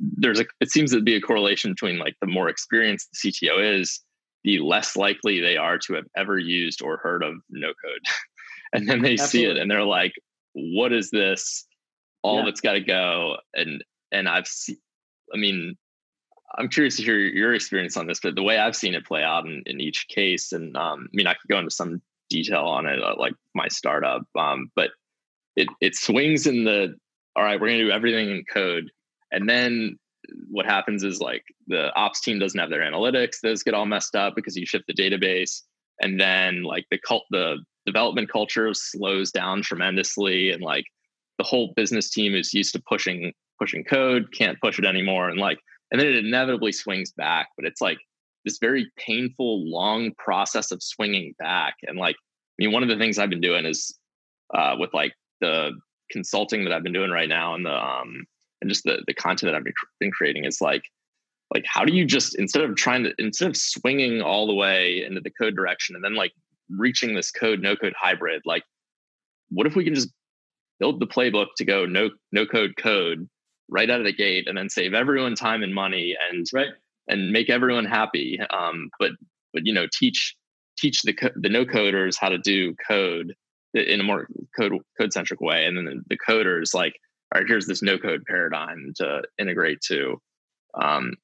there's 0.00 0.40
a 0.40 0.44
it 0.60 0.70
seems 0.70 0.92
to 0.92 1.00
be 1.00 1.16
a 1.16 1.20
correlation 1.20 1.72
between 1.72 1.98
like 1.98 2.16
the 2.20 2.26
more 2.26 2.48
experienced 2.48 3.08
the 3.12 3.30
CTO 3.30 3.80
is, 3.80 4.00
the 4.42 4.58
less 4.58 4.96
likely 4.96 5.40
they 5.40 5.56
are 5.56 5.78
to 5.78 5.94
have 5.94 6.06
ever 6.16 6.38
used 6.38 6.82
or 6.82 6.98
heard 6.98 7.22
of 7.22 7.34
no 7.50 7.68
code. 7.68 8.00
and 8.72 8.88
then 8.88 9.02
they 9.02 9.12
Absolutely. 9.12 9.26
see 9.26 9.44
it 9.44 9.56
and 9.56 9.70
they're 9.70 9.84
like, 9.84 10.12
what 10.52 10.92
is 10.92 11.10
this? 11.10 11.66
All 12.22 12.36
yeah. 12.36 12.42
of 12.42 12.48
it's 12.48 12.60
got 12.60 12.72
to 12.72 12.80
go. 12.80 13.36
And 13.54 13.82
and 14.12 14.28
I've 14.28 14.46
seen, 14.46 14.76
I 15.32 15.36
mean, 15.36 15.76
I'm 16.56 16.68
curious 16.68 16.96
to 16.96 17.02
hear 17.02 17.18
your 17.18 17.54
experience 17.54 17.96
on 17.96 18.06
this, 18.06 18.20
but 18.20 18.34
the 18.34 18.42
way 18.42 18.58
I've 18.58 18.76
seen 18.76 18.94
it 18.94 19.06
play 19.06 19.22
out 19.22 19.46
in, 19.46 19.62
in 19.66 19.80
each 19.80 20.06
case, 20.08 20.52
and 20.52 20.76
um, 20.76 21.08
I 21.12 21.16
mean, 21.16 21.26
I 21.26 21.34
could 21.34 21.48
go 21.48 21.58
into 21.58 21.70
some 21.70 22.00
detail 22.34 22.64
on 22.64 22.86
it, 22.86 23.02
uh, 23.02 23.14
like 23.18 23.34
my 23.54 23.68
startup, 23.68 24.22
um, 24.36 24.70
but 24.74 24.90
it 25.56 25.68
it 25.80 25.94
swings 25.94 26.46
in 26.46 26.64
the 26.64 26.94
all 27.36 27.44
right, 27.44 27.60
we're 27.60 27.68
gonna 27.68 27.78
do 27.78 27.90
everything 27.90 28.30
in 28.30 28.44
code, 28.52 28.90
and 29.32 29.48
then 29.48 29.98
what 30.50 30.66
happens 30.66 31.04
is 31.04 31.20
like 31.20 31.44
the 31.66 31.92
ops 31.94 32.20
team 32.20 32.38
doesn't 32.38 32.58
have 32.58 32.70
their 32.70 32.80
analytics; 32.80 33.40
those 33.42 33.62
get 33.62 33.74
all 33.74 33.86
messed 33.86 34.16
up 34.16 34.34
because 34.34 34.56
you 34.56 34.66
shift 34.66 34.86
the 34.86 34.94
database, 34.94 35.62
and 36.00 36.20
then 36.20 36.62
like 36.62 36.86
the 36.90 36.98
cult 36.98 37.24
the 37.30 37.58
development 37.86 38.30
culture 38.30 38.72
slows 38.74 39.30
down 39.30 39.62
tremendously, 39.62 40.50
and 40.50 40.62
like 40.62 40.84
the 41.38 41.44
whole 41.44 41.72
business 41.76 42.10
team 42.10 42.34
is 42.34 42.54
used 42.54 42.72
to 42.72 42.82
pushing 42.88 43.32
pushing 43.58 43.84
code, 43.84 44.26
can't 44.36 44.60
push 44.60 44.78
it 44.78 44.84
anymore, 44.84 45.28
and 45.28 45.38
like 45.38 45.58
and 45.90 46.00
then 46.00 46.08
it 46.08 46.24
inevitably 46.24 46.72
swings 46.72 47.12
back, 47.12 47.48
but 47.56 47.66
it's 47.66 47.80
like 47.80 47.98
this 48.44 48.58
very 48.58 48.90
painful, 48.96 49.68
long 49.68 50.12
process 50.18 50.70
of 50.70 50.82
swinging 50.82 51.34
back, 51.38 51.76
and 51.82 51.98
like 51.98 52.16
I 52.16 52.64
mean, 52.64 52.72
one 52.72 52.82
of 52.82 52.88
the 52.88 52.96
things 52.96 53.18
I've 53.18 53.30
been 53.30 53.40
doing 53.40 53.66
is 53.66 53.96
uh, 54.54 54.76
with 54.78 54.92
like 54.94 55.12
the 55.40 55.72
consulting 56.10 56.64
that 56.64 56.72
I've 56.72 56.82
been 56.82 56.92
doing 56.92 57.10
right 57.10 57.28
now 57.28 57.54
and 57.54 57.64
the 57.64 57.74
um 57.74 58.26
and 58.60 58.70
just 58.70 58.84
the 58.84 59.02
the 59.06 59.14
content 59.14 59.50
that 59.50 59.56
I've 59.56 59.64
been 59.98 60.12
creating 60.12 60.44
is 60.44 60.60
like 60.60 60.84
like 61.52 61.64
how 61.66 61.84
do 61.84 61.94
you 61.94 62.04
just 62.04 62.38
instead 62.38 62.62
of 62.62 62.76
trying 62.76 63.04
to 63.04 63.14
instead 63.18 63.48
of 63.48 63.56
swinging 63.56 64.22
all 64.22 64.46
the 64.46 64.54
way 64.54 65.02
into 65.04 65.20
the 65.20 65.30
code 65.30 65.56
direction 65.56 65.94
and 65.94 66.04
then 66.04 66.14
like 66.14 66.32
reaching 66.70 67.14
this 67.14 67.30
code 67.30 67.60
no 67.60 67.76
code 67.76 67.94
hybrid 67.98 68.42
like 68.44 68.62
what 69.50 69.66
if 69.66 69.76
we 69.76 69.84
can 69.84 69.94
just 69.94 70.10
build 70.78 71.00
the 71.00 71.06
playbook 71.06 71.48
to 71.56 71.64
go 71.64 71.86
no 71.86 72.10
no 72.32 72.46
code 72.46 72.74
code 72.76 73.28
right 73.68 73.90
out 73.90 74.00
of 74.00 74.06
the 74.06 74.12
gate 74.12 74.46
and 74.46 74.56
then 74.56 74.68
save 74.68 74.94
everyone 74.94 75.34
time 75.34 75.62
and 75.62 75.74
money 75.74 76.16
and 76.30 76.46
right 76.52 76.68
and 77.08 77.32
make 77.32 77.50
everyone 77.50 77.84
happy 77.84 78.38
um 78.50 78.90
but 78.98 79.12
but 79.52 79.66
you 79.66 79.72
know 79.72 79.86
teach 79.92 80.34
teach 80.78 81.02
the 81.02 81.14
the 81.36 81.48
no 81.48 81.64
coders 81.64 82.16
how 82.18 82.28
to 82.28 82.38
do 82.38 82.74
code 82.86 83.34
in 83.74 84.00
a 84.00 84.04
more 84.04 84.28
code 84.56 84.72
code 84.98 85.12
centric 85.12 85.40
way 85.40 85.66
and 85.66 85.76
then 85.76 85.84
the, 85.84 86.02
the 86.08 86.18
coders 86.18 86.74
like 86.74 86.94
all 87.34 87.40
right, 87.40 87.48
here's 87.48 87.66
this 87.66 87.82
no 87.82 87.98
code 87.98 88.24
paradigm 88.26 88.92
to 88.96 89.22
integrate 89.38 89.80
to. 89.82 90.20
Um, 90.80 91.14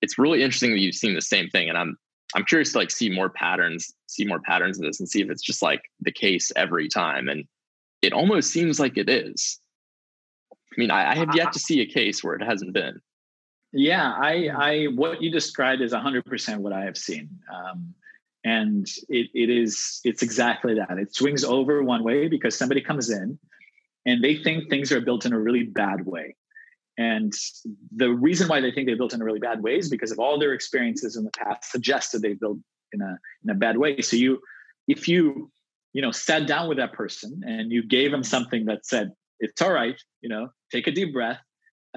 it's 0.00 0.18
really 0.18 0.42
interesting 0.42 0.70
that 0.70 0.78
you've 0.78 0.94
seen 0.94 1.14
the 1.14 1.20
same 1.20 1.48
thing, 1.48 1.68
and 1.68 1.76
I'm 1.76 1.96
I'm 2.34 2.44
curious 2.44 2.72
to 2.72 2.78
like 2.78 2.90
see 2.90 3.10
more 3.10 3.28
patterns, 3.28 3.92
see 4.06 4.24
more 4.24 4.40
patterns 4.40 4.78
of 4.78 4.84
this, 4.84 5.00
and 5.00 5.08
see 5.08 5.20
if 5.20 5.30
it's 5.30 5.42
just 5.42 5.62
like 5.62 5.82
the 6.00 6.12
case 6.12 6.50
every 6.56 6.88
time. 6.88 7.28
And 7.28 7.44
it 8.00 8.12
almost 8.12 8.50
seems 8.50 8.78
like 8.78 8.96
it 8.96 9.08
is. 9.08 9.58
I 10.52 10.74
mean, 10.76 10.90
I, 10.90 11.12
I 11.12 11.14
have 11.16 11.34
yet 11.34 11.52
to 11.52 11.58
see 11.58 11.80
a 11.80 11.86
case 11.86 12.22
where 12.22 12.34
it 12.34 12.42
hasn't 12.42 12.72
been. 12.72 13.00
Yeah, 13.72 14.14
I, 14.16 14.48
I, 14.48 14.84
what 14.86 15.22
you 15.22 15.30
described 15.30 15.82
is 15.82 15.92
100% 15.92 16.58
what 16.58 16.72
I 16.72 16.84
have 16.84 16.96
seen. 16.96 17.28
Um, 17.54 17.94
and 18.44 18.86
it, 19.08 19.28
it 19.34 19.50
is, 19.50 20.00
it's 20.04 20.22
exactly 20.22 20.74
that. 20.74 20.98
It 20.98 21.14
swings 21.14 21.44
over 21.44 21.82
one 21.82 22.02
way 22.02 22.28
because 22.28 22.56
somebody 22.56 22.80
comes 22.80 23.10
in 23.10 23.38
and 24.06 24.24
they 24.24 24.36
think 24.36 24.70
things 24.70 24.90
are 24.90 25.00
built 25.00 25.26
in 25.26 25.32
a 25.32 25.38
really 25.38 25.64
bad 25.64 26.06
way. 26.06 26.36
And 26.96 27.32
the 27.94 28.10
reason 28.10 28.48
why 28.48 28.60
they 28.60 28.72
think 28.72 28.86
they're 28.86 28.96
built 28.96 29.14
in 29.14 29.22
a 29.22 29.24
really 29.24 29.38
bad 29.38 29.62
way 29.62 29.76
is 29.78 29.88
because 29.88 30.10
of 30.10 30.18
all 30.18 30.38
their 30.38 30.52
experiences 30.52 31.16
in 31.16 31.24
the 31.24 31.30
past 31.30 31.70
suggested 31.70 32.22
they 32.22 32.34
built 32.34 32.58
in 32.92 33.00
a 33.00 33.18
in 33.44 33.50
a 33.50 33.54
bad 33.54 33.76
way. 33.76 34.00
So 34.00 34.16
you, 34.16 34.40
if 34.88 35.06
you, 35.06 35.50
you 35.92 36.02
know, 36.02 36.10
sat 36.10 36.48
down 36.48 36.68
with 36.68 36.78
that 36.78 36.92
person 36.92 37.42
and 37.46 37.70
you 37.70 37.84
gave 37.84 38.10
them 38.10 38.24
something 38.24 38.64
that 38.64 38.84
said 38.84 39.12
it's 39.38 39.62
all 39.62 39.72
right, 39.72 40.00
you 40.20 40.28
know, 40.28 40.48
take 40.72 40.88
a 40.88 40.90
deep 40.90 41.12
breath. 41.12 41.38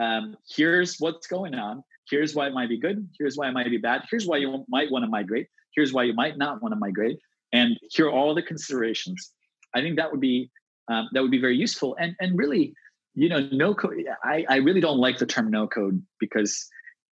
Um, 0.01 0.35
here's 0.49 0.97
what's 0.97 1.27
going 1.27 1.53
on. 1.53 1.83
Here's 2.09 2.33
why 2.33 2.47
it 2.47 2.53
might 2.53 2.69
be 2.69 2.79
good. 2.79 3.07
Here's 3.19 3.37
why 3.37 3.47
it 3.47 3.51
might 3.51 3.69
be 3.69 3.77
bad. 3.77 4.01
Here's 4.09 4.25
why 4.25 4.37
you 4.37 4.65
might 4.67 4.91
want 4.91 5.03
to 5.03 5.09
migrate. 5.09 5.47
Here's 5.75 5.93
why 5.93 6.03
you 6.03 6.13
might 6.13 6.37
not 6.37 6.61
want 6.61 6.73
to 6.73 6.79
migrate. 6.79 7.19
And 7.53 7.77
here 7.91 8.07
are 8.07 8.11
all 8.11 8.33
the 8.33 8.41
considerations. 8.41 9.31
I 9.75 9.81
think 9.81 9.97
that 9.97 10.11
would 10.11 10.19
be 10.19 10.49
um, 10.91 11.07
that 11.13 11.21
would 11.21 11.31
be 11.31 11.39
very 11.39 11.55
useful. 11.55 11.95
And 11.99 12.15
and 12.19 12.37
really, 12.37 12.73
you 13.13 13.29
know, 13.29 13.47
no 13.51 13.75
code. 13.75 14.03
I, 14.23 14.45
I 14.49 14.55
really 14.57 14.81
don't 14.81 14.97
like 14.97 15.19
the 15.19 15.27
term 15.27 15.51
no 15.51 15.67
code 15.67 16.03
because 16.19 16.67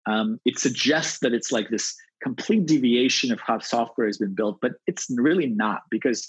um, 0.07 0.40
it 0.45 0.57
suggests 0.57 1.20
that 1.20 1.34
it's 1.34 1.52
like 1.52 1.70
this 1.70 1.95
complete 2.24 2.66
deviation 2.66 3.32
of 3.32 3.40
how 3.40 3.60
software 3.60 4.07
has 4.07 4.18
been 4.18 4.34
built, 4.34 4.60
but 4.61 4.74
it's 4.88 5.06
really 5.16 5.48
not 5.48 5.84
because 5.91 6.28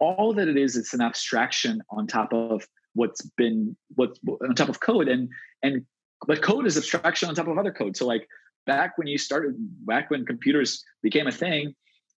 all 0.00 0.32
that 0.32 0.48
it 0.48 0.56
is, 0.56 0.76
it's 0.76 0.94
an 0.94 1.00
abstraction 1.00 1.82
on 1.90 2.06
top 2.06 2.32
of 2.32 2.66
what's 2.94 3.22
been 3.36 3.76
what 3.94 4.18
on 4.42 4.54
top 4.54 4.68
of 4.68 4.80
code 4.80 5.08
and 5.08 5.28
and 5.62 5.84
but 6.26 6.42
code 6.42 6.66
is 6.66 6.76
abstraction 6.76 7.28
on 7.28 7.34
top 7.34 7.48
of 7.48 7.58
other 7.58 7.72
code. 7.72 7.96
So 7.96 8.06
like 8.06 8.28
back 8.66 8.98
when 8.98 9.06
you 9.06 9.18
started, 9.18 9.54
back 9.86 10.10
when 10.10 10.24
computers 10.26 10.84
became 11.02 11.26
a 11.26 11.32
thing, 11.32 11.74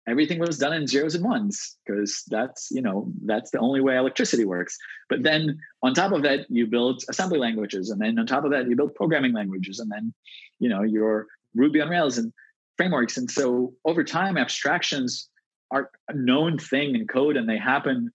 everything 0.09 0.39
was 0.39 0.59
done 0.59 0.73
in 0.73 0.87
zeros 0.87 1.15
and 1.15 1.25
ones 1.25 1.77
because 1.85 2.25
that's 2.29 2.71
you 2.71 2.83
know 2.83 3.13
that's 3.25 3.51
the 3.51 3.59
only 3.59 3.81
way 3.81 3.97
electricity 3.97 4.45
works. 4.45 4.77
But 5.09 5.23
then 5.23 5.59
on 5.83 5.95
top 5.95 6.13
of 6.13 6.23
that 6.23 6.47
you 6.49 6.67
build 6.67 7.03
assembly 7.09 7.39
languages 7.39 7.91
and 7.91 8.01
then 8.01 8.19
on 8.19 8.27
top 8.27 8.45
of 8.45 8.51
that 8.51 8.69
you 8.69 8.77
build 8.77 8.95
programming 8.95 9.33
languages 9.33 9.79
and 9.79 9.91
then 9.91 10.15
you 10.59 10.69
know 10.69 10.83
your 10.83 11.27
ruby 11.55 11.81
on 11.81 11.89
rails 11.89 12.19
and 12.19 12.33
frameworks. 12.77 13.17
And 13.17 13.31
so 13.31 13.75
over 13.85 14.03
time 14.03 14.39
abstractions 14.39 15.29
are 15.71 15.91
a 16.09 16.15
known 16.15 16.59
thing 16.59 16.95
in 16.97 17.07
code 17.07 17.37
and 17.37 17.49
they 17.49 17.59
happen 17.59 18.11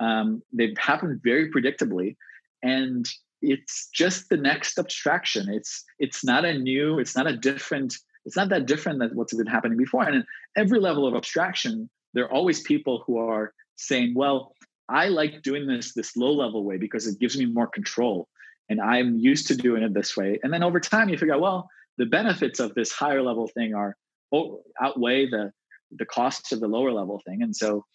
um, 0.00 0.42
they've 0.52 0.76
happened 0.78 1.20
very 1.22 1.50
predictably. 1.50 2.16
And 2.62 3.08
it's 3.40 3.88
just 3.94 4.28
the 4.30 4.36
next 4.36 4.78
abstraction 4.78 5.48
it's 5.48 5.84
it's 6.00 6.24
not 6.24 6.44
a 6.44 6.58
new 6.58 6.98
it's 6.98 7.16
not 7.16 7.26
a 7.26 7.36
different 7.36 7.94
it's 8.28 8.36
not 8.36 8.50
that 8.50 8.66
different 8.66 8.98
than 8.98 9.16
what's 9.16 9.34
been 9.34 9.46
happening 9.46 9.78
before. 9.78 10.02
And 10.04 10.16
in 10.16 10.24
every 10.54 10.78
level 10.80 11.06
of 11.06 11.14
abstraction, 11.14 11.88
there 12.12 12.24
are 12.24 12.32
always 12.32 12.60
people 12.60 13.02
who 13.06 13.16
are 13.16 13.54
saying, 13.76 14.12
well, 14.14 14.52
I 14.90 15.08
like 15.08 15.40
doing 15.40 15.66
this 15.66 15.94
this 15.94 16.14
low 16.14 16.32
level 16.32 16.62
way 16.62 16.76
because 16.76 17.06
it 17.06 17.18
gives 17.18 17.38
me 17.38 17.46
more 17.46 17.66
control. 17.66 18.28
And 18.68 18.82
I'm 18.82 19.16
used 19.16 19.46
to 19.46 19.56
doing 19.56 19.82
it 19.82 19.94
this 19.94 20.14
way. 20.14 20.38
And 20.42 20.52
then 20.52 20.62
over 20.62 20.78
time, 20.78 21.08
you 21.08 21.16
figure 21.16 21.34
out, 21.34 21.40
well, 21.40 21.70
the 21.96 22.04
benefits 22.04 22.60
of 22.60 22.74
this 22.74 22.92
higher 22.92 23.22
level 23.22 23.48
thing 23.48 23.74
are 23.74 23.96
oh, 24.30 24.60
outweigh 24.78 25.30
the 25.30 25.50
the 25.90 26.04
costs 26.04 26.52
of 26.52 26.60
the 26.60 26.68
lower 26.68 26.92
level 26.92 27.22
thing. 27.26 27.42
And 27.42 27.56
so 27.56 27.86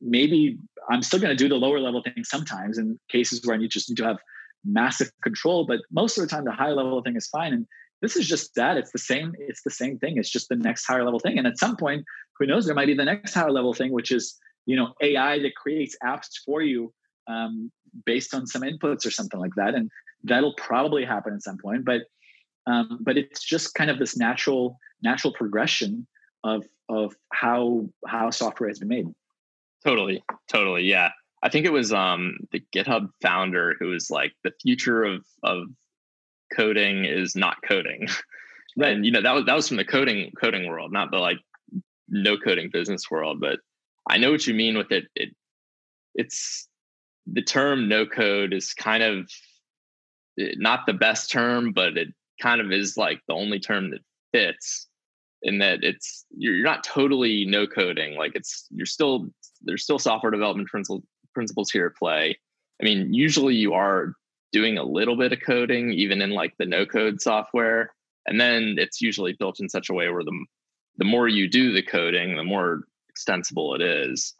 maybe 0.00 0.58
I'm 0.90 1.02
still 1.02 1.20
going 1.20 1.36
to 1.36 1.44
do 1.44 1.48
the 1.48 1.54
lower 1.54 1.78
level 1.78 2.02
thing 2.02 2.24
sometimes 2.24 2.76
in 2.76 2.98
cases 3.08 3.40
where 3.44 3.54
I 3.54 3.58
need 3.58 3.70
just 3.70 3.88
need 3.88 3.98
to 3.98 4.04
have 4.04 4.18
massive 4.64 5.10
control 5.22 5.64
but 5.66 5.80
most 5.90 6.18
of 6.18 6.22
the 6.22 6.28
time 6.28 6.44
the 6.44 6.52
high 6.52 6.70
level 6.70 7.02
thing 7.02 7.16
is 7.16 7.26
fine. 7.26 7.52
And 7.52 7.66
this 8.02 8.16
is 8.16 8.26
just 8.26 8.54
that 8.54 8.76
it's 8.76 8.92
the 8.92 8.98
same 8.98 9.34
it's 9.38 9.62
the 9.62 9.70
same 9.70 9.98
thing 9.98 10.16
it's 10.16 10.30
just 10.30 10.48
the 10.48 10.56
next 10.56 10.86
higher 10.86 11.04
level 11.04 11.20
thing. 11.20 11.38
And 11.38 11.46
at 11.46 11.58
some 11.58 11.76
point 11.76 12.04
who 12.38 12.46
knows 12.46 12.66
there 12.66 12.74
might 12.74 12.86
be 12.86 12.94
the 12.94 13.04
next 13.04 13.34
higher 13.34 13.50
level 13.50 13.74
thing 13.74 13.92
which 13.92 14.12
is 14.12 14.38
you 14.66 14.76
know 14.76 14.94
ai 15.02 15.38
that 15.40 15.54
creates 15.56 15.96
apps 16.04 16.38
for 16.44 16.62
you 16.62 16.92
um, 17.28 17.70
based 18.04 18.34
on 18.34 18.46
some 18.46 18.62
inputs 18.62 19.06
or 19.06 19.10
something 19.10 19.40
like 19.40 19.54
that. 19.56 19.74
And 19.74 19.90
that'll 20.24 20.54
probably 20.54 21.04
happen 21.04 21.34
at 21.34 21.42
some 21.42 21.58
point 21.58 21.84
but 21.84 22.02
um, 22.66 22.98
but 23.00 23.16
it's 23.16 23.42
just 23.42 23.74
kind 23.74 23.90
of 23.90 23.98
this 23.98 24.16
natural 24.16 24.76
natural 25.02 25.32
progression 25.32 26.06
of 26.44 26.64
of 26.88 27.14
how 27.32 27.88
how 28.06 28.30
software 28.30 28.68
has 28.68 28.78
been 28.78 28.88
made. 28.88 29.06
Totally 29.84 30.22
totally 30.48 30.82
yeah 30.82 31.10
i 31.42 31.48
think 31.48 31.66
it 31.66 31.72
was 31.72 31.92
um 31.92 32.36
the 32.52 32.62
github 32.74 33.08
founder 33.22 33.76
who 33.78 33.88
was 33.88 34.10
like 34.10 34.32
the 34.44 34.52
future 34.62 35.04
of 35.04 35.24
of 35.42 35.64
coding 36.54 37.04
is 37.04 37.36
not 37.36 37.56
coding. 37.66 38.08
Right. 38.76 38.92
and 38.92 39.04
you 39.04 39.10
know 39.10 39.20
that 39.20 39.34
was 39.34 39.46
that 39.46 39.56
was 39.56 39.66
from 39.66 39.78
the 39.78 39.84
coding 39.84 40.30
coding 40.40 40.68
world 40.68 40.92
not 40.92 41.10
the 41.10 41.18
like 41.18 41.38
no 42.08 42.38
coding 42.38 42.70
business 42.72 43.10
world 43.10 43.40
but 43.40 43.58
i 44.08 44.16
know 44.16 44.30
what 44.30 44.46
you 44.46 44.54
mean 44.54 44.78
with 44.78 44.92
it. 44.92 45.06
It 45.16 45.34
it's 46.14 46.68
the 47.26 47.42
term 47.42 47.88
no 47.88 48.06
code 48.06 48.52
is 48.52 48.72
kind 48.72 49.02
of 49.02 49.28
eh, 50.38 50.52
not 50.56 50.86
the 50.86 50.92
best 50.92 51.32
term 51.32 51.72
but 51.72 51.98
it 51.98 52.14
kind 52.40 52.60
of 52.60 52.70
is 52.70 52.96
like 52.96 53.20
the 53.26 53.34
only 53.34 53.58
term 53.58 53.90
that 53.90 54.00
fits 54.32 54.86
in 55.42 55.58
that 55.58 55.82
it's 55.82 56.26
you're, 56.36 56.54
you're 56.54 56.64
not 56.66 56.84
totally 56.84 57.44
no 57.46 57.66
coding. 57.66 58.16
Like 58.16 58.32
it's 58.34 58.66
you're 58.70 58.86
still 58.86 59.28
there's 59.62 59.82
still 59.82 59.98
software 59.98 60.30
development 60.30 60.68
principles 60.68 61.02
principles 61.40 61.70
here 61.70 61.86
at 61.86 61.96
play 61.96 62.38
i 62.80 62.84
mean 62.84 63.12
usually 63.14 63.54
you 63.54 63.72
are 63.72 64.14
doing 64.52 64.78
a 64.78 64.82
little 64.82 65.16
bit 65.16 65.32
of 65.32 65.40
coding 65.40 65.92
even 65.92 66.20
in 66.20 66.30
like 66.30 66.54
the 66.58 66.66
no 66.66 66.84
code 66.84 67.20
software 67.20 67.92
and 68.26 68.40
then 68.40 68.76
it's 68.78 69.00
usually 69.00 69.32
built 69.32 69.60
in 69.60 69.68
such 69.68 69.90
a 69.90 69.94
way 69.94 70.08
where 70.10 70.24
the 70.24 70.46
the 70.98 71.04
more 71.04 71.28
you 71.28 71.48
do 71.48 71.72
the 71.72 71.82
coding 71.82 72.36
the 72.36 72.44
more 72.44 72.84
extensible 73.08 73.74
it 73.74 73.80
is. 73.80 74.34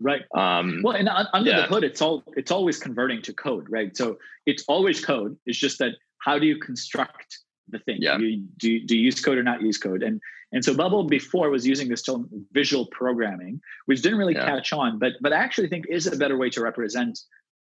Right. 0.00 0.22
Um 0.34 0.80
well 0.82 0.96
and 0.96 1.08
under 1.32 1.50
yeah. 1.50 1.62
the 1.62 1.66
hood 1.66 1.84
it's 1.84 2.02
all 2.02 2.22
it's 2.36 2.50
always 2.50 2.78
converting 2.78 3.22
to 3.22 3.32
code 3.32 3.66
right? 3.68 3.96
So 3.96 4.18
it's 4.46 4.64
always 4.68 5.04
code 5.04 5.36
it's 5.46 5.58
just 5.58 5.78
that 5.78 5.92
how 6.18 6.38
do 6.38 6.46
you 6.46 6.58
construct 6.58 7.38
the 7.68 7.78
thing? 7.80 7.98
Yeah. 8.00 8.18
you, 8.18 8.44
do, 8.58 8.80
do 8.80 8.96
you 8.96 9.04
use 9.04 9.20
code 9.20 9.38
or 9.38 9.42
not 9.42 9.62
use 9.62 9.78
code? 9.78 10.02
And 10.02 10.20
and 10.56 10.64
so 10.64 10.74
bubble 10.74 11.04
before 11.04 11.50
was 11.50 11.64
using 11.64 11.88
this 11.88 12.02
term 12.02 12.28
visual 12.52 12.86
programming 12.86 13.60
which 13.84 14.02
didn't 14.02 14.18
really 14.18 14.34
yeah. 14.34 14.46
catch 14.46 14.72
on 14.72 14.98
but 14.98 15.12
but 15.20 15.32
i 15.32 15.36
actually 15.36 15.68
think 15.68 15.84
is 15.88 16.08
a 16.08 16.16
better 16.16 16.36
way 16.36 16.50
to 16.50 16.60
represent 16.60 17.20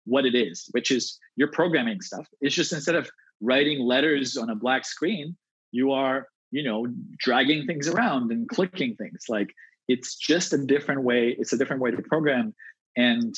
what 0.05 0.27
it 0.27 0.35
is 0.35 0.69
which 0.73 0.91
is 0.91 1.19
your 1.37 1.49
programming 1.49 2.01
stuff. 2.01 2.27
It's 2.41 2.55
just 2.55 2.73
instead 2.73 2.95
of 2.95 3.11
writing 3.41 3.81
letters 3.81 4.37
on 4.37 4.51
a 4.51 4.55
black 4.55 4.85
screen 4.85 5.37
you 5.73 5.93
are 5.93 6.27
you 6.51 6.63
know 6.63 6.87
dragging 7.19 7.67
things 7.67 7.89
around 7.89 8.33
and 8.33 8.49
clicking 8.49 8.97
things. 8.97 9.25
Like 9.29 9.55
it's 9.89 10.17
just 10.17 10.53
a 10.53 10.59
different 10.59 11.03
way 11.03 11.37
it's 11.39 11.53
a 11.53 11.59
different 11.59 11.83
way 11.83 11.91
to 11.91 12.03
program. 12.03 12.55
And 12.97 13.35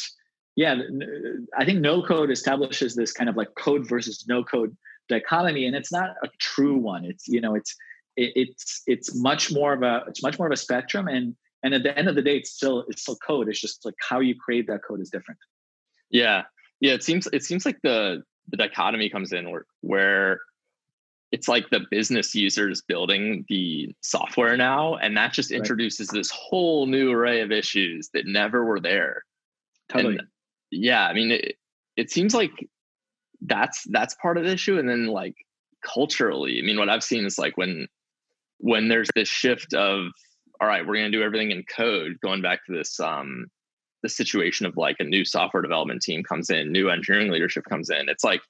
yeah 0.54 0.74
uh, 0.74 1.58
i 1.58 1.64
think 1.64 1.80
no 1.80 2.02
code 2.02 2.30
establishes 2.30 2.94
this 2.94 3.10
kind 3.10 3.30
of 3.30 3.36
like 3.36 3.48
code 3.54 3.88
versus 3.88 4.26
no 4.28 4.44
code 4.44 4.76
dichotomy 5.08 5.64
and 5.66 5.74
it's 5.74 5.90
not 5.90 6.10
a 6.22 6.28
true 6.38 6.76
one. 6.76 7.04
It's 7.04 7.26
you 7.28 7.40
know 7.40 7.54
it's 7.54 7.74
it, 8.16 8.32
it's 8.34 8.82
it's 8.86 9.14
much 9.14 9.52
more 9.52 9.72
of 9.72 9.82
a 9.82 10.05
it's 10.09 10.22
much 10.22 10.39
more 10.39 10.47
of 10.47 10.52
a 10.52 10.56
spectrum 10.56 11.09
and 11.09 11.34
and 11.62 11.74
at 11.74 11.82
the 11.82 11.97
end 11.97 12.09
of 12.09 12.14
the 12.14 12.22
day 12.22 12.36
it's 12.36 12.51
still 12.51 12.84
it's 12.89 13.02
still 13.02 13.16
code. 13.16 13.48
It's 13.48 13.60
just 13.60 13.84
like 13.84 13.94
how 14.01 14.20
you 14.20 14.34
create 14.34 14.66
that 14.68 14.80
code 14.86 15.01
is 15.01 15.10
different. 15.10 15.39
Yeah. 16.10 16.43
Yeah 16.80 16.93
it 16.93 17.02
seems 17.02 17.28
it 17.32 17.44
seems 17.44 17.64
like 17.64 17.78
the 17.82 18.22
the 18.48 18.56
dichotomy 18.56 19.09
comes 19.09 19.32
in 19.32 19.51
where 19.51 19.66
where 19.80 20.40
it's 21.30 21.48
like 21.48 21.70
the 21.70 21.80
business 21.90 22.34
users 22.34 22.82
building 22.82 23.47
the 23.48 23.94
software 24.02 24.56
now 24.56 24.97
and 24.97 25.16
that 25.16 25.32
just 25.32 25.51
introduces 25.51 26.09
right. 26.09 26.18
this 26.18 26.30
whole 26.30 26.86
new 26.86 27.10
array 27.10 27.40
of 27.40 27.51
issues 27.51 28.10
that 28.12 28.26
never 28.26 28.64
were 28.64 28.80
there. 28.80 29.24
Totally. 29.89 30.18
And 30.18 30.26
yeah 30.72 31.06
i 31.06 31.12
mean 31.12 31.30
it, 31.30 31.56
it 31.97 32.10
seems 32.10 32.34
like 32.34 32.68
that's 33.43 33.84
that's 33.90 34.14
part 34.14 34.39
of 34.39 34.44
the 34.44 34.51
issue 34.51 34.78
and 34.78 34.89
then 34.89 35.06
like 35.06 35.36
culturally 35.84 36.59
i 36.59 36.64
mean 36.64 36.78
what 36.78 36.89
i've 36.89 37.05
seen 37.05 37.24
is 37.24 37.39
like 37.39 37.56
when 37.56 37.86
when 38.62 38.89
there's 38.89 39.09
this 39.14 39.28
shift 39.28 39.74
of 39.74 40.06
all 40.60 40.68
right 40.68 40.86
we're 40.86 40.94
going 40.94 41.10
to 41.10 41.18
do 41.18 41.22
everything 41.22 41.51
in 41.51 41.64
code 41.64 42.16
going 42.22 42.40
back 42.40 42.64
to 42.64 42.72
this 42.72 42.98
um 43.01 43.47
the 44.02 44.09
situation 44.09 44.66
of 44.66 44.76
like 44.76 44.97
a 44.98 45.05
new 45.05 45.24
software 45.24 45.62
development 45.62 46.01
team 46.01 46.22
comes 46.22 46.48
in 46.48 46.72
new 46.72 46.89
engineering 46.89 47.30
leadership 47.30 47.64
comes 47.68 47.90
in 47.90 48.09
it's 48.09 48.24
like 48.24 48.40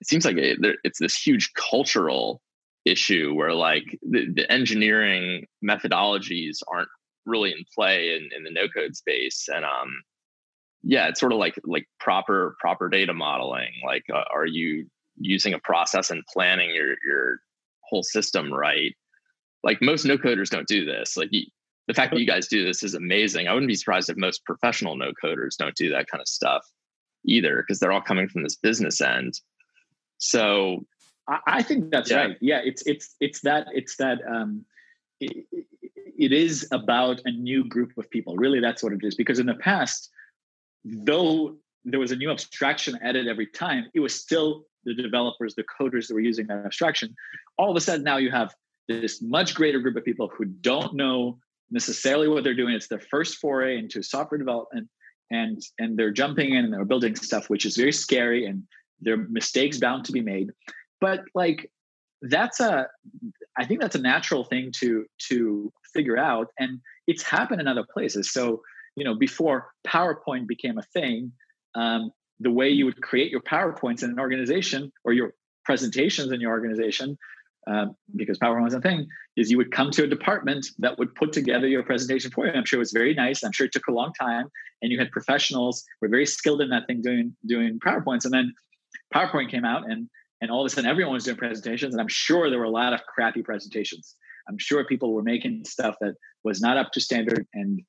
it 0.00 0.08
seems 0.08 0.24
like 0.24 0.36
it, 0.36 0.58
it's 0.84 0.98
this 0.98 1.16
huge 1.16 1.52
cultural 1.54 2.40
issue 2.84 3.32
where 3.34 3.54
like 3.54 3.98
the, 4.02 4.26
the 4.34 4.50
engineering 4.50 5.46
methodologies 5.64 6.58
aren't 6.68 6.88
really 7.24 7.50
in 7.50 7.64
play 7.74 8.14
in, 8.14 8.28
in 8.36 8.44
the 8.44 8.50
no 8.50 8.68
code 8.68 8.94
space 8.94 9.48
and 9.48 9.64
um 9.64 10.02
yeah 10.82 11.08
it's 11.08 11.18
sort 11.18 11.32
of 11.32 11.38
like 11.38 11.54
like 11.64 11.86
proper 11.98 12.56
proper 12.60 12.88
data 12.88 13.14
modeling 13.14 13.72
like 13.84 14.04
uh, 14.12 14.24
are 14.32 14.46
you 14.46 14.86
using 15.16 15.54
a 15.54 15.58
process 15.60 16.10
and 16.10 16.22
planning 16.32 16.70
your 16.74 16.94
your 17.04 17.38
whole 17.88 18.02
system 18.02 18.52
right 18.52 18.94
like 19.64 19.82
most 19.82 20.04
no 20.04 20.16
coders 20.16 20.50
don't 20.50 20.68
do 20.68 20.84
this. 20.84 21.16
Like 21.16 21.30
you, 21.32 21.46
the 21.88 21.94
fact 21.94 22.12
that 22.12 22.20
you 22.20 22.26
guys 22.26 22.46
do 22.46 22.64
this 22.64 22.82
is 22.82 22.94
amazing. 22.94 23.48
I 23.48 23.52
wouldn't 23.52 23.68
be 23.68 23.74
surprised 23.74 24.08
if 24.10 24.16
most 24.16 24.44
professional 24.44 24.96
no 24.96 25.12
coders 25.22 25.56
don't 25.56 25.74
do 25.74 25.90
that 25.90 26.06
kind 26.06 26.20
of 26.20 26.28
stuff 26.28 26.64
either 27.26 27.56
because 27.56 27.80
they're 27.80 27.92
all 27.92 28.02
coming 28.02 28.28
from 28.28 28.42
this 28.42 28.56
business 28.56 29.00
end. 29.00 29.40
So 30.18 30.84
i, 31.46 31.62
think 31.62 31.90
that's 31.90 32.10
yeah. 32.10 32.16
right. 32.18 32.36
Yeah 32.42 32.60
it's 32.62 32.82
it's 32.86 33.16
it's 33.18 33.40
that 33.40 33.66
it's 33.72 33.96
that 33.96 34.18
um 34.30 34.62
it, 35.20 35.46
it 36.18 36.32
is 36.32 36.68
about 36.70 37.22
a 37.24 37.30
new 37.30 37.64
group 37.64 37.96
of 37.96 38.10
people. 38.10 38.36
Really 38.36 38.60
that's 38.60 38.82
what 38.82 38.92
it 38.92 39.00
is. 39.02 39.14
Because 39.14 39.38
in 39.38 39.46
the 39.46 39.54
past 39.54 40.10
though 40.84 41.56
there 41.84 42.00
was 42.00 42.12
a 42.12 42.16
new 42.16 42.30
abstraction 42.30 42.98
added 43.02 43.26
every 43.26 43.46
time, 43.46 43.86
it 43.94 44.00
was 44.00 44.14
still 44.14 44.66
the 44.84 44.94
developers, 44.94 45.54
the 45.54 45.64
coders 45.64 46.08
that 46.08 46.14
were 46.14 46.20
using 46.20 46.46
that 46.46 46.64
abstraction. 46.64 47.14
All 47.58 47.70
of 47.70 47.76
a 47.76 47.80
sudden, 47.80 48.04
now 48.04 48.18
you 48.18 48.30
have 48.30 48.54
this 48.88 49.22
much 49.22 49.54
greater 49.54 49.80
group 49.80 49.96
of 49.96 50.04
people 50.04 50.30
who 50.36 50.44
don't 50.44 50.94
know 50.94 51.38
necessarily 51.70 52.28
what 52.28 52.44
they're 52.44 52.54
doing. 52.54 52.74
It's 52.74 52.88
their 52.88 53.00
first 53.00 53.38
foray 53.38 53.78
into 53.78 54.02
software 54.02 54.38
development, 54.38 54.88
and 55.30 55.60
and 55.78 55.96
they're 55.96 56.12
jumping 56.12 56.54
in 56.54 56.64
and 56.64 56.72
they're 56.72 56.84
building 56.84 57.16
stuff, 57.16 57.48
which 57.48 57.66
is 57.66 57.76
very 57.76 57.92
scary, 57.92 58.46
and 58.46 58.62
there 59.00 59.14
are 59.14 59.28
mistakes 59.30 59.78
bound 59.78 60.04
to 60.06 60.12
be 60.12 60.20
made. 60.20 60.50
But 61.00 61.20
like 61.34 61.70
that's 62.22 62.60
a, 62.60 62.86
I 63.58 63.66
think 63.66 63.80
that's 63.80 63.96
a 63.96 64.00
natural 64.00 64.44
thing 64.44 64.72
to 64.80 65.06
to 65.28 65.72
figure 65.92 66.18
out, 66.18 66.48
and 66.58 66.80
it's 67.06 67.22
happened 67.22 67.60
in 67.60 67.68
other 67.68 67.84
places. 67.92 68.32
So 68.32 68.62
you 68.96 69.04
know, 69.04 69.14
before 69.14 69.72
PowerPoint 69.86 70.46
became 70.46 70.78
a 70.78 70.82
thing, 70.82 71.32
um, 71.74 72.12
the 72.40 72.50
way 72.50 72.68
you 72.68 72.84
would 72.84 73.02
create 73.02 73.30
your 73.30 73.40
PowerPoints 73.40 74.02
in 74.02 74.10
an 74.10 74.20
organization 74.20 74.92
or 75.04 75.12
your 75.12 75.34
presentations 75.64 76.30
in 76.30 76.40
your 76.40 76.52
organization, 76.52 77.16
um, 77.66 77.96
because 78.16 78.38
PowerPoint 78.38 78.64
was 78.64 78.74
a 78.74 78.80
thing, 78.80 79.06
is 79.36 79.50
you 79.50 79.56
would 79.56 79.72
come 79.72 79.90
to 79.92 80.04
a 80.04 80.06
department 80.06 80.66
that 80.78 80.98
would 80.98 81.14
put 81.14 81.32
together 81.32 81.66
your 81.66 81.82
presentation 81.82 82.30
for 82.30 82.46
you. 82.46 82.52
I'm 82.52 82.64
sure 82.64 82.78
it 82.78 82.80
was 82.80 82.92
very 82.92 83.14
nice. 83.14 83.42
I'm 83.42 83.52
sure 83.52 83.66
it 83.66 83.72
took 83.72 83.86
a 83.86 83.92
long 83.92 84.12
time, 84.12 84.50
and 84.82 84.92
you 84.92 84.98
had 84.98 85.10
professionals 85.10 85.84
were 86.00 86.08
very 86.08 86.26
skilled 86.26 86.60
in 86.60 86.68
that 86.70 86.86
thing 86.86 87.00
doing 87.02 87.34
doing 87.46 87.78
PowerPoints. 87.78 88.24
And 88.24 88.34
then 88.34 88.54
PowerPoint 89.14 89.50
came 89.50 89.64
out, 89.64 89.90
and 89.90 90.08
and 90.40 90.50
all 90.50 90.60
of 90.60 90.66
a 90.66 90.70
sudden 90.70 90.88
everyone 90.88 91.14
was 91.14 91.24
doing 91.24 91.36
presentations, 91.36 91.94
and 91.94 92.00
I'm 92.00 92.08
sure 92.08 92.50
there 92.50 92.58
were 92.58 92.64
a 92.64 92.70
lot 92.70 92.92
of 92.92 93.00
crappy 93.06 93.42
presentations. 93.42 94.14
I'm 94.48 94.58
sure 94.58 94.84
people 94.84 95.12
were 95.12 95.22
making 95.22 95.64
stuff 95.64 95.96
that 96.00 96.14
was 96.42 96.60
not 96.60 96.76
up 96.76 96.92
to 96.92 97.00
standard, 97.00 97.46
and 97.54 97.80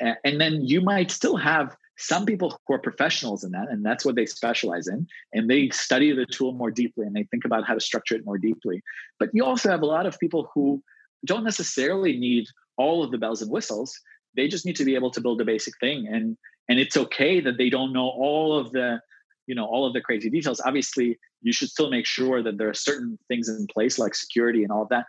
and 0.00 0.40
then 0.40 0.64
you 0.64 0.80
might 0.80 1.10
still 1.10 1.36
have 1.36 1.76
some 1.96 2.26
people 2.26 2.58
who 2.66 2.74
are 2.74 2.78
professionals 2.78 3.44
in 3.44 3.52
that 3.52 3.68
and 3.70 3.84
that's 3.84 4.04
what 4.04 4.16
they 4.16 4.26
specialize 4.26 4.88
in 4.88 5.06
and 5.32 5.48
they 5.48 5.68
study 5.70 6.12
the 6.12 6.26
tool 6.26 6.52
more 6.52 6.70
deeply 6.70 7.06
and 7.06 7.14
they 7.14 7.24
think 7.24 7.44
about 7.44 7.64
how 7.64 7.74
to 7.74 7.80
structure 7.80 8.16
it 8.16 8.24
more 8.24 8.38
deeply. 8.38 8.82
But 9.18 9.30
you 9.32 9.44
also 9.44 9.70
have 9.70 9.82
a 9.82 9.86
lot 9.86 10.06
of 10.06 10.18
people 10.18 10.50
who 10.54 10.82
don't 11.24 11.44
necessarily 11.44 12.16
need 12.18 12.46
all 12.76 13.04
of 13.04 13.10
the 13.10 13.18
bells 13.18 13.42
and 13.42 13.50
whistles. 13.50 13.98
They 14.36 14.48
just 14.48 14.66
need 14.66 14.76
to 14.76 14.84
be 14.84 14.96
able 14.96 15.10
to 15.12 15.20
build 15.20 15.40
a 15.40 15.44
basic 15.44 15.74
thing 15.78 16.08
and 16.08 16.36
and 16.68 16.80
it's 16.80 16.96
okay 16.96 17.40
that 17.40 17.58
they 17.58 17.68
don't 17.68 17.92
know 17.92 18.08
all 18.08 18.58
of 18.58 18.72
the 18.72 19.00
you 19.46 19.54
know 19.54 19.66
all 19.66 19.86
of 19.86 19.92
the 19.92 20.00
crazy 20.00 20.30
details. 20.30 20.60
Obviously 20.64 21.18
you 21.42 21.52
should 21.52 21.68
still 21.68 21.90
make 21.90 22.06
sure 22.06 22.42
that 22.42 22.58
there 22.58 22.68
are 22.68 22.74
certain 22.74 23.18
things 23.28 23.48
in 23.48 23.66
place 23.72 23.98
like 23.98 24.14
security 24.14 24.62
and 24.62 24.72
all 24.72 24.82
of 24.82 24.88
that. 24.88 25.06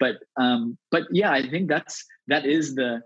But 0.00 0.16
um 0.36 0.76
but 0.90 1.04
yeah 1.12 1.30
i 1.30 1.48
think 1.48 1.68
that's 1.68 2.04
that 2.26 2.44
is 2.44 2.74
the 2.74 3.02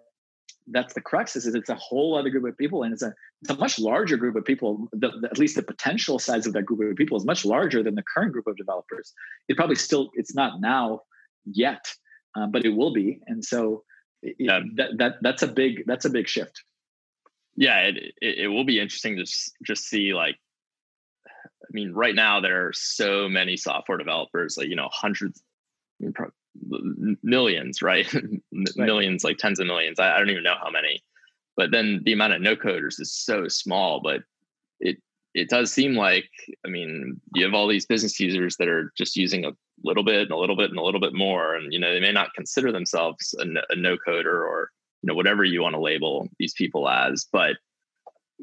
that's 0.71 0.95
the 0.95 1.01
crux 1.01 1.37
is, 1.37 1.47
is 1.47 1.55
it's 1.55 1.69
a 1.69 1.75
whole 1.75 2.17
other 2.17 2.31
group 2.31 2.45
of 2.45 2.57
people 2.57 2.83
and 2.83 2.93
it's 2.93 3.03
a 3.03 3.13
it's 3.43 3.51
a 3.51 3.57
much 3.57 3.79
larger 3.79 4.17
group 4.17 4.37
of 4.37 4.45
people 4.45 4.89
the, 4.93 5.11
the, 5.21 5.29
at 5.31 5.39
least 5.39 5.57
the 5.57 5.63
potential 5.63 6.19
size 6.19 6.47
of 6.47 6.53
that 6.53 6.65
group 6.65 6.81
of 6.91 6.97
people 6.97 7.17
is 7.17 7.25
much 7.25 7.45
larger 7.45 7.83
than 7.83 7.95
the 7.95 8.05
current 8.15 8.33
group 8.33 8.47
of 8.47 8.57
developers 8.57 9.13
it 9.49 9.57
probably 9.57 9.77
still 9.77 10.11
it's 10.15 10.35
not 10.35 10.61
now 10.61 11.01
yet 11.45 11.93
uh, 12.37 12.47
but 12.47 12.65
it 12.65 12.71
will 12.71 12.93
be 12.93 13.21
and 13.27 13.45
so 13.45 13.83
it, 14.23 14.37
yeah. 14.39 14.61
that, 14.77 14.91
that 14.99 15.15
that's 15.23 15.43
a 15.43 15.49
big 15.49 15.85
that's 15.87 16.05
a 16.05 16.11
big 16.11 16.29
shift 16.29 16.63
yeah 17.57 17.81
it, 17.81 17.97
it, 18.21 18.39
it 18.39 18.49
will 18.49 18.65
be 18.65 18.81
interesting 18.81 19.17
to 19.17 19.23
just, 19.23 19.53
just 19.65 19.85
see 19.85 20.13
like 20.15 20.37
i 21.69 21.71
mean, 21.73 21.93
right 21.93 22.15
now 22.15 22.41
there 22.41 22.67
are 22.67 22.73
so 22.73 23.29
many 23.29 23.57
software 23.57 23.99
developers, 23.99 24.57
like 24.57 24.69
you 24.69 24.77
know, 24.77 24.89
hundreds, 24.91 25.43
millions, 27.23 27.83
right? 27.83 28.13
right. 28.15 28.41
millions, 28.77 29.25
like 29.25 29.39
tens 29.39 29.61
of 29.61 29.67
millions. 29.67 29.99
I, 29.99 30.15
I 30.15 30.19
don't 30.19 30.31
even 30.31 30.43
know 30.43 30.57
how 30.63 30.71
many. 30.71 31.03
But 31.57 31.71
then 31.71 32.03
the 32.05 32.13
amount 32.13 32.35
of 32.35 32.41
no 32.41 32.57
coders 32.57 33.01
is 33.01 33.13
so 33.13 33.49
small. 33.49 34.01
But 34.01 34.23
it 34.81 34.99
it 35.35 35.49
does 35.49 35.73
seem 35.73 35.95
like, 35.95 36.31
I 36.65 36.69
mean, 36.69 37.21
you 37.35 37.45
have 37.45 37.55
all 37.55 37.69
these 37.69 37.87
business 37.87 38.19
users 38.19 38.57
that 38.57 38.69
are 38.69 38.93
just 38.97 39.17
using 39.17 39.45
a 39.45 39.53
little 39.85 40.05
bit 40.05 40.23
and 40.23 40.31
a 40.31 40.37
little 40.37 40.57
bit 40.57 40.71
and 40.71 40.79
a 40.79 40.83
little 40.83 41.01
bit 41.01 41.15
more, 41.15 41.55
and 41.55 41.73
you 41.73 41.79
know, 41.79 41.93
they 41.93 42.01
may 42.01 42.13
not 42.13 42.35
consider 42.35 42.73
themselves 42.73 43.35
a, 43.39 43.45
a 43.71 43.77
no 43.77 43.97
coder 44.07 44.27
or 44.27 44.71
you 45.03 45.09
know 45.09 45.15
whatever 45.15 45.45
you 45.45 45.63
want 45.63 45.75
to 45.75 45.81
label 45.81 46.29
these 46.39 46.55
people 46.55 46.89
as, 46.89 47.27
but 47.33 47.57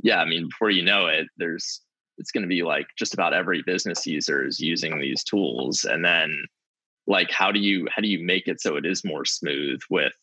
yeah, 0.04 0.22
I 0.22 0.26
mean, 0.26 0.48
before 0.50 0.70
you 0.70 0.84
know 0.84 1.08
it, 1.08 1.28
there's 1.38 1.82
it's 2.18 2.32
going 2.32 2.44
to 2.44 2.48
be 2.48 2.64
like 2.64 2.88
just 2.98 3.14
about 3.14 3.34
every 3.34 3.62
business 3.66 4.06
user 4.06 4.46
is 4.46 4.60
using 4.60 5.00
these 5.00 5.24
tools 5.24 5.84
and 5.84 6.04
then 6.04 6.46
like 7.08 7.32
how 7.32 7.52
do 7.52 7.60
you 7.60 7.88
how 7.94 8.02
do 8.02 8.08
you 8.08 8.24
make 8.24 8.48
it 8.48 8.62
so 8.62 8.76
it 8.76 8.86
is 8.86 9.04
more 9.04 9.26
smooth 9.26 9.80
with 9.90 10.14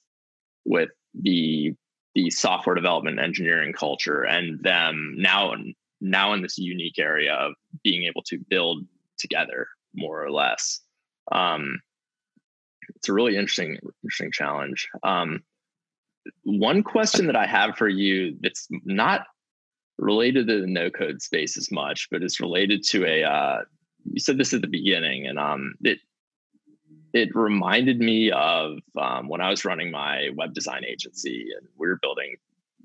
with 0.64 0.90
the 1.14 1.72
the 2.14 2.30
software 2.30 2.74
development 2.74 3.18
engineering 3.18 3.72
culture 3.72 4.22
and 4.22 4.62
them 4.62 5.14
now 5.16 5.54
now 6.00 6.32
in 6.32 6.42
this 6.42 6.58
unique 6.58 6.98
area 6.98 7.34
of 7.34 7.52
being 7.82 8.04
able 8.04 8.22
to 8.22 8.38
build 8.48 8.84
together 9.18 9.68
more 9.94 10.22
or 10.22 10.30
less 10.30 10.80
um, 11.30 11.80
it's 12.96 13.08
a 13.08 13.12
really 13.12 13.36
interesting 13.36 13.78
interesting 14.02 14.30
challenge 14.32 14.88
um, 15.02 15.42
one 16.44 16.82
question 16.82 17.26
that 17.26 17.36
i 17.36 17.46
have 17.46 17.76
for 17.76 17.88
you 17.88 18.36
that's 18.40 18.68
not 18.84 19.22
related 19.98 20.48
to 20.48 20.60
the 20.60 20.66
no 20.66 20.90
code 20.90 21.22
space 21.22 21.56
as 21.56 21.70
much, 21.70 22.08
but 22.10 22.22
it's 22.22 22.40
related 22.40 22.82
to 22.84 23.06
a. 23.06 23.24
Uh, 23.24 23.58
you 24.04 24.20
said 24.20 24.36
this 24.36 24.52
at 24.52 24.60
the 24.60 24.66
beginning, 24.66 25.26
and 25.26 25.38
um, 25.38 25.74
it 25.82 25.98
it 27.12 27.34
reminded 27.34 27.98
me 27.98 28.30
of 28.30 28.78
um, 29.00 29.28
when 29.28 29.40
I 29.40 29.50
was 29.50 29.64
running 29.64 29.90
my 29.90 30.30
web 30.34 30.54
design 30.54 30.84
agency, 30.84 31.48
and 31.56 31.66
we 31.76 31.86
were 31.86 31.98
building 32.00 32.36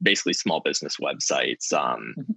basically 0.01 0.33
small 0.33 0.59
business 0.59 0.97
websites. 0.97 1.71
Um, 1.73 2.13
mm-hmm. 2.17 2.33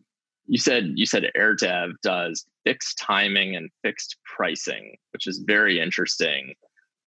You 0.46 0.58
said 0.58 0.92
you 0.94 1.06
said 1.06 1.30
AirDev 1.36 1.92
does 2.02 2.46
fixed 2.64 2.98
timing 2.98 3.56
and 3.56 3.70
fixed 3.82 4.16
pricing, 4.24 4.96
which 5.12 5.26
is 5.26 5.38
very 5.46 5.80
interesting. 5.80 6.54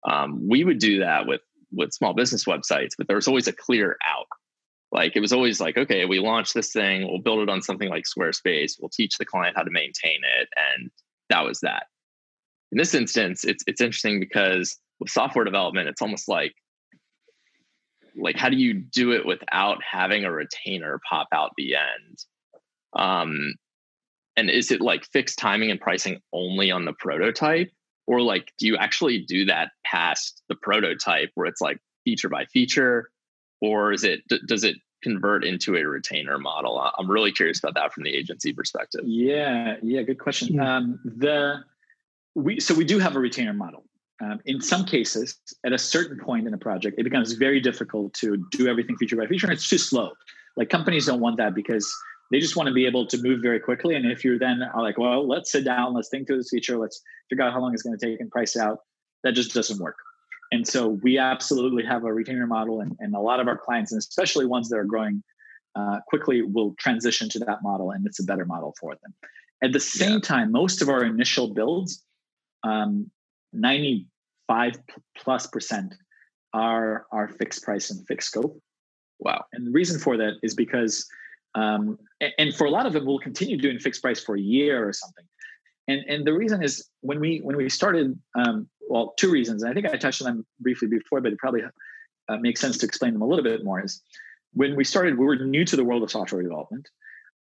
Um, 0.09 0.47
we 0.47 0.63
would 0.63 0.79
do 0.79 0.99
that 0.99 1.27
with 1.27 1.41
with 1.71 1.93
small 1.93 2.13
business 2.13 2.45
websites, 2.45 2.91
but 2.97 3.07
there 3.07 3.15
was 3.15 3.27
always 3.27 3.47
a 3.47 3.53
clear 3.53 3.97
out 4.05 4.27
like 4.93 5.15
it 5.15 5.19
was 5.19 5.33
always 5.33 5.59
like 5.59 5.77
okay 5.77 6.05
we 6.05 6.19
launch 6.19 6.53
this 6.53 6.71
thing 6.71 7.05
we'll 7.07 7.19
build 7.19 7.39
it 7.39 7.49
on 7.49 7.61
something 7.61 7.89
like 7.89 8.05
squarespace 8.05 8.73
we'll 8.79 8.89
teach 8.89 9.17
the 9.17 9.25
client 9.25 9.57
how 9.57 9.63
to 9.63 9.71
maintain 9.71 10.21
it 10.39 10.47
and 10.77 10.89
that 11.29 11.43
was 11.43 11.59
that 11.59 11.87
in 12.73 12.77
this 12.77 12.95
instance 12.95 13.43
it's 13.45 13.63
it's 13.67 13.79
interesting 13.79 14.19
because 14.19 14.77
with 14.99 15.09
software 15.09 15.45
development 15.45 15.87
it's 15.87 16.01
almost 16.01 16.27
like 16.27 16.53
like 18.15 18.35
how 18.35 18.49
do 18.49 18.57
you 18.57 18.73
do 18.73 19.11
it 19.11 19.25
without 19.27 19.77
having 19.83 20.25
a 20.25 20.31
retainer 20.31 20.99
pop 21.07 21.27
out 21.31 21.51
the 21.55 21.75
end 21.75 22.17
um 22.95 23.53
and 24.35 24.49
is 24.49 24.71
it 24.71 24.81
like 24.81 25.05
fixed 25.05 25.37
timing 25.37 25.69
and 25.69 25.79
pricing 25.79 26.19
only 26.33 26.71
on 26.71 26.83
the 26.83 26.93
prototype 26.93 27.71
or 28.07 28.21
like 28.21 28.51
do 28.57 28.65
you 28.65 28.75
actually 28.75 29.19
do 29.19 29.45
that 29.45 29.69
past 29.85 30.41
the 30.49 30.55
prototype 30.55 31.29
where 31.35 31.45
it's 31.45 31.61
like 31.61 31.77
feature 32.03 32.29
by 32.29 32.43
feature 32.45 33.07
or 33.61 33.93
is 33.93 34.03
it 34.03 34.21
does 34.47 34.63
it 34.63 34.77
convert 35.03 35.43
into 35.43 35.75
a 35.75 35.85
retainer 35.85 36.39
model? 36.39 36.79
I'm 36.97 37.11
really 37.11 37.31
curious 37.31 37.59
about 37.59 37.75
that 37.75 37.93
from 37.93 38.03
the 38.03 38.15
agency 38.15 38.53
perspective. 38.53 39.01
Yeah, 39.05 39.75
yeah, 39.83 40.01
good 40.01 40.17
question. 40.17 40.59
Um, 40.59 40.99
the 41.03 41.63
we 42.35 42.59
so 42.59 42.73
we 42.73 42.85
do 42.85 42.99
have 42.99 43.15
a 43.15 43.19
retainer 43.19 43.53
model. 43.53 43.83
Um, 44.21 44.39
in 44.45 44.61
some 44.61 44.85
cases, 44.85 45.37
at 45.65 45.73
a 45.73 45.77
certain 45.77 46.17
point 46.17 46.47
in 46.47 46.53
a 46.53 46.57
project, 46.57 46.97
it 46.97 47.03
becomes 47.03 47.33
very 47.33 47.59
difficult 47.59 48.13
to 48.15 48.37
do 48.51 48.67
everything 48.67 48.95
feature 48.95 49.17
by 49.17 49.27
feature. 49.27 49.47
And 49.47 49.53
it's 49.53 49.67
too 49.67 49.77
slow. 49.77 50.11
Like 50.55 50.69
companies 50.69 51.07
don't 51.07 51.19
want 51.19 51.37
that 51.37 51.55
because 51.55 51.91
they 52.31 52.39
just 52.39 52.55
want 52.55 52.67
to 52.67 52.73
be 52.73 52.85
able 52.85 53.05
to 53.07 53.21
move 53.21 53.41
very 53.41 53.59
quickly. 53.59 53.95
And 53.95 54.05
if 54.05 54.23
you're 54.23 54.39
then 54.39 54.61
are 54.73 54.81
like, 54.81 54.97
well, 54.97 55.27
let's 55.27 55.51
sit 55.51 55.65
down, 55.65 55.93
let's 55.93 56.09
think 56.09 56.27
through 56.27 56.37
this 56.37 56.49
feature, 56.49 56.77
let's 56.77 57.01
figure 57.29 57.43
out 57.43 57.53
how 57.53 57.59
long 57.59 57.73
it's 57.73 57.83
going 57.83 57.97
to 57.97 58.05
take 58.05 58.21
and 58.21 58.31
price 58.31 58.55
out, 58.55 58.79
that 59.23 59.33
just 59.33 59.53
doesn't 59.53 59.79
work. 59.79 59.97
And 60.51 60.67
so 60.67 60.87
we 60.87 61.17
absolutely 61.17 61.83
have 61.83 62.03
a 62.03 62.13
retainer 62.13 62.45
model, 62.45 62.81
and, 62.81 62.95
and 62.99 63.15
a 63.15 63.19
lot 63.19 63.39
of 63.39 63.47
our 63.47 63.57
clients, 63.57 63.91
and 63.91 63.97
especially 63.97 64.45
ones 64.45 64.69
that 64.69 64.77
are 64.77 64.83
growing 64.83 65.23
uh, 65.75 65.99
quickly, 66.07 66.43
will 66.43 66.75
transition 66.77 67.27
to 67.29 67.39
that 67.39 67.63
model, 67.63 67.89
and 67.89 68.05
it's 68.05 68.19
a 68.19 68.23
better 68.23 68.45
model 68.45 68.75
for 68.79 68.95
them. 69.01 69.13
At 69.63 69.73
the 69.73 69.79
same 69.79 70.13
yeah. 70.13 70.19
time, 70.19 70.51
most 70.51 70.81
of 70.81 70.89
our 70.89 71.03
initial 71.03 71.47
builds, 71.53 72.03
um, 72.63 73.09
95 73.53 74.73
plus 75.17 75.47
percent, 75.47 75.93
are 76.53 77.05
are 77.11 77.27
fixed 77.27 77.63
price 77.63 77.89
and 77.89 78.05
fixed 78.07 78.29
scope. 78.29 78.61
Wow! 79.19 79.45
And 79.53 79.67
the 79.67 79.71
reason 79.71 79.99
for 79.99 80.17
that 80.17 80.33
is 80.43 80.53
because, 80.53 81.07
um, 81.55 81.97
and 82.37 82.53
for 82.55 82.65
a 82.65 82.69
lot 82.69 82.85
of 82.85 82.93
them, 82.93 83.05
we'll 83.05 83.19
continue 83.19 83.57
doing 83.57 83.79
fixed 83.79 84.01
price 84.01 84.23
for 84.23 84.35
a 84.35 84.41
year 84.41 84.87
or 84.87 84.93
something. 84.93 85.25
And 85.87 86.01
and 86.07 86.25
the 86.25 86.33
reason 86.33 86.63
is 86.63 86.87
when 87.01 87.19
we 87.19 87.39
when 87.39 87.55
we 87.55 87.69
started 87.69 88.19
um, 88.35 88.69
well, 88.87 89.13
two 89.17 89.31
reasons. 89.31 89.63
And 89.63 89.71
I 89.71 89.73
think 89.73 89.87
I 89.87 89.97
touched 89.97 90.21
on 90.21 90.27
them 90.27 90.45
briefly 90.59 90.87
before, 90.87 91.21
but 91.21 91.31
it 91.31 91.39
probably 91.39 91.61
uh, 92.29 92.37
makes 92.37 92.61
sense 92.61 92.77
to 92.79 92.85
explain 92.85 93.13
them 93.13 93.21
a 93.21 93.27
little 93.27 93.43
bit 93.43 93.63
more. 93.63 93.83
Is 93.83 94.01
when 94.53 94.75
we 94.75 94.83
started, 94.83 95.17
we 95.17 95.25
were 95.25 95.35
new 95.35 95.65
to 95.65 95.75
the 95.75 95.83
world 95.83 96.03
of 96.03 96.11
software 96.11 96.41
development. 96.41 96.87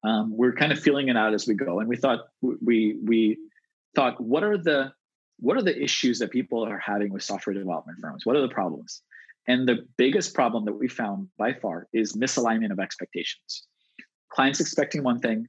Um, 0.03 0.37
we're 0.37 0.53
kind 0.53 0.73
of 0.73 0.81
feeling 0.81 1.09
it 1.09 1.17
out 1.17 1.35
as 1.35 1.47
we 1.47 1.55
go, 1.55 1.81
and 1.81 1.89
we 1.89 1.97
thought 1.97 2.21
we 2.41 2.99
we 3.05 3.39
thought 3.95 4.21
what 4.21 4.43
are 4.43 4.57
the 4.57 4.93
what 5.41 5.57
are 5.57 5.63
the 5.63 5.83
issues 5.83 6.19
that 6.19 6.31
people 6.31 6.65
are 6.65 6.79
having 6.79 7.13
with 7.13 7.23
software 7.23 7.55
development 7.55 7.99
firms? 8.01 8.25
What 8.25 8.37
are 8.37 8.43
the 8.43 8.49
problems? 8.49 9.03
And 9.49 9.67
the 9.67 9.87
biggest 9.97 10.35
problem 10.35 10.65
that 10.67 10.75
we 10.75 10.87
found 10.87 11.29
by 11.39 11.55
far 11.55 11.89
is 11.93 12.13
misalignment 12.13 12.73
of 12.73 12.79
expectations. 12.79 13.67
Clients 14.31 14.61
expecting 14.61 15.03
one 15.03 15.19
thing, 15.19 15.47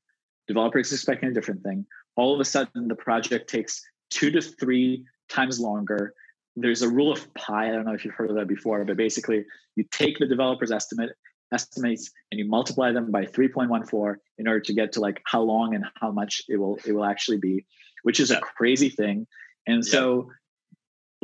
developers 0.48 0.92
expecting 0.92 1.30
a 1.30 1.34
different 1.34 1.62
thing. 1.62 1.86
All 2.16 2.34
of 2.34 2.40
a 2.40 2.46
sudden, 2.46 2.88
the 2.88 2.96
project 2.96 3.50
takes 3.50 3.82
two 4.10 4.32
to 4.32 4.42
three 4.42 5.06
times 5.30 5.60
longer. 5.60 6.14
There's 6.56 6.82
a 6.82 6.90
rule 6.90 7.12
of 7.12 7.32
pi. 7.36 7.70
I 7.70 7.72
don't 7.72 7.86
know 7.86 7.94
if 7.94 8.04
you've 8.04 8.14
heard 8.14 8.30
of 8.30 8.36
that 8.38 8.48
before, 8.48 8.84
but 8.86 8.98
basically, 8.98 9.46
you 9.76 9.86
take 9.92 10.18
the 10.20 10.28
developer's 10.28 10.72
estimate 10.72 11.12
estimates 11.54 12.10
and 12.32 12.40
you 12.40 12.48
multiply 12.48 12.92
them 12.92 13.12
by 13.12 13.26
3.14 13.26 14.16
in 14.38 14.48
order 14.48 14.62
to 14.62 14.74
get 14.74 14.94
to 14.94 15.02
like 15.02 15.22
how 15.26 15.42
long 15.42 15.76
and 15.76 15.86
how 16.00 16.12
much 16.12 16.42
it 16.48 16.58
will 16.58 16.80
it 16.86 16.94
will 16.94 17.06
actually 17.06 17.38
be, 17.38 17.66
which 18.04 18.20
is 18.20 18.32
a 18.32 18.40
crazy 18.40 18.90
thing. 18.90 19.28
And 19.68 19.86
so, 19.86 20.30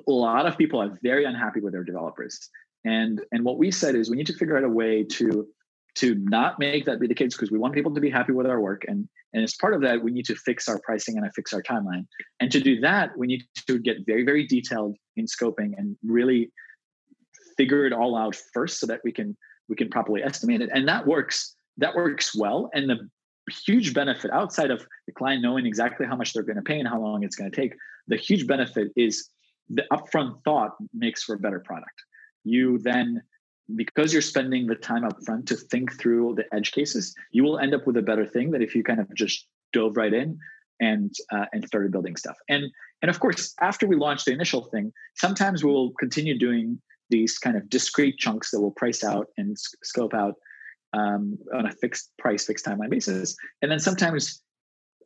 a 0.07 0.11
lot 0.11 0.45
of 0.45 0.57
people 0.57 0.81
are 0.81 0.97
very 1.01 1.25
unhappy 1.25 1.59
with 1.59 1.73
their 1.73 1.83
developers. 1.83 2.49
And 2.85 3.21
and 3.31 3.43
what 3.43 3.57
we 3.57 3.71
said 3.71 3.95
is 3.95 4.09
we 4.09 4.17
need 4.17 4.27
to 4.27 4.33
figure 4.33 4.57
out 4.57 4.63
a 4.63 4.69
way 4.69 5.03
to 5.03 5.47
to 5.95 6.13
not 6.15 6.59
make 6.59 6.85
that 6.85 6.99
be 6.99 7.07
the 7.07 7.15
case 7.15 7.33
because 7.33 7.51
we 7.51 7.57
want 7.57 7.73
people 7.73 7.93
to 7.93 7.99
be 7.99 8.09
happy 8.09 8.31
with 8.31 8.47
our 8.47 8.61
work. 8.61 8.85
And 8.87 9.09
and 9.33 9.43
as 9.43 9.55
part 9.55 9.73
of 9.73 9.81
that 9.81 10.03
we 10.03 10.11
need 10.11 10.25
to 10.25 10.35
fix 10.35 10.69
our 10.69 10.79
pricing 10.79 11.17
and 11.17 11.33
fix 11.33 11.53
our 11.53 11.61
timeline. 11.61 12.05
And 12.39 12.51
to 12.51 12.59
do 12.59 12.79
that 12.81 13.17
we 13.17 13.27
need 13.27 13.43
to 13.67 13.79
get 13.79 14.05
very 14.05 14.23
very 14.23 14.45
detailed 14.45 14.95
in 15.15 15.25
scoping 15.25 15.77
and 15.77 15.97
really 16.03 16.51
figure 17.57 17.85
it 17.85 17.93
all 17.93 18.15
out 18.15 18.37
first 18.53 18.79
so 18.79 18.85
that 18.87 19.01
we 19.03 19.11
can 19.11 19.35
we 19.67 19.75
can 19.75 19.89
properly 19.89 20.23
estimate 20.23 20.61
it. 20.61 20.69
And 20.73 20.87
that 20.87 21.05
works 21.05 21.55
that 21.77 21.95
works 21.95 22.35
well. 22.35 22.69
And 22.73 22.89
the 22.89 23.09
huge 23.65 23.93
benefit 23.93 24.31
outside 24.31 24.71
of 24.71 24.85
the 25.07 25.13
client 25.13 25.41
knowing 25.41 25.65
exactly 25.65 26.05
how 26.05 26.15
much 26.15 26.33
they're 26.33 26.43
going 26.43 26.57
to 26.57 26.61
pay 26.61 26.79
and 26.79 26.87
how 26.87 26.99
long 27.01 27.23
it's 27.23 27.35
going 27.35 27.49
to 27.49 27.55
take 27.55 27.73
the 28.07 28.17
huge 28.17 28.47
benefit 28.47 28.89
is 28.95 29.29
the 29.69 29.83
upfront 29.91 30.43
thought 30.43 30.71
makes 30.93 31.23
for 31.23 31.35
a 31.35 31.39
better 31.39 31.59
product 31.59 32.03
you 32.43 32.79
then 32.79 33.21
because 33.75 34.13
you're 34.13 34.21
spending 34.21 34.65
the 34.65 34.75
time 34.75 35.03
upfront 35.03 35.45
to 35.47 35.55
think 35.55 35.99
through 35.99 36.35
the 36.35 36.55
edge 36.55 36.71
cases, 36.71 37.13
you 37.31 37.43
will 37.43 37.59
end 37.59 37.73
up 37.73 37.85
with 37.85 37.97
a 37.97 38.01
better 38.01 38.25
thing 38.25 38.51
that 38.51 38.61
if 38.61 38.73
you 38.75 38.83
kind 38.83 38.99
of 38.99 39.13
just 39.13 39.45
dove 39.73 39.97
right 39.97 40.13
in 40.13 40.37
and 40.79 41.13
uh, 41.33 41.45
and 41.51 41.65
started 41.67 41.91
building 41.91 42.15
stuff. 42.15 42.37
And 42.47 42.65
and 43.01 43.09
of 43.09 43.19
course, 43.19 43.53
after 43.61 43.85
we 43.85 43.95
launch 43.95 44.25
the 44.25 44.31
initial 44.31 44.63
thing, 44.65 44.93
sometimes 45.15 45.63
we'll 45.63 45.91
continue 45.99 46.37
doing 46.37 46.81
these 47.09 47.37
kind 47.37 47.57
of 47.57 47.69
discrete 47.69 48.17
chunks 48.17 48.51
that 48.51 48.61
we'll 48.61 48.71
price 48.71 49.03
out 49.03 49.27
and 49.37 49.57
scope 49.83 50.13
out 50.13 50.35
um, 50.93 51.37
on 51.53 51.65
a 51.65 51.71
fixed 51.71 52.11
price, 52.17 52.45
fixed 52.45 52.65
timeline 52.65 52.89
basis. 52.89 53.35
And 53.61 53.71
then 53.71 53.79
sometimes, 53.79 54.41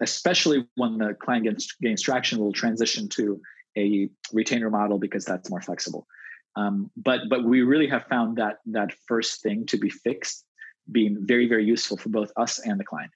especially 0.02 0.68
when 0.76 0.98
the 0.98 1.14
client 1.14 1.46
gets 1.46 1.72
gains 1.74 2.02
traction, 2.02 2.40
we'll 2.40 2.52
transition 2.52 3.08
to 3.10 3.42
a 3.78 4.10
retainer 4.34 4.70
model 4.70 5.00
because 5.00 5.24
that's 5.24 5.50
more 5.50 5.62
flexible. 5.62 6.08
Um, 6.56 6.92
but 6.98 7.22
but 7.30 7.46
we 7.46 7.62
really 7.62 7.88
have 7.88 8.06
found 8.08 8.38
that 8.38 8.58
that 8.68 8.94
first 9.08 9.42
thing 9.42 9.66
to 9.68 9.78
be 9.78 9.90
fixed 9.90 10.46
being 10.92 11.18
very 11.22 11.48
very 11.48 11.64
useful 11.64 11.96
for 11.96 12.10
both 12.10 12.32
us 12.36 12.60
and 12.60 12.80
the 12.80 12.84
client. 12.84 13.12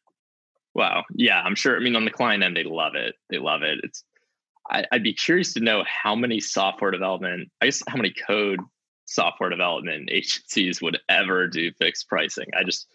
Wow. 0.76 1.06
Yeah, 1.16 1.42
I'm 1.42 1.56
sure. 1.56 1.78
I 1.78 1.80
mean, 1.80 1.96
on 1.96 2.06
the 2.06 2.12
client 2.12 2.44
end, 2.44 2.56
they 2.56 2.64
love 2.64 2.96
it. 2.96 3.16
They 3.30 3.40
love 3.40 3.64
it. 3.64 3.80
It's. 3.84 4.04
I, 4.70 4.86
I'd 4.92 5.04
be 5.04 5.14
curious 5.14 5.54
to 5.54 5.60
know 5.60 5.84
how 5.88 6.16
many 6.16 6.40
software 6.40 6.92
development. 6.92 7.50
I 7.62 7.66
guess 7.66 7.82
how 7.88 7.96
many 7.96 8.14
code 8.28 8.60
software 9.06 9.50
development 9.50 10.10
agencies 10.12 10.82
would 10.82 11.00
ever 11.10 11.48
do 11.48 11.72
fixed 11.72 12.10
pricing. 12.10 12.48
I 12.58 12.64
just 12.64 12.88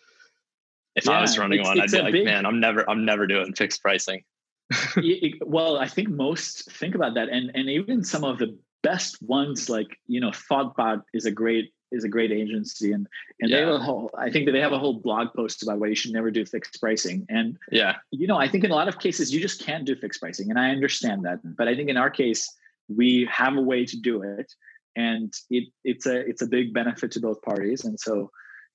if 0.97 1.07
yeah, 1.07 1.12
I 1.12 1.21
was 1.21 1.39
running 1.39 1.62
one, 1.62 1.81
I'd 1.81 1.91
be 1.91 2.01
like, 2.01 2.12
big, 2.12 2.25
man, 2.25 2.47
I'm 2.47 2.61
never, 2.61 2.89
I'm 2.89 3.05
never 3.05 3.27
doing 3.27 3.55
fixed 3.55 3.83
pricing. 3.83 4.25
well, 5.47 5.79
I 5.79 5.89
think 5.89 6.09
most 6.09 6.71
think 6.73 6.95
about 6.95 7.15
that, 7.15 7.29
and 7.29 7.51
and 7.55 7.69
even 7.69 8.05
some 8.05 8.25
of 8.25 8.39
the 8.39 8.57
best 8.83 9.21
ones, 9.23 9.69
like 9.69 9.89
you 10.07 10.21
know, 10.21 10.31
Thoughtbot 10.31 11.03
is 11.12 11.27
a 11.27 11.31
great 11.31 11.73
is 11.93 12.05
a 12.05 12.09
great 12.09 12.31
agency, 12.31 12.93
and 12.93 13.07
and 13.41 13.51
yeah. 13.51 13.57
they 13.57 13.62
have 13.67 13.75
a 13.75 13.79
whole. 13.79 14.11
I 14.17 14.31
think 14.31 14.47
that 14.47 14.53
they 14.53 14.61
have 14.61 14.73
a 14.73 14.79
whole 14.79 14.95
blog 14.95 15.29
post 15.35 15.62
about 15.62 15.79
why 15.79 15.89
you 15.89 15.95
should 15.95 16.12
never 16.12 16.31
do 16.31 16.45
fixed 16.45 16.81
pricing. 16.81 17.27
And 17.29 17.59
yeah, 17.71 17.97
you 18.11 18.27
know, 18.27 18.37
I 18.37 18.49
think 18.49 18.65
in 18.65 18.71
a 18.71 18.75
lot 18.75 18.89
of 18.89 18.99
cases 18.99 19.33
you 19.33 19.41
just 19.41 19.65
can't 19.65 19.85
do 19.85 19.97
fixed 19.97 20.21
pricing, 20.21 20.51
and 20.51 20.59
I 20.59 20.71
understand 20.71 21.25
that. 21.25 21.41
But 21.57 21.69
I 21.69 21.75
think 21.75 21.89
in 21.89 21.97
our 21.97 22.11
case, 22.11 22.49
we 22.89 23.29
have 23.31 23.57
a 23.57 23.62
way 23.62 23.85
to 23.85 23.97
do 23.97 24.23
it, 24.23 24.53
and 24.97 25.33
it 25.51 25.69
it's 25.85 26.07
a 26.07 26.17
it's 26.17 26.43
a 26.43 26.47
big 26.47 26.73
benefit 26.73 27.11
to 27.12 27.21
both 27.21 27.43
parties, 27.43 27.85
and 27.85 27.99
so 27.99 28.31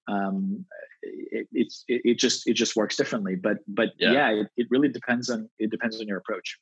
um, 0.07 0.65
it, 1.01 1.47
it's 1.51 1.83
it, 1.87 2.01
it, 2.05 2.19
just 2.19 2.47
it 2.47 2.53
just 2.53 2.75
works 2.75 2.95
differently. 2.95 3.35
But 3.35 3.57
but 3.67 3.89
yeah, 3.97 4.11
yeah 4.11 4.29
it, 4.29 4.47
it 4.57 4.67
really 4.69 4.89
depends 4.89 5.29
on 5.29 5.49
it 5.59 5.71
depends 5.71 5.99
on 5.99 6.07
your 6.07 6.17
approach. 6.17 6.57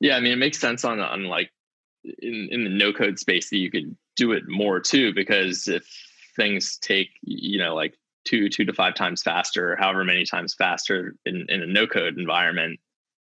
Yeah, 0.00 0.16
I 0.16 0.20
mean, 0.20 0.32
it 0.32 0.38
makes 0.38 0.58
sense 0.58 0.84
on 0.84 1.00
on 1.00 1.24
like 1.24 1.50
in 2.04 2.48
in 2.50 2.64
the 2.64 2.70
no 2.70 2.92
code 2.92 3.18
space 3.18 3.50
that 3.50 3.58
you 3.58 3.70
could 3.70 3.96
do 4.16 4.32
it 4.32 4.44
more 4.46 4.80
too 4.80 5.12
because 5.14 5.68
if 5.68 5.86
things 6.36 6.78
take 6.78 7.08
you 7.22 7.58
know 7.58 7.74
like 7.74 7.94
two 8.26 8.48
two 8.48 8.64
to 8.64 8.72
five 8.72 8.94
times 8.94 9.22
faster 9.22 9.76
however 9.76 10.04
many 10.04 10.24
times 10.24 10.54
faster 10.54 11.14
in, 11.24 11.46
in 11.48 11.62
a 11.62 11.66
no 11.66 11.86
code 11.86 12.18
environment 12.18 12.78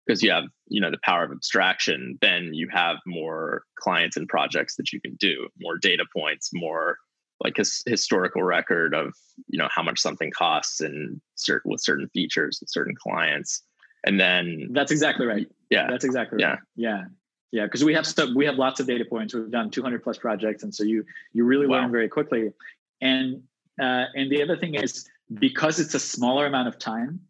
because 0.06 0.22
you 0.22 0.30
have 0.30 0.44
you 0.66 0.80
know 0.80 0.90
the 0.90 0.98
power 1.04 1.24
of 1.24 1.30
abstraction 1.30 2.18
then 2.20 2.50
you 2.52 2.68
have 2.72 2.96
more 3.06 3.62
clients 3.78 4.16
and 4.16 4.28
projects 4.28 4.76
that 4.76 4.92
you 4.92 5.00
can 5.00 5.14
do 5.16 5.48
more 5.60 5.78
data 5.78 6.04
points 6.14 6.50
more 6.52 6.96
like 7.44 7.56
his 7.56 7.82
historical 7.86 8.42
record 8.42 8.94
of 8.94 9.14
you 9.48 9.58
know 9.58 9.68
how 9.70 9.82
much 9.82 9.98
something 9.98 10.30
costs 10.30 10.80
and 10.80 11.20
certain 11.34 11.70
with 11.70 11.82
certain 11.82 12.08
features 12.08 12.58
and 12.60 12.68
certain 12.68 12.94
clients. 12.94 13.62
And 14.04 14.18
then 14.18 14.68
that's 14.72 14.90
exactly 14.90 15.26
right. 15.26 15.46
Yeah. 15.70 15.86
That's 15.88 16.04
exactly 16.04 16.42
right. 16.42 16.58
Yeah. 16.76 16.90
Yeah. 16.92 17.04
Yeah 17.52 17.64
because 17.64 17.84
we 17.84 17.94
have 17.94 18.06
stuff 18.06 18.30
we 18.34 18.44
have 18.46 18.56
lots 18.56 18.80
of 18.80 18.86
data 18.86 19.04
points. 19.04 19.34
We've 19.34 19.50
done 19.50 19.70
200 19.70 20.02
plus 20.02 20.18
projects 20.18 20.62
and 20.62 20.74
so 20.74 20.84
you 20.84 21.04
you 21.32 21.44
really 21.44 21.66
wow. 21.66 21.80
learn 21.80 21.90
very 21.90 22.08
quickly. 22.08 22.52
And 23.00 23.42
uh, 23.80 24.06
and 24.14 24.30
the 24.30 24.42
other 24.42 24.56
thing 24.56 24.74
is 24.74 25.08
because 25.34 25.80
it's 25.80 25.94
a 25.94 26.00
smaller 26.00 26.46
amount 26.46 26.68
of 26.68 26.78
time 26.78 27.20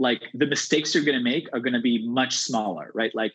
like 0.00 0.22
the 0.32 0.46
mistakes 0.46 0.94
you're 0.94 1.04
going 1.04 1.18
to 1.18 1.24
make 1.24 1.48
are 1.52 1.58
going 1.58 1.72
to 1.72 1.80
be 1.80 2.06
much 2.06 2.36
smaller 2.36 2.90
right? 2.94 3.14
Like 3.14 3.32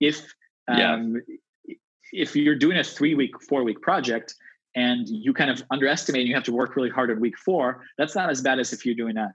if 0.00 0.34
um, 0.68 1.22
yeah. 1.66 1.74
if 2.12 2.34
you're 2.34 2.56
doing 2.56 2.78
a 2.78 2.84
three 2.84 3.14
week 3.14 3.40
four 3.42 3.64
week 3.64 3.80
project 3.80 4.34
and 4.76 5.08
you 5.08 5.32
kind 5.32 5.50
of 5.50 5.62
underestimate 5.70 6.20
and 6.20 6.28
you 6.28 6.34
have 6.34 6.44
to 6.44 6.52
work 6.52 6.76
really 6.76 6.90
hard 6.90 7.10
at 7.10 7.18
week 7.18 7.36
four 7.38 7.82
that's 7.98 8.14
not 8.14 8.30
as 8.30 8.40
bad 8.40 8.60
as 8.60 8.72
if 8.72 8.86
you're 8.86 8.94
doing 8.94 9.16
a 9.16 9.34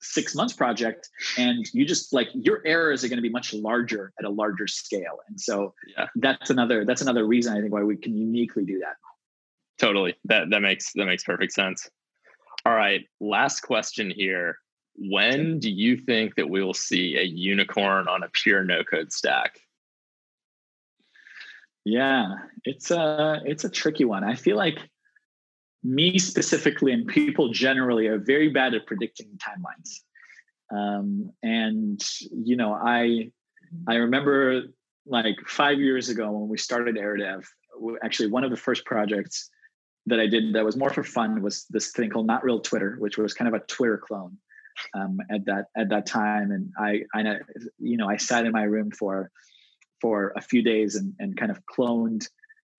six 0.00 0.34
months 0.34 0.52
project 0.52 1.08
and 1.38 1.66
you 1.72 1.84
just 1.84 2.12
like 2.12 2.28
your 2.34 2.62
errors 2.64 3.04
are 3.04 3.08
going 3.08 3.18
to 3.18 3.22
be 3.22 3.30
much 3.30 3.52
larger 3.54 4.12
at 4.18 4.24
a 4.24 4.28
larger 4.28 4.66
scale. 4.66 5.18
And 5.28 5.40
so 5.40 5.74
yeah. 5.96 6.06
that's 6.16 6.50
another 6.50 6.84
that's 6.84 7.02
another 7.02 7.26
reason 7.26 7.56
i 7.56 7.60
think 7.60 7.72
why 7.72 7.82
we 7.82 7.96
can 7.96 8.16
uniquely 8.16 8.64
do 8.64 8.78
that. 8.80 8.96
Totally. 9.78 10.14
That 10.24 10.50
that 10.50 10.60
makes 10.60 10.92
that 10.94 11.06
makes 11.06 11.24
perfect 11.24 11.52
sense. 11.52 11.88
All 12.64 12.74
right 12.74 13.02
last 13.20 13.60
question 13.60 14.10
here. 14.10 14.56
When 14.96 15.58
do 15.58 15.70
you 15.70 15.96
think 15.96 16.34
that 16.34 16.50
we 16.50 16.62
will 16.62 16.74
see 16.74 17.16
a 17.16 17.22
unicorn 17.22 18.08
on 18.08 18.22
a 18.22 18.28
pure 18.32 18.64
no 18.64 18.82
code 18.82 19.12
stack 19.12 19.60
yeah 21.84 22.34
it's 22.64 22.90
a 22.90 23.40
it's 23.44 23.64
a 23.64 23.70
tricky 23.70 24.04
one 24.04 24.22
i 24.24 24.34
feel 24.34 24.56
like 24.56 24.78
me 25.82 26.18
specifically 26.18 26.92
and 26.92 27.06
people 27.06 27.50
generally 27.50 28.06
are 28.06 28.18
very 28.18 28.48
bad 28.48 28.74
at 28.74 28.86
predicting 28.86 29.38
timelines. 29.38 30.00
Um, 30.72 31.32
and 31.42 32.00
you 32.30 32.56
know, 32.56 32.72
I 32.72 33.30
I 33.88 33.94
remember 33.94 34.62
like 35.06 35.36
five 35.46 35.78
years 35.80 36.08
ago 36.08 36.30
when 36.30 36.48
we 36.48 36.58
started 36.58 36.96
AirDev, 36.96 37.44
actually 38.04 38.30
one 38.30 38.44
of 38.44 38.50
the 38.50 38.56
first 38.56 38.84
projects 38.84 39.50
that 40.06 40.20
I 40.20 40.26
did 40.26 40.54
that 40.54 40.64
was 40.64 40.76
more 40.76 40.90
for 40.90 41.02
fun 41.02 41.42
was 41.42 41.66
this 41.70 41.90
thing 41.92 42.10
called 42.10 42.26
Not 42.26 42.44
Real 42.44 42.60
Twitter, 42.60 42.96
which 42.98 43.18
was 43.18 43.34
kind 43.34 43.52
of 43.52 43.60
a 43.60 43.64
Twitter 43.66 43.98
clone 43.98 44.36
um, 44.94 45.18
at 45.30 45.44
that 45.46 45.66
at 45.76 45.88
that 45.88 46.06
time. 46.06 46.52
And 46.52 46.72
I, 46.78 47.02
I, 47.14 47.38
you 47.78 47.96
know, 47.96 48.08
I 48.08 48.16
sat 48.16 48.44
in 48.44 48.52
my 48.52 48.62
room 48.62 48.90
for 48.90 49.30
for 50.00 50.32
a 50.36 50.40
few 50.40 50.62
days 50.62 50.96
and 50.96 51.14
and 51.18 51.36
kind 51.36 51.50
of 51.50 51.60
cloned 51.66 52.28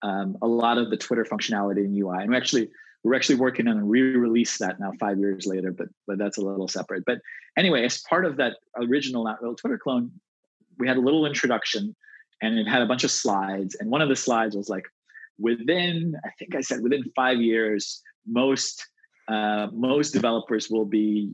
um, 0.02 0.36
a 0.42 0.46
lot 0.46 0.78
of 0.78 0.90
the 0.90 0.96
Twitter 0.96 1.24
functionality 1.24 1.84
in 1.84 1.96
UI. 1.96 2.18
And 2.20 2.30
we 2.30 2.36
actually 2.36 2.70
we're 3.02 3.14
actually 3.14 3.36
working 3.36 3.66
on 3.66 3.78
a 3.78 3.84
re-release 3.84 4.58
that 4.58 4.78
now 4.78 4.92
five 5.00 5.18
years 5.18 5.46
later, 5.46 5.72
but 5.72 5.88
but 6.06 6.18
that's 6.18 6.38
a 6.38 6.42
little 6.42 6.68
separate. 6.68 7.04
But 7.06 7.18
anyway, 7.56 7.84
as 7.84 8.02
part 8.02 8.24
of 8.24 8.36
that 8.36 8.56
original 8.76 9.24
Not 9.24 9.42
Real 9.42 9.54
Twitter 9.54 9.78
clone, 9.78 10.10
we 10.78 10.86
had 10.86 10.96
a 10.96 11.00
little 11.00 11.26
introduction 11.26 11.94
and 12.42 12.58
it 12.58 12.66
had 12.66 12.82
a 12.82 12.86
bunch 12.86 13.04
of 13.04 13.10
slides. 13.10 13.76
And 13.78 13.90
one 13.90 14.02
of 14.02 14.08
the 14.08 14.16
slides 14.16 14.56
was 14.56 14.68
like, 14.68 14.84
within, 15.38 16.14
I 16.24 16.30
think 16.38 16.54
I 16.54 16.60
said 16.60 16.82
within 16.82 17.04
five 17.14 17.40
years, 17.40 18.02
most 18.26 18.86
uh, 19.28 19.68
most 19.72 20.12
developers 20.12 20.68
will 20.68 20.84
be 20.84 21.32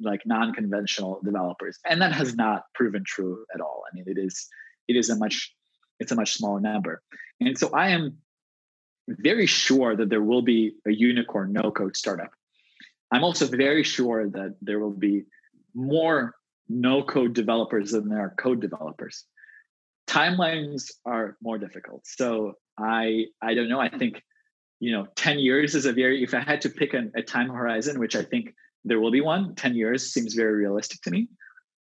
like 0.00 0.22
non-conventional 0.26 1.20
developers. 1.22 1.78
And 1.88 2.00
that 2.00 2.12
has 2.12 2.34
not 2.34 2.64
proven 2.74 3.04
true 3.06 3.44
at 3.54 3.60
all. 3.60 3.84
I 3.90 3.94
mean, 3.94 4.04
it 4.06 4.18
is 4.18 4.48
it 4.88 4.96
is 4.96 5.10
a 5.10 5.16
much 5.16 5.52
it's 5.98 6.12
a 6.12 6.16
much 6.16 6.34
smaller 6.34 6.60
number. 6.60 7.02
And 7.40 7.58
so 7.58 7.70
I 7.72 7.88
am 7.88 8.18
very 9.08 9.46
sure 9.46 9.96
that 9.96 10.10
there 10.10 10.22
will 10.22 10.42
be 10.42 10.74
a 10.86 10.92
unicorn 10.92 11.52
no 11.52 11.70
code 11.70 11.96
startup. 11.96 12.30
I'm 13.12 13.24
also 13.24 13.46
very 13.46 13.82
sure 13.82 14.28
that 14.30 14.56
there 14.60 14.80
will 14.80 14.90
be 14.90 15.24
more 15.74 16.34
no 16.68 17.02
code 17.02 17.34
developers 17.34 17.92
than 17.92 18.08
there 18.08 18.20
are 18.20 18.34
code 18.36 18.60
developers. 18.60 19.24
Timelines 20.08 20.90
are 21.04 21.36
more 21.42 21.58
difficult. 21.58 22.06
So 22.06 22.54
I 22.78 23.26
I 23.40 23.54
don't 23.54 23.68
know. 23.68 23.80
I 23.80 23.88
think 23.88 24.22
you 24.80 24.92
know 24.92 25.06
10 25.16 25.38
years 25.38 25.74
is 25.74 25.86
a 25.86 25.92
very 25.92 26.22
if 26.22 26.34
I 26.34 26.40
had 26.40 26.60
to 26.62 26.68
pick 26.68 26.94
an, 26.94 27.12
a 27.16 27.22
time 27.22 27.48
horizon, 27.48 27.98
which 27.98 28.16
I 28.16 28.22
think 28.22 28.54
there 28.84 29.00
will 29.00 29.10
be 29.10 29.20
one, 29.20 29.54
10 29.54 29.74
years 29.74 30.12
seems 30.12 30.34
very 30.34 30.54
realistic 30.54 31.00
to 31.02 31.10
me. 31.10 31.28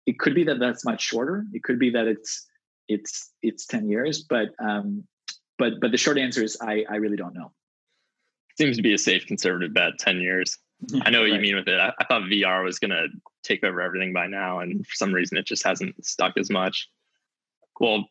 It 0.05 0.19
could 0.19 0.35
be 0.35 0.43
that 0.45 0.59
that's 0.59 0.85
much 0.85 1.01
shorter. 1.01 1.45
It 1.53 1.63
could 1.63 1.80
be 1.80 1.89
that 1.91 2.07
it's 2.07 2.45
it's 2.88 3.32
it's 3.41 3.66
10 3.66 3.90
years, 3.90 4.24
but 4.24 4.49
um, 4.60 5.03
but 5.57 5.74
but 5.82 5.91
the 5.91 5.98
short 5.98 6.18
answer 6.18 6.44
is 6.44 6.57
I 6.62 6.86
I 6.90 6.95
really 6.95 7.18
don't 7.18 7.34
know. 7.34 7.52
Seems 8.57 8.78
to 8.78 8.84
be 8.84 8.94
a 8.94 8.98
safe 8.98 9.26
conservative 9.26 9.74
bet. 9.74 9.94
Ten 9.99 10.22
years. 10.22 10.57
I 11.02 11.10
know 11.10 11.22
what 11.22 11.32
right. 11.32 11.36
you 11.36 11.41
mean 11.41 11.56
with 11.56 11.68
it. 11.68 11.80
I, 11.80 11.94
I 11.99 12.03
thought 12.06 12.24
VR 12.24 12.64
was 12.64 12.80
going 12.80 12.91
to 12.91 13.07
take 13.44 13.64
over 13.64 13.82
everything 13.82 14.14
by 14.14 14.28
now, 14.28 14.60
and 14.60 14.86
for 14.86 14.95
some 14.95 15.14
reason, 15.14 15.38
it 15.38 15.45
just 15.45 15.64
hasn't 15.64 16.06
stuck 16.06 16.38
as 16.38 16.49
much. 16.49 16.90
Well, 17.80 18.06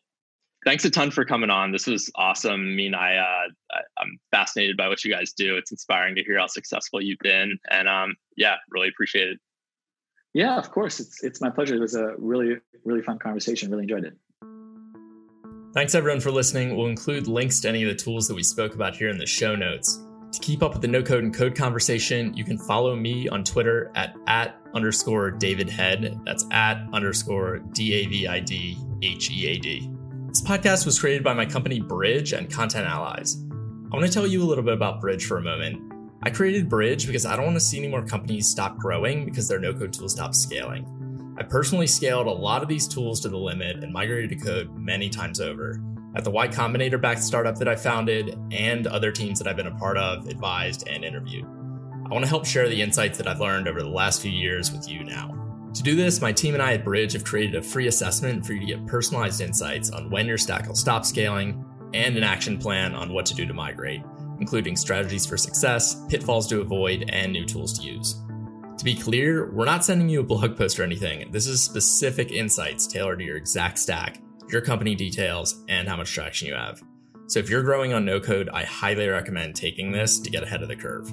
thanks 0.65 0.83
a 0.83 0.89
ton 0.89 1.11
for 1.11 1.25
coming 1.25 1.49
on. 1.49 1.71
This 1.71 1.87
was 1.87 2.11
awesome. 2.15 2.51
I 2.51 2.57
mean, 2.57 2.95
I, 2.95 3.17
uh, 3.17 3.47
I 3.71 4.01
am 4.01 4.17
fascinated 4.31 4.77
by 4.77 4.87
what 4.87 5.03
you 5.03 5.11
guys 5.11 5.31
do. 5.31 5.57
It's 5.57 5.71
inspiring 5.71 6.15
to 6.15 6.23
hear 6.23 6.39
how 6.39 6.47
successful 6.47 7.01
you've 7.01 7.19
been, 7.19 7.57
and 7.69 7.87
um, 7.87 8.15
yeah, 8.35 8.55
really 8.71 8.89
appreciate 8.89 9.29
it. 9.29 9.39
Yeah, 10.33 10.57
of 10.57 10.69
course. 10.71 10.99
It's 10.99 11.23
it's 11.23 11.41
my 11.41 11.49
pleasure. 11.49 11.75
It 11.75 11.81
was 11.81 11.95
a 11.95 12.13
really 12.17 12.57
really 12.83 13.01
fun 13.01 13.19
conversation. 13.19 13.71
Really 13.71 13.83
enjoyed 13.83 14.05
it. 14.05 14.17
Thanks 15.75 15.93
everyone 15.93 16.21
for 16.21 16.31
listening. 16.31 16.73
We'll 16.73 16.87
include 16.87 17.27
links 17.27 17.59
to 17.59 17.67
any 17.67 17.83
of 17.83 17.89
the 17.89 18.01
tools 18.01 18.29
that 18.29 18.33
we 18.33 18.43
spoke 18.43 18.75
about 18.75 18.95
here 18.95 19.09
in 19.09 19.17
the 19.17 19.25
show 19.25 19.57
notes. 19.57 19.99
To 20.31 20.39
keep 20.39 20.63
up 20.63 20.71
with 20.71 20.81
the 20.81 20.87
no 20.87 21.03
code 21.03 21.25
and 21.25 21.35
code 21.35 21.53
conversation, 21.53 22.33
you 22.33 22.45
can 22.45 22.57
follow 22.57 22.95
me 22.95 23.27
on 23.27 23.43
Twitter 23.43 23.91
at 23.93 24.15
at 24.25 24.55
underscore 24.73 25.31
David 25.31 25.69
Head. 25.69 26.17
That's 26.23 26.45
at 26.51 26.87
underscore 26.93 27.59
D 27.73 27.93
A 27.93 28.05
V 28.05 28.25
I 28.25 28.39
D 28.39 28.77
H 29.01 29.29
E 29.29 29.47
A 29.47 29.57
D. 29.57 29.91
This 30.29 30.41
podcast 30.41 30.85
was 30.85 30.97
created 30.97 31.25
by 31.25 31.33
my 31.33 31.45
company 31.45 31.81
Bridge 31.81 32.31
and 32.31 32.49
Content 32.49 32.87
Allies. 32.87 33.43
I 33.91 33.97
want 33.97 34.05
to 34.05 34.13
tell 34.13 34.25
you 34.25 34.41
a 34.43 34.45
little 34.45 34.63
bit 34.63 34.75
about 34.75 35.01
Bridge 35.01 35.25
for 35.25 35.39
a 35.39 35.41
moment. 35.41 35.91
I 36.23 36.29
created 36.29 36.69
Bridge 36.69 37.05
because 37.05 37.25
I 37.25 37.35
don't 37.35 37.43
want 37.43 37.57
to 37.57 37.65
see 37.65 37.79
any 37.79 37.89
more 37.89 38.05
companies 38.05 38.47
stop 38.47 38.77
growing 38.77 39.25
because 39.25 39.49
their 39.49 39.59
no 39.59 39.73
code 39.73 39.91
tools 39.91 40.13
stop 40.13 40.35
scaling. 40.35 40.85
I 41.37 41.43
personally 41.43 41.87
scaled 41.87 42.27
a 42.27 42.31
lot 42.31 42.63
of 42.63 42.69
these 42.69 42.87
tools 42.87 43.19
to 43.21 43.29
the 43.29 43.37
limit 43.37 43.83
and 43.83 43.91
migrated 43.91 44.29
to 44.29 44.35
code 44.37 44.73
many 44.77 45.09
times 45.09 45.41
over. 45.41 45.81
At 46.15 46.23
the 46.23 46.31
Y 46.31 46.47
Combinator 46.47 46.99
backed 46.99 47.21
startup 47.21 47.57
that 47.57 47.67
I 47.67 47.75
founded 47.75 48.39
and 48.51 48.87
other 48.87 49.11
teams 49.11 49.39
that 49.39 49.47
I've 49.47 49.57
been 49.57 49.67
a 49.67 49.75
part 49.75 49.97
of, 49.97 50.27
advised, 50.27 50.87
and 50.87 51.03
interviewed. 51.03 51.43
I 52.05 52.13
want 52.13 52.23
to 52.23 52.29
help 52.29 52.45
share 52.45 52.69
the 52.69 52.81
insights 52.81 53.17
that 53.17 53.27
I've 53.27 53.41
learned 53.41 53.67
over 53.67 53.81
the 53.81 53.89
last 53.89 54.21
few 54.21 54.31
years 54.31 54.71
with 54.71 54.89
you 54.89 55.03
now. 55.03 55.33
To 55.73 55.83
do 55.83 55.93
this, 55.95 56.21
my 56.21 56.31
team 56.31 56.53
and 56.53 56.63
I 56.63 56.75
at 56.75 56.85
Bridge 56.85 57.11
have 57.11 57.25
created 57.25 57.55
a 57.55 57.61
free 57.61 57.87
assessment 57.87 58.45
for 58.45 58.53
you 58.53 58.61
to 58.61 58.65
get 58.65 58.87
personalized 58.87 59.41
insights 59.41 59.89
on 59.89 60.09
when 60.09 60.27
your 60.27 60.37
stack 60.37 60.67
will 60.69 60.75
stop 60.75 61.03
scaling 61.03 61.65
and 61.93 62.15
an 62.15 62.23
action 62.23 62.57
plan 62.57 62.95
on 62.95 63.11
what 63.11 63.25
to 63.25 63.35
do 63.35 63.45
to 63.45 63.53
migrate, 63.53 64.01
including 64.39 64.77
strategies 64.77 65.25
for 65.25 65.35
success, 65.35 66.01
pitfalls 66.07 66.47
to 66.47 66.61
avoid, 66.61 67.09
and 67.09 67.33
new 67.33 67.45
tools 67.45 67.77
to 67.77 67.85
use. 67.85 68.21
To 68.77 68.83
be 68.83 68.95
clear, 68.95 69.49
we're 69.51 69.65
not 69.65 69.85
sending 69.85 70.09
you 70.09 70.19
a 70.19 70.23
blog 70.23 70.57
post 70.57 70.77
or 70.79 70.83
anything. 70.83 71.31
This 71.31 71.47
is 71.47 71.63
specific 71.63 72.31
insights 72.31 72.85
tailored 72.85 73.19
to 73.19 73.25
your 73.25 73.37
exact 73.37 73.79
stack, 73.79 74.19
your 74.49 74.59
company 74.61 74.95
details, 74.95 75.63
and 75.69 75.87
how 75.87 75.95
much 75.95 76.11
traction 76.11 76.49
you 76.49 76.55
have. 76.55 76.83
So 77.27 77.39
if 77.39 77.49
you're 77.49 77.63
growing 77.63 77.93
on 77.93 78.03
no 78.03 78.19
code, 78.19 78.49
I 78.49 78.65
highly 78.65 79.07
recommend 79.07 79.55
taking 79.55 79.93
this 79.93 80.19
to 80.19 80.29
get 80.29 80.43
ahead 80.43 80.61
of 80.61 80.67
the 80.67 80.75
curve. 80.75 81.09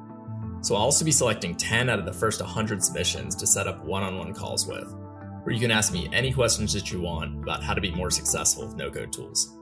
So, 0.60 0.74
I'll 0.74 0.82
also 0.82 1.04
be 1.04 1.12
selecting 1.12 1.54
10 1.54 1.88
out 1.88 2.00
of 2.00 2.06
the 2.06 2.12
first 2.12 2.40
100 2.40 2.82
submissions 2.82 3.36
to 3.36 3.46
set 3.46 3.68
up 3.68 3.84
one 3.84 4.02
on 4.02 4.18
one 4.18 4.34
calls 4.34 4.66
with, 4.66 4.92
where 5.42 5.54
you 5.54 5.60
can 5.60 5.70
ask 5.70 5.92
me 5.92 6.08
any 6.12 6.32
questions 6.32 6.72
that 6.72 6.90
you 6.90 7.00
want 7.00 7.42
about 7.42 7.62
how 7.62 7.74
to 7.74 7.80
be 7.80 7.92
more 7.92 8.10
successful 8.10 8.66
with 8.66 8.76
no 8.76 8.90
code 8.90 9.12
tools. 9.12 9.56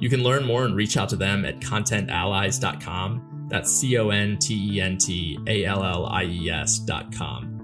You 0.00 0.08
can 0.08 0.22
learn 0.22 0.44
more 0.44 0.64
and 0.64 0.76
reach 0.76 0.96
out 0.96 1.08
to 1.10 1.16
them 1.16 1.44
at 1.44 1.60
contentallies.com. 1.60 3.46
That's 3.48 3.72
C 3.72 3.96
O 3.98 4.10
N 4.10 4.38
T 4.38 4.76
E 4.76 4.80
N 4.80 4.98
T 4.98 5.38
A 5.46 5.64
L 5.64 5.82
L 5.82 6.06
I 6.06 6.24
E 6.24 6.50
S.com. 6.50 7.57